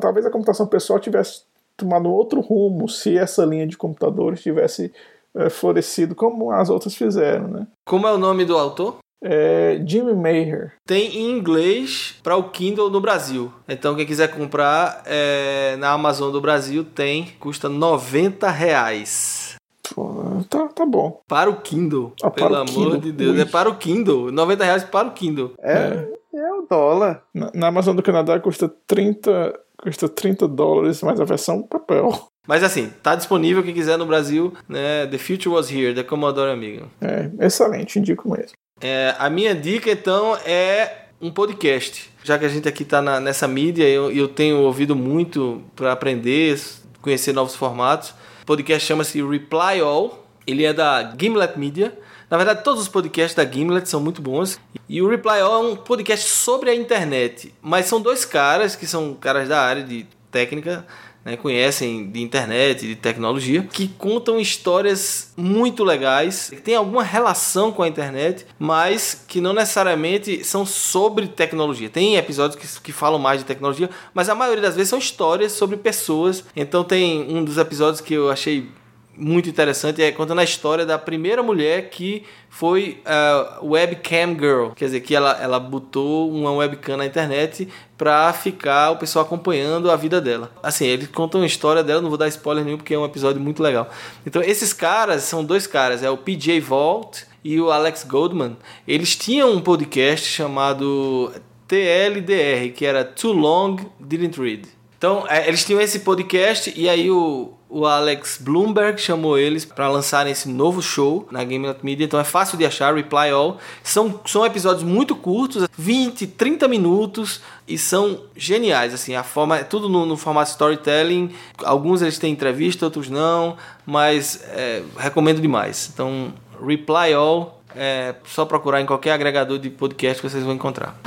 talvez 0.00 0.24
a 0.24 0.30
computação 0.30 0.66
pessoal 0.66 0.98
tivesse 0.98 1.42
tomado 1.76 2.10
outro 2.10 2.40
rumo 2.40 2.88
se 2.88 3.18
essa 3.18 3.44
linha 3.44 3.66
de 3.66 3.76
computadores 3.76 4.40
tivesse 4.40 4.90
eh, 5.36 5.50
florescido 5.50 6.14
como 6.14 6.50
as 6.50 6.70
outras 6.70 6.94
fizeram, 6.94 7.48
né? 7.48 7.66
Como 7.84 8.06
é 8.06 8.12
o 8.12 8.16
nome 8.16 8.46
do 8.46 8.56
autor? 8.56 8.96
É 9.22 9.82
Jimmy 9.86 10.14
Maher. 10.14 10.72
Tem 10.86 11.14
em 11.18 11.30
inglês 11.30 12.14
para 12.22 12.36
o 12.36 12.48
Kindle 12.48 12.88
no 12.88 13.02
Brasil. 13.02 13.52
Então 13.68 13.94
quem 13.94 14.06
quiser 14.06 14.28
comprar 14.28 15.02
é, 15.04 15.76
na 15.76 15.90
Amazon 15.90 16.32
do 16.32 16.40
Brasil 16.40 16.84
tem, 16.84 17.34
custa 17.38 17.68
90 17.68 18.48
reais. 18.50 19.56
Pô, 19.94 20.23
tá, 20.48 20.68
tá 20.68 20.86
bom. 20.86 21.20
Para 21.28 21.50
o 21.50 21.60
Kindle, 21.60 22.12
Ah, 22.22 22.30
para 22.30 22.44
pelo 22.46 22.54
o 22.54 22.56
amor 22.56 22.66
Kindle. 22.68 22.98
de 22.98 23.12
Deus. 23.12 23.34
Ui. 23.36 23.40
É 23.40 23.44
para 23.44 23.68
o 23.68 23.76
Kindle. 23.76 24.30
90 24.32 24.64
reais 24.64 24.84
para 24.84 25.08
o 25.08 25.12
Kindle. 25.12 25.52
É, 25.60 26.08
é, 26.34 26.52
o 26.52 26.66
dólar. 26.68 27.22
Na, 27.34 27.50
na 27.54 27.66
Amazon 27.68 27.94
do 27.96 28.02
Canadá 28.02 28.38
custa 28.40 28.68
30, 28.86 29.58
custa 29.82 30.08
30 30.08 30.46
dólares, 30.48 31.02
mas 31.02 31.20
a 31.20 31.24
versão 31.24 31.62
papel. 31.62 32.10
Mas 32.46 32.62
assim, 32.62 32.92
tá 33.02 33.14
disponível 33.14 33.62
quem 33.62 33.72
quiser 33.72 33.96
no 33.96 34.04
Brasil, 34.04 34.52
né? 34.68 35.06
The 35.06 35.16
Future 35.18 35.48
Was 35.48 35.70
Here, 35.72 35.94
da 35.94 36.04
Commodore 36.04 36.50
Amiga. 36.50 36.82
É, 37.00 37.30
excelente, 37.46 37.98
indico 37.98 38.28
mesmo. 38.30 38.52
É, 38.82 39.14
a 39.18 39.30
minha 39.30 39.54
dica, 39.54 39.90
então, 39.90 40.36
é 40.44 41.04
um 41.22 41.30
podcast. 41.30 42.10
Já 42.22 42.38
que 42.38 42.44
a 42.44 42.48
gente 42.48 42.68
aqui 42.68 42.84
tá 42.84 43.00
na- 43.00 43.18
nessa 43.20 43.48
mídia, 43.48 43.88
eu, 43.88 44.10
eu 44.10 44.28
tenho 44.28 44.58
ouvido 44.60 44.94
muito 44.94 45.62
para 45.74 45.92
aprender, 45.92 46.60
conhecer 47.00 47.32
novos 47.32 47.54
formatos. 47.54 48.10
O 48.42 48.46
podcast 48.46 48.86
chama-se 48.86 49.22
Reply 49.22 49.80
All. 49.82 50.23
Ele 50.46 50.64
é 50.64 50.72
da 50.72 51.14
Gimlet 51.18 51.58
Media. 51.58 51.96
Na 52.30 52.36
verdade, 52.36 52.64
todos 52.64 52.82
os 52.82 52.88
podcasts 52.88 53.34
da 53.34 53.44
Gimlet 53.50 53.88
são 53.88 54.00
muito 54.00 54.20
bons. 54.20 54.58
E 54.88 55.00
o 55.00 55.08
Reply 55.08 55.40
All 55.40 55.64
é 55.64 55.66
um 55.68 55.76
podcast 55.76 56.28
sobre 56.28 56.70
a 56.70 56.74
internet. 56.74 57.54
Mas 57.62 57.86
são 57.86 58.00
dois 58.00 58.24
caras 58.24 58.76
que 58.76 58.86
são 58.86 59.14
caras 59.14 59.48
da 59.48 59.60
área 59.60 59.82
de 59.82 60.06
técnica, 60.30 60.84
né, 61.24 61.36
conhecem 61.36 62.10
de 62.10 62.20
internet, 62.20 62.86
de 62.86 62.96
tecnologia, 62.96 63.62
que 63.62 63.88
contam 63.88 64.38
histórias 64.38 65.32
muito 65.36 65.82
legais, 65.82 66.50
que 66.50 66.60
têm 66.60 66.74
alguma 66.74 67.02
relação 67.02 67.72
com 67.72 67.82
a 67.82 67.88
internet, 67.88 68.44
mas 68.58 69.24
que 69.26 69.40
não 69.40 69.52
necessariamente 69.54 70.44
são 70.44 70.66
sobre 70.66 71.26
tecnologia. 71.28 71.88
Tem 71.88 72.16
episódios 72.16 72.60
que, 72.60 72.82
que 72.82 72.92
falam 72.92 73.18
mais 73.18 73.40
de 73.40 73.46
tecnologia, 73.46 73.88
mas 74.12 74.28
a 74.28 74.34
maioria 74.34 74.62
das 74.62 74.74
vezes 74.74 74.90
são 74.90 74.98
histórias 74.98 75.52
sobre 75.52 75.76
pessoas. 75.76 76.44
Então 76.54 76.84
tem 76.84 77.22
um 77.34 77.42
dos 77.42 77.56
episódios 77.56 78.00
que 78.00 78.12
eu 78.12 78.30
achei 78.30 78.68
muito 79.16 79.48
interessante, 79.48 80.02
é 80.02 80.10
contando 80.12 80.40
a 80.40 80.44
história 80.44 80.84
da 80.84 80.98
primeira 80.98 81.42
mulher 81.42 81.90
que 81.90 82.24
foi 82.48 83.00
uh, 83.04 83.66
webcam 83.66 84.34
girl, 84.38 84.68
quer 84.74 84.86
dizer, 84.86 85.00
que 85.00 85.14
ela, 85.14 85.32
ela 85.40 85.58
botou 85.58 86.30
uma 86.30 86.52
webcam 86.52 86.96
na 86.96 87.06
internet 87.06 87.68
pra 87.96 88.32
ficar 88.32 88.90
o 88.90 88.96
pessoal 88.96 89.24
acompanhando 89.24 89.90
a 89.90 89.96
vida 89.96 90.20
dela. 90.20 90.52
Assim, 90.62 90.86
eles 90.86 91.08
contam 91.08 91.42
a 91.42 91.46
história 91.46 91.82
dela, 91.82 92.00
não 92.00 92.08
vou 92.08 92.18
dar 92.18 92.28
spoiler 92.28 92.64
nenhum 92.64 92.76
porque 92.76 92.94
é 92.94 92.98
um 92.98 93.04
episódio 93.04 93.40
muito 93.40 93.62
legal. 93.62 93.88
Então, 94.26 94.42
esses 94.42 94.72
caras 94.72 95.22
são 95.24 95.44
dois 95.44 95.66
caras, 95.66 96.02
é 96.02 96.10
o 96.10 96.16
PJ 96.16 96.60
Vault 96.60 97.26
e 97.42 97.60
o 97.60 97.70
Alex 97.70 98.04
Goldman. 98.04 98.56
Eles 98.86 99.16
tinham 99.16 99.52
um 99.52 99.60
podcast 99.60 100.26
chamado 100.26 101.32
TLDR, 101.66 102.72
que 102.74 102.84
era 102.84 103.04
Too 103.04 103.32
Long 103.32 103.76
Didn't 103.98 104.40
Read. 104.40 104.68
Então, 105.04 105.26
é, 105.28 105.46
eles 105.46 105.62
tinham 105.62 105.82
esse 105.82 105.98
podcast 105.98 106.72
e 106.74 106.88
aí 106.88 107.10
o, 107.10 107.52
o 107.68 107.84
Alex 107.84 108.38
Bloomberg 108.40 108.98
chamou 108.98 109.36
eles 109.36 109.62
para 109.62 109.86
lançarem 109.86 110.32
esse 110.32 110.48
novo 110.48 110.80
show 110.80 111.28
na 111.30 111.44
Game 111.44 111.66
Not 111.66 111.80
Media. 111.84 112.06
Então 112.06 112.18
é 112.18 112.24
fácil 112.24 112.56
de 112.56 112.64
achar, 112.64 112.94
Reply 112.94 113.28
All. 113.28 113.58
São, 113.82 114.18
são 114.24 114.46
episódios 114.46 114.82
muito 114.82 115.14
curtos, 115.14 115.68
20, 115.76 116.26
30 116.26 116.66
minutos 116.68 117.42
e 117.68 117.76
são 117.76 118.22
geniais. 118.34 118.94
Assim, 118.94 119.14
a 119.14 119.22
forma, 119.22 119.58
é 119.58 119.62
tudo 119.62 119.90
no, 119.90 120.06
no 120.06 120.16
formato 120.16 120.52
storytelling. 120.52 121.34
Alguns 121.62 122.00
eles 122.00 122.18
têm 122.18 122.32
entrevista, 122.32 122.86
outros 122.86 123.10
não, 123.10 123.58
mas 123.84 124.42
é, 124.52 124.82
recomendo 124.96 125.38
demais. 125.38 125.90
Então, 125.92 126.32
Reply 126.66 127.12
All 127.12 127.60
é 127.76 128.14
só 128.24 128.46
procurar 128.46 128.80
em 128.80 128.86
qualquer 128.86 129.12
agregador 129.12 129.58
de 129.58 129.68
podcast 129.68 130.22
que 130.22 130.30
vocês 130.30 130.42
vão 130.42 130.54
encontrar. 130.54 130.98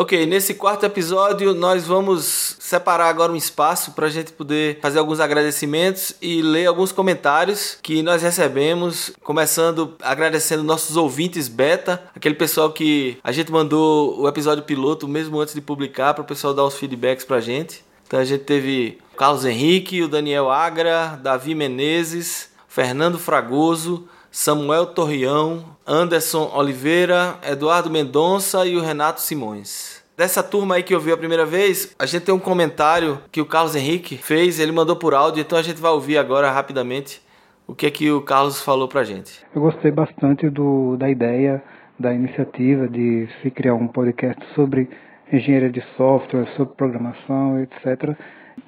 Ok, 0.00 0.26
nesse 0.26 0.54
quarto 0.54 0.86
episódio 0.86 1.52
nós 1.52 1.84
vamos 1.84 2.54
separar 2.60 3.08
agora 3.08 3.32
um 3.32 3.34
espaço 3.34 3.90
para 3.90 4.06
a 4.06 4.08
gente 4.08 4.32
poder 4.32 4.78
fazer 4.80 5.00
alguns 5.00 5.18
agradecimentos 5.18 6.14
e 6.22 6.40
ler 6.40 6.66
alguns 6.66 6.92
comentários 6.92 7.76
que 7.82 8.00
nós 8.00 8.22
recebemos, 8.22 9.10
começando 9.24 9.96
agradecendo 10.00 10.62
nossos 10.62 10.96
ouvintes 10.96 11.48
beta, 11.48 12.00
aquele 12.14 12.36
pessoal 12.36 12.70
que 12.70 13.18
a 13.24 13.32
gente 13.32 13.50
mandou 13.50 14.20
o 14.20 14.28
episódio 14.28 14.62
piloto 14.62 15.08
mesmo 15.08 15.40
antes 15.40 15.52
de 15.52 15.60
publicar 15.60 16.14
para 16.14 16.22
o 16.22 16.26
pessoal 16.26 16.54
dar 16.54 16.62
os 16.62 16.76
feedbacks 16.76 17.24
para 17.24 17.38
a 17.38 17.40
gente. 17.40 17.82
Então 18.06 18.20
a 18.20 18.24
gente 18.24 18.44
teve 18.44 18.98
o 19.12 19.16
Carlos 19.16 19.44
Henrique, 19.44 20.00
o 20.00 20.06
Daniel 20.06 20.48
Agra, 20.48 21.18
Davi 21.20 21.56
Menezes, 21.56 22.50
Fernando 22.68 23.18
Fragoso, 23.18 24.06
Samuel 24.40 24.86
Torrião, 24.86 25.64
Anderson 25.84 26.52
Oliveira, 26.54 27.34
Eduardo 27.42 27.90
Mendonça 27.90 28.64
e 28.64 28.76
o 28.76 28.80
Renato 28.80 29.20
Simões. 29.20 30.00
Dessa 30.16 30.44
turma 30.44 30.76
aí 30.76 30.84
que 30.84 30.94
eu 30.94 31.00
vi 31.00 31.10
a 31.10 31.16
primeira 31.16 31.44
vez, 31.44 31.92
a 31.98 32.06
gente 32.06 32.26
tem 32.26 32.32
um 32.32 32.38
comentário 32.38 33.18
que 33.32 33.40
o 33.40 33.44
Carlos 33.44 33.74
Henrique 33.74 34.16
fez, 34.16 34.60
ele 34.60 34.70
mandou 34.70 34.94
por 34.94 35.12
áudio, 35.12 35.40
então 35.40 35.58
a 35.58 35.62
gente 35.62 35.80
vai 35.80 35.90
ouvir 35.90 36.18
agora 36.18 36.52
rapidamente 36.52 37.20
o 37.66 37.74
que 37.74 37.86
é 37.86 37.90
que 37.90 38.12
o 38.12 38.22
Carlos 38.22 38.62
falou 38.62 38.86
pra 38.86 39.02
gente. 39.02 39.44
Eu 39.52 39.60
gostei 39.60 39.90
bastante 39.90 40.48
do, 40.48 40.96
da 40.96 41.10
ideia, 41.10 41.60
da 41.98 42.14
iniciativa 42.14 42.86
de 42.86 43.28
se 43.42 43.50
criar 43.50 43.74
um 43.74 43.88
podcast 43.88 44.40
sobre 44.54 44.88
engenharia 45.32 45.68
de 45.68 45.84
software, 45.96 46.46
sobre 46.56 46.76
programação, 46.76 47.60
etc. 47.60 48.16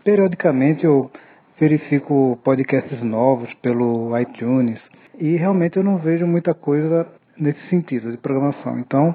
Periodicamente 0.02 0.84
eu 0.84 1.08
verifico 1.60 2.36
podcasts 2.42 3.00
novos 3.04 3.54
pelo 3.62 4.18
iTunes, 4.18 4.80
e 5.20 5.36
realmente 5.36 5.76
eu 5.76 5.84
não 5.84 5.98
vejo 5.98 6.26
muita 6.26 6.54
coisa 6.54 7.06
nesse 7.36 7.60
sentido 7.68 8.10
de 8.10 8.16
programação. 8.16 8.78
Então, 8.78 9.14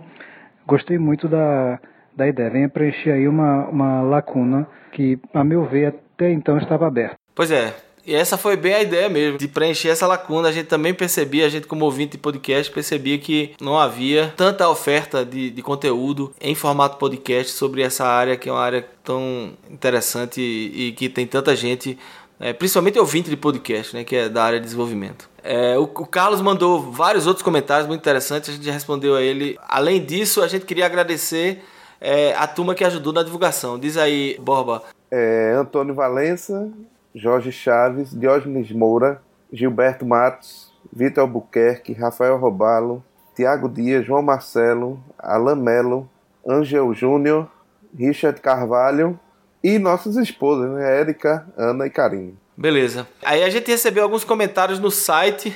gostei 0.68 0.98
muito 0.98 1.28
da, 1.28 1.80
da 2.16 2.28
ideia. 2.28 2.50
Venha 2.50 2.70
preencher 2.70 3.12
aí 3.12 3.28
uma, 3.28 3.68
uma 3.68 4.02
lacuna 4.02 4.68
que, 4.92 5.20
a 5.34 5.44
meu 5.44 5.66
ver, 5.66 5.88
até 5.88 6.32
então 6.32 6.58
estava 6.58 6.88
aberta. 6.88 7.18
Pois 7.34 7.52
é, 7.52 7.74
e 8.06 8.14
essa 8.14 8.38
foi 8.38 8.56
bem 8.56 8.74
a 8.74 8.82
ideia 8.84 9.10
mesmo, 9.10 9.38
de 9.38 9.48
preencher 9.48 9.90
essa 9.90 10.06
lacuna. 10.06 10.50
A 10.50 10.52
gente 10.52 10.68
também 10.68 10.94
percebia, 10.94 11.46
a 11.46 11.50
gente 11.50 11.66
como 11.66 11.86
ouvinte 11.86 12.12
de 12.12 12.18
podcast, 12.20 12.72
percebia 12.72 13.18
que 13.18 13.54
não 13.60 13.78
havia 13.78 14.32
tanta 14.38 14.70
oferta 14.70 15.26
de, 15.26 15.50
de 15.50 15.62
conteúdo 15.64 16.32
em 16.40 16.54
formato 16.54 16.98
podcast 16.98 17.52
sobre 17.52 17.82
essa 17.82 18.06
área, 18.06 18.38
que 18.38 18.48
é 18.48 18.52
uma 18.52 18.62
área 18.62 18.88
tão 19.04 19.54
interessante 19.72 20.40
e, 20.40 20.90
e 20.90 20.92
que 20.92 21.10
tem 21.10 21.26
tanta 21.26 21.56
gente, 21.56 21.98
é, 22.40 22.54
principalmente 22.54 23.00
ouvinte 23.00 23.30
de 23.30 23.36
podcast, 23.36 23.96
né, 23.96 24.04
que 24.04 24.16
é 24.16 24.30
da 24.30 24.44
área 24.44 24.60
de 24.60 24.66
desenvolvimento. 24.66 25.28
É, 25.48 25.78
o, 25.78 25.84
o, 25.84 26.08
Carlos 26.08 26.42
mandou 26.42 26.92
vários 26.92 27.28
outros 27.28 27.44
comentários 27.44 27.88
muito 27.88 28.02
interessantes, 28.02 28.50
a 28.50 28.54
gente 28.54 28.68
respondeu 28.72 29.16
a 29.16 29.22
ele. 29.22 29.60
Além 29.68 30.04
disso, 30.04 30.42
a 30.42 30.48
gente 30.48 30.66
queria 30.66 30.88
agradecer 30.88 31.64
é, 32.02 32.34
a 32.34 32.48
turma 32.48 32.74
que 32.74 32.84
ajudou 32.84 33.14
na 33.14 33.22
divulgação. 33.22 33.78
Diz 33.78 33.96
aí, 33.96 34.40
Borba. 34.42 34.82
É, 35.12 35.54
Antônio 35.56 35.94
Valença, 35.94 36.68
Jorge 37.14 37.52
Chaves, 37.52 38.10
Diógenes 38.12 38.72
Moura, 38.72 39.22
Gilberto 39.54 40.04
Matos, 40.04 40.74
Vitor 40.92 41.22
Albuquerque, 41.22 41.94
Rafael 41.94 42.38
Robalo, 42.38 43.04
Tiago 43.36 43.70
Dias, 43.70 44.04
João 44.04 44.24
Marcelo, 44.24 45.00
Alan 45.20 45.58
Melo, 45.58 46.10
Angel 46.44 46.92
Júnior, 46.92 47.48
Richard 47.96 48.42
Carvalho 48.42 49.20
e 49.64 49.78
nossas 49.78 50.16
esposas, 50.16 50.72
né? 50.72 51.00
Érica, 51.00 51.46
Ana 51.56 51.86
e 51.86 51.90
Karine. 51.92 52.36
Beleza. 52.58 53.08
Aí 53.24 53.44
a 53.44 53.50
gente 53.50 53.68
recebeu 53.68 54.04
alguns 54.04 54.24
comentários 54.24 54.80
no 54.80 54.90
site. 54.90 55.56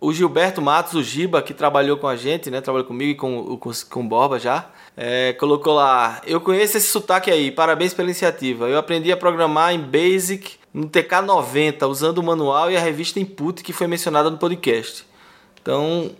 O 0.00 0.12
Gilberto 0.12 0.62
Matos, 0.62 0.94
o 0.94 1.02
Giba, 1.02 1.42
que 1.42 1.52
trabalhou 1.52 1.96
com 1.96 2.06
a 2.06 2.14
gente, 2.14 2.50
né? 2.50 2.60
Trabalhou 2.60 2.86
comigo 2.86 3.10
e 3.10 3.14
com, 3.16 3.56
com, 3.56 3.70
com 3.90 4.00
o 4.00 4.04
Borba 4.04 4.38
já. 4.38 4.70
É, 4.96 5.32
colocou 5.34 5.74
lá: 5.74 6.22
Eu 6.24 6.40
conheço 6.40 6.76
esse 6.76 6.86
sotaque 6.86 7.30
aí, 7.30 7.50
parabéns 7.50 7.92
pela 7.92 8.08
iniciativa. 8.08 8.68
Eu 8.68 8.78
aprendi 8.78 9.10
a 9.10 9.16
programar 9.16 9.74
em 9.74 9.80
Basic 9.80 10.52
no 10.72 10.88
TK90, 10.88 11.88
usando 11.88 12.18
o 12.18 12.22
manual 12.22 12.70
e 12.70 12.76
a 12.76 12.80
revista 12.80 13.18
Input 13.18 13.62
que 13.62 13.72
foi 13.72 13.88
mencionada 13.88 14.30
no 14.30 14.38
podcast. 14.38 15.04
Então, 15.60 16.12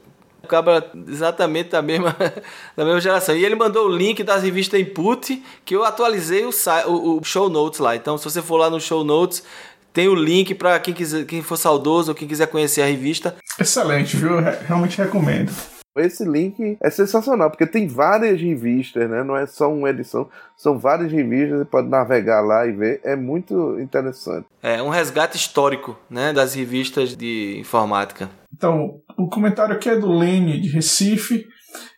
acaba 0.42 0.90
exatamente 1.06 1.70
da 1.70 1.80
mesma, 1.80 2.16
da 2.76 2.84
mesma 2.84 3.00
geração. 3.00 3.36
E 3.36 3.44
ele 3.44 3.54
mandou 3.54 3.86
o 3.86 3.96
link 3.96 4.22
das 4.24 4.42
revistas 4.42 4.80
Input, 4.80 5.42
que 5.64 5.76
eu 5.76 5.84
atualizei 5.84 6.44
o, 6.44 6.50
o, 6.86 7.20
o 7.20 7.24
show 7.24 7.48
notes 7.48 7.78
lá. 7.78 7.94
Então, 7.94 8.18
se 8.18 8.24
você 8.24 8.42
for 8.42 8.56
lá 8.56 8.68
no 8.68 8.80
show 8.80 9.04
notes, 9.04 9.44
tem 9.98 10.06
o 10.06 10.14
link 10.14 10.54
para 10.54 10.78
quem 10.78 10.94
quiser, 10.94 11.24
quem 11.24 11.42
for 11.42 11.56
saudoso 11.56 12.12
ou 12.12 12.14
quem 12.14 12.28
quiser 12.28 12.46
conhecer 12.46 12.82
a 12.82 12.86
revista. 12.86 13.34
Excelente, 13.58 14.16
viu? 14.16 14.38
Realmente 14.64 14.96
recomendo. 14.96 15.50
Esse 15.96 16.24
link 16.24 16.78
é 16.80 16.88
sensacional, 16.88 17.50
porque 17.50 17.66
tem 17.66 17.88
várias 17.88 18.40
revistas, 18.40 19.10
né? 19.10 19.24
Não 19.24 19.36
é 19.36 19.44
só 19.44 19.68
uma 19.68 19.90
edição, 19.90 20.28
são 20.56 20.78
várias 20.78 21.10
revistas, 21.10 21.58
você 21.58 21.64
pode 21.64 21.88
navegar 21.88 22.40
lá 22.42 22.64
e 22.64 22.70
ver. 22.70 23.00
É 23.02 23.16
muito 23.16 23.80
interessante. 23.80 24.46
É 24.62 24.80
um 24.80 24.88
resgate 24.88 25.36
histórico, 25.36 25.98
né? 26.08 26.32
Das 26.32 26.54
revistas 26.54 27.16
de 27.16 27.58
informática. 27.58 28.30
Então, 28.54 29.00
o 29.18 29.28
comentário 29.28 29.74
aqui 29.74 29.88
é 29.88 29.96
do 29.96 30.16
Lene, 30.16 30.60
de 30.60 30.68
Recife. 30.68 31.44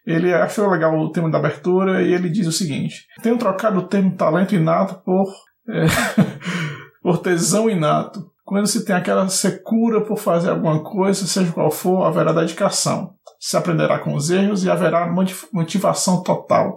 Ele 0.07 0.33
achou 0.33 0.71
legal 0.71 0.99
o 0.99 1.13
tema 1.13 1.31
da 1.31 1.37
abertura 1.37 2.03
e 2.03 2.15
ele 2.15 2.31
diz 2.31 2.47
o 2.47 2.53
seguinte: 2.53 3.05
Tenho 3.23 3.37
trocado 3.37 3.79
o 3.79 3.87
termo 3.87 4.17
talento 4.17 4.55
inato 4.55 5.03
por. 5.05 5.27
É... 5.69 5.85
por 7.03 7.19
tesão 7.19 7.69
inato. 7.69 8.31
Quando 8.45 8.67
se 8.67 8.85
tem 8.85 8.97
aquela 8.97 9.29
secura 9.29 10.01
por 10.01 10.19
fazer 10.19 10.51
alguma 10.51 10.83
coisa, 10.83 11.27
seja 11.27 11.53
qual 11.53 11.71
for, 11.71 12.05
haverá 12.05 12.33
dedicação. 12.33 13.15
Se 13.39 13.57
aprenderá 13.57 13.99
com 13.99 14.15
os 14.15 14.29
erros 14.29 14.65
e 14.65 14.71
haverá 14.71 15.09
motivação 15.53 16.23
total. 16.23 16.77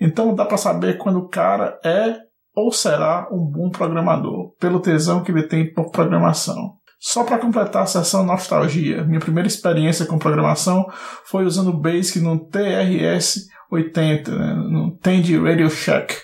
Então 0.00 0.34
dá 0.34 0.44
para 0.44 0.56
saber 0.56 0.98
quando 0.98 1.20
o 1.20 1.28
cara 1.28 1.78
é 1.84 2.16
ou 2.54 2.70
será 2.70 3.28
um 3.30 3.38
bom 3.38 3.70
programador, 3.70 4.54
pelo 4.58 4.80
tesão 4.80 5.22
que 5.22 5.30
ele 5.30 5.44
tem 5.44 5.72
por 5.72 5.90
programação. 5.90 6.74
Só 6.98 7.24
para 7.24 7.38
completar 7.38 7.82
a 7.82 7.86
sessão 7.86 8.24
nostalgia, 8.24 9.04
minha 9.04 9.18
primeira 9.18 9.48
experiência 9.48 10.06
com 10.06 10.18
programação 10.18 10.86
foi 11.24 11.44
usando 11.44 11.70
o 11.70 11.76
Basic 11.76 12.20
no 12.20 12.48
TRS-80, 12.48 14.28
né, 14.28 14.54
no 14.54 14.96
Tandy 14.98 15.36
Radio 15.36 15.68
Shack 15.68 16.14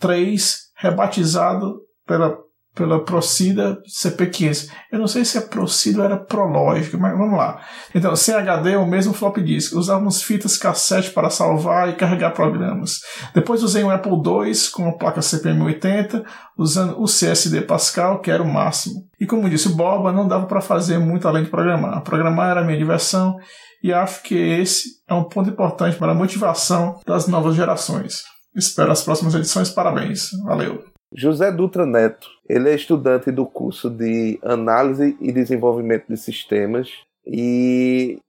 3, 0.00 0.70
rebatizado 0.76 1.82
pela 2.06 2.36
pela 2.78 3.04
Procida 3.04 3.82
CP500. 3.82 4.70
Eu 4.92 5.00
não 5.00 5.08
sei 5.08 5.24
se 5.24 5.36
a 5.36 5.42
Procida 5.42 6.04
era 6.04 6.16
Prologic, 6.16 6.96
mas 6.96 7.18
vamos 7.18 7.36
lá. 7.36 7.60
Então, 7.92 8.14
sem 8.14 8.32
HD 8.32 8.72
é 8.72 8.78
o 8.78 8.86
mesmo 8.86 9.12
flop 9.12 9.38
disk. 9.38 9.74
Usávamos 9.74 10.22
fitas 10.22 10.56
cassete 10.56 11.10
para 11.10 11.28
salvar 11.28 11.88
e 11.88 11.96
carregar 11.96 12.30
programas. 12.30 13.00
Depois 13.34 13.64
usei 13.64 13.82
um 13.82 13.90
Apple 13.90 14.12
II 14.12 14.52
com 14.72 14.88
a 14.88 14.96
placa 14.96 15.20
CPM80, 15.20 16.24
usando 16.56 17.02
o 17.02 17.06
CSD 17.06 17.62
Pascal, 17.62 18.20
que 18.20 18.30
era 18.30 18.42
o 18.42 18.48
máximo. 18.48 19.04
E 19.20 19.26
como 19.26 19.50
disse 19.50 19.66
o 19.66 19.74
Boba, 19.74 20.12
não 20.12 20.28
dava 20.28 20.46
para 20.46 20.60
fazer 20.60 20.98
muito 20.98 21.26
além 21.26 21.42
de 21.42 21.50
programar. 21.50 22.02
Programar 22.02 22.50
era 22.50 22.60
a 22.60 22.64
minha 22.64 22.78
diversão 22.78 23.36
e 23.82 23.92
acho 23.92 24.22
que 24.22 24.36
esse 24.36 25.02
é 25.08 25.14
um 25.14 25.24
ponto 25.24 25.50
importante 25.50 25.96
para 25.96 26.12
a 26.12 26.14
motivação 26.14 27.00
das 27.04 27.26
novas 27.26 27.56
gerações. 27.56 28.22
Espero 28.54 28.92
as 28.92 29.02
próximas 29.02 29.34
edições. 29.34 29.70
Parabéns. 29.70 30.30
Valeu. 30.44 30.97
José 31.12 31.50
Dutra 31.50 31.86
Neto, 31.86 32.28
ele 32.48 32.68
é 32.70 32.74
estudante 32.74 33.30
do 33.30 33.46
curso 33.46 33.88
de 33.88 34.38
Análise 34.42 35.16
e 35.20 35.32
Desenvolvimento 35.32 36.06
de 36.08 36.16
Sistemas 36.18 36.90
e 37.26 38.20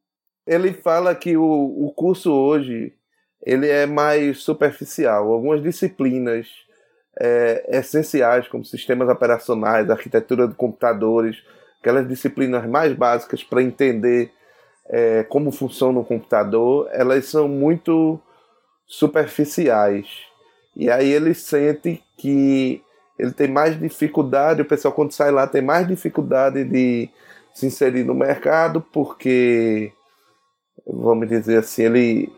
ele 0.47 0.73
fala 0.73 1.13
que 1.13 1.35
o, 1.35 1.43
o 1.43 1.91
curso 1.93 2.31
hoje 2.31 2.93
ele 3.45 3.67
é 3.67 3.85
mais 3.85 4.39
superficial. 4.39 5.31
Algumas 5.31 5.61
disciplinas 5.61 6.47
é, 7.19 7.77
essenciais, 7.77 8.47
como 8.47 8.63
sistemas 8.63 9.09
operacionais, 9.09 9.89
arquitetura 9.89 10.47
de 10.47 10.55
computadores, 10.55 11.37
aquelas 11.79 12.07
disciplinas 12.07 12.65
mais 12.65 12.93
básicas 12.93 13.43
para 13.43 13.61
entender 13.61 14.31
é, 14.87 15.23
como 15.23 15.51
funciona 15.51 15.99
o 15.99 16.05
computador, 16.05 16.89
elas 16.91 17.25
são 17.25 17.47
muito 17.47 18.19
superficiais. 18.87 20.28
E 20.79 20.89
aí 20.89 21.11
ele 21.11 21.33
sente 21.33 22.01
que 22.15 22.81
ele 23.17 23.33
tem 23.33 23.49
mais 23.49 23.77
dificuldade, 23.77 24.61
o 24.61 24.65
pessoal 24.65 24.93
quando 24.93 25.11
sai 25.11 25.29
lá 25.29 25.45
tem 25.45 25.61
mais 25.61 25.85
dificuldade 25.85 26.63
de 26.63 27.09
se 27.53 27.65
inserir 27.65 28.05
no 28.05 28.15
mercado, 28.15 28.79
porque, 28.79 29.91
vamos 30.87 31.27
dizer 31.27 31.57
assim, 31.57 31.83
ele, 31.83 32.33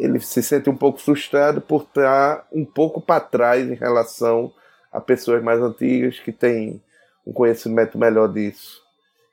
ele 0.00 0.18
se 0.18 0.42
sente 0.42 0.68
um 0.68 0.76
pouco 0.76 0.98
frustrado 0.98 1.60
por 1.60 1.82
estar 1.82 2.44
um 2.52 2.64
pouco 2.64 3.00
para 3.00 3.20
trás 3.20 3.64
em 3.64 3.74
relação 3.74 4.52
a 4.90 5.00
pessoas 5.00 5.40
mais 5.40 5.62
antigas 5.62 6.18
que 6.18 6.32
têm 6.32 6.82
um 7.24 7.32
conhecimento 7.32 7.96
melhor 7.96 8.26
disso. 8.32 8.82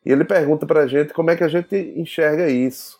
E 0.06 0.12
ele 0.12 0.26
pergunta 0.26 0.68
para 0.68 0.82
a 0.82 0.88
gente 0.88 1.12
como 1.12 1.32
é 1.32 1.36
que 1.36 1.44
a 1.44 1.48
gente 1.48 1.76
enxerga 1.98 2.48
isso. 2.48 3.00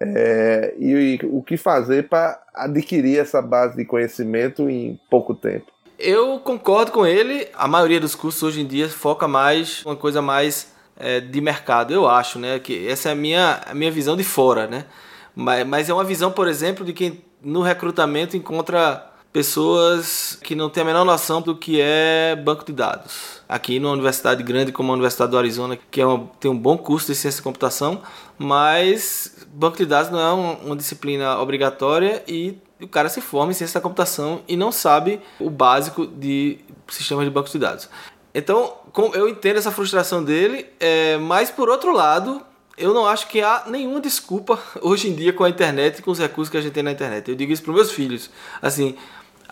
É, 0.00 0.74
e, 0.78 0.92
e 0.92 1.20
o 1.24 1.42
que 1.42 1.56
fazer 1.56 2.08
para 2.08 2.40
adquirir 2.54 3.18
essa 3.18 3.40
base 3.40 3.76
de 3.76 3.84
conhecimento 3.84 4.68
em 4.68 4.98
pouco 5.10 5.34
tempo. 5.34 5.66
Eu 5.98 6.38
concordo 6.40 6.92
com 6.92 7.06
ele. 7.06 7.48
A 7.54 7.68
maioria 7.68 8.00
dos 8.00 8.14
cursos 8.14 8.42
hoje 8.42 8.60
em 8.62 8.66
dia 8.66 8.88
foca 8.88 9.28
mais 9.28 9.84
uma 9.84 9.96
coisa 9.96 10.22
mais 10.22 10.72
é, 10.98 11.20
de 11.20 11.40
mercado, 11.40 11.92
eu 11.92 12.08
acho, 12.08 12.38
né? 12.38 12.58
Que 12.58 12.88
essa 12.88 13.08
é 13.08 13.12
a 13.12 13.14
minha, 13.14 13.60
a 13.66 13.74
minha 13.74 13.90
visão 13.90 14.16
de 14.16 14.24
fora, 14.24 14.66
né? 14.66 14.86
Mas, 15.34 15.66
mas 15.66 15.88
é 15.88 15.94
uma 15.94 16.04
visão, 16.04 16.30
por 16.30 16.48
exemplo, 16.48 16.84
de 16.84 16.92
quem 16.92 17.24
no 17.42 17.62
recrutamento 17.62 18.36
encontra 18.36 19.09
pessoas 19.32 20.36
que 20.42 20.54
não 20.54 20.68
têm 20.68 20.82
a 20.82 20.86
menor 20.86 21.04
noção 21.04 21.40
do 21.40 21.54
que 21.54 21.80
é 21.80 22.34
banco 22.36 22.64
de 22.64 22.72
dados. 22.72 23.40
Aqui 23.48 23.78
numa 23.78 23.92
universidade 23.92 24.42
grande 24.42 24.72
como 24.72 24.90
a 24.90 24.94
Universidade 24.94 25.30
do 25.30 25.38
Arizona, 25.38 25.78
que 25.90 26.00
é 26.00 26.06
uma, 26.06 26.28
tem 26.40 26.50
um 26.50 26.58
bom 26.58 26.76
curso 26.76 27.06
de 27.06 27.14
ciência 27.14 27.38
de 27.38 27.42
computação, 27.42 28.02
mas 28.38 29.46
banco 29.52 29.76
de 29.76 29.86
dados 29.86 30.10
não 30.10 30.20
é 30.20 30.32
uma, 30.32 30.52
uma 30.58 30.76
disciplina 30.76 31.38
obrigatória 31.38 32.22
e 32.26 32.58
o 32.80 32.88
cara 32.88 33.08
se 33.08 33.20
forma 33.20 33.52
em 33.52 33.54
ciência 33.54 33.78
da 33.78 33.82
computação 33.82 34.42
e 34.48 34.56
não 34.56 34.72
sabe 34.72 35.20
o 35.38 35.50
básico 35.50 36.06
de 36.06 36.58
sistemas 36.88 37.24
de 37.24 37.30
banco 37.30 37.48
de 37.48 37.58
dados. 37.58 37.88
Então, 38.34 38.74
eu 39.14 39.28
entendo 39.28 39.58
essa 39.58 39.72
frustração 39.72 40.22
dele, 40.22 40.66
é, 40.78 41.18
mas 41.18 41.50
por 41.50 41.68
outro 41.68 41.92
lado, 41.92 42.40
eu 42.78 42.94
não 42.94 43.06
acho 43.06 43.28
que 43.28 43.42
há 43.42 43.64
nenhuma 43.66 44.00
desculpa 44.00 44.58
hoje 44.80 45.08
em 45.08 45.14
dia 45.14 45.32
com 45.32 45.44
a 45.44 45.50
internet 45.50 45.98
e 45.98 46.02
com 46.02 46.10
os 46.10 46.18
recursos 46.18 46.50
que 46.50 46.56
a 46.56 46.60
gente 46.60 46.72
tem 46.72 46.82
na 46.82 46.92
internet. 46.92 47.28
Eu 47.28 47.36
digo 47.36 47.52
isso 47.52 47.62
para 47.62 47.74
meus 47.74 47.92
filhos. 47.92 48.30
Assim, 48.62 48.96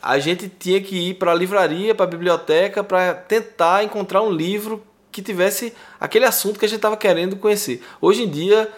a 0.02 0.18
gente 0.18 0.48
tinha 0.48 0.80
que 0.80 1.10
ir 1.10 1.14
para 1.14 1.32
a 1.32 1.34
livraria, 1.34 1.94
para 1.94 2.04
a 2.04 2.08
biblioteca, 2.08 2.82
para 2.84 3.14
tentar 3.14 3.84
encontrar 3.84 4.22
um 4.22 4.30
livro 4.30 4.82
que 5.10 5.22
tivesse 5.22 5.72
aquele 5.98 6.24
assunto 6.24 6.58
que 6.58 6.64
a 6.64 6.68
gente 6.68 6.78
estava 6.78 6.96
querendo 6.96 7.36
conhecer. 7.36 7.82
Hoje 8.00 8.22
em 8.22 8.30
dia, 8.30 8.70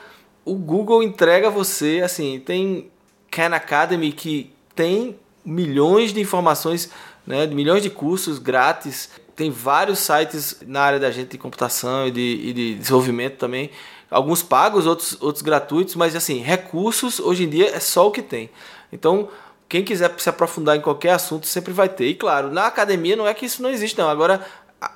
o 0.45 0.55
Google 0.55 1.03
entrega 1.03 1.49
a 1.49 1.51
você, 1.51 2.01
assim, 2.03 2.41
tem 2.41 2.91
Khan 3.31 3.55
Academy 3.55 4.13
que 4.13 4.53
tem 4.75 5.19
milhões 5.45 6.13
de 6.13 6.21
informações, 6.21 6.91
né, 7.27 7.47
milhões 7.47 7.83
de 7.83 7.91
cursos 7.91 8.39
grátis. 8.39 9.11
Tem 9.37 9.51
vários 9.51 9.99
sites 9.99 10.59
na 10.67 10.81
área 10.81 10.99
da 10.99 11.11
gente 11.11 11.31
de 11.31 11.39
computação 11.39 12.07
e 12.07 12.11
de, 12.11 12.21
e 12.21 12.53
de 12.53 12.75
desenvolvimento 12.77 13.37
também. 13.37 13.71
Alguns 14.11 14.43
pagos, 14.43 14.87
outros, 14.87 15.17
outros 15.21 15.43
gratuitos, 15.43 15.95
mas 15.95 16.17
assim, 16.17 16.39
recursos 16.39 17.21
hoje 17.21 17.45
em 17.45 17.49
dia 17.49 17.71
é 17.75 17.81
só 17.81 18.09
o 18.09 18.11
que 18.11 18.23
tem. 18.23 18.51
Então, 18.93 19.29
quem 19.71 19.85
quiser 19.85 20.13
se 20.19 20.29
aprofundar 20.29 20.77
em 20.77 20.81
qualquer 20.81 21.13
assunto 21.13 21.47
sempre 21.47 21.73
vai 21.73 21.89
ter. 21.89 22.09
E 22.09 22.15
claro, 22.17 22.51
na 22.51 22.67
academia 22.67 23.15
não 23.15 23.25
é 23.25 23.33
que 23.33 23.47
isso 23.47 23.63
não 23.63 23.71
existe, 23.71 23.97
não. 23.97 24.11
Agora, 24.11 24.45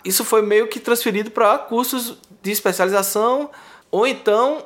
isso 0.04 0.24
foi 0.24 0.42
meio 0.42 0.66
que 0.66 0.80
transferido 0.80 1.30
para 1.30 1.56
cursos 1.58 2.18
de 2.42 2.50
especialização, 2.50 3.50
ou 3.88 4.04
então, 4.04 4.64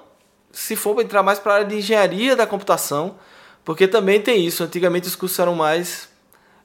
se 0.51 0.75
for 0.75 0.99
entrar 1.03 1.23
mais 1.23 1.39
para 1.39 1.53
a 1.53 1.55
área 1.57 1.67
de 1.67 1.77
engenharia 1.77 2.35
da 2.35 2.47
computação, 2.47 3.17
porque 3.63 3.87
também 3.87 4.19
tem 4.19 4.47
isso. 4.47 4.65
Antigamente 4.65 5.07
os 5.07 5.15
cursos 5.15 5.39
eram 5.39 5.55
mais 5.55 6.09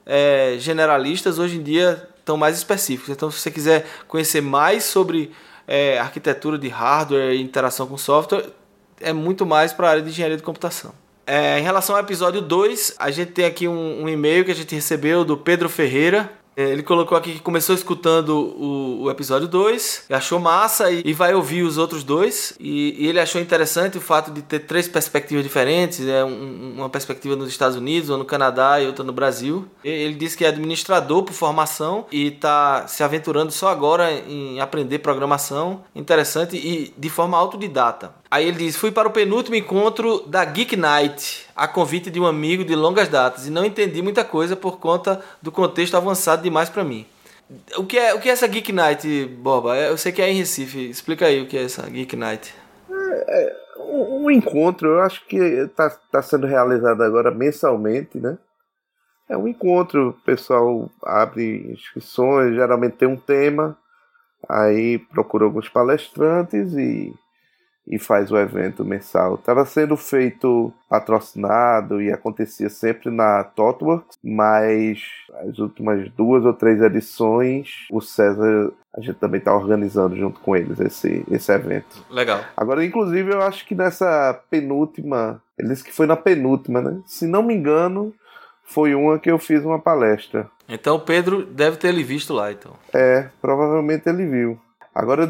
é, 0.06 0.56
generalistas, 0.58 1.38
hoje 1.38 1.58
em 1.58 1.62
dia 1.62 2.08
estão 2.18 2.38
mais 2.38 2.56
específicos. 2.56 3.10
Então, 3.10 3.30
se 3.30 3.40
você 3.40 3.50
quiser 3.50 3.86
conhecer 4.08 4.40
mais 4.40 4.84
sobre 4.84 5.30
é, 5.68 5.98
arquitetura 5.98 6.56
de 6.56 6.68
hardware 6.68 7.34
e 7.34 7.42
interação 7.42 7.86
com 7.86 7.98
software, 7.98 8.46
é 8.98 9.12
muito 9.12 9.44
mais 9.44 9.70
para 9.74 9.88
a 9.88 9.90
área 9.90 10.02
de 10.02 10.08
engenharia 10.08 10.38
de 10.38 10.42
computação. 10.42 11.03
É, 11.26 11.58
em 11.58 11.62
relação 11.62 11.96
ao 11.96 12.02
episódio 12.02 12.42
2, 12.42 12.94
a 12.98 13.10
gente 13.10 13.32
tem 13.32 13.44
aqui 13.44 13.66
um, 13.66 14.02
um 14.02 14.08
e-mail 14.08 14.44
que 14.44 14.50
a 14.50 14.54
gente 14.54 14.74
recebeu 14.74 15.24
do 15.24 15.36
Pedro 15.36 15.68
Ferreira. 15.68 16.30
É, 16.56 16.70
ele 16.70 16.82
colocou 16.82 17.18
aqui 17.18 17.34
que 17.34 17.40
começou 17.40 17.74
escutando 17.74 18.30
o, 18.30 19.02
o 19.02 19.10
episódio 19.10 19.48
2, 19.48 20.04
achou 20.10 20.38
massa 20.38 20.90
e, 20.90 21.02
e, 21.04 21.12
vai 21.12 21.34
ouvir 21.34 21.62
os 21.62 21.78
outros 21.78 22.04
dois. 22.04 22.54
E, 22.60 22.94
e, 22.96 23.08
ele 23.08 23.18
achou 23.18 23.40
interessante 23.40 23.98
o 23.98 24.00
fato 24.00 24.30
de 24.30 24.40
ter 24.40 24.60
três 24.60 24.86
perspectivas 24.86 25.42
diferentes: 25.42 25.98
né? 26.00 26.24
Um, 26.24 26.74
uma 26.76 26.88
perspectiva 26.88 27.34
nos 27.34 27.48
Estados 27.48 27.76
Unidos, 27.76 28.08
ou 28.08 28.16
no 28.16 28.24
Canadá 28.24 28.80
e 28.80 28.86
outra 28.86 29.04
no 29.04 29.12
Brasil. 29.12 29.66
Ele 29.82 30.14
disse 30.14 30.36
que 30.36 30.44
é 30.44 30.48
administrador 30.48 31.24
por 31.24 31.32
formação 31.32 32.06
e 32.12 32.28
está 32.28 32.86
se 32.86 33.02
aventurando 33.02 33.50
só 33.50 33.68
agora 33.68 34.12
em 34.12 34.60
aprender 34.60 35.00
programação. 35.00 35.82
Interessante 35.94 36.56
e 36.56 36.94
de 36.96 37.10
forma 37.10 37.36
autodidata. 37.36 38.14
Aí 38.34 38.48
ele 38.48 38.58
diz: 38.58 38.74
Fui 38.74 38.90
para 38.90 39.06
o 39.06 39.12
penúltimo 39.12 39.54
encontro 39.54 40.26
da 40.26 40.44
Geek 40.44 40.74
Night, 40.74 41.46
a 41.54 41.68
convite 41.68 42.10
de 42.10 42.18
um 42.18 42.26
amigo 42.26 42.64
de 42.64 42.74
longas 42.74 43.08
datas, 43.08 43.46
e 43.46 43.50
não 43.50 43.64
entendi 43.64 44.02
muita 44.02 44.24
coisa 44.24 44.56
por 44.56 44.80
conta 44.80 45.22
do 45.40 45.52
contexto 45.52 45.96
avançado 45.96 46.42
demais 46.42 46.68
para 46.68 46.82
mim. 46.82 47.06
O 47.76 47.86
que, 47.86 47.96
é, 47.96 48.12
o 48.12 48.18
que 48.18 48.28
é 48.28 48.32
essa 48.32 48.48
Geek 48.48 48.72
Night, 48.72 49.26
Boba? 49.38 49.76
Eu 49.76 49.96
sei 49.96 50.10
que 50.10 50.20
é 50.20 50.28
em 50.28 50.34
Recife. 50.34 50.90
Explica 50.90 51.26
aí 51.26 51.42
o 51.42 51.46
que 51.46 51.56
é 51.56 51.62
essa 51.62 51.88
Geek 51.88 52.16
Night. 52.16 52.52
É, 52.90 53.40
é 53.40 53.56
um, 53.78 54.24
um 54.24 54.30
encontro, 54.32 54.88
eu 54.88 55.00
acho 55.02 55.24
que 55.26 55.36
está 55.36 55.88
tá 56.10 56.20
sendo 56.20 56.48
realizado 56.48 57.04
agora 57.04 57.30
mensalmente, 57.30 58.18
né? 58.18 58.36
É 59.28 59.36
um 59.36 59.46
encontro, 59.46 60.08
o 60.08 60.24
pessoal 60.24 60.90
abre 61.04 61.70
inscrições, 61.70 62.56
geralmente 62.56 62.96
tem 62.96 63.06
um 63.06 63.16
tema, 63.16 63.78
aí 64.48 64.98
procura 64.98 65.44
alguns 65.44 65.68
palestrantes 65.68 66.72
e 66.72 67.14
e 67.86 67.98
faz 67.98 68.30
o 68.30 68.38
evento 68.38 68.84
mensal. 68.84 69.34
Estava 69.34 69.64
sendo 69.66 69.96
feito 69.96 70.72
patrocinado 70.88 72.00
e 72.00 72.10
acontecia 72.10 72.68
sempre 72.68 73.10
na 73.10 73.44
TOTWORKS, 73.44 74.18
mas 74.22 75.02
as 75.46 75.58
últimas 75.58 76.10
duas 76.12 76.44
ou 76.44 76.54
três 76.54 76.80
edições 76.80 77.86
o 77.90 78.00
César 78.00 78.72
a 78.96 79.00
gente 79.00 79.16
também 79.16 79.38
está 79.38 79.52
organizando 79.52 80.16
junto 80.16 80.38
com 80.38 80.54
eles 80.54 80.78
esse, 80.78 81.24
esse 81.28 81.50
evento. 81.52 82.04
Legal. 82.08 82.40
Agora, 82.56 82.84
inclusive, 82.84 83.32
eu 83.32 83.42
acho 83.42 83.66
que 83.66 83.74
nessa 83.74 84.40
penúltima, 84.48 85.42
ele 85.58 85.70
disse 85.70 85.82
que 85.82 85.92
foi 85.92 86.06
na 86.06 86.16
penúltima, 86.16 86.80
né? 86.80 87.00
Se 87.04 87.26
não 87.26 87.42
me 87.42 87.54
engano, 87.54 88.14
foi 88.62 88.94
uma 88.94 89.18
que 89.18 89.28
eu 89.28 89.38
fiz 89.38 89.64
uma 89.64 89.80
palestra. 89.80 90.48
Então 90.68 90.96
o 90.96 91.00
Pedro 91.00 91.44
deve 91.44 91.76
ter 91.76 91.88
ele 91.88 92.04
visto 92.04 92.32
lá, 92.32 92.52
então. 92.52 92.72
É, 92.92 93.28
provavelmente 93.40 94.08
ele 94.08 94.26
viu. 94.26 94.58
Agora, 94.94 95.28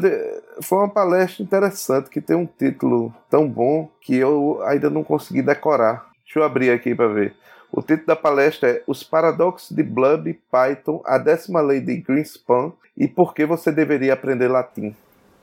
foi 0.61 0.77
uma 0.77 0.89
palestra 0.89 1.41
interessante 1.41 2.09
que 2.09 2.21
tem 2.21 2.35
um 2.35 2.45
título 2.45 3.11
tão 3.29 3.47
bom 3.47 3.89
que 3.99 4.15
eu 4.15 4.61
ainda 4.63 4.91
não 4.91 5.03
consegui 5.03 5.41
decorar. 5.41 6.05
Deixa 6.23 6.39
eu 6.39 6.43
abrir 6.43 6.69
aqui 6.69 6.93
para 6.93 7.07
ver. 7.07 7.33
O 7.71 7.81
título 7.81 8.05
da 8.05 8.15
palestra 8.15 8.69
é 8.69 8.83
Os 8.85 9.03
Paradoxos 9.03 9.75
de 9.75 9.81
Blub, 9.81 10.39
Python, 10.51 11.01
a 11.03 11.17
décima 11.17 11.61
lei 11.61 11.81
de 11.81 11.97
Greenspan 11.97 12.71
e 12.95 13.07
por 13.07 13.33
que 13.33 13.43
você 13.45 13.71
deveria 13.71 14.13
aprender 14.13 14.47
latim. 14.47 14.95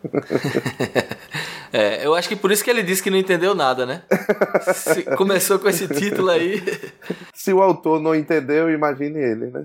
é, 1.72 2.06
eu 2.06 2.14
acho 2.14 2.28
que 2.28 2.36
por 2.36 2.50
isso 2.50 2.62
que 2.62 2.70
ele 2.70 2.82
disse 2.82 3.02
que 3.02 3.10
não 3.10 3.18
entendeu 3.18 3.54
nada, 3.54 3.84
né? 3.84 4.02
Se 4.72 5.02
começou 5.16 5.58
com 5.58 5.68
esse 5.68 5.88
título 5.88 6.30
aí. 6.30 6.62
Se 7.34 7.52
o 7.52 7.60
autor 7.60 8.00
não 8.00 8.14
entendeu, 8.14 8.70
imagine 8.70 9.18
ele, 9.18 9.46
né? 9.46 9.64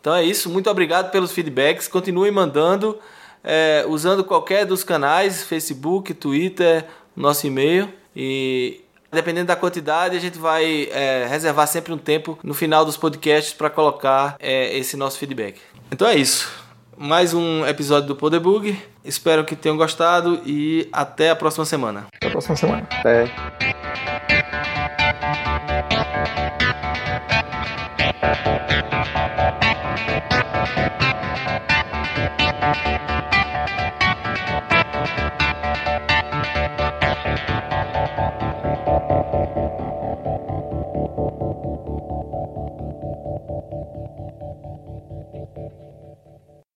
então 0.00 0.14
é 0.14 0.22
isso. 0.22 0.50
Muito 0.50 0.70
obrigado 0.70 1.10
pelos 1.10 1.32
feedbacks. 1.32 1.88
Continue 1.88 2.30
mandando 2.30 2.98
é, 3.42 3.84
usando 3.88 4.24
qualquer 4.24 4.64
dos 4.66 4.84
canais, 4.84 5.42
Facebook, 5.42 6.14
Twitter, 6.14 6.84
nosso 7.16 7.46
e-mail. 7.46 7.88
E 8.14 8.80
dependendo 9.12 9.46
da 9.46 9.56
quantidade, 9.56 10.16
a 10.16 10.20
gente 10.20 10.38
vai 10.38 10.88
é, 10.92 11.26
reservar 11.28 11.66
sempre 11.66 11.92
um 11.92 11.98
tempo 11.98 12.38
no 12.42 12.54
final 12.54 12.84
dos 12.84 12.96
podcasts 12.96 13.52
para 13.52 13.70
colocar 13.70 14.36
é, 14.38 14.76
esse 14.76 14.96
nosso 14.96 15.18
feedback. 15.18 15.60
Então 15.90 16.06
é 16.06 16.16
isso. 16.16 16.48
Mais 16.96 17.32
um 17.32 17.66
episódio 17.66 18.08
do 18.08 18.16
Podebug. 18.16 18.78
Espero 19.04 19.44
que 19.44 19.56
tenham 19.56 19.76
gostado 19.76 20.42
e 20.44 20.88
até 20.92 21.30
a 21.30 21.36
próxima 21.36 21.64
semana. 21.64 22.06
Até 22.14 22.28
a 22.28 22.30
próxima 22.30 22.56
semana. 22.56 22.86
Até. 22.90 23.24
Música 32.60 33.39